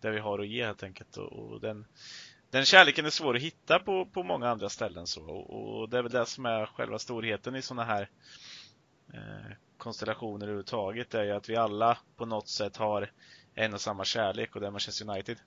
det 0.00 0.10
vi 0.10 0.18
har 0.18 0.38
att 0.38 0.48
ge 0.48 0.66
helt 0.66 0.82
enkelt. 0.82 1.16
Och, 1.16 1.32
och 1.32 1.60
den, 1.60 1.86
den 2.50 2.64
kärleken 2.64 3.06
är 3.06 3.10
svår 3.10 3.36
att 3.36 3.42
hitta 3.42 3.78
på, 3.78 4.06
på 4.06 4.22
många 4.22 4.48
andra 4.48 4.68
ställen. 4.68 5.06
Så, 5.06 5.22
och 5.30 5.88
det 5.88 5.98
är 5.98 6.02
väl 6.02 6.12
det 6.12 6.26
som 6.26 6.46
är 6.46 6.66
själva 6.66 6.98
storheten 6.98 7.56
i 7.56 7.62
sådana 7.62 7.84
här 7.84 8.10
eh, 9.12 9.56
konstellationer 9.78 10.46
överhuvudtaget. 10.46 11.14
är 11.14 11.24
ju 11.24 11.30
att 11.30 11.48
vi 11.48 11.56
alla 11.56 11.98
på 12.16 12.26
något 12.26 12.48
sätt 12.48 12.76
har 12.76 13.10
en 13.54 13.74
och 13.74 13.80
samma 13.80 14.04
kärlek 14.04 14.54
och 14.54 14.60
det 14.60 14.66
är 14.66 14.70
Manchester 14.70 15.10
United. 15.10 15.38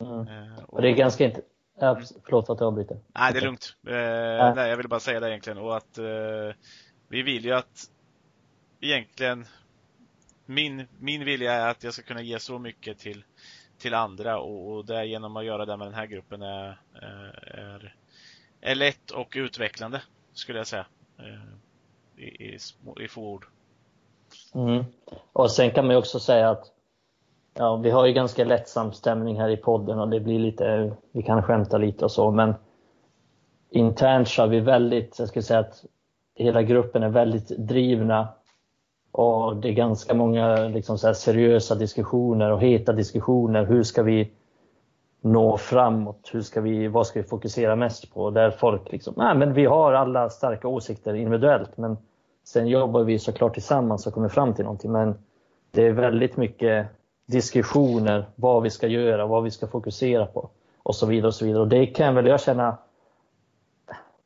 Mm. 0.00 0.28
Eh, 0.28 0.64
och 0.64 0.82
det 0.82 0.88
är 0.88 0.94
ganska 0.94 1.24
inte... 1.24 1.42
Ja, 1.80 2.00
förlåt 2.24 2.50
att 2.50 2.60
jag 2.60 2.66
avbryter. 2.66 3.00
Nej, 3.14 3.32
det 3.32 3.38
är 3.38 3.42
lugnt. 3.42 3.76
Eh, 3.86 4.54
nej, 4.54 4.70
jag 4.70 4.76
ville 4.76 4.88
bara 4.88 5.00
säga 5.00 5.20
det 5.20 5.30
egentligen. 5.30 5.58
Och 5.58 5.76
att 5.76 5.98
eh, 5.98 6.54
vi 7.08 7.22
vill 7.22 7.44
ju 7.44 7.52
att 7.52 7.90
egentligen 8.80 9.46
min, 10.46 10.86
min 10.98 11.24
vilja 11.24 11.52
är 11.52 11.70
att 11.70 11.84
jag 11.84 11.94
ska 11.94 12.02
kunna 12.02 12.22
ge 12.22 12.38
så 12.38 12.58
mycket 12.58 12.98
till 12.98 13.24
till 13.82 13.94
andra 13.94 14.38
och, 14.38 14.72
och 14.72 14.86
det 14.86 15.04
genom 15.04 15.36
att 15.36 15.44
göra 15.44 15.66
det 15.66 15.76
med 15.76 15.86
den 15.86 15.94
här 15.94 16.06
gruppen 16.06 16.42
är, 16.42 16.80
är, 17.42 17.94
är 18.60 18.74
lätt 18.74 19.10
och 19.10 19.32
utvecklande 19.36 20.02
skulle 20.32 20.58
jag 20.58 20.66
säga. 20.66 20.86
Eh, 22.16 22.24
I, 22.24 22.58
i, 22.98 23.04
i 23.04 23.08
få 23.08 23.22
ord. 23.22 23.46
Mm. 24.54 24.84
Och 25.32 25.50
sen 25.50 25.70
kan 25.70 25.86
man 25.86 25.94
ju 25.94 25.98
också 25.98 26.20
säga 26.20 26.50
att 26.50 26.72
ja, 27.54 27.76
vi 27.76 27.90
har 27.90 28.06
ju 28.06 28.12
ganska 28.12 28.44
lättsam 28.44 28.92
stämning 28.92 29.40
här 29.40 29.48
i 29.48 29.56
podden 29.56 29.98
och 29.98 30.08
det 30.08 30.20
blir 30.20 30.38
lite, 30.38 30.92
vi 31.12 31.22
kan 31.22 31.42
skämta 31.42 31.78
lite 31.78 32.04
och 32.04 32.12
så 32.12 32.30
men 32.30 32.54
internt 33.70 34.28
så 34.28 34.42
är 34.42 34.46
vi 34.46 34.60
väldigt, 34.60 35.18
jag 35.18 35.28
skulle 35.28 35.42
säga 35.42 35.60
att 35.60 35.84
hela 36.34 36.62
gruppen 36.62 37.02
är 37.02 37.08
väldigt 37.08 37.48
drivna 37.48 38.28
och 39.12 39.56
det 39.56 39.68
är 39.68 39.72
ganska 39.72 40.14
många 40.14 40.56
liksom 40.56 40.98
så 40.98 41.14
seriösa 41.14 41.74
diskussioner 41.74 42.50
och 42.50 42.60
heta 42.60 42.92
diskussioner. 42.92 43.64
Hur 43.64 43.82
ska 43.82 44.02
vi 44.02 44.32
nå 45.22 45.56
framåt? 45.56 46.30
Hur 46.32 46.40
ska 46.40 46.60
vi, 46.60 46.88
vad 46.88 47.06
ska 47.06 47.22
vi 47.22 47.28
fokusera 47.28 47.76
mest 47.76 48.14
på? 48.14 48.30
Där 48.30 48.50
folk 48.50 48.92
liksom, 48.92 49.14
nej 49.16 49.34
men 49.34 49.54
vi 49.54 49.64
har 49.64 49.92
alla 49.92 50.30
starka 50.30 50.68
åsikter 50.68 51.14
individuellt 51.14 51.76
men 51.76 51.96
sen 52.44 52.66
jobbar 52.66 53.02
vi 53.02 53.18
såklart 53.18 53.54
tillsammans 53.54 54.06
och 54.06 54.14
kommer 54.14 54.28
fram 54.28 54.54
till 54.54 54.64
någonting. 54.64 54.92
Men 54.92 55.14
det 55.70 55.86
är 55.86 55.92
väldigt 55.92 56.36
mycket 56.36 56.86
diskussioner, 57.26 58.26
vad 58.34 58.62
vi 58.62 58.70
ska 58.70 58.86
göra, 58.86 59.26
vad 59.26 59.42
vi 59.42 59.50
ska 59.50 59.66
fokusera 59.66 60.26
på 60.26 60.50
och 60.82 60.94
så 60.94 61.06
vidare. 61.06 61.28
Och 61.28 61.34
så 61.34 61.44
vidare. 61.44 61.62
Och 61.62 61.68
det 61.68 61.86
kan 61.86 62.14
väl 62.14 62.26
jag 62.26 62.40
känna, 62.40 62.78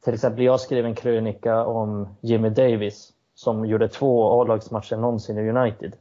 till 0.04 0.14
exempel 0.14 0.44
jag 0.44 0.60
skrev 0.60 0.86
en 0.86 0.94
krönika 0.94 1.64
om 1.66 2.08
Jimmy 2.20 2.48
Davis 2.50 3.12
som 3.34 3.66
gjorde 3.66 3.88
två 3.88 4.40
A-lagsmatcher 4.40 4.96
någonsin 4.96 5.38
i 5.38 5.50
United. 5.50 5.96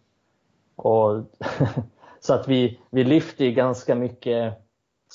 Och 0.76 1.24
så 2.20 2.34
att 2.34 2.48
vi, 2.48 2.80
vi 2.90 3.04
lyfter 3.04 3.46
ganska 3.50 3.96
mycket 3.96 4.65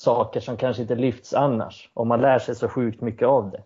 saker 0.01 0.41
som 0.41 0.57
kanske 0.57 0.83
inte 0.83 0.95
lyfts 0.95 1.35
annars. 1.35 1.91
Och 1.95 2.07
man 2.07 2.21
lär 2.21 2.39
sig 2.39 2.55
så 2.55 2.69
sjukt 2.69 3.01
mycket 3.01 3.29
av 3.29 3.51
det. 3.51 3.63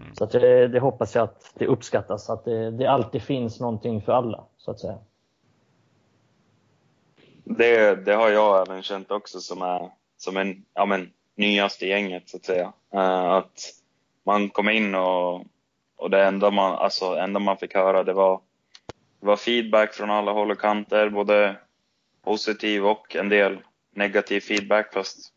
Mm. 0.00 0.14
Så 0.14 0.24
att 0.24 0.30
det, 0.30 0.68
det, 0.68 0.80
hoppas 0.80 1.14
jag 1.14 1.24
att 1.24 1.52
det 1.54 1.66
uppskattas, 1.66 2.30
att 2.30 2.44
det, 2.44 2.70
det 2.70 2.86
alltid 2.86 3.22
finns 3.22 3.60
någonting 3.60 4.02
för 4.02 4.12
alla, 4.12 4.44
så 4.56 4.70
att 4.70 4.80
säga. 4.80 4.98
Det, 7.44 7.94
det 7.94 8.12
har 8.12 8.28
jag 8.28 8.62
även 8.68 8.82
känt 8.82 9.10
också 9.10 9.40
som, 9.40 9.62
är, 9.62 9.90
som 10.16 10.36
en 10.36 10.64
ja, 10.74 10.86
men, 10.86 11.10
nyaste 11.34 11.86
gänget, 11.86 12.28
så 12.28 12.36
att 12.36 12.44
säga. 12.44 12.72
Uh, 12.94 13.30
att 13.30 13.60
man 14.24 14.48
kom 14.48 14.68
in 14.68 14.94
och, 14.94 15.44
och 15.96 16.10
det 16.10 16.24
enda 16.24 16.50
man, 16.50 16.72
alltså, 16.72 17.04
enda 17.04 17.40
man 17.40 17.56
fick 17.56 17.74
höra 17.74 18.02
det 18.02 18.12
var, 18.12 18.40
det 19.20 19.26
var 19.26 19.36
feedback 19.36 19.94
från 19.94 20.10
alla 20.10 20.32
håll 20.32 20.50
och 20.50 20.60
kanter, 20.60 21.08
både 21.08 21.56
positiv 22.24 22.86
och 22.86 23.16
en 23.16 23.28
del 23.28 23.58
negativ 23.94 24.40
feedback, 24.40 24.92
fast 24.92 25.32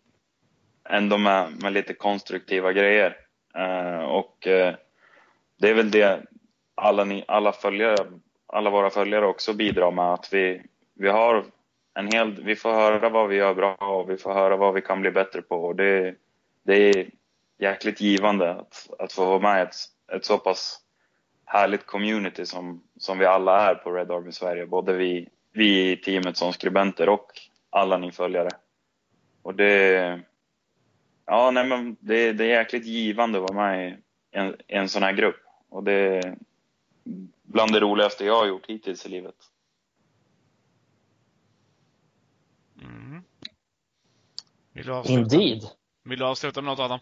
ändå 0.90 1.18
med, 1.18 1.64
med 1.64 1.74
lite 1.74 1.94
konstruktiva 1.94 2.74
grejer. 2.74 3.18
Eh, 3.56 4.00
och 4.00 4.48
eh, 4.48 4.76
det 5.60 5.70
är 5.70 5.74
väl 5.74 5.92
det 5.92 6.22
alla, 6.76 7.04
ni, 7.04 7.26
alla, 7.28 7.52
följare, 7.52 7.96
alla 8.48 8.70
våra 8.70 8.90
följare 8.90 9.26
också 9.26 9.54
bidrar 9.54 9.92
med, 9.92 10.14
att 10.14 10.34
vi, 10.34 10.62
vi 10.96 11.10
har 11.10 11.46
en 11.94 12.08
hel, 12.08 12.44
vi 12.44 12.56
får 12.56 12.72
höra 12.74 13.10
vad 13.10 13.30
vi 13.30 13.36
gör 13.36 13.54
bra 13.54 13.76
och 13.76 14.10
vi 14.10 14.18
får 14.18 14.34
höra 14.34 14.56
vad 14.56 14.74
vi 14.74 14.82
kan 14.82 15.02
bli 15.02 15.12
bättre 15.12 15.42
på. 15.42 15.56
Och 15.56 15.76
det, 15.76 16.16
det 16.64 16.76
är 16.76 17.10
jäkligt 17.58 18.02
givande 18.02 18.52
att, 18.52 18.90
att 19.00 19.14
få 19.14 19.26
vara 19.26 19.40
med 19.40 19.60
i 19.60 19.62
ett, 19.62 19.76
ett 20.16 20.26
så 20.26 20.38
pass 20.38 20.80
härligt 21.46 21.86
community 21.86 22.46
som, 22.46 22.84
som 22.98 23.20
vi 23.20 23.26
alla 23.26 23.70
är 23.70 23.76
på 23.76 23.92
Red 23.92 24.12
Army 24.12 24.32
Sverige. 24.32 24.66
Både 24.66 24.94
vi, 24.94 25.30
vi 25.52 25.92
i 25.92 25.98
teamet 25.98 26.38
som 26.38 26.54
skribenter 26.54 27.10
och 27.10 27.28
alla 27.70 27.98
ni 27.98 28.12
följare. 28.12 28.50
Och 29.42 29.56
det, 29.56 30.20
ja, 31.30 31.52
nej, 31.52 31.68
men 31.68 31.98
det, 32.00 32.34
det 32.34 32.44
är 32.44 32.60
jäkligt 32.60 32.86
givande 32.86 33.38
att 33.38 33.52
vara 33.52 33.68
med 33.68 33.90
i 33.90 33.98
en, 34.32 34.56
en 34.68 34.90
sån 34.90 35.04
här 35.04 35.14
grupp. 35.14 35.44
Och 35.70 35.84
det 35.84 35.94
är 35.94 36.38
bland 37.44 37.74
det 37.74 37.80
roligaste 37.80 38.26
jag 38.26 38.36
har 38.36 38.48
gjort 38.48 38.66
hittills 38.70 39.06
i 39.06 39.10
livet. 39.10 39.36
Mm. 42.82 43.24
Vill 44.74 44.86
du 44.86 44.94
avsluta? 44.94 45.36
Indeed. 45.36 45.64
Vill 46.04 46.20
du 46.20 46.26
avsluta 46.26 46.62
med 46.62 46.72
något 46.72 46.80
Adam? 46.80 47.00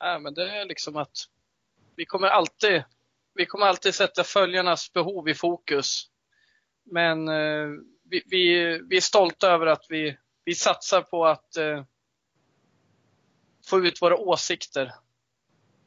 Nej, 0.00 0.20
men 0.20 0.34
det 0.34 0.58
är 0.60 0.64
liksom 0.64 0.96
att 0.96 1.16
vi 1.96 2.04
kommer 2.04 2.28
alltid, 2.28 2.82
vi 3.34 3.46
kommer 3.46 3.66
alltid 3.66 3.94
sätta 3.94 4.24
följarnas 4.24 4.92
behov 4.92 5.28
i 5.28 5.34
fokus. 5.34 6.10
Men 6.84 7.28
eh, 7.28 7.68
vi, 8.10 8.22
vi, 8.26 8.78
vi, 8.88 8.96
är 8.96 9.00
stolta 9.00 9.50
över 9.50 9.66
att 9.66 9.86
vi, 9.88 10.18
vi 10.44 10.54
satsar 10.54 11.02
på 11.02 11.26
att 11.26 11.56
eh, 11.56 11.84
få 13.68 13.86
ut 13.86 14.02
våra 14.02 14.16
åsikter. 14.16 14.92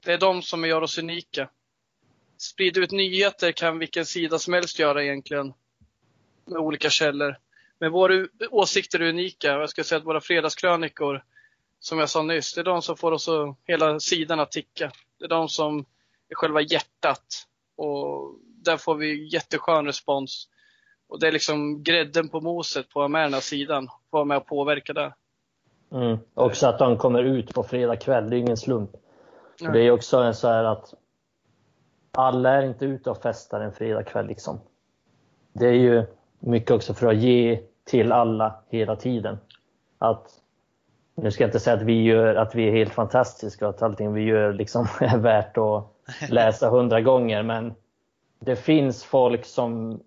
Det 0.05 0.13
är 0.13 0.17
de 0.17 0.41
som 0.41 0.65
gör 0.65 0.81
oss 0.81 0.97
unika. 0.97 1.49
Sprida 2.37 2.79
ut 2.79 2.91
nyheter 2.91 3.51
kan 3.51 3.79
vilken 3.79 4.05
sida 4.05 4.39
som 4.39 4.53
helst 4.53 4.79
göra 4.79 5.03
egentligen. 5.03 5.53
Med 6.45 6.57
olika 6.57 6.89
källor. 6.89 7.37
Men 7.79 7.91
våra 7.91 8.27
åsikter 8.49 8.99
är 8.99 9.09
unika. 9.09 9.47
Jag 9.47 9.69
skulle 9.69 9.85
säga 9.85 9.99
att 9.99 10.05
våra 10.05 10.21
fredagskrönikor, 10.21 11.23
som 11.79 11.99
jag 11.99 12.09
sa 12.09 12.21
nyss, 12.21 12.53
det 12.53 12.61
är 12.61 12.65
de 12.65 12.81
som 12.81 12.97
får 12.97 13.11
oss 13.11 13.29
att, 13.29 13.57
hela 13.67 13.99
sidan 13.99 14.39
att 14.39 14.51
ticka. 14.51 14.91
Det 15.19 15.25
är 15.25 15.29
de 15.29 15.49
som 15.49 15.85
är 16.29 16.35
själva 16.35 16.61
hjärtat. 16.61 17.47
Och 17.75 18.35
där 18.43 18.77
får 18.77 18.95
vi 18.95 19.33
jätteskön 19.33 19.85
respons. 19.85 20.47
Och 21.07 21.19
det 21.19 21.27
är 21.27 21.31
liksom 21.31 21.83
grädden 21.83 22.29
på 22.29 22.41
moset 22.41 22.89
på 22.89 23.07
med 23.07 23.23
den 23.23 23.33
här 23.33 23.41
sidan. 23.41 23.87
Få 23.87 23.97
vara 24.09 24.25
med 24.25 24.37
och 24.37 24.47
påverka 24.47 24.93
det. 24.93 25.13
Mm. 25.91 26.17
Också 26.33 26.67
att 26.67 26.79
de 26.79 26.97
kommer 26.97 27.23
ut 27.23 27.53
på 27.53 27.63
fredag 27.63 27.95
kväll, 27.95 28.29
det 28.29 28.35
är 28.35 28.39
ingen 28.39 28.57
slump. 28.57 28.89
Mm. 29.61 29.73
Det 29.73 29.79
är 29.79 29.91
också 29.91 30.33
så 30.33 30.47
här 30.47 30.63
att 30.63 30.93
alla 32.11 32.49
är 32.49 32.63
inte 32.63 32.85
ute 32.85 33.09
och 33.09 33.21
festar 33.21 33.61
en 33.61 33.71
fredag 33.71 34.03
kväll 34.03 34.27
liksom. 34.27 34.59
Det 35.53 35.67
är 35.67 35.73
ju 35.73 36.05
mycket 36.39 36.71
också 36.71 36.93
för 36.93 37.07
att 37.07 37.17
ge 37.17 37.61
till 37.83 38.11
alla 38.11 38.55
hela 38.69 38.95
tiden. 38.95 39.37
Att, 39.97 40.27
nu 41.15 41.31
ska 41.31 41.43
jag 41.43 41.47
inte 41.47 41.59
säga 41.59 41.75
att 41.75 41.81
vi, 41.81 42.03
gör, 42.03 42.35
att 42.35 42.55
vi 42.55 42.67
är 42.67 42.71
helt 42.71 42.93
fantastiska 42.93 43.67
och 43.67 43.75
att 43.75 43.81
allting 43.81 44.13
vi 44.13 44.21
gör 44.21 44.53
liksom 44.53 44.87
är 44.99 45.17
värt 45.17 45.57
att 45.57 45.83
läsa 46.29 46.69
hundra 46.69 47.01
gånger, 47.01 47.43
men 47.43 47.73
det 48.39 48.55
finns 48.55 49.03
folk 49.03 49.45
som 49.45 49.99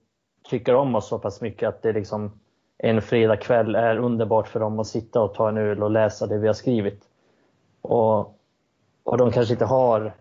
tycker 0.49 0.75
om 0.75 0.95
oss 0.95 1.09
så 1.09 1.19
pass 1.19 1.41
mycket 1.41 1.69
att 1.69 1.83
det 1.83 1.93
liksom 1.93 2.41
en 2.85 3.03
fredagkväll 3.03 3.75
är 3.75 3.97
underbart 3.97 4.49
för 4.49 4.61
dem 4.61 4.79
att 4.79 4.87
sitta 4.87 5.21
och 5.21 5.35
ta 5.35 5.49
en 5.49 5.57
öl 5.57 5.83
och 5.83 5.91
läsa 5.91 6.27
det 6.27 6.39
vi 6.39 6.47
har 6.47 6.55
skrivit. 6.55 7.09
Och, 7.81 8.19
och 9.03 9.19
de 9.19 9.31
kanske 9.31 9.55
inte 9.55 9.65
har 9.65 10.13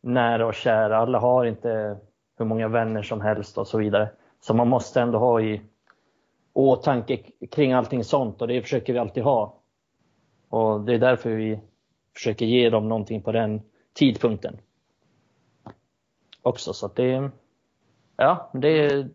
nära 0.00 0.46
och 0.46 0.54
kära, 0.54 0.96
alla 0.96 1.18
har 1.18 1.44
inte 1.44 1.98
hur 2.38 2.44
många 2.44 2.68
vänner 2.68 3.02
som 3.02 3.20
helst 3.20 3.58
och 3.58 3.66
så 3.66 3.78
vidare. 3.78 4.08
Så 4.40 4.54
man 4.54 4.68
måste 4.68 5.00
ändå 5.00 5.18
ha 5.18 5.40
i 5.40 5.60
åtanke 6.52 7.16
kring 7.50 7.72
allting 7.72 8.04
sånt 8.04 8.42
och 8.42 8.48
det 8.48 8.62
försöker 8.62 8.92
vi 8.92 8.98
alltid 8.98 9.22
ha. 9.22 9.54
Och 10.48 10.80
det 10.80 10.94
är 10.94 10.98
därför 10.98 11.30
vi 11.30 11.60
försöker 12.14 12.46
ge 12.46 12.70
dem 12.70 12.88
någonting 12.88 13.22
på 13.22 13.32
den 13.32 13.62
tidpunkten. 13.92 14.58
Också 16.42 16.72
så 16.72 16.86
att 16.86 16.96
det, 16.96 17.30
ja, 18.16 18.50
det, 18.52 19.08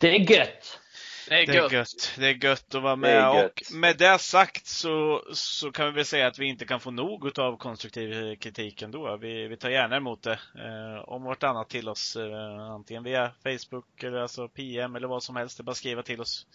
det 0.00 0.16
är 0.16 0.30
gött. 0.30 0.80
Det 1.28 1.42
är, 1.42 1.46
det 1.46 1.56
är 1.56 1.72
gött. 1.72 2.14
Det 2.18 2.26
är 2.26 2.44
gött 2.44 2.74
att 2.74 2.82
vara 2.82 2.96
med. 2.96 3.44
Och 3.44 3.62
med 3.72 3.96
det 3.96 4.18
sagt 4.18 4.66
så, 4.66 5.24
så 5.32 5.72
kan 5.72 5.86
vi 5.86 5.92
väl 5.92 6.04
säga 6.04 6.26
att 6.26 6.38
vi 6.38 6.46
inte 6.46 6.64
kan 6.64 6.80
få 6.80 6.90
nog 6.90 7.38
av 7.38 7.56
konstruktiv 7.56 8.36
kritik 8.36 8.82
ändå. 8.82 9.16
Vi, 9.16 9.48
vi 9.48 9.56
tar 9.56 9.70
gärna 9.70 9.96
emot 9.96 10.22
det. 10.22 10.38
Eh, 10.54 11.08
om 11.08 11.22
vartannat 11.22 11.68
till 11.68 11.88
oss. 11.88 12.16
Eh, 12.16 12.60
antingen 12.60 13.02
via 13.02 13.32
Facebook 13.42 14.02
eller 14.02 14.18
alltså 14.18 14.48
PM 14.48 14.96
eller 14.96 15.08
vad 15.08 15.22
som 15.22 15.36
helst. 15.36 15.56
Det 15.56 15.60
är 15.60 15.64
bara 15.64 15.70
att 15.70 15.76
skriva 15.76 16.02
till 16.02 16.20
oss. 16.20 16.46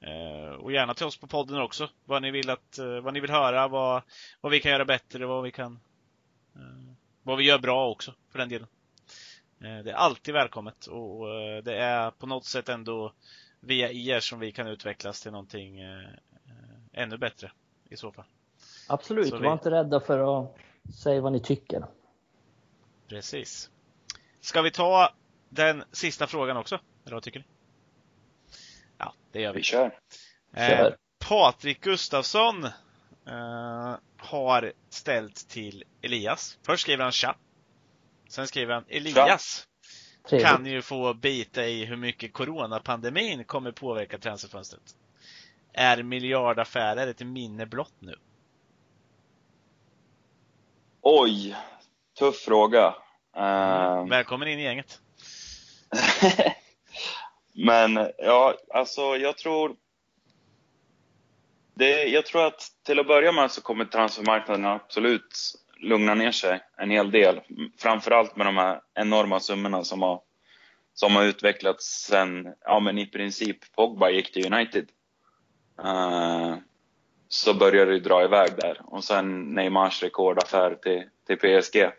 Eh, 0.00 0.54
och 0.54 0.72
gärna 0.72 0.94
till 0.94 1.06
oss 1.06 1.16
på 1.16 1.26
podden 1.26 1.60
också. 1.60 1.90
Vad 2.04 2.22
ni 2.22 2.30
vill, 2.30 2.50
att, 2.50 2.78
eh, 2.78 3.00
vad 3.00 3.14
ni 3.14 3.20
vill 3.20 3.30
höra, 3.30 3.68
vad, 3.68 4.02
vad 4.40 4.52
vi 4.52 4.60
kan 4.60 4.72
göra 4.72 4.84
bättre, 4.84 5.26
vad 5.26 5.42
vi 5.42 5.50
kan 5.50 5.80
eh, 6.56 6.96
vad 7.22 7.38
vi 7.38 7.44
gör 7.44 7.58
bra 7.58 7.88
också 7.88 8.14
för 8.32 8.38
den 8.38 8.48
delen. 8.48 8.68
Eh, 9.60 9.84
det 9.84 9.90
är 9.90 9.94
alltid 9.94 10.34
välkommet 10.34 10.86
och 10.86 11.26
det 11.62 11.76
är 11.76 12.10
på 12.10 12.26
något 12.26 12.44
sätt 12.44 12.68
ändå 12.68 13.12
via 13.66 13.90
er 13.92 14.20
som 14.20 14.38
vi 14.38 14.52
kan 14.52 14.66
utvecklas 14.66 15.20
till 15.20 15.32
någonting 15.32 15.80
eh, 15.80 16.04
eh, 16.44 17.02
ännu 17.02 17.18
bättre 17.18 17.52
i 17.88 17.96
så 17.96 18.12
fall. 18.12 18.24
Absolut, 18.88 19.28
så 19.28 19.34
var 19.34 19.42
vi... 19.42 19.52
inte 19.52 19.70
rädda 19.70 20.00
för 20.00 20.40
att 20.42 20.56
säga 21.02 21.20
vad 21.20 21.32
ni 21.32 21.40
tycker. 21.40 21.86
Precis. 23.08 23.70
Ska 24.40 24.62
vi 24.62 24.70
ta 24.70 25.12
den 25.48 25.84
sista 25.92 26.26
frågan 26.26 26.56
också? 26.56 26.80
Eller 27.04 27.14
vad 27.14 27.22
tycker 27.22 27.38
ni? 27.38 27.46
Ja, 28.98 29.12
det 29.32 29.40
gör 29.40 29.52
vi. 29.52 29.58
Vi 29.58 29.62
kör. 29.62 29.98
Eh, 30.52 30.92
Patrik 31.28 31.80
Gustafsson 31.80 32.64
eh, 33.26 33.96
har 34.16 34.72
ställt 34.88 35.48
till 35.48 35.84
Elias. 36.02 36.58
Först 36.62 36.82
skriver 36.82 37.02
han 37.02 37.12
tja. 37.12 37.36
Sen 38.28 38.46
skriver 38.46 38.74
han 38.74 38.84
Elias. 38.88 39.66
Trevligt. 40.28 40.48
kan 40.48 40.66
ju 40.66 40.82
få 40.82 41.14
bita 41.14 41.66
i 41.66 41.84
hur 41.84 41.96
mycket 41.96 42.32
coronapandemin 42.32 43.44
kommer 43.44 43.72
påverka 43.72 44.18
transferfönstret. 44.18 44.96
Är 45.72 46.02
miljardaffärer 46.02 47.06
ett 47.06 47.20
minne 47.20 47.66
blott 47.66 47.94
nu? 47.98 48.16
Oj, 51.00 51.56
tuff 52.18 52.36
fråga. 52.36 52.94
Mm. 53.36 54.08
Välkommen 54.08 54.48
in 54.48 54.58
i 54.58 54.62
gänget. 54.62 55.00
Men 57.52 58.10
ja, 58.18 58.54
alltså 58.74 59.16
jag 59.16 59.38
tror 59.38 59.76
det, 61.74 62.04
jag 62.04 62.26
tror 62.26 62.46
att 62.46 62.72
till 62.82 63.00
att 63.00 63.06
börja 63.06 63.32
med 63.32 63.50
så 63.50 63.62
kommer 63.62 63.84
transfermarknaden 63.84 64.64
absolut 64.64 65.54
lugna 65.80 66.14
ner 66.14 66.30
sig 66.30 66.60
en 66.76 66.90
hel 66.90 67.10
del. 67.10 67.40
Framförallt 67.78 68.36
med 68.36 68.46
de 68.46 68.56
här 68.56 68.80
enorma 68.94 69.40
summorna 69.40 69.84
som 69.84 70.02
har, 70.02 70.20
som 70.94 71.16
har 71.16 71.24
utvecklats 71.24 72.06
sen, 72.08 72.54
ja 72.64 72.80
men 72.80 72.98
i 72.98 73.06
princip 73.06 73.72
Pogba 73.76 74.10
gick 74.10 74.32
till 74.32 74.52
United. 74.54 74.88
Uh, 75.84 76.56
så 77.28 77.54
började 77.54 77.92
det 77.92 78.00
dra 78.00 78.24
iväg 78.24 78.50
där 78.56 78.80
och 78.84 79.04
sen 79.04 79.54
Neymars 79.54 80.02
rekordaffär 80.02 80.74
till, 80.74 81.04
till 81.26 81.36
PSG. 81.36 81.90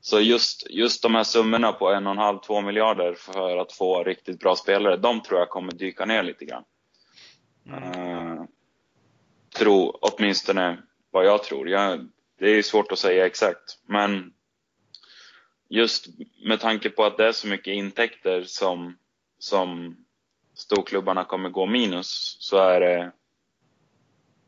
Så 0.00 0.20
just, 0.20 0.66
just 0.70 1.02
de 1.02 1.14
här 1.14 1.24
summorna 1.24 1.72
på 1.72 1.92
en 1.92 2.06
och 2.06 2.12
en 2.12 2.18
halv, 2.18 2.38
två 2.38 2.60
miljarder 2.60 3.14
för 3.14 3.56
att 3.56 3.72
få 3.72 4.04
riktigt 4.04 4.40
bra 4.40 4.56
spelare, 4.56 4.96
de 4.96 5.20
tror 5.22 5.38
jag 5.38 5.48
kommer 5.50 5.72
dyka 5.72 6.04
ner 6.04 6.22
lite 6.22 6.44
grann. 6.44 6.64
Mm. 7.66 8.00
Uh, 8.00 8.44
tro, 9.56 9.98
åtminstone 10.00 10.78
vad 11.10 11.26
jag 11.26 11.42
tror. 11.42 11.68
Jag, 11.68 12.08
det 12.38 12.48
är 12.48 12.62
svårt 12.62 12.92
att 12.92 12.98
säga 12.98 13.26
exakt, 13.26 13.78
men 13.86 14.32
just 15.68 16.06
med 16.46 16.60
tanke 16.60 16.90
på 16.90 17.04
att 17.04 17.16
det 17.16 17.26
är 17.26 17.32
så 17.32 17.48
mycket 17.48 17.74
intäkter 17.74 18.42
som, 18.42 18.98
som 19.38 19.96
storklubbarna 20.54 21.24
kommer 21.24 21.48
gå 21.48 21.66
minus 21.66 22.36
så 22.40 22.56
är 22.56 22.80
det 22.80 23.12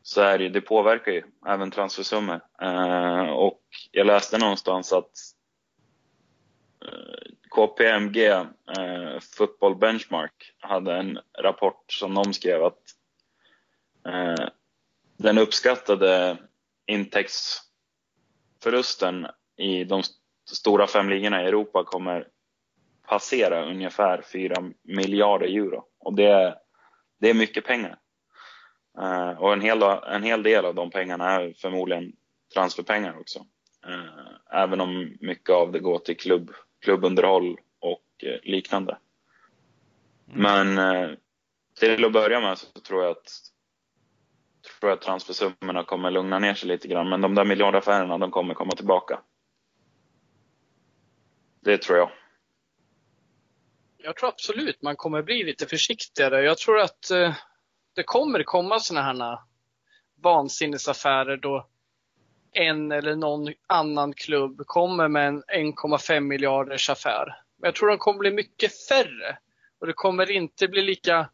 så 0.05 0.21
är 0.21 0.37
det, 0.37 0.49
det 0.49 0.61
påverkar 0.61 1.11
ju 1.11 1.23
även 1.47 1.71
transfersummor. 1.71 2.41
Eh, 2.61 3.29
och 3.29 3.61
jag 3.91 4.07
läste 4.07 4.37
någonstans 4.37 4.93
att 4.93 5.11
eh, 6.85 7.31
KPMG, 7.49 8.25
eh, 8.27 9.19
Football 9.37 9.75
Benchmark, 9.75 10.53
hade 10.59 10.95
en 10.95 11.19
rapport 11.39 11.91
som 11.91 12.13
de 12.13 12.33
skrev 12.33 12.63
att 12.63 12.81
eh, 14.05 14.47
den 15.17 15.37
uppskattade 15.37 16.37
intäkts 16.85 17.61
intäktsförlusten 18.65 19.27
i 19.57 19.83
de 19.83 20.03
stora 20.49 20.87
fem 20.87 21.09
ligorna 21.09 21.43
i 21.43 21.47
Europa 21.47 21.83
kommer 21.83 22.27
passera 23.07 23.65
ungefär 23.65 24.21
4 24.21 24.55
miljarder 24.83 25.47
euro. 25.47 25.85
Och 25.99 26.15
det 26.15 26.25
är, 26.25 26.55
det 27.19 27.29
är 27.29 27.33
mycket 27.33 27.65
pengar. 27.65 27.97
Uh, 28.97 29.41
och 29.41 29.53
en 29.53 29.61
hel, 29.61 29.81
en 29.83 30.23
hel 30.23 30.43
del 30.43 30.65
av 30.65 30.75
de 30.75 30.89
pengarna 30.89 31.31
är 31.31 31.53
förmodligen 31.57 32.13
transferpengar 32.53 33.19
också. 33.19 33.39
Uh, 33.87 34.61
även 34.61 34.81
om 34.81 35.17
mycket 35.19 35.49
av 35.49 35.71
det 35.71 35.79
går 35.79 35.99
till 35.99 36.17
klubb, 36.17 36.51
klubbunderhåll 36.81 37.57
och 37.79 38.23
uh, 38.23 38.37
liknande. 38.43 38.97
Mm. 40.33 40.41
Men 40.75 41.17
till 41.79 42.05
att 42.05 42.13
börja 42.13 42.39
med 42.39 42.57
så 42.57 42.79
tror 42.79 43.03
jag 43.03 43.11
att 43.11 43.31
tror 44.79 44.89
jag 44.89 44.97
att 44.97 45.01
transfersummorna 45.01 45.83
kommer 45.83 46.11
lugna 46.11 46.39
ner 46.39 46.53
sig 46.53 46.67
lite 46.67 46.87
grann. 46.87 47.09
Men 47.09 47.21
de 47.21 47.35
där 47.35 47.45
miljardaffärerna, 47.45 48.17
de 48.17 48.31
kommer 48.31 48.53
komma 48.53 48.71
tillbaka. 48.71 49.19
Det 51.59 51.77
tror 51.77 51.97
jag. 51.97 52.11
Jag 53.97 54.15
tror 54.15 54.29
absolut 54.29 54.81
man 54.81 54.95
kommer 54.95 55.21
bli 55.21 55.43
lite 55.43 55.65
försiktigare. 55.65 56.41
Jag 56.41 56.57
tror 56.57 56.79
att 56.79 57.11
eh, 57.11 57.33
det 57.93 58.03
kommer 58.03 58.43
komma 58.43 58.79
sådana 58.79 59.25
här 59.25 59.39
vansinnesaffärer 60.21 61.37
då 61.37 61.67
en 62.51 62.91
eller 62.91 63.15
någon 63.15 63.53
annan 63.67 64.13
klubb 64.13 64.61
kommer 64.65 65.07
med 65.07 65.27
en 65.27 65.43
1,5 65.43 66.19
miljarders 66.19 66.89
affär. 66.89 67.25
Men 67.57 67.67
jag 67.67 67.75
tror 67.75 67.89
de 67.89 67.97
kommer 67.97 68.19
bli 68.19 68.31
mycket 68.31 68.87
färre. 68.87 69.37
Och 69.79 69.87
det 69.87 69.93
kommer 69.93 70.31
inte 70.31 70.67
bli 70.67 70.81
lika 70.81 71.29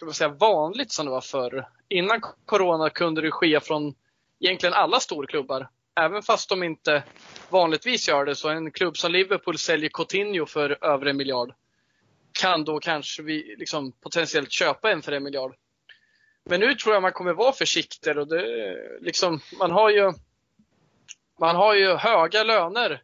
ska 0.00 0.06
man 0.06 0.14
säga, 0.14 0.28
vanligt 0.28 0.92
som 0.92 1.06
det 1.06 1.10
var 1.10 1.20
förr. 1.20 1.68
Innan 1.88 2.20
Corona 2.46 2.90
kunde 2.90 3.20
det 3.20 3.30
ske 3.30 3.60
från 3.60 3.94
egentligen 4.40 4.74
alla 4.74 5.00
storklubbar. 5.00 5.68
Även 6.00 6.22
fast 6.22 6.48
de 6.48 6.62
inte 6.62 7.02
vanligtvis 7.50 8.08
gör 8.08 8.24
det. 8.24 8.34
Så 8.34 8.48
en 8.48 8.70
klubb 8.70 8.96
som 8.96 9.12
Liverpool 9.12 9.58
säljer 9.58 9.90
Coutinho 9.90 10.46
för 10.46 10.84
över 10.84 11.06
en 11.06 11.16
miljard. 11.16 11.54
Kan 12.32 12.64
då 12.64 12.80
kanske 12.80 13.22
vi 13.22 13.54
liksom 13.58 13.92
potentiellt 13.92 14.52
köpa 14.52 14.90
en 14.90 15.02
för 15.02 15.12
en 15.12 15.22
miljard. 15.22 15.54
Men 16.44 16.60
nu 16.60 16.74
tror 16.74 16.94
jag 16.94 17.02
man 17.02 17.12
kommer 17.12 17.32
vara 17.32 17.52
försiktig. 17.52 18.18
Och 18.18 18.28
det, 18.28 18.76
liksom, 19.00 19.40
man, 19.58 19.70
har 19.70 19.90
ju, 19.90 20.12
man 21.40 21.56
har 21.56 21.74
ju 21.74 21.94
höga 21.94 22.44
löner 22.44 23.02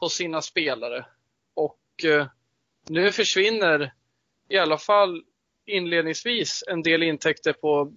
på 0.00 0.08
sina 0.08 0.42
spelare. 0.42 1.06
Och 1.54 2.04
eh, 2.04 2.26
nu 2.88 3.12
försvinner 3.12 3.94
i 4.48 4.58
alla 4.58 4.78
fall 4.78 5.22
inledningsvis 5.66 6.64
en 6.66 6.82
del 6.82 7.02
intäkter 7.02 7.52
på 7.52 7.92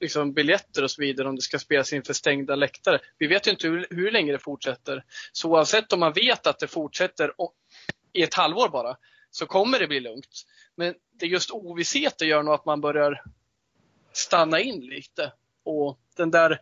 liksom 0.00 0.32
biljetter 0.32 0.82
och 0.82 0.90
så 0.90 1.02
vidare 1.02 1.28
om 1.28 1.36
det 1.36 1.42
ska 1.42 1.58
spelas 1.58 1.92
inför 1.92 2.12
stängda 2.12 2.54
läktare. 2.54 2.98
Vi 3.18 3.26
vet 3.26 3.46
ju 3.46 3.50
inte 3.50 3.68
hur, 3.68 3.86
hur 3.90 4.10
länge 4.10 4.32
det 4.32 4.38
fortsätter. 4.38 5.04
Så 5.32 5.50
oavsett 5.50 5.92
om 5.92 6.00
man 6.00 6.12
vet 6.12 6.46
att 6.46 6.58
det 6.58 6.66
fortsätter 6.66 7.40
och, 7.40 7.54
i 8.12 8.22
ett 8.22 8.34
halvår 8.34 8.68
bara, 8.68 8.96
så 9.30 9.46
kommer 9.46 9.78
det 9.78 9.86
bli 9.86 10.00
lugnt. 10.00 10.42
Men 10.76 10.94
det 11.12 11.26
är 11.26 11.30
just 11.30 11.50
ovissheten 11.50 12.28
gör 12.28 12.42
nog 12.42 12.54
att 12.54 12.64
man 12.64 12.80
börjar 12.80 13.22
stanna 14.12 14.60
in 14.60 14.80
lite. 14.80 15.32
Och 15.64 16.00
den 16.16 16.30
där 16.30 16.60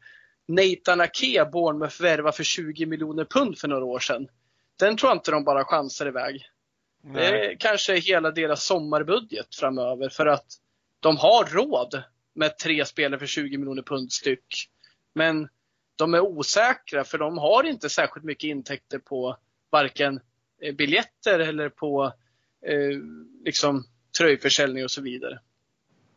Nathan 0.48 1.00
Ake 1.00 1.44
Bournemouth 1.52 2.02
värva 2.02 2.32
för 2.32 2.44
20 2.44 2.86
miljoner 2.86 3.24
pund 3.24 3.58
för 3.58 3.68
några 3.68 3.84
år 3.84 3.98
sedan. 3.98 4.28
Den 4.78 4.96
tror 4.96 5.10
jag 5.10 5.16
inte 5.16 5.30
de 5.30 5.44
bara 5.44 5.64
chansar 5.64 6.06
iväg. 6.06 6.42
Nej. 7.02 7.32
Det 7.32 7.46
är 7.46 7.56
kanske 7.56 7.96
hela 7.96 8.30
deras 8.30 8.64
sommarbudget 8.64 9.54
framöver 9.54 10.08
för 10.08 10.26
att 10.26 10.46
de 11.00 11.16
har 11.16 11.44
råd 11.44 12.02
med 12.34 12.58
tre 12.58 12.84
spelare 12.84 13.18
för 13.18 13.26
20 13.26 13.58
miljoner 13.58 13.82
pund 13.82 14.12
styck. 14.12 14.70
Men 15.14 15.48
de 15.96 16.14
är 16.14 16.20
osäkra 16.20 17.04
för 17.04 17.18
de 17.18 17.38
har 17.38 17.64
inte 17.64 17.90
särskilt 17.90 18.24
mycket 18.24 18.48
intäkter 18.48 18.98
på 18.98 19.36
varken 19.70 20.20
eh, 20.62 20.74
biljetter 20.74 21.38
eller 21.38 21.68
på 21.68 22.12
eh, 22.66 22.98
liksom 23.44 23.84
tröjförsäljning 24.18 24.84
och 24.84 24.90
så 24.90 25.02
vidare. 25.02 25.40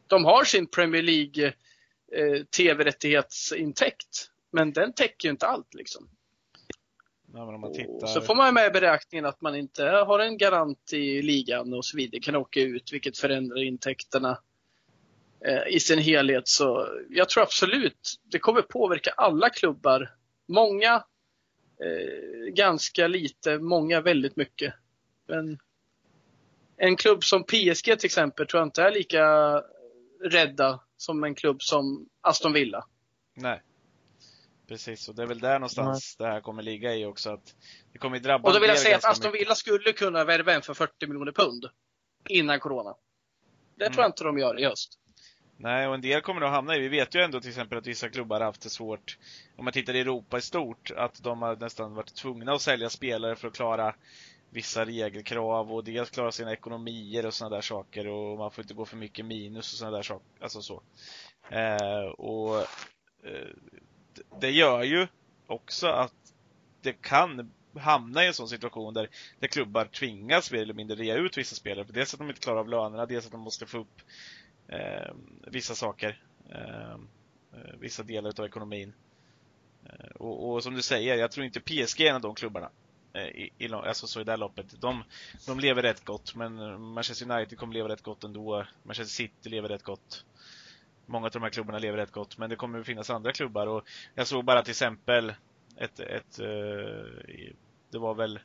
De 0.07 0.25
har 0.25 0.43
sin 0.43 0.67
Premier 0.67 1.01
League 1.01 1.53
eh, 2.11 2.43
tv-rättighetsintäkt, 2.57 4.29
men 4.51 4.73
den 4.73 4.93
täcker 4.93 5.27
ju 5.27 5.32
inte 5.32 5.47
allt. 5.47 5.73
Liksom. 5.73 6.09
Tittar... 7.73 8.07
Så 8.07 8.21
får 8.21 8.36
man 8.36 8.53
med 8.53 8.67
i 8.67 8.69
beräkningen 8.69 9.25
att 9.25 9.41
man 9.41 9.55
inte 9.55 9.84
har 9.84 10.19
en 10.19 10.38
garant 10.38 10.93
i 10.93 11.21
ligan 11.21 11.73
och 11.73 11.86
så 11.86 11.97
vidare, 11.97 12.21
kan 12.21 12.36
åka 12.36 12.61
ut, 12.61 12.93
vilket 12.93 13.17
förändrar 13.17 13.63
intäkterna 13.63 14.39
eh, 15.45 15.75
i 15.75 15.79
sin 15.79 15.99
helhet. 15.99 16.47
Så 16.47 16.88
jag 17.09 17.29
tror 17.29 17.43
absolut 17.43 18.19
det 18.32 18.39
kommer 18.39 18.61
påverka 18.61 19.11
alla 19.11 19.49
klubbar. 19.49 20.15
Många 20.47 20.93
eh, 21.84 22.53
ganska 22.53 23.07
lite, 23.07 23.59
många 23.59 24.01
väldigt 24.01 24.36
mycket. 24.36 24.73
Men 25.27 25.57
en 26.77 26.95
klubb 26.95 27.23
som 27.23 27.43
PSG 27.43 27.84
till 27.84 28.05
exempel 28.05 28.47
tror 28.47 28.59
jag 28.59 28.67
inte 28.67 28.84
är 28.84 28.91
lika 28.91 29.25
rädda 30.23 30.79
som 30.97 31.23
en 31.23 31.36
klubb 31.36 31.61
som 31.61 32.09
Aston 32.21 32.53
Villa. 32.53 32.86
Nej. 33.34 33.61
Precis, 34.72 35.09
och 35.09 35.15
det 35.15 35.22
är 35.22 35.28
väl 35.28 35.39
där 35.39 35.53
någonstans 35.53 36.15
mm. 36.19 36.28
det 36.28 36.34
här 36.34 36.41
kommer 36.41 36.63
ligga 36.63 36.95
i 36.95 37.05
också. 37.05 37.30
Att 37.30 37.55
det 37.91 37.99
kommer 37.99 38.19
drabba 38.19 38.47
Och 38.49 38.53
då 38.53 38.59
vill 38.59 38.69
jag 38.69 38.80
säga 38.80 38.97
att 38.97 39.05
Aston 39.05 39.32
Villa 39.32 39.41
mycket. 39.41 39.57
skulle 39.57 39.93
kunna 39.93 40.24
värva 40.24 40.53
en 40.53 40.61
för 40.61 40.74
40 40.74 41.07
miljoner 41.07 41.32
pund 41.32 41.65
innan 42.30 42.59
Corona. 42.59 42.95
Det 43.76 43.86
mm. 43.86 43.93
tror 43.93 44.03
jag 44.03 44.09
inte 44.09 44.24
de 44.24 44.38
gör 44.38 44.59
i 44.59 44.65
höst. 44.65 44.99
Nej, 45.57 45.88
och 45.88 45.93
en 45.93 46.01
del 46.01 46.22
kommer 46.22 46.41
att 46.41 46.51
hamna 46.51 46.76
i, 46.76 46.80
vi 46.80 46.88
vet 46.88 47.15
ju 47.15 47.22
ändå 47.22 47.39
till 47.39 47.49
exempel 47.49 47.78
att 47.78 47.88
vissa 47.88 48.09
klubbar 48.09 48.39
har 48.39 48.45
haft 48.45 48.61
det 48.61 48.69
svårt, 48.69 49.17
om 49.57 49.65
man 49.65 49.74
tittar 49.74 49.95
i 49.95 49.99
Europa 49.99 50.38
i 50.38 50.41
stort, 50.41 50.91
att 50.95 51.24
de 51.24 51.41
har 51.41 51.55
nästan 51.55 51.93
varit 51.93 52.15
tvungna 52.15 52.53
att 52.53 52.61
sälja 52.61 52.89
spelare 52.89 53.36
för 53.36 53.47
att 53.47 53.55
klara 53.55 53.95
vissa 54.49 54.86
regelkrav 54.86 55.74
och 55.74 55.84
dels 55.84 56.09
klara 56.09 56.32
sina 56.32 56.53
ekonomier 56.53 57.26
och 57.26 57.34
sådana 57.34 57.55
där 57.55 57.61
saker 57.61 58.07
och 58.07 58.38
man 58.38 58.51
får 58.51 58.61
inte 58.61 58.74
gå 58.74 58.86
för 58.86 58.97
mycket 58.97 59.26
minus 59.26 59.74
och 59.74 59.78
sådana 59.78 59.97
där 59.97 60.03
saker, 60.03 60.28
alltså 60.41 60.61
så. 60.61 60.82
Eh, 61.49 62.05
och 62.17 62.59
eh, 63.24 63.47
det 64.39 64.51
gör 64.51 64.84
ju 64.84 65.07
också 65.47 65.88
att 65.88 66.13
det 66.82 66.93
kan 66.93 67.51
hamna 67.80 68.24
i 68.24 68.28
en 68.28 68.34
sån 68.34 68.49
situation 68.49 68.93
där, 68.93 69.09
där 69.39 69.47
klubbar 69.47 69.86
tvingas 69.86 70.51
mer 70.51 70.61
eller 70.61 70.74
mindre 70.74 70.97
rea 70.97 71.15
ut 71.15 71.38
vissa 71.38 71.55
spelare. 71.55 71.86
För 71.86 71.93
dels 71.93 72.13
att 72.13 72.19
de 72.19 72.30
inte 72.30 72.41
klarar 72.41 72.59
av 72.59 72.69
lönerna, 72.69 73.05
dels 73.05 73.26
att 73.26 73.32
de 73.32 73.41
måste 73.41 73.65
få 73.65 73.78
upp 73.78 74.01
eh, 74.67 75.13
vissa 75.47 75.76
saker. 75.76 76.24
Ehm, 76.49 77.07
eh, 77.53 77.80
vissa 77.80 78.03
delar 78.03 78.39
av 78.39 78.45
ekonomin. 78.45 78.93
Eh, 79.86 80.15
och, 80.15 80.51
och, 80.51 80.63
som 80.63 80.74
du 80.74 80.82
säger, 80.82 81.15
jag 81.15 81.32
tror 81.32 81.45
inte 81.45 81.59
PSG 81.59 82.01
är 82.01 82.09
en 82.09 82.15
av 82.15 82.22
de 82.22 82.36
klubbarna. 82.36 82.69
Eh, 83.13 83.28
I, 83.28 83.49
i, 83.57 83.74
alltså 83.74 84.07
så 84.07 84.22
i 84.22 84.24
det 84.24 84.32
här 84.32 84.38
loppet. 84.38 84.82
De, 84.82 85.03
de 85.47 85.59
lever 85.59 85.82
rätt 85.82 86.05
gott, 86.05 86.36
men 86.36 86.82
Manchester 86.82 87.32
United 87.32 87.57
kommer 87.57 87.74
leva 87.74 87.89
rätt 87.89 88.01
gott 88.01 88.24
ändå. 88.24 88.65
Manchester 88.84 89.13
City 89.13 89.49
lever 89.49 89.69
rätt 89.69 89.84
gott 89.84 90.26
många 91.05 91.25
av 91.25 91.31
de 91.31 91.43
här 91.43 91.49
klubbarna 91.49 91.79
lever 91.79 91.97
rätt 91.97 92.11
gott, 92.11 92.37
men 92.37 92.49
det 92.49 92.55
kommer 92.55 92.79
att 92.79 92.85
finnas 92.85 93.09
andra 93.09 93.31
klubbar 93.31 93.67
och 93.67 93.89
jag 94.15 94.27
såg 94.27 94.45
bara 94.45 94.61
till 94.61 94.71
exempel 94.71 95.33
ett, 95.75 95.99
ett 95.99 96.39
eh, 96.39 97.53
det 97.91 97.97
var 97.99 98.13
väl, 98.13 98.39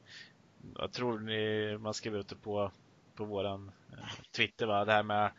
jag 0.78 0.92
tror 0.92 1.18
ni, 1.18 1.78
man 1.78 1.94
skrev 1.94 2.16
ut 2.16 2.28
det 2.28 2.36
på, 2.36 2.72
på 3.14 3.24
våran 3.24 3.72
eh, 3.92 4.08
Twitter 4.36 4.66
va, 4.66 4.84
det 4.84 4.92
här 4.92 5.02
med 5.02 5.30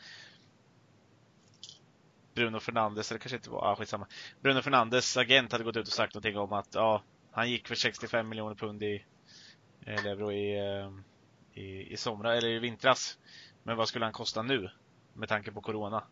Bruno 2.34 2.60
Fernandes, 2.60 3.12
eller 3.12 3.20
kanske 3.20 3.36
inte 3.36 3.50
var, 3.50 3.72
ah, 3.72 3.76
skitsamma. 3.76 4.08
Bruno 4.42 4.62
Fernandes 4.62 5.18
agent 5.18 5.52
hade 5.52 5.64
gått 5.64 5.78
ut 5.78 5.88
och 5.88 5.94
sagt 5.94 6.14
någonting 6.14 6.38
om 6.38 6.54
att 6.54 6.76
ja, 6.76 7.04
han 7.32 7.50
gick 7.50 7.68
för 7.68 7.76
65 7.76 8.30
miljoner 8.30 8.56
pund 8.56 8.84
i, 8.84 9.06
eller 9.86 10.12
euro 10.12 10.32
i, 10.32 10.58
i, 11.54 11.94
i 11.94 11.98
somras, 11.98 12.38
eller 12.38 12.50
i 12.50 12.60
vintras. 12.60 13.18
Men 13.64 13.78
vad 13.78 13.88
skulle 13.88 14.06
han 14.06 14.14
kosta 14.14 14.42
nu? 14.42 14.70
Med 15.14 15.30
tanke 15.30 15.52
på 15.52 15.62
Corona. 15.62 16.04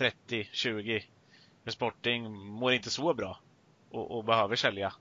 30, 0.00 0.48
20. 0.52 1.04
För 1.64 1.70
Sporting 1.70 2.32
mår 2.32 2.72
inte 2.72 2.90
så 2.90 3.14
bra 3.14 3.40
och, 3.90 4.10
och 4.10 4.24
behöver 4.24 4.56
sälja. 4.56 4.94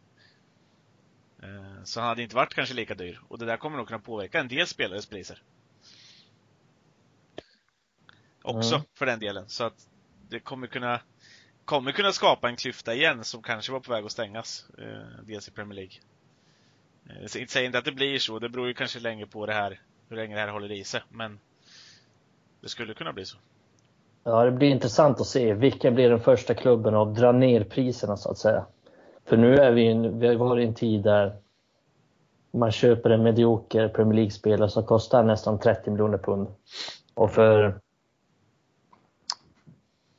Eh, 1.43 1.83
så 1.83 1.99
han 1.99 2.09
hade 2.09 2.23
inte 2.23 2.35
varit 2.35 2.53
kanske 2.53 2.75
lika 2.75 2.95
dyr. 2.95 3.21
Och 3.27 3.39
det 3.39 3.45
där 3.45 3.57
kommer 3.57 3.77
nog 3.77 3.87
kunna 3.87 3.99
påverka 3.99 4.39
en 4.39 4.47
del 4.47 4.67
spelares 4.67 5.05
priser. 5.05 5.41
Också 8.41 8.75
Mm. 8.75 8.87
för 8.93 9.05
den 9.05 9.19
delen. 9.19 9.49
Så 9.49 9.63
att 9.63 9.89
det 10.29 10.39
kommer 10.39 10.67
kunna, 10.67 11.01
kommer 11.65 11.91
kunna 11.91 12.11
skapa 12.11 12.49
en 12.49 12.55
klyfta 12.55 12.93
igen 12.95 13.23
som 13.23 13.41
kanske 13.43 13.71
var 13.71 13.79
på 13.79 13.91
väg 13.91 14.05
att 14.05 14.11
stängas. 14.11 14.69
Eh, 14.77 15.23
dels 15.23 15.47
i 15.47 15.51
Premier 15.51 15.75
League. 15.75 15.95
Eh, 17.09 17.27
säger 17.27 17.65
inte 17.65 17.77
att 17.77 17.85
det 17.85 17.91
blir 17.91 18.19
så. 18.19 18.39
Det 18.39 18.49
beror 18.49 18.67
ju 18.67 18.73
kanske 18.73 18.99
länge 18.99 19.25
på 19.25 19.45
det 19.45 19.53
här, 19.53 19.81
hur 20.09 20.15
länge 20.15 20.35
det 20.35 20.41
här 20.41 20.47
håller 20.47 20.71
i 20.71 20.83
sig. 20.83 21.01
Men 21.09 21.39
det 22.61 22.69
skulle 22.69 22.93
kunna 22.93 23.13
bli 23.13 23.25
så. 23.25 23.37
Ja, 24.23 24.45
det 24.45 24.51
blir 24.51 24.69
intressant 24.69 25.21
att 25.21 25.27
se 25.27 25.53
vilka 25.53 25.91
blir 25.91 26.09
den 26.09 26.19
första 26.19 26.53
klubben 26.53 26.95
att 26.95 27.15
dra 27.15 27.31
ner 27.31 27.63
priserna 27.63 28.17
så 28.17 28.31
att 28.31 28.37
säga. 28.37 28.65
För 29.25 29.37
nu 29.37 29.55
är 29.55 29.71
vi, 29.71 29.87
en- 29.87 30.19
vi 30.19 30.27
har 30.27 30.35
varit 30.35 30.63
i 30.63 30.67
en 30.67 30.73
tid 30.73 31.03
där 31.03 31.35
man 32.51 32.71
köper 32.71 33.09
en 33.09 33.23
medioker 33.23 33.87
Premier 33.87 34.13
League-spelare 34.15 34.69
som 34.69 34.83
kostar 34.83 35.23
nästan 35.23 35.59
30 35.59 35.91
miljoner 35.91 36.17
pund. 36.17 36.47
Och 37.13 37.31
för, 37.31 37.79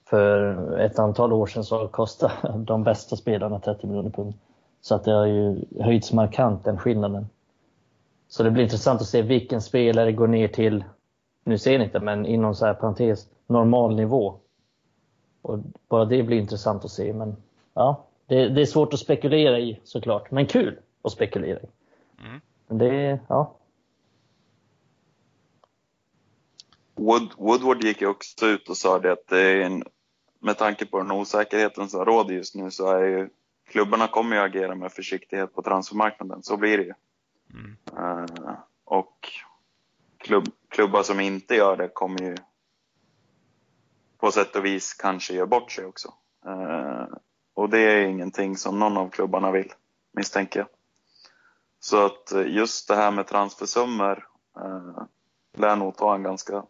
för 0.09 0.55
ett 0.78 0.98
antal 0.98 1.32
år 1.32 1.46
sedan 1.46 1.64
så 1.64 1.88
kostade 1.88 2.32
de 2.59 2.84
bästa 2.84 3.16
spelarna 3.16 3.61
30 3.61 3.86
miljoner 3.86 4.11
pund. 4.11 4.34
Så 4.80 4.94
att 4.94 5.05
det 5.05 5.12
har 5.12 5.26
ju 5.26 5.64
höjts 5.80 6.12
markant 6.12 6.64
den 6.64 6.78
skillnaden. 6.78 7.26
Så 8.28 8.42
det 8.42 8.51
blir 8.51 8.62
intressant 8.64 9.01
att 9.01 9.07
se 9.07 9.22
vilken 9.22 9.61
spelare 9.62 10.12
går 10.12 10.26
ner 10.26 10.48
till, 10.48 10.84
nu 11.44 11.59
ser 11.59 11.78
ni 11.78 11.84
inte, 11.84 12.01
men 12.01 12.26
inom 12.26 12.55
så 12.55 12.66
här 12.66 12.74
parentes, 12.74 13.26
normal 13.51 13.96
nivå. 13.96 14.40
Och 15.42 15.59
bara 15.88 16.05
det 16.05 16.22
blir 16.22 16.38
intressant 16.38 16.84
att 16.84 16.90
se. 16.90 17.12
Men 17.12 17.36
ja, 17.74 18.07
det, 18.26 18.48
det 18.48 18.61
är 18.61 18.66
svårt 18.66 18.92
att 18.92 19.01
spekulera 19.01 19.59
i 19.59 19.80
såklart. 19.84 20.30
Men 20.30 20.46
kul 20.46 20.78
att 21.03 21.12
spekulera 21.12 21.59
i. 21.61 21.66
Mm. 22.26 22.40
Men 22.66 22.78
det, 22.78 23.20
ja. 23.28 23.57
Wood, 26.94 27.28
Woodward 27.36 27.84
gick 27.84 28.01
ju 28.01 28.07
också 28.07 28.46
ut 28.46 28.68
och 28.68 28.76
sa 28.76 28.98
det 28.98 29.12
att 29.12 29.26
det 29.28 29.40
är 29.40 29.61
en, 29.61 29.84
med 30.38 30.59
tanke 30.59 30.86
på 30.86 30.98
den 30.98 31.11
osäkerheten 31.11 31.88
som 31.88 32.05
råder 32.05 32.34
just 32.34 32.55
nu 32.55 32.70
så 32.70 32.86
är 32.86 33.05
ju 33.05 33.28
klubbarna 33.70 34.07
kommer 34.07 34.36
ju 34.36 34.42
agera 34.42 34.74
med 34.74 34.92
försiktighet 34.92 35.55
på 35.55 35.62
transfermarknaden. 35.62 36.42
Så 36.42 36.57
blir 36.57 36.78
det 36.78 36.84
ju. 36.84 36.94
Mm. 37.55 37.76
Eh, 37.96 38.55
och 38.84 39.28
klubb, 40.18 40.44
klubbar 40.68 41.03
som 41.03 41.20
inte 41.20 41.55
gör 41.55 41.76
det 41.76 41.88
kommer 41.88 42.22
ju 42.22 42.36
på 44.20 44.32
sätt 44.32 44.56
och 44.56 44.64
vis 44.64 44.94
kanske 44.94 45.34
gör 45.34 45.46
bort 45.46 45.72
sig 45.72 45.84
också. 45.84 46.14
Eh, 46.46 47.06
och 47.54 47.70
det 47.70 47.78
är 47.78 48.06
ingenting 48.06 48.56
som 48.56 48.78
någon 48.78 48.96
av 48.96 49.10
klubbarna 49.10 49.50
vill, 49.50 49.72
misstänker 50.12 50.60
jag. 50.60 50.68
Så 51.80 52.06
att 52.06 52.32
eh, 52.32 52.46
just 52.46 52.88
det 52.88 52.96
här 52.96 53.10
med 53.10 53.26
transfersummor 53.26 54.28
eh, 54.56 55.02
lär 55.56 55.76
nog 55.76 55.96
ta 55.96 56.14
en 56.14 56.22
ganska, 56.22 56.64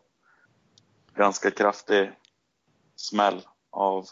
ganska 1.14 1.50
kraftig 1.50 2.12
smäll 2.96 3.46
av, 3.70 4.06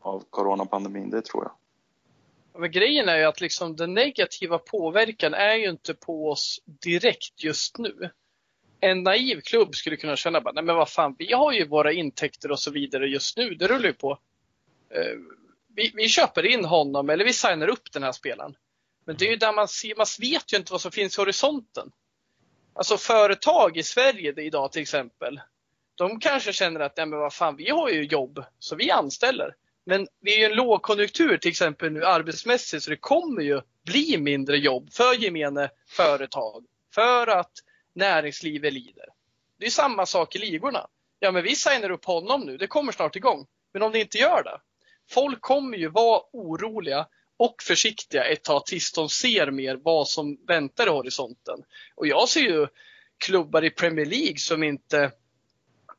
av 0.00 0.24
coronapandemin, 0.30 1.10
det 1.10 1.22
tror 1.22 1.44
jag. 1.44 1.52
Men 2.60 2.70
grejen 2.70 3.08
är 3.08 3.18
ju 3.18 3.24
att 3.24 3.40
liksom 3.40 3.76
den 3.76 3.94
negativa 3.94 4.58
påverkan 4.58 5.34
är 5.34 5.54
ju 5.54 5.70
inte 5.70 5.94
på 5.94 6.30
oss 6.30 6.60
direkt 6.64 7.44
just 7.44 7.78
nu. 7.78 8.10
En 8.84 9.02
naiv 9.02 9.40
klubb 9.40 9.74
skulle 9.74 9.96
kunna 9.96 10.16
känna 10.16 10.40
bara, 10.40 10.52
nej 10.52 10.64
men 10.64 10.76
vad 10.76 10.88
fan, 10.88 11.16
vi 11.18 11.32
har 11.32 11.52
ju 11.52 11.66
våra 11.66 11.92
intäkter 11.92 12.50
och 12.50 12.58
så 12.58 12.70
vidare 12.70 13.06
just 13.06 13.36
nu, 13.36 13.54
det 13.54 13.66
rullar 13.68 13.86
ju 13.86 13.92
på. 13.92 14.18
Eh, 14.90 15.18
vi, 15.76 15.92
vi 15.94 16.08
köper 16.08 16.46
in 16.46 16.64
honom 16.64 17.10
eller 17.10 17.24
vi 17.24 17.32
signar 17.32 17.68
upp 17.68 17.92
den 17.92 18.02
här 18.02 18.12
spelaren. 18.12 18.56
Men 19.04 19.16
det 19.16 19.26
är 19.26 19.30
ju 19.30 19.36
där 19.36 19.52
man 19.52 19.68
ser, 19.68 19.94
man 19.96 20.06
vet 20.20 20.52
ju 20.52 20.56
inte 20.56 20.72
vad 20.72 20.80
som 20.80 20.92
finns 20.92 21.18
i 21.18 21.20
horisonten. 21.20 21.90
Alltså 22.74 22.96
företag 22.96 23.76
i 23.76 23.82
Sverige 23.82 24.34
idag 24.36 24.72
till 24.72 24.82
exempel, 24.82 25.40
de 25.94 26.20
kanske 26.20 26.52
känner 26.52 26.80
att, 26.80 26.96
nej 26.96 27.06
men 27.06 27.18
vad 27.18 27.32
fan, 27.32 27.56
vi 27.56 27.70
har 27.70 27.88
ju 27.90 28.04
jobb, 28.04 28.44
så 28.58 28.76
vi 28.76 28.90
anställer. 28.90 29.54
Men 29.84 30.06
det 30.20 30.30
är 30.30 30.38
ju 30.38 30.44
en 30.44 30.56
lågkonjunktur 30.56 31.36
till 31.36 31.50
exempel 31.50 31.92
nu 31.92 32.04
arbetsmässigt 32.04 32.82
så 32.82 32.90
det 32.90 32.96
kommer 32.96 33.42
ju 33.42 33.60
bli 33.84 34.18
mindre 34.18 34.56
jobb 34.56 34.92
för 34.92 35.14
gemene 35.14 35.70
företag. 35.88 36.64
För 36.94 37.26
att 37.26 37.52
näringslivet 37.94 38.72
lider. 38.72 39.06
Det 39.58 39.66
är 39.66 39.70
samma 39.70 40.06
sak 40.06 40.36
i 40.36 40.38
ligorna. 40.38 40.86
Ja 41.18 41.30
men 41.30 41.42
vi 41.42 41.56
signar 41.56 41.90
upp 41.90 42.04
honom 42.04 42.40
nu, 42.40 42.56
det 42.56 42.66
kommer 42.66 42.92
snart 42.92 43.16
igång. 43.16 43.46
Men 43.72 43.82
om 43.82 43.92
det 43.92 44.00
inte 44.00 44.18
gör 44.18 44.42
det. 44.42 44.60
Folk 45.10 45.40
kommer 45.40 45.78
ju 45.78 45.88
vara 45.88 46.22
oroliga 46.32 47.06
och 47.36 47.62
försiktiga 47.62 48.24
ett 48.24 48.44
tag 48.44 48.66
tills 48.66 48.92
de 48.92 49.08
ser 49.08 49.50
mer 49.50 49.76
vad 49.76 50.08
som 50.08 50.38
väntar 50.46 50.86
i 50.86 50.90
horisonten. 50.90 51.64
Och 51.94 52.06
jag 52.06 52.28
ser 52.28 52.40
ju 52.40 52.66
klubbar 53.18 53.64
i 53.64 53.70
Premier 53.70 54.06
League 54.06 54.38
som 54.38 54.62
inte 54.62 55.10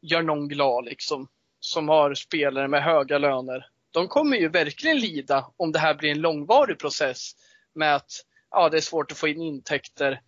gör 0.02 0.22
någon 0.22 0.48
glad 0.48 0.86
liksom. 0.86 1.28
Som 1.60 1.90
har 1.90 2.14
spelare 2.14 2.68
med 2.68 2.84
höga 2.84 3.18
löner 3.18 3.66
de 3.94 4.08
kommer 4.08 4.38
ju 4.38 4.50
verkligen 4.50 5.00
lida 5.00 5.46
om 5.58 5.72
det 5.72 5.80
här 5.80 5.94
blir 5.94 6.12
en 6.12 6.22
långvarig 6.22 6.80
process 6.80 7.32
med 7.74 7.96
att 7.96 8.12
ja, 8.52 8.70
det 8.70 8.78
är 8.78 8.82
svårt 8.82 9.12
att 9.12 9.18
få 9.18 9.28
in 9.28 9.42
intäkter. 9.42 10.22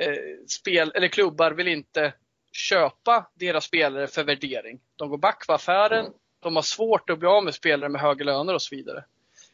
Eh, 0.00 0.14
spel, 0.46 0.92
eller 0.94 1.08
klubbar 1.08 1.50
vill 1.50 1.68
inte 1.68 2.12
köpa 2.52 3.30
deras 3.34 3.64
spelare 3.64 4.06
för 4.06 4.24
värdering. 4.24 4.80
De 4.96 5.10
går 5.10 5.18
back 5.18 5.46
på 5.46 5.52
affären, 5.52 6.06
de 6.40 6.56
har 6.56 6.62
svårt 6.62 7.10
att 7.10 7.18
bli 7.18 7.28
av 7.28 7.44
med 7.44 7.54
spelare 7.54 7.88
med 7.88 8.00
höga 8.00 8.24
löner 8.24 8.54
och 8.54 8.62
så 8.62 8.76
vidare. 8.76 9.04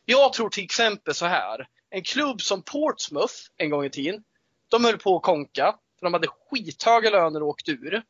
Jag 0.05 0.33
tror 0.33 0.49
till 0.49 0.65
exempel 0.65 1.15
så 1.15 1.27
här. 1.27 1.69
En 1.91 2.03
klubb 2.03 2.41
som 2.41 2.62
Portsmouth 2.62 3.35
en 3.57 3.71
gång 3.71 3.85
i 3.85 3.91
tiden, 3.91 4.25
de 4.69 4.85
höll 4.85 4.99
på 4.99 5.16
att 5.16 5.23
konka. 5.23 5.79
För 5.99 6.07
de 6.07 6.15
hade 6.15 6.29
skithöga 6.29 7.11
löner 7.11 7.43
och 7.43 7.49
åkte 7.49 7.71
ur. 7.71 8.03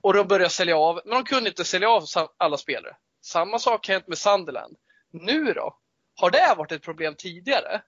Och 0.00 0.14
de 0.14 0.28
började 0.28 0.50
sälja 0.50 0.76
av, 0.76 1.00
men 1.04 1.14
de 1.14 1.24
kunde 1.24 1.50
inte 1.50 1.64
sälja 1.64 1.90
av 1.90 2.04
alla 2.36 2.56
spelare. 2.56 2.96
Samma 3.22 3.58
sak 3.58 3.86
har 3.86 3.94
hänt 3.94 4.08
med 4.08 4.18
Sunderland. 4.18 4.76
Nu 5.10 5.52
då? 5.52 5.76
Har 6.14 6.30
det 6.30 6.54
varit 6.56 6.72
ett 6.72 6.82
problem 6.82 7.14
tidigare? 7.14 7.82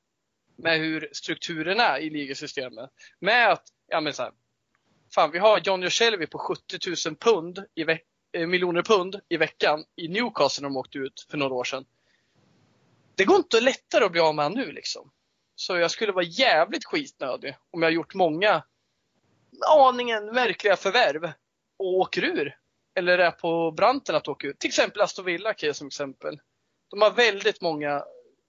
Med 0.57 0.79
hur 0.79 1.09
strukturen 1.13 1.81
är 1.81 1.99
i 1.99 2.11
ligasystemet? 2.11 2.91
Med 3.19 3.53
att, 3.53 3.63
ja 3.87 4.01
men 4.01 4.13
så 4.13 4.23
här, 4.23 4.33
fan 5.15 5.31
vi 5.31 5.39
har 5.39 5.61
John 5.65 5.83
Joselvi 5.83 6.27
på 6.27 6.39
70 6.39 6.79
000 7.07 7.17
pund 7.17 7.65
i 7.75 7.83
eh, 8.33 8.47
miljoner 8.47 8.83
pund 8.83 9.21
i 9.29 9.37
veckan 9.37 9.85
i 9.97 10.09
Newcastle 10.09 10.63
när 10.63 10.69
de 10.69 10.77
åkte 10.77 10.99
ut 10.99 11.27
för 11.31 11.39
några 11.39 11.55
år 11.55 11.65
sedan. 11.65 11.85
Det 13.15 13.25
går 13.25 13.37
inte 13.37 13.61
lättare 13.61 14.05
att 14.05 14.13
bli 14.13 14.21
av 14.21 14.35
med 14.35 14.45
honom 14.45 14.59
nu 14.59 14.73
liksom. 14.73 15.13
Så 15.55 15.77
jag 15.77 15.91
skulle 15.91 16.13
vara 16.13 16.25
jävligt 16.25 16.85
skitnödig 16.85 17.57
om 17.71 17.83
jag 17.83 17.93
gjort 17.93 18.15
många 18.15 18.63
aningen 19.69 20.27
märkliga 20.27 20.77
förvärv 20.77 21.33
och 21.79 21.95
åker 21.95 22.25
ur 22.25 22.57
eller 22.95 23.19
är 23.19 23.31
på 23.31 23.71
branten 23.71 24.15
att 24.15 24.29
åka 24.29 24.47
ut. 24.47 24.59
Till 24.59 24.69
exempel 24.69 25.03
Aston 25.03 25.25
Villa 25.25 25.55
kan 25.55 25.67
jag 25.67 25.77
som 25.77 25.87
exempel. 25.87 26.41
De 26.91 27.03
har 27.03 27.11
väldigt 27.11 27.61
många 27.61 28.05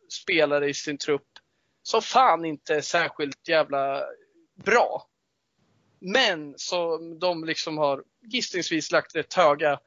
spelare 0.09 0.69
i 0.69 0.73
sin 0.73 0.97
trupp 0.97 1.32
som 1.83 2.01
fan 2.01 2.45
inte 2.45 2.75
är 2.75 2.81
särskilt 2.81 3.47
jävla 3.47 4.03
bra. 4.55 5.07
Men 5.99 6.53
som 6.57 7.19
de 7.19 7.43
liksom 7.43 7.77
har 7.77 8.03
gissningsvis 8.21 8.91
lagt 8.91 9.15
rätt 9.15 9.33
höga 9.33 9.79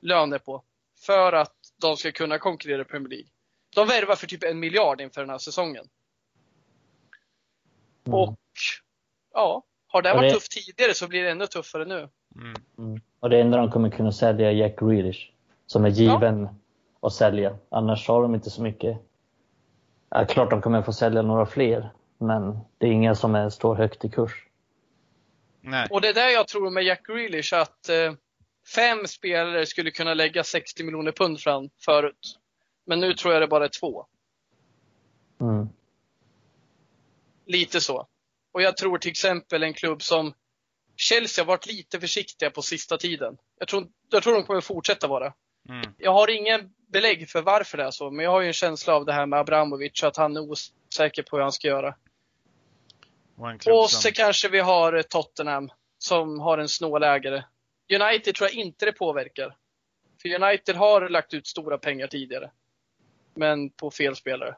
löner 0.00 0.38
på 0.38 0.62
för 0.98 1.32
att 1.32 1.54
de 1.80 1.96
ska 1.96 2.12
kunna 2.12 2.38
konkurrera 2.38 2.82
i 2.82 2.84
Premier 2.84 3.08
League. 3.08 3.26
De 3.74 3.88
värvar 3.88 4.14
för 4.16 4.26
typ 4.26 4.44
en 4.44 4.58
miljard 4.60 5.00
inför 5.00 5.20
den 5.20 5.30
här 5.30 5.38
säsongen. 5.38 5.88
Mm. 8.06 8.18
Och 8.18 8.38
ja, 9.34 9.62
har 9.86 10.02
det 10.02 10.10
Och 10.10 10.16
varit 10.16 10.30
det- 10.30 10.34
tufft 10.34 10.52
tidigare 10.52 10.94
så 10.94 11.08
blir 11.08 11.22
det 11.22 11.30
ännu 11.30 11.46
tuffare 11.46 11.84
nu. 11.84 12.08
Mm. 12.34 12.54
Mm. 12.78 13.00
Och 13.20 13.30
det 13.30 13.40
enda 13.40 13.58
de 13.58 13.70
kommer 13.70 13.90
kunna 13.90 14.12
sälja 14.12 14.50
är 14.50 14.54
Jack 14.54 14.78
Grealish. 14.78 15.30
Som 15.66 15.84
är 15.84 15.88
given 15.88 16.48
att 17.00 17.12
sälja. 17.12 17.58
Annars 17.68 18.08
har 18.08 18.22
de 18.22 18.34
inte 18.34 18.50
så 18.50 18.62
mycket. 18.62 18.98
Ja, 20.10 20.24
klart 20.24 20.50
de 20.50 20.62
kommer 20.62 20.82
få 20.82 20.92
sälja 20.92 21.22
några 21.22 21.46
fler. 21.46 21.92
Men 22.18 22.58
det 22.78 22.86
är 22.86 22.90
inga 22.90 23.14
som 23.14 23.34
är, 23.34 23.50
står 23.50 23.74
högt 23.74 24.04
i 24.04 24.08
kurs. 24.08 24.46
Nej. 25.60 25.86
Och 25.90 26.00
det 26.00 26.08
är 26.08 26.14
där 26.14 26.28
jag 26.28 26.48
tror 26.48 26.70
med 26.70 26.84
Jack 26.84 27.06
Grealish 27.06 27.54
att 27.54 27.88
eh, 27.88 28.12
fem 28.74 29.06
spelare 29.06 29.66
skulle 29.66 29.90
kunna 29.90 30.14
lägga 30.14 30.44
60 30.44 30.84
miljoner 30.84 31.12
pund 31.12 31.40
fram 31.40 31.70
förut. 31.84 32.38
Men 32.86 33.00
nu 33.00 33.14
tror 33.14 33.34
jag 33.34 33.42
det 33.42 33.48
bara 33.48 33.64
är 33.64 33.80
två. 33.80 34.06
Mm. 35.40 35.68
Lite 37.46 37.80
så. 37.80 38.08
Och 38.52 38.62
jag 38.62 38.76
tror 38.76 38.98
till 38.98 39.10
exempel 39.10 39.62
en 39.62 39.74
klubb 39.74 40.02
som 40.02 40.34
Chelsea 40.96 41.44
har 41.44 41.46
varit 41.46 41.66
lite 41.66 42.00
försiktiga 42.00 42.50
på 42.50 42.62
sista 42.62 42.96
tiden. 42.96 43.36
Jag 43.58 43.68
tror, 43.68 43.88
jag 44.10 44.22
tror 44.22 44.34
de 44.34 44.42
kommer 44.44 44.60
fortsätta 44.60 45.06
vara. 45.06 45.32
Mm. 45.68 45.94
Jag 45.98 46.12
har 46.12 46.30
ingen 46.30 46.70
belägg 46.86 47.28
för 47.28 47.42
varför 47.42 47.78
det 47.78 47.84
är 47.84 47.90
så, 47.90 48.10
men 48.10 48.24
jag 48.24 48.30
har 48.30 48.40
ju 48.40 48.46
en 48.46 48.52
känsla 48.52 48.94
av 48.94 49.04
det 49.04 49.12
här 49.12 49.26
med 49.26 49.38
Abramovic, 49.38 50.02
att 50.02 50.16
han 50.16 50.36
är 50.36 50.40
osäker 50.40 51.22
på 51.22 51.36
hur 51.36 51.42
han 51.42 51.52
ska 51.52 51.68
göra. 51.68 51.94
Och 53.38 53.90
som... 53.90 54.00
så 54.00 54.12
kanske 54.12 54.48
vi 54.48 54.60
har 54.60 55.02
Tottenham 55.02 55.70
som 55.98 56.40
har 56.40 56.58
en 56.58 56.68
snål 56.68 57.02
ägare. 57.02 57.42
United 57.92 58.34
tror 58.34 58.50
jag 58.50 58.54
inte 58.54 58.84
det 58.84 58.92
påverkar. 58.92 59.56
För 60.22 60.42
United 60.42 60.76
har 60.76 61.08
lagt 61.08 61.34
ut 61.34 61.46
stora 61.46 61.78
pengar 61.78 62.06
tidigare. 62.06 62.50
Men 63.34 63.70
på 63.70 63.90
fel 63.90 64.16
spelare. 64.16 64.56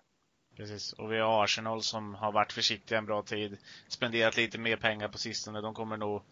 Precis. 0.57 0.93
Och 0.93 1.13
vi 1.13 1.19
har 1.19 1.45
Arsenal 1.45 1.83
som 1.83 2.15
har 2.15 2.33
varit 2.33 2.53
försiktiga 2.53 2.99
en 2.99 3.07
bra 3.07 3.23
tid. 3.23 3.59
Spenderat 3.89 4.37
lite 4.37 4.59
mer 4.59 4.77
pengar 4.77 5.09
på 5.09 5.19
sistone. 5.19 5.61
De 5.61 5.75
kommer 5.75 5.97
nog 5.97 6.23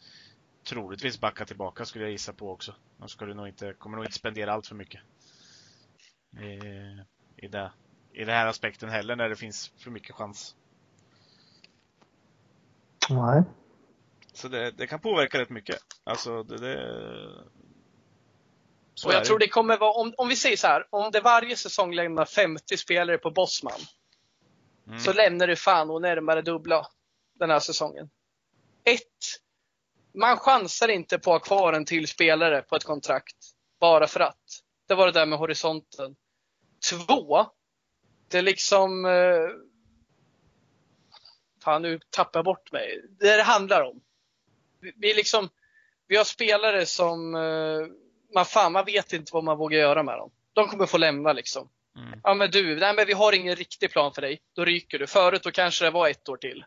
troligtvis 0.67 1.21
backa 1.21 1.45
tillbaka 1.45 1.85
skulle 1.85 2.05
jag 2.05 2.13
gissa 2.13 2.33
på 2.33 2.51
också. 2.51 2.75
De 2.99 3.09
skulle 3.09 3.35
nog 3.35 3.49
inte, 3.49 3.73
kommer 3.73 3.97
nog 3.97 4.05
inte 4.05 4.19
spendera 4.19 4.53
allt 4.53 4.67
för 4.67 4.75
mycket. 4.75 5.01
I, 6.41 6.59
i, 7.37 7.49
det, 7.49 7.73
I 8.13 8.25
den 8.25 8.35
här 8.35 8.47
aspekten 8.47 8.89
heller 8.89 9.17
när 9.17 9.29
det 9.29 9.37
finns 9.37 9.73
för 9.79 9.91
mycket 9.91 10.15
chans. 10.15 10.57
Nej. 13.11 13.43
Så 14.33 14.49
det, 14.49 14.71
det 14.71 14.87
kan 14.87 15.01
påverka 15.01 15.41
rätt 15.41 15.51
mycket. 15.51 15.79
Alltså 16.05 16.43
det, 16.43 16.57
det 16.57 16.77
så 18.95 19.09
och 19.09 19.15
jag 19.15 19.25
tror 19.25 19.39
det 19.39 19.49
kommer 19.49 19.79
vara, 19.79 19.93
om, 19.93 20.15
om 20.17 20.29
vi 20.29 20.37
säger 20.37 20.57
så 20.57 20.67
här, 20.67 20.87
om 20.91 21.11
det 21.13 21.21
varje 21.21 21.57
säsong 21.57 21.95
lämnar 21.95 22.25
50 22.25 22.77
spelare 22.77 23.19
på 23.19 23.31
Bosman. 23.31 23.81
Mm. 24.87 24.99
Så 24.99 25.13
lämnar 25.13 25.47
du 25.47 25.57
fan 25.57 25.91
och 25.91 26.03
närmare 26.03 26.43
dubbla 26.43 26.87
den 27.39 27.51
här 27.51 27.61
säsongen. 27.61 28.11
Ett, 28.85 29.03
man 30.17 30.37
chansar 30.39 30.89
inte 30.89 31.19
på 31.19 31.35
att 31.35 31.49
ha 31.49 31.57
kvar 31.57 31.73
en 31.73 31.85
till 31.85 32.09
spelare 32.09 32.63
på 32.63 32.77
ett 32.77 32.85
kontrakt 32.85 33.37
bara 33.81 34.07
för 34.07 34.21
att. 34.21 34.63
Det 34.89 34.95
var 34.95 35.07
det 35.07 35.13
där 35.13 35.27
med 35.27 35.39
horisonten. 35.39 36.17
Två, 36.91 37.47
det 38.29 38.39
är 38.39 38.43
liksom... 38.43 39.05
Eh, 39.05 39.49
fan, 41.65 41.83
nu 41.83 42.01
tappar 42.11 42.39
jag 42.39 42.45
bort 42.45 42.73
mig. 42.73 43.03
Det 43.21 43.37
det 43.37 43.43
handlar 43.43 43.83
om. 43.83 44.01
Vi, 44.81 44.93
vi, 44.97 45.15
liksom, 45.15 45.49
vi 46.07 46.17
har 46.17 46.25
spelare 46.25 46.87
som... 46.87 47.35
Eh, 47.35 47.87
man, 48.35 48.45
fan, 48.45 48.73
man 48.73 48.85
vet 48.85 49.13
inte 49.13 49.31
vad 49.35 49.45
man 49.45 49.59
vågar 49.59 49.79
göra 49.79 50.03
med 50.03 50.19
dem. 50.19 50.31
De 50.53 50.69
kommer 50.69 50.87
få 50.87 50.99
lämna 50.99 51.33
liksom. 51.33 51.69
Mm. 51.97 52.21
Ja 52.23 52.35
men 52.35 52.51
du, 52.51 52.77
nej, 52.77 52.95
men 52.95 53.07
vi 53.07 53.13
har 53.13 53.33
ingen 53.33 53.57
riktig 53.57 53.91
plan 53.91 54.13
för 54.13 54.23
dig. 54.23 54.41
Då 54.53 54.65
ryker 54.65 54.99
du. 54.99 55.07
Förut 55.07 55.43
då 55.43 55.51
kanske 55.51 55.85
det 55.85 55.91
var 55.91 56.09
ett 56.09 56.29
år 56.29 56.37
till. 56.37 56.65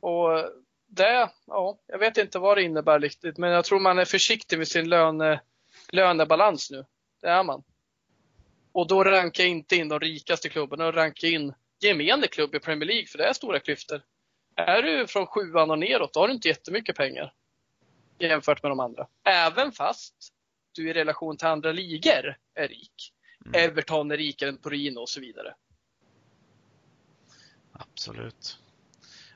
Och 0.00 0.61
det, 0.94 1.30
ja, 1.46 1.78
jag 1.86 1.98
vet 1.98 2.16
inte 2.16 2.38
vad 2.38 2.56
det 2.56 2.62
innebär 2.62 3.00
riktigt, 3.00 3.38
men 3.38 3.50
jag 3.50 3.64
tror 3.64 3.80
man 3.80 3.98
är 3.98 4.04
försiktig 4.04 4.58
med 4.58 4.68
sin 4.68 4.88
löne, 4.88 5.40
lönebalans 5.88 6.70
nu. 6.70 6.84
Det 7.20 7.28
är 7.28 7.44
man. 7.44 7.62
Och 8.72 8.86
då 8.86 9.04
rankar 9.04 9.44
jag 9.44 9.50
inte 9.50 9.76
in 9.76 9.88
de 9.88 10.00
rikaste 10.00 10.48
klubbarna, 10.48 10.86
och 10.86 10.94
rankar 10.94 11.28
in 11.28 11.54
gemene 11.80 12.26
klubb 12.26 12.54
i 12.54 12.60
Premier 12.60 12.86
League, 12.86 13.06
för 13.06 13.18
det 13.18 13.24
är 13.24 13.32
stora 13.32 13.60
klyftor. 13.60 14.02
Är 14.56 14.82
du 14.82 15.06
från 15.06 15.26
sjuan 15.26 15.70
och 15.70 15.78
neråt, 15.78 16.12
då 16.12 16.20
har 16.20 16.28
du 16.28 16.34
inte 16.34 16.48
jättemycket 16.48 16.96
pengar 16.96 17.32
jämfört 18.18 18.62
med 18.62 18.70
de 18.70 18.80
andra. 18.80 19.06
Även 19.24 19.72
fast 19.72 20.14
du 20.72 20.90
i 20.90 20.92
relation 20.92 21.36
till 21.36 21.46
andra 21.46 21.72
ligor 21.72 22.38
är 22.54 22.68
rik. 22.68 23.12
Mm. 23.46 23.70
Everton 23.70 24.10
är 24.10 24.16
rikare 24.16 24.48
än 24.48 24.58
Torino 24.58 24.98
och 24.98 25.08
så 25.08 25.20
vidare. 25.20 25.54
Absolut. 27.72 28.58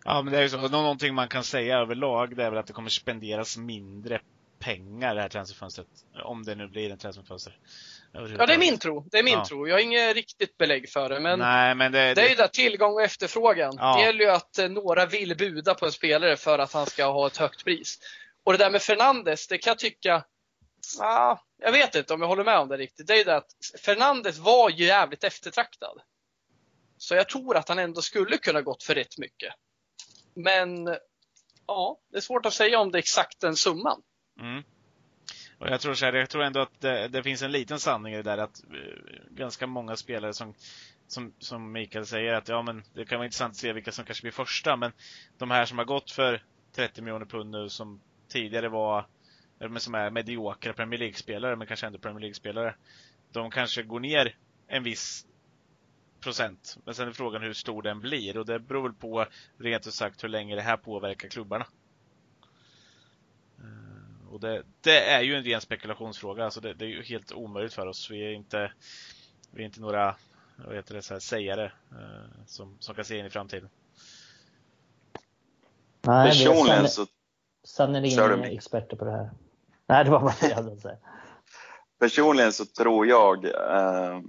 Ja, 0.06 0.22
men 0.22 0.32
det 0.32 0.38
är 0.38 0.42
ju 0.42 0.48
så. 0.48 0.56
Nå- 0.56 0.68
Någonting 0.68 1.14
man 1.14 1.28
kan 1.28 1.44
säga 1.44 1.78
överlag, 1.78 2.36
det 2.36 2.44
är 2.44 2.50
väl 2.50 2.58
att 2.58 2.66
det 2.66 2.72
kommer 2.72 2.90
spenderas 2.90 3.56
mindre 3.56 4.20
pengar 4.58 5.14
det 5.14 5.20
här 5.20 5.28
transferfönstret. 5.28 5.86
Om 6.24 6.42
det 6.44 6.54
nu 6.54 6.68
blir 6.68 6.90
en 6.90 6.98
transferfönster. 6.98 7.58
Ja, 8.12 8.46
det 8.46 8.54
är 8.54 8.58
min 8.58 8.78
tro. 8.78 9.00
Det 9.10 9.18
är 9.18 9.22
min 9.22 9.32
Ja. 9.32 9.44
tro. 9.44 9.68
Jag 9.68 9.74
har 9.74 9.80
inget 9.80 10.14
riktigt 10.14 10.58
belägg 10.58 10.88
för 10.90 11.08
det, 11.08 11.20
men 11.20 11.38
Nej, 11.38 11.74
men 11.74 11.92
det, 11.92 12.14
det 12.14 12.22
är 12.22 12.28
ju 12.28 12.34
där 12.34 12.48
tillgång 12.48 12.92
och 12.94 13.02
efterfrågan. 13.02 13.74
Ja. 13.78 13.96
Det 13.96 14.02
gäller 14.02 14.24
ju 14.24 14.30
att 14.30 14.58
eh, 14.58 14.68
några 14.68 15.06
vill 15.06 15.36
buda 15.36 15.74
på 15.74 15.86
en 15.86 15.92
spelare 15.92 16.36
för 16.36 16.58
att 16.58 16.72
han 16.72 16.86
ska 16.86 17.04
ha 17.04 17.26
ett 17.26 17.36
högt 17.36 17.64
pris. 17.64 17.98
Och 18.44 18.52
det 18.52 18.58
där 18.58 18.70
med 18.70 18.82
Fernandes, 18.82 19.48
det 19.48 19.58
kan 19.58 19.70
jag 19.70 19.78
tycka, 19.78 20.24
ah, 21.00 21.36
jag 21.58 21.72
vet 21.72 21.94
inte 21.94 22.14
om 22.14 22.20
jag 22.20 22.28
håller 22.28 22.44
med 22.44 22.58
om 22.58 22.68
det 22.68 22.76
riktigt. 22.76 23.06
Det 23.06 23.12
är 23.12 23.18
ju 23.18 23.24
det 23.24 23.36
att 23.36 23.50
Fernandes 23.84 24.38
var 24.38 24.70
ju 24.70 24.84
jävligt 24.84 25.24
eftertraktad. 25.24 26.00
Så 26.98 27.14
jag 27.14 27.28
tror 27.28 27.56
att 27.56 27.68
han 27.68 27.78
ändå 27.78 28.02
skulle 28.02 28.38
kunna 28.38 28.62
gått 28.62 28.82
för 28.82 28.94
rätt 28.94 29.18
mycket. 29.18 29.54
Men 30.36 30.96
ja, 31.66 31.98
det 32.10 32.16
är 32.16 32.20
svårt 32.20 32.46
att 32.46 32.52
säga 32.52 32.80
om 32.80 32.90
det 32.90 32.98
är 32.98 33.00
exakt 33.00 33.40
den 33.40 33.56
summan. 33.56 34.02
Mm. 34.40 34.62
Och 35.58 35.68
jag 35.68 35.80
tror, 35.80 35.94
så 35.94 36.06
här, 36.06 36.12
jag 36.12 36.30
tror 36.30 36.42
ändå 36.42 36.60
att 36.60 36.80
det, 36.80 37.08
det 37.08 37.22
finns 37.22 37.42
en 37.42 37.52
liten 37.52 37.80
sanning 37.80 38.14
i 38.14 38.16
det 38.16 38.22
där 38.22 38.38
att 38.38 38.64
eh, 38.64 39.20
ganska 39.30 39.66
många 39.66 39.96
spelare 39.96 40.32
som, 40.32 40.54
som, 41.06 41.32
som 41.38 41.72
Mikael 41.72 42.06
säger 42.06 42.32
att 42.32 42.48
ja 42.48 42.62
men 42.62 42.82
det 42.94 43.04
kan 43.04 43.18
vara 43.18 43.26
intressant 43.26 43.50
att 43.50 43.56
se 43.56 43.72
vilka 43.72 43.92
som 43.92 44.04
kanske 44.04 44.22
blir 44.22 44.32
första 44.32 44.76
men 44.76 44.92
de 45.38 45.50
här 45.50 45.64
som 45.64 45.78
har 45.78 45.84
gått 45.84 46.10
för 46.10 46.42
30 46.74 47.02
miljoner 47.02 47.26
pund 47.26 47.50
nu 47.50 47.68
som 47.68 48.00
tidigare 48.28 48.68
var, 48.68 48.98
eh, 49.60 49.68
men 49.68 49.80
som 49.80 49.94
är 49.94 50.10
mediokra 50.10 50.72
Premier 50.72 51.00
League-spelare 51.00 51.56
men 51.56 51.66
kanske 51.66 51.86
ändå 51.86 51.98
Premier 51.98 52.20
League-spelare. 52.20 52.74
De 53.32 53.50
kanske 53.50 53.82
går 53.82 54.00
ner 54.00 54.36
en 54.68 54.82
viss 54.82 55.26
procent. 56.20 56.76
Men 56.84 56.94
sen 56.94 57.08
är 57.08 57.12
frågan 57.12 57.42
hur 57.42 57.52
stor 57.52 57.82
den 57.82 58.00
blir 58.00 58.36
och 58.36 58.46
det 58.46 58.58
beror 58.58 58.82
väl 58.82 58.92
på 58.92 59.26
rent 59.58 59.86
ut 59.86 59.94
sagt 59.94 60.24
hur 60.24 60.28
länge 60.28 60.54
det 60.54 60.62
här 60.62 60.76
påverkar 60.76 61.28
klubbarna. 61.28 61.66
Eh, 63.58 64.28
Och 64.32 64.40
det, 64.40 64.62
det 64.80 65.00
är 65.10 65.20
ju 65.20 65.34
en 65.34 65.44
ren 65.44 65.60
spekulationsfråga. 65.60 66.44
Alltså 66.44 66.60
det, 66.60 66.74
det 66.74 66.84
är 66.84 66.88
ju 66.88 67.02
helt 67.02 67.32
omöjligt 67.32 67.74
för 67.74 67.86
oss. 67.86 68.10
Vi 68.10 68.24
är 68.26 68.32
inte, 68.32 68.72
vi 69.50 69.62
är 69.62 69.66
inte 69.66 69.80
några 69.80 70.16
vad 70.66 70.74
heter 70.76 70.94
det, 70.94 71.02
så 71.02 71.14
här, 71.14 71.20
sägare 71.20 71.64
eh, 71.90 72.44
som, 72.46 72.76
som 72.80 72.94
kan 72.94 73.04
se 73.04 73.18
in 73.18 73.26
i 73.26 73.30
framtiden. 73.30 73.68
Nej, 76.02 76.30
det 76.36 76.44
är 76.44 76.46
Personligen 76.48 76.88
så, 76.88 77.06
sannerligen 77.64 78.38
inga 78.38 78.50
experter 78.50 78.96
på 78.96 79.04
det 79.04 79.10
här. 79.10 79.30
Nej, 79.86 80.04
det 80.04 80.10
var 80.10 80.20
bara 80.20 80.34
det 80.40 80.48
jag 80.48 80.56
hade 80.56 80.72
att 80.72 80.80
säga. 80.80 80.98
personligen 81.98 82.52
så 82.52 82.64
tror 82.66 83.06
jag 83.06 83.44
eh, 83.44 84.20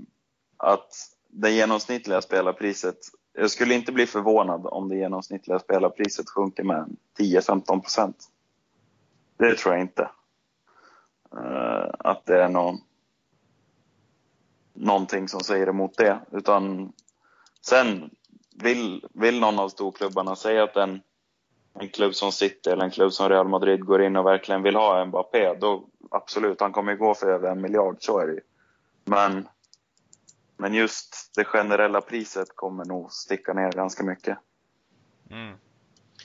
att 0.57 0.93
det 1.39 1.51
genomsnittliga 1.51 2.21
spelarpriset, 2.21 2.97
jag 3.33 3.51
skulle 3.51 3.73
inte 3.73 3.91
bli 3.91 4.05
förvånad 4.05 4.65
om 4.65 4.89
det 4.89 4.95
genomsnittliga 4.95 5.59
spelarpriset 5.59 6.29
sjunker 6.29 6.63
med 6.63 6.97
10-15 7.19 7.81
procent. 7.81 8.29
Det 9.37 9.55
tror 9.55 9.73
jag 9.73 9.81
inte. 9.81 10.09
Eh, 11.33 11.89
att 11.99 12.25
det 12.25 12.43
är 12.43 12.49
någon, 12.49 12.77
någonting 14.73 15.27
som 15.27 15.39
säger 15.39 15.67
emot 15.67 15.97
det. 15.97 16.19
Utan 16.31 16.93
sen 17.61 18.09
vill, 18.55 19.05
vill 19.13 19.39
någon 19.39 19.59
av 19.59 19.69
storklubbarna 19.69 20.35
säga 20.35 20.63
att 20.63 20.75
en, 20.75 21.01
en 21.79 21.89
klubb 21.89 22.15
som 22.15 22.31
City 22.31 22.69
eller 22.69 22.83
en 22.83 22.91
klubb 22.91 23.13
som 23.13 23.29
Real 23.29 23.47
Madrid 23.47 23.85
går 23.85 24.01
in 24.03 24.15
och 24.15 24.25
verkligen 24.25 24.63
vill 24.63 24.75
ha 24.75 25.05
Mbappé, 25.05 25.53
då 25.53 25.85
absolut, 26.11 26.61
han 26.61 26.71
kommer 26.71 26.91
ju 26.91 26.97
gå 26.97 27.13
för 27.13 27.27
över 27.27 27.51
en 27.51 27.61
miljard, 27.61 27.97
så 27.99 28.19
är 28.19 28.27
det 28.27 28.33
ju. 28.33 28.41
Men, 29.05 29.47
men 30.57 30.73
just 30.73 31.31
det 31.35 31.43
generella 31.45 32.01
priset 32.01 32.47
kommer 32.55 32.85
nog 32.85 33.11
sticka 33.11 33.53
ner 33.53 33.71
ganska 33.71 34.03
mycket. 34.03 34.37
Mm. 35.31 35.47
Mm. 35.47 35.57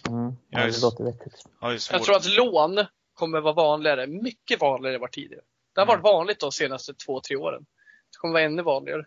Ja, 0.09 0.33
Ja, 0.51 0.59
det 0.61 0.67
just- 0.67 0.83
låter 0.83 1.05
vettigt. 1.05 1.45
Har 1.61 1.71
ju 1.71 1.79
svårt. 1.79 1.93
Jag 1.93 2.05
tror 2.05 2.17
att 2.17 2.27
lån 2.37 2.87
kommer 3.15 3.41
vara 3.41 3.55
vanligare, 3.55 4.07
mycket 4.07 4.61
vanligare 4.61 4.95
än 4.95 5.01
vad 5.01 5.13
tidigare. 5.13 5.43
Det 5.75 5.81
har 5.81 5.87
varit 5.87 5.99
Mm. 6.05 6.13
vanligt 6.13 6.41
de 6.41 6.53
senaste 6.53 6.95
två, 6.95 7.21
tre 7.21 7.37
åren. 7.37 7.67
Det 8.11 8.17
kommer 8.19 8.33
vara 8.33 8.43
ännu 8.45 8.63
vanligare. 8.63 9.05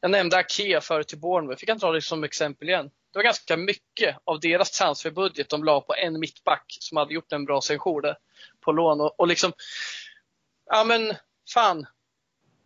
Jag 0.00 0.10
nämnde 0.10 0.36
Akea 0.36 0.80
förut 0.80 1.08
till 1.08 1.18
Bournemouth. 1.20 1.60
Vi 1.62 1.66
kan 1.66 1.78
ta 1.78 1.92
det 1.92 2.02
som 2.02 2.24
exempel 2.24 2.68
igen. 2.68 2.90
Det 3.12 3.18
var 3.18 3.22
ganska 3.24 3.56
mycket 3.56 4.16
av 4.24 4.40
deras 4.40 4.70
transferbudget 4.70 5.48
de 5.48 5.64
la 5.64 5.80
på 5.80 5.94
en 5.94 6.20
mittback 6.20 6.64
som 6.80 6.96
hade 6.96 7.14
gjort 7.14 7.32
en 7.32 7.44
bra 7.44 7.60
sejour 7.60 8.00
där 8.00 8.16
på 8.60 8.72
lån. 8.72 9.00
Och, 9.00 9.20
och 9.20 9.26
liksom, 9.28 9.52
ja 10.66 10.84
men 10.84 11.12
fan, 11.54 11.86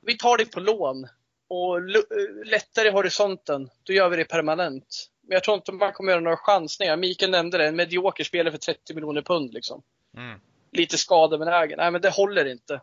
vi 0.03 0.17
tar 0.17 0.39
det 0.39 0.45
på 0.53 0.61
lån 0.61 1.09
och 1.49 1.81
lu- 1.81 2.45
lättare 2.45 2.89
i 2.89 2.91
horisonten, 2.91 3.71
då 3.83 3.93
gör 3.93 4.09
vi 4.09 4.17
det 4.17 4.25
permanent. 4.25 5.11
Men 5.23 5.35
jag 5.35 5.45
tror 5.45 5.57
inte 5.57 5.73
man 5.73 5.93
kommer 5.93 6.13
göra 6.13 6.21
några 6.21 6.37
chansningar. 6.37 6.97
Mikael 6.97 7.31
nämnde 7.31 7.59
det, 7.59 7.67
en 7.69 7.77
medioker 7.77 8.25
spelare 8.25 8.51
för 8.53 8.59
30 8.59 8.95
miljoner 8.95 9.23
pund 9.23 9.55
liksom 9.55 9.83
Mm. 10.17 10.41
lite 10.73 10.99
skadebenägen. 10.99 11.77
Nej, 11.79 11.91
men 11.91 12.01
det 12.01 12.11
håller 12.11 12.45
inte. 12.45 12.81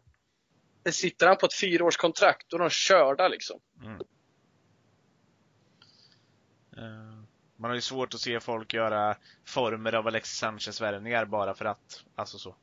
Det 0.83 0.91
sitter 0.91 1.27
han 1.27 1.37
på 1.37 1.45
ett 1.45 1.53
fyraårskontrakt, 1.59 2.49
då 2.49 2.57
är 2.57 2.59
de 2.59 2.69
körda 2.69 3.27
liksom. 3.27 3.59
Mm. 3.83 4.01
Eh, 6.77 7.23
Man 7.55 7.69
har 7.71 7.75
ju 7.75 7.81
svårt 7.81 8.13
att 8.13 8.19
se 8.19 8.39
folk 8.39 8.73
göra 8.73 9.17
former 9.45 9.95
av 9.95 10.07
Alexis 10.07 10.37
Sanchez-värvningar 10.37 11.25
bara 11.25 11.53
för 11.53 11.65
att. 11.65 12.03
Alltså 12.15 12.37
så. 12.37 12.55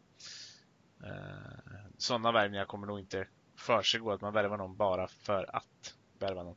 Eh, 1.05 1.71
Sådana 1.99 2.33
värvningar 2.33 2.65
kommer 2.65 2.87
nog 2.87 3.01
inte 3.01 3.27
försiggå, 3.61 4.13
att 4.13 4.21
man 4.21 4.33
värvar 4.33 4.57
någon 4.57 4.77
bara 4.77 5.09
för 5.09 5.57
att 5.57 5.95
värva 6.19 6.43
någon. 6.43 6.57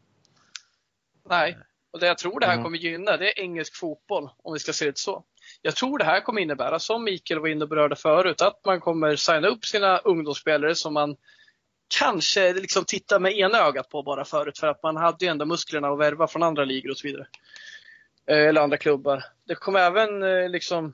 Nej. 1.30 1.58
Och 1.92 2.00
det 2.00 2.08
jag 2.08 2.18
tror 2.18 2.40
det 2.40 2.46
här 2.46 2.54
Mm. 2.54 2.64
kommer 2.64 2.78
gynna, 2.78 3.18
det 3.18 3.40
är 3.40 3.44
engelsk 3.44 3.76
fotboll, 3.76 4.30
om 4.38 4.54
vi 4.54 4.60
ska 4.60 4.74
se 4.74 4.86
det 4.86 4.98
så. 4.98 5.24
Jag 5.62 5.76
tror 5.76 5.98
det 5.98 6.06
här 6.06 6.22
kommer 6.22 6.42
innebära, 6.42 6.80
som 6.80 7.04
Mikael 7.04 7.40
var 7.40 7.48
inne 7.48 7.64
och 7.64 7.70
berörde 7.70 7.96
förut, 7.96 8.42
att 8.42 8.66
man 8.66 8.80
kommer 8.80 9.16
signa 9.16 9.48
upp 9.48 9.66
sina 9.66 9.98
ungdomsspelare 9.98 10.76
som 10.76 10.94
man 10.94 11.16
kanske 12.00 12.54
liksom 12.54 12.86
titta 12.86 13.20
med 13.20 13.38
ena 13.38 13.58
ögat 13.58 13.90
på 13.90 14.04
bara 14.04 14.26
förut 14.26 14.58
för 14.60 14.68
att 14.68 14.84
man 14.84 14.98
hade 14.98 15.26
ju 15.26 15.32
ändå 15.32 15.46
musklerna 15.46 15.88
att 15.88 16.00
värva 16.00 16.28
från 16.28 16.44
andra 16.44 16.66
ligor 16.66 16.92
och 16.92 16.98
så 16.98 17.08
vidare. 17.08 17.28
Eh, 18.26 18.38
eller 18.48 18.62
andra 18.62 18.78
klubbar. 18.78 19.24
Det 19.44 19.56
kommer 19.56 19.80
även 19.80 20.24
eh, 20.24 20.50
liksom, 20.50 20.94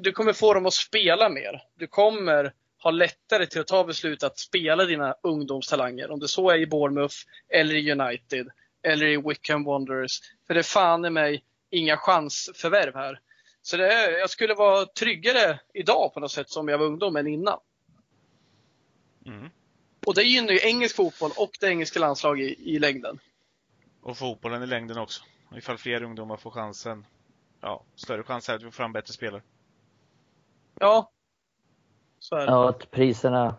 du 0.00 0.12
kommer 0.12 0.32
få 0.32 0.54
dem 0.54 0.66
att 0.66 0.74
spela 0.74 1.28
mer. 1.28 1.62
Du 1.74 1.86
kommer 1.86 2.52
ha 2.82 2.90
lättare 2.90 3.46
till 3.46 3.60
att 3.60 3.66
ta 3.66 3.84
beslut 3.84 4.22
att 4.22 4.38
spela 4.38 4.84
dina 4.84 5.14
ungdomstalanger. 5.22 6.10
Om 6.10 6.20
det 6.20 6.28
så 6.28 6.50
är 6.50 6.58
i 6.58 6.66
Bournemouth 6.66 7.14
eller 7.48 7.74
i 7.74 7.92
United 7.92 8.48
eller 8.82 9.06
i 9.06 9.16
Wickham 9.16 9.64
Wanderers. 9.64 10.20
För 10.46 10.54
det 10.54 10.60
är 10.60 10.64
fan 10.64 11.04
i 11.04 11.10
mig 11.10 11.44
inga 11.70 11.96
chansförvärv 11.96 12.94
här. 12.94 13.20
Så 13.62 13.76
det 13.76 13.92
är, 13.92 14.18
jag 14.18 14.30
skulle 14.30 14.54
vara 14.54 14.86
tryggare 14.86 15.60
idag 15.74 16.14
på 16.14 16.20
något 16.20 16.32
sätt 16.32 16.50
som 16.50 16.68
jag 16.68 16.78
var 16.78 16.86
ungdom 16.86 17.16
än 17.16 17.26
innan. 17.26 17.58
Mm. 19.26 19.50
Och 20.06 20.14
det 20.14 20.22
gynnar 20.22 20.52
ju 20.52 20.60
engelsk 20.62 20.96
fotboll 20.96 21.30
och 21.36 21.50
det 21.60 21.66
engelska 21.66 22.00
landslag 22.00 22.40
i, 22.40 22.74
i 22.74 22.78
längden. 22.78 23.18
Och 24.02 24.18
fotbollen 24.18 24.62
i 24.62 24.66
längden 24.66 24.98
också. 24.98 25.22
Ifall 25.56 25.78
fler 25.78 26.02
ungdomar 26.02 26.36
får 26.36 26.50
chansen. 26.50 27.06
Ja, 27.60 27.84
större 27.94 28.22
chans 28.22 28.48
är 28.48 28.54
att 28.54 28.60
vi 28.60 28.64
får 28.64 28.72
fram 28.72 28.92
bättre 28.92 29.12
spelare. 29.12 29.42
Ja. 30.74 31.10
Så 32.20 32.36
är 32.36 32.46
det. 32.46 32.52
Ja, 32.52 32.68
att 32.68 32.90
priserna 32.90 33.56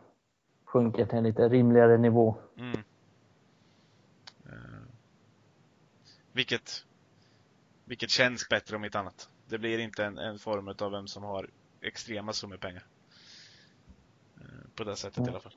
sjunker 0.65 1.05
till 1.05 1.17
en 1.17 1.23
lite 1.23 1.49
rimligare 1.49 1.97
nivå. 1.97 2.35
Mm. 2.57 2.83
Uh, 4.45 4.81
vilket, 6.31 6.85
vilket 7.85 8.09
känns 8.09 8.49
bättre 8.49 8.75
om 8.75 8.85
inte 8.85 8.99
annat. 8.99 9.29
Det 9.45 9.57
blir 9.57 9.79
inte 9.79 10.05
en, 10.05 10.17
en 10.17 10.39
form 10.39 10.67
av 10.79 10.91
vem 10.91 11.07
som 11.07 11.23
har 11.23 11.49
extrema 11.81 12.33
summor 12.33 12.57
pengar. 12.57 12.85
Uh, 14.41 14.69
på 14.75 14.83
det 14.83 14.95
sättet 14.95 15.17
mm. 15.17 15.27
i 15.27 15.31
alla 15.31 15.39
fall. 15.39 15.55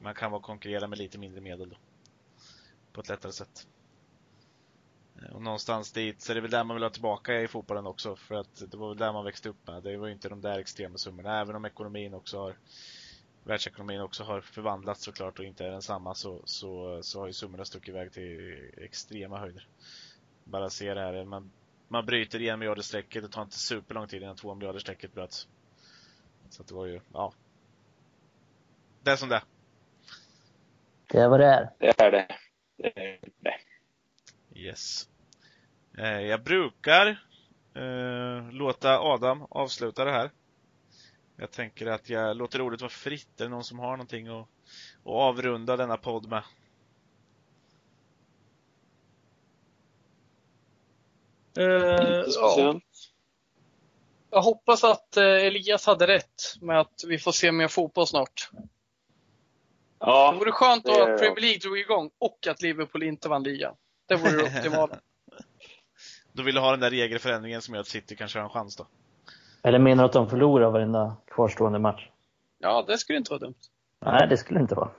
Man 0.00 0.14
kan 0.14 0.30
vara 0.30 0.42
konkurrera 0.42 0.86
med 0.86 0.98
lite 0.98 1.18
mindre 1.18 1.40
medel 1.40 1.68
då. 1.68 1.76
På 2.92 3.00
ett 3.00 3.08
lättare 3.08 3.32
sätt. 3.32 3.66
Och 5.32 5.42
någonstans 5.42 5.92
dit, 5.92 6.20
så 6.20 6.32
är 6.32 6.34
det 6.34 6.40
väl 6.40 6.50
där 6.50 6.64
man 6.64 6.76
vill 6.76 6.82
ha 6.82 6.90
tillbaka 6.90 7.40
i 7.40 7.48
fotbollen 7.48 7.86
också. 7.86 8.16
För 8.16 8.34
att 8.34 8.70
det 8.70 8.76
var 8.76 8.88
väl 8.88 8.98
där 8.98 9.12
man 9.12 9.24
växte 9.24 9.48
upp 9.48 9.66
med. 9.66 9.82
Det 9.82 9.96
var 9.96 10.06
ju 10.06 10.12
inte 10.12 10.28
de 10.28 10.40
där 10.40 10.58
extrema 10.58 10.98
summorna. 10.98 11.40
Även 11.40 11.56
om 11.56 11.64
ekonomin 11.64 12.14
också 12.14 12.38
har 12.38 12.56
världsekonomin 13.44 14.00
också 14.00 14.24
har 14.24 14.40
förvandlats 14.40 15.04
såklart 15.04 15.38
och 15.38 15.44
inte 15.44 15.66
är 15.66 15.70
densamma 15.70 16.14
så, 16.14 16.42
så, 16.44 17.02
så 17.02 17.20
har 17.20 17.26
ju 17.26 17.32
summorna 17.32 17.64
stuckit 17.64 17.88
iväg 17.88 18.12
till 18.12 18.70
extrema 18.76 19.38
höjder. 19.38 19.68
Bara 20.44 20.70
se 20.70 20.94
det 20.94 21.00
här, 21.00 21.24
man, 21.24 21.50
man 21.88 22.06
bryter 22.06 22.42
en 22.42 22.58
miljarderstrecket, 22.58 23.22
det 23.22 23.28
tar 23.28 23.42
inte 23.42 23.58
superlång 23.58 24.08
tid 24.08 24.22
innan 24.22 24.36
två 24.36 24.54
miljarderstrecket 24.54 25.14
bröts. 25.14 25.48
Så 26.50 26.62
att 26.62 26.68
det 26.68 26.74
var 26.74 26.86
ju, 26.86 27.00
ja. 27.12 27.32
Det 29.02 29.10
är 29.10 29.16
som 29.16 29.28
det 29.28 29.42
Det 31.08 31.18
är 31.18 31.28
vad 31.28 31.40
det 31.40 31.46
är. 31.46 31.70
Det 31.78 32.00
är 32.00 32.10
det. 32.10 32.26
Det 32.76 32.98
är 33.00 33.18
det. 33.40 33.58
Yes. 34.60 35.08
Eh, 35.98 36.20
jag 36.20 36.42
brukar 36.42 37.06
eh, 37.74 38.50
låta 38.50 39.00
Adam 39.00 39.46
avsluta 39.50 40.04
det 40.04 40.12
här. 40.12 40.30
Jag 41.36 41.50
tänker 41.50 41.86
att 41.86 42.08
jag 42.08 42.36
låter 42.36 42.60
ordet 42.60 42.80
vara 42.80 42.90
fritt. 42.90 43.40
Är 43.40 43.44
det 43.44 43.50
någon 43.50 43.64
som 43.64 43.78
har 43.78 43.90
någonting 43.90 44.28
att, 44.28 44.40
att 44.40 44.46
avrunda 45.04 45.76
denna 45.76 45.96
podd 45.96 46.28
med? 46.28 46.42
Uh, 51.58 52.24
ja. 52.26 52.80
Jag 54.30 54.42
hoppas 54.42 54.84
att 54.84 55.16
Elias 55.16 55.86
hade 55.86 56.06
rätt 56.06 56.42
med 56.60 56.80
att 56.80 57.04
vi 57.06 57.18
får 57.18 57.32
se 57.32 57.52
mer 57.52 57.68
fotboll 57.68 58.06
snart. 58.06 58.50
Ja, 59.98 60.32
det 60.32 60.38
vore 60.38 60.52
skönt 60.52 60.84
då 60.84 60.92
att 60.92 61.18
Premier 61.18 61.40
League 61.40 61.58
drog 61.58 61.78
igång 61.78 62.10
och 62.18 62.46
att 62.46 62.62
Liverpool 62.62 63.02
inte 63.02 63.28
vann 63.28 63.42
ligan. 63.42 63.76
Det 64.06 64.16
vore 64.16 64.36
det 64.36 64.58
optimala. 64.58 65.00
Då 66.34 66.42
vill 66.42 66.54
du 66.54 66.60
ha 66.60 66.70
den 66.70 66.80
där 66.80 66.90
regelförändringen 66.90 67.62
som 67.62 67.74
gör 67.74 67.80
att 67.80 67.88
City 67.88 68.16
kanske 68.16 68.38
har 68.38 68.44
en 68.44 68.50
chans 68.50 68.76
då? 68.76 68.86
Eller 69.62 69.78
menar 69.78 70.02
du 70.02 70.06
att 70.06 70.12
de 70.12 70.30
förlorar 70.30 70.70
varenda 70.70 71.16
kvarstående 71.26 71.78
match? 71.78 72.08
Ja, 72.58 72.84
det 72.88 72.98
skulle 72.98 73.18
inte 73.18 73.30
vara 73.30 73.40
dumt. 73.40 73.54
Nej, 74.00 74.28
det 74.28 74.36
skulle 74.36 74.60
inte 74.60 74.74
vara. 74.74 74.90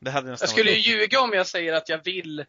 Det 0.00 0.10
hade 0.10 0.28
jag 0.28 0.48
skulle 0.48 0.70
ju 0.70 0.78
ljuga 0.78 1.20
om 1.20 1.32
jag 1.32 1.46
säger 1.46 1.72
att 1.72 1.88
jag 1.88 2.04
vill 2.04 2.44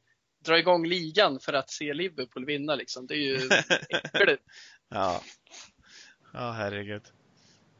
dra 0.46 0.60
igång 0.60 0.86
ligan 0.86 1.40
för 1.40 1.54
att 1.54 1.70
se 1.70 1.94
Liverpool 1.94 2.46
vinna 2.46 2.76
liksom. 2.76 3.08
Det 3.08 3.14
är 3.14 3.18
ju 3.18 3.50
äckligt. 3.90 4.44
ja. 4.90 5.22
Ja, 6.34 6.52
herregud. 6.52 7.04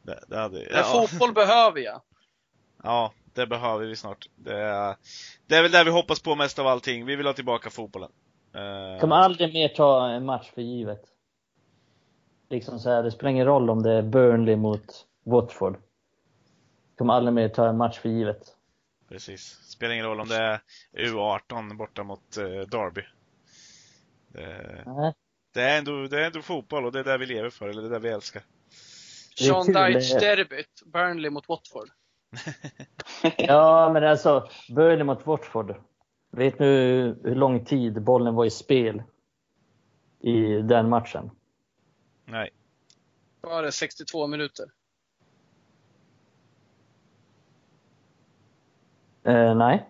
Det, 0.02 0.24
det 0.28 0.36
hade, 0.36 0.62
ja. 0.62 0.70
Men 0.72 0.84
fotboll 0.84 1.32
behöver 1.32 1.80
jag. 1.80 2.02
Ja, 2.82 3.12
det 3.34 3.46
behöver 3.46 3.86
vi 3.86 3.96
snart. 3.96 4.28
Det 4.36 4.56
är, 4.56 4.96
det 5.46 5.56
är 5.56 5.62
väl 5.62 5.70
det 5.70 5.84
vi 5.84 5.90
hoppas 5.90 6.20
på 6.20 6.34
mest 6.34 6.58
av 6.58 6.66
allting. 6.66 7.06
Vi 7.06 7.16
vill 7.16 7.26
ha 7.26 7.32
tillbaka 7.32 7.70
fotbollen. 7.70 8.10
Uh... 8.54 9.00
Kommer 9.00 9.16
aldrig 9.16 9.54
mer 9.54 9.68
ta 9.68 10.08
en 10.08 10.24
match 10.24 10.50
för 10.50 10.62
givet. 10.62 11.02
Liksom 12.50 12.78
så 12.78 12.90
här, 12.90 13.02
det 13.02 13.10
spelar 13.10 13.30
ingen 13.30 13.46
roll 13.46 13.70
om 13.70 13.82
det 13.82 13.92
är 13.92 14.02
Burnley 14.02 14.56
mot 14.56 15.06
Watford. 15.24 15.76
Kommer 16.98 17.14
aldrig 17.14 17.34
mer 17.34 17.48
ta 17.48 17.68
en 17.68 17.76
match 17.76 17.98
för 17.98 18.08
givet. 18.08 18.56
Precis. 19.08 19.42
Spelar 19.42 19.94
ingen 19.94 20.06
roll 20.06 20.20
om 20.20 20.28
det 20.28 20.36
är 20.36 20.60
U18 20.96 21.76
borta 21.76 22.02
mot 22.02 22.38
uh, 22.38 22.44
Derby. 22.44 23.02
Det, 24.28 25.14
det, 25.54 25.62
är 25.62 25.78
ändå, 25.78 26.06
det 26.06 26.20
är 26.20 26.26
ändå 26.26 26.42
fotboll 26.42 26.84
och 26.84 26.92
det 26.92 27.00
är 27.00 27.04
det 27.04 27.18
vi 27.18 27.26
lever 27.26 27.50
för, 27.50 27.68
eller 27.68 27.82
det 27.82 27.88
är 27.88 27.90
det 27.90 27.98
vi 27.98 28.08
älskar. 28.08 28.42
Sean 29.38 29.66
Dyche-derbyt, 29.66 30.82
Burnley 30.86 31.30
mot 31.30 31.48
Watford. 31.48 31.88
ja, 33.36 33.90
men 33.92 34.04
alltså, 34.04 34.48
Burnley 34.68 35.04
mot 35.04 35.26
Watford. 35.26 35.74
Vet 36.34 36.58
nu 36.58 37.04
hur 37.24 37.34
lång 37.34 37.64
tid 37.64 38.02
bollen 38.02 38.34
var 38.34 38.44
i 38.44 38.50
spel 38.50 39.02
i 40.20 40.42
den 40.62 40.88
matchen? 40.88 41.30
Nej. 42.24 42.50
Var 43.40 43.62
det 43.62 43.72
62 43.72 44.26
minuter? 44.26 44.64
Eh, 49.24 49.54
nej. 49.54 49.88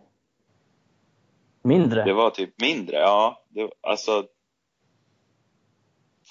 Mindre. 1.63 2.05
Det 2.05 2.13
var 2.13 2.31
typ 2.31 2.61
mindre, 2.61 2.97
ja. 2.97 3.45
Det, 3.49 3.71
alltså 3.81 4.27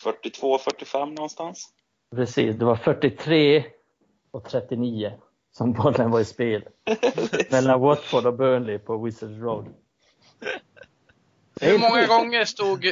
42-45 0.04 1.06
någonstans. 1.06 1.74
Precis, 2.16 2.56
det 2.56 2.66
var 2.66 2.76
43 2.76 3.66
och 4.32 4.50
39 4.50 5.20
som 5.52 5.74
bollen 5.74 6.12
var 6.12 6.20
i 6.20 6.26
spel. 6.26 6.64
Mellan 7.52 7.82
Watford 7.82 8.26
och 8.26 8.38
Burnley 8.38 8.80
på 8.80 8.98
Wizards 8.98 9.42
Road. 9.42 9.74
Hur 11.62 11.80
många 11.80 12.08
gånger 12.08 12.46
stod 12.46 12.86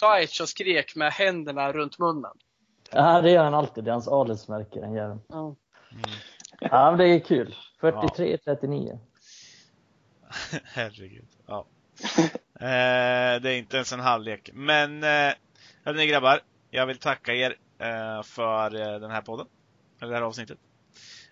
Deitch 0.00 0.40
och 0.40 0.48
skrek 0.48 0.96
med 0.96 1.12
händerna 1.12 1.72
runt 1.72 1.98
munnen? 1.98 2.32
Ja, 2.90 3.20
det 3.20 3.30
gör 3.30 3.44
han 3.44 3.54
alltid. 3.54 3.84
Det 3.84 3.90
är 3.90 3.92
hans 3.92 4.08
adelsmärke, 4.08 4.80
den 4.80 4.92
jäveln. 4.92 5.20
Mm. 5.32 5.54
Ja, 6.60 6.90
men 6.90 6.98
det 6.98 7.08
är 7.08 7.20
kul. 7.20 7.54
43-39. 7.80 8.98
Herregud. 10.64 11.28
Ja. 11.46 11.66
eh, 12.54 13.40
det 13.40 13.50
är 13.52 13.58
inte 13.58 13.76
ens 13.76 13.92
en 13.92 14.00
halvlek. 14.00 14.50
Men, 14.52 15.02
eh, 15.02 15.32
hörni 15.84 16.06
grabbar. 16.06 16.40
Jag 16.70 16.86
vill 16.86 16.98
tacka 16.98 17.34
er 17.34 17.56
eh, 17.78 18.22
för 18.22 18.74
eh, 18.80 19.00
den 19.00 19.10
här 19.10 19.22
podden. 19.22 19.46
Eller 20.00 20.10
det 20.10 20.16
här 20.18 20.24
avsnittet. 20.24 20.58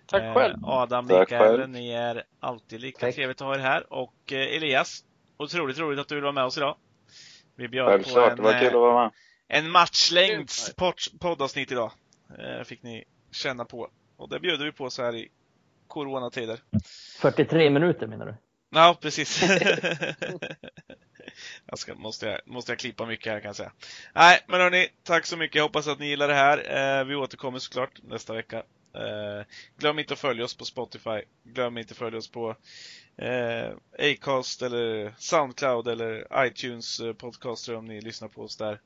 Tack 0.07 0.23
eh, 0.23 0.35
själv. 0.35 0.57
Adam, 0.65 1.07
Mikael, 1.07 1.69
ni 1.69 1.91
är 1.91 2.23
alltid 2.41 2.81
lika 2.81 2.99
Tack. 2.99 3.15
trevligt 3.15 3.41
att 3.41 3.47
ha 3.47 3.55
er 3.55 3.59
här. 3.59 3.93
Och 3.93 4.33
eh, 4.33 4.57
Elias, 4.57 5.05
otroligt 5.37 5.79
roligt 5.79 6.01
att 6.01 6.09
du 6.09 6.15
vill 6.15 6.25
vara 6.25 6.33
med 6.33 6.45
oss 6.45 6.57
idag. 6.57 6.77
Vi 7.57 7.69
bjöd 7.69 7.87
Självklart, 7.87 8.15
på 8.15 8.31
en, 8.31 8.37
det 8.37 8.43
var 8.43 8.61
kul 8.61 8.67
att 8.67 8.73
vara 8.73 8.95
med. 8.95 9.05
Eh, 9.05 9.59
en 9.59 9.71
matchlängds 9.71 10.75
poddavsnitt 11.21 11.73
idag. 11.73 11.93
Fick 12.65 12.83
ni 12.83 13.05
känna 13.33 13.65
på. 13.65 13.91
Och 14.17 14.29
det 14.29 14.41
bjuder 14.41 14.65
vi 14.65 14.73
på 14.73 14.91
så 14.91 15.03
här 15.03 15.15
i 15.15 15.29
coronatider. 15.87 16.61
43 17.19 17.71
minuter 17.71 18.07
menar 18.07 18.27
du? 18.27 18.35
Ja, 18.71 18.99
precis. 19.01 19.43
jag 21.67 21.79
ska, 21.79 21.95
måste, 21.95 22.27
jag, 22.27 22.41
måste 22.47 22.73
jag 22.73 22.79
klippa 22.79 23.07
mycket 23.07 23.33
här 23.33 23.41
kan 23.41 23.49
jag 23.49 23.57
säga. 23.57 23.73
Nej, 24.15 24.41
men 24.47 24.61
hörni, 24.61 24.89
tack 25.03 25.27
så 25.27 25.37
mycket. 25.37 25.55
Jag 25.55 25.63
hoppas 25.63 25.89
att 25.89 25.99
ni 25.99 26.07
gillar 26.07 26.29
det 26.29 26.35
här. 26.35 27.05
vi 27.05 27.15
återkommer 27.15 27.59
såklart 27.59 28.03
nästa 28.03 28.35
vecka 28.35 28.63
Eh, 28.97 29.45
glöm 29.79 29.99
inte 29.99 30.13
att 30.13 30.21
följa 30.21 30.45
oss 30.45 30.57
på 30.57 30.65
Spotify. 30.65 31.23
Glöm 31.45 31.79
inte 31.79 31.93
att 31.93 31.99
följa 31.99 32.19
oss 32.19 32.31
på 32.31 32.57
eh, 33.19 33.73
Acast 33.99 34.63
eller 34.63 35.15
Soundcloud 35.19 35.89
eller 35.89 36.47
iTunes 36.47 37.01
eh, 37.01 37.13
podcaster 37.13 37.75
om 37.75 37.85
ni 37.85 38.01
lyssnar 38.01 38.29
på 38.29 38.43
oss 38.43 38.57
där. 38.57 38.81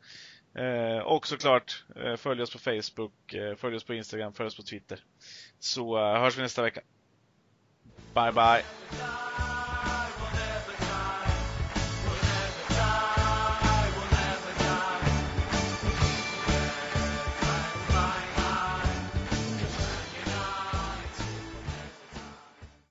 Eh, 0.54 0.98
och 0.98 1.26
såklart 1.26 1.84
eh, 1.96 2.16
följ 2.16 2.42
oss 2.42 2.52
på 2.52 2.58
Facebook, 2.58 3.34
eh, 3.34 3.56
följ 3.56 3.76
oss 3.76 3.84
på 3.84 3.94
Instagram, 3.94 4.32
följ 4.32 4.46
oss 4.46 4.56
på 4.56 4.62
Twitter. 4.62 5.04
Så 5.58 5.98
eh, 5.98 6.20
hörs 6.20 6.38
vi 6.38 6.42
nästa 6.42 6.62
vecka. 6.62 6.80
Bye 8.14 8.32
bye! 8.32 9.49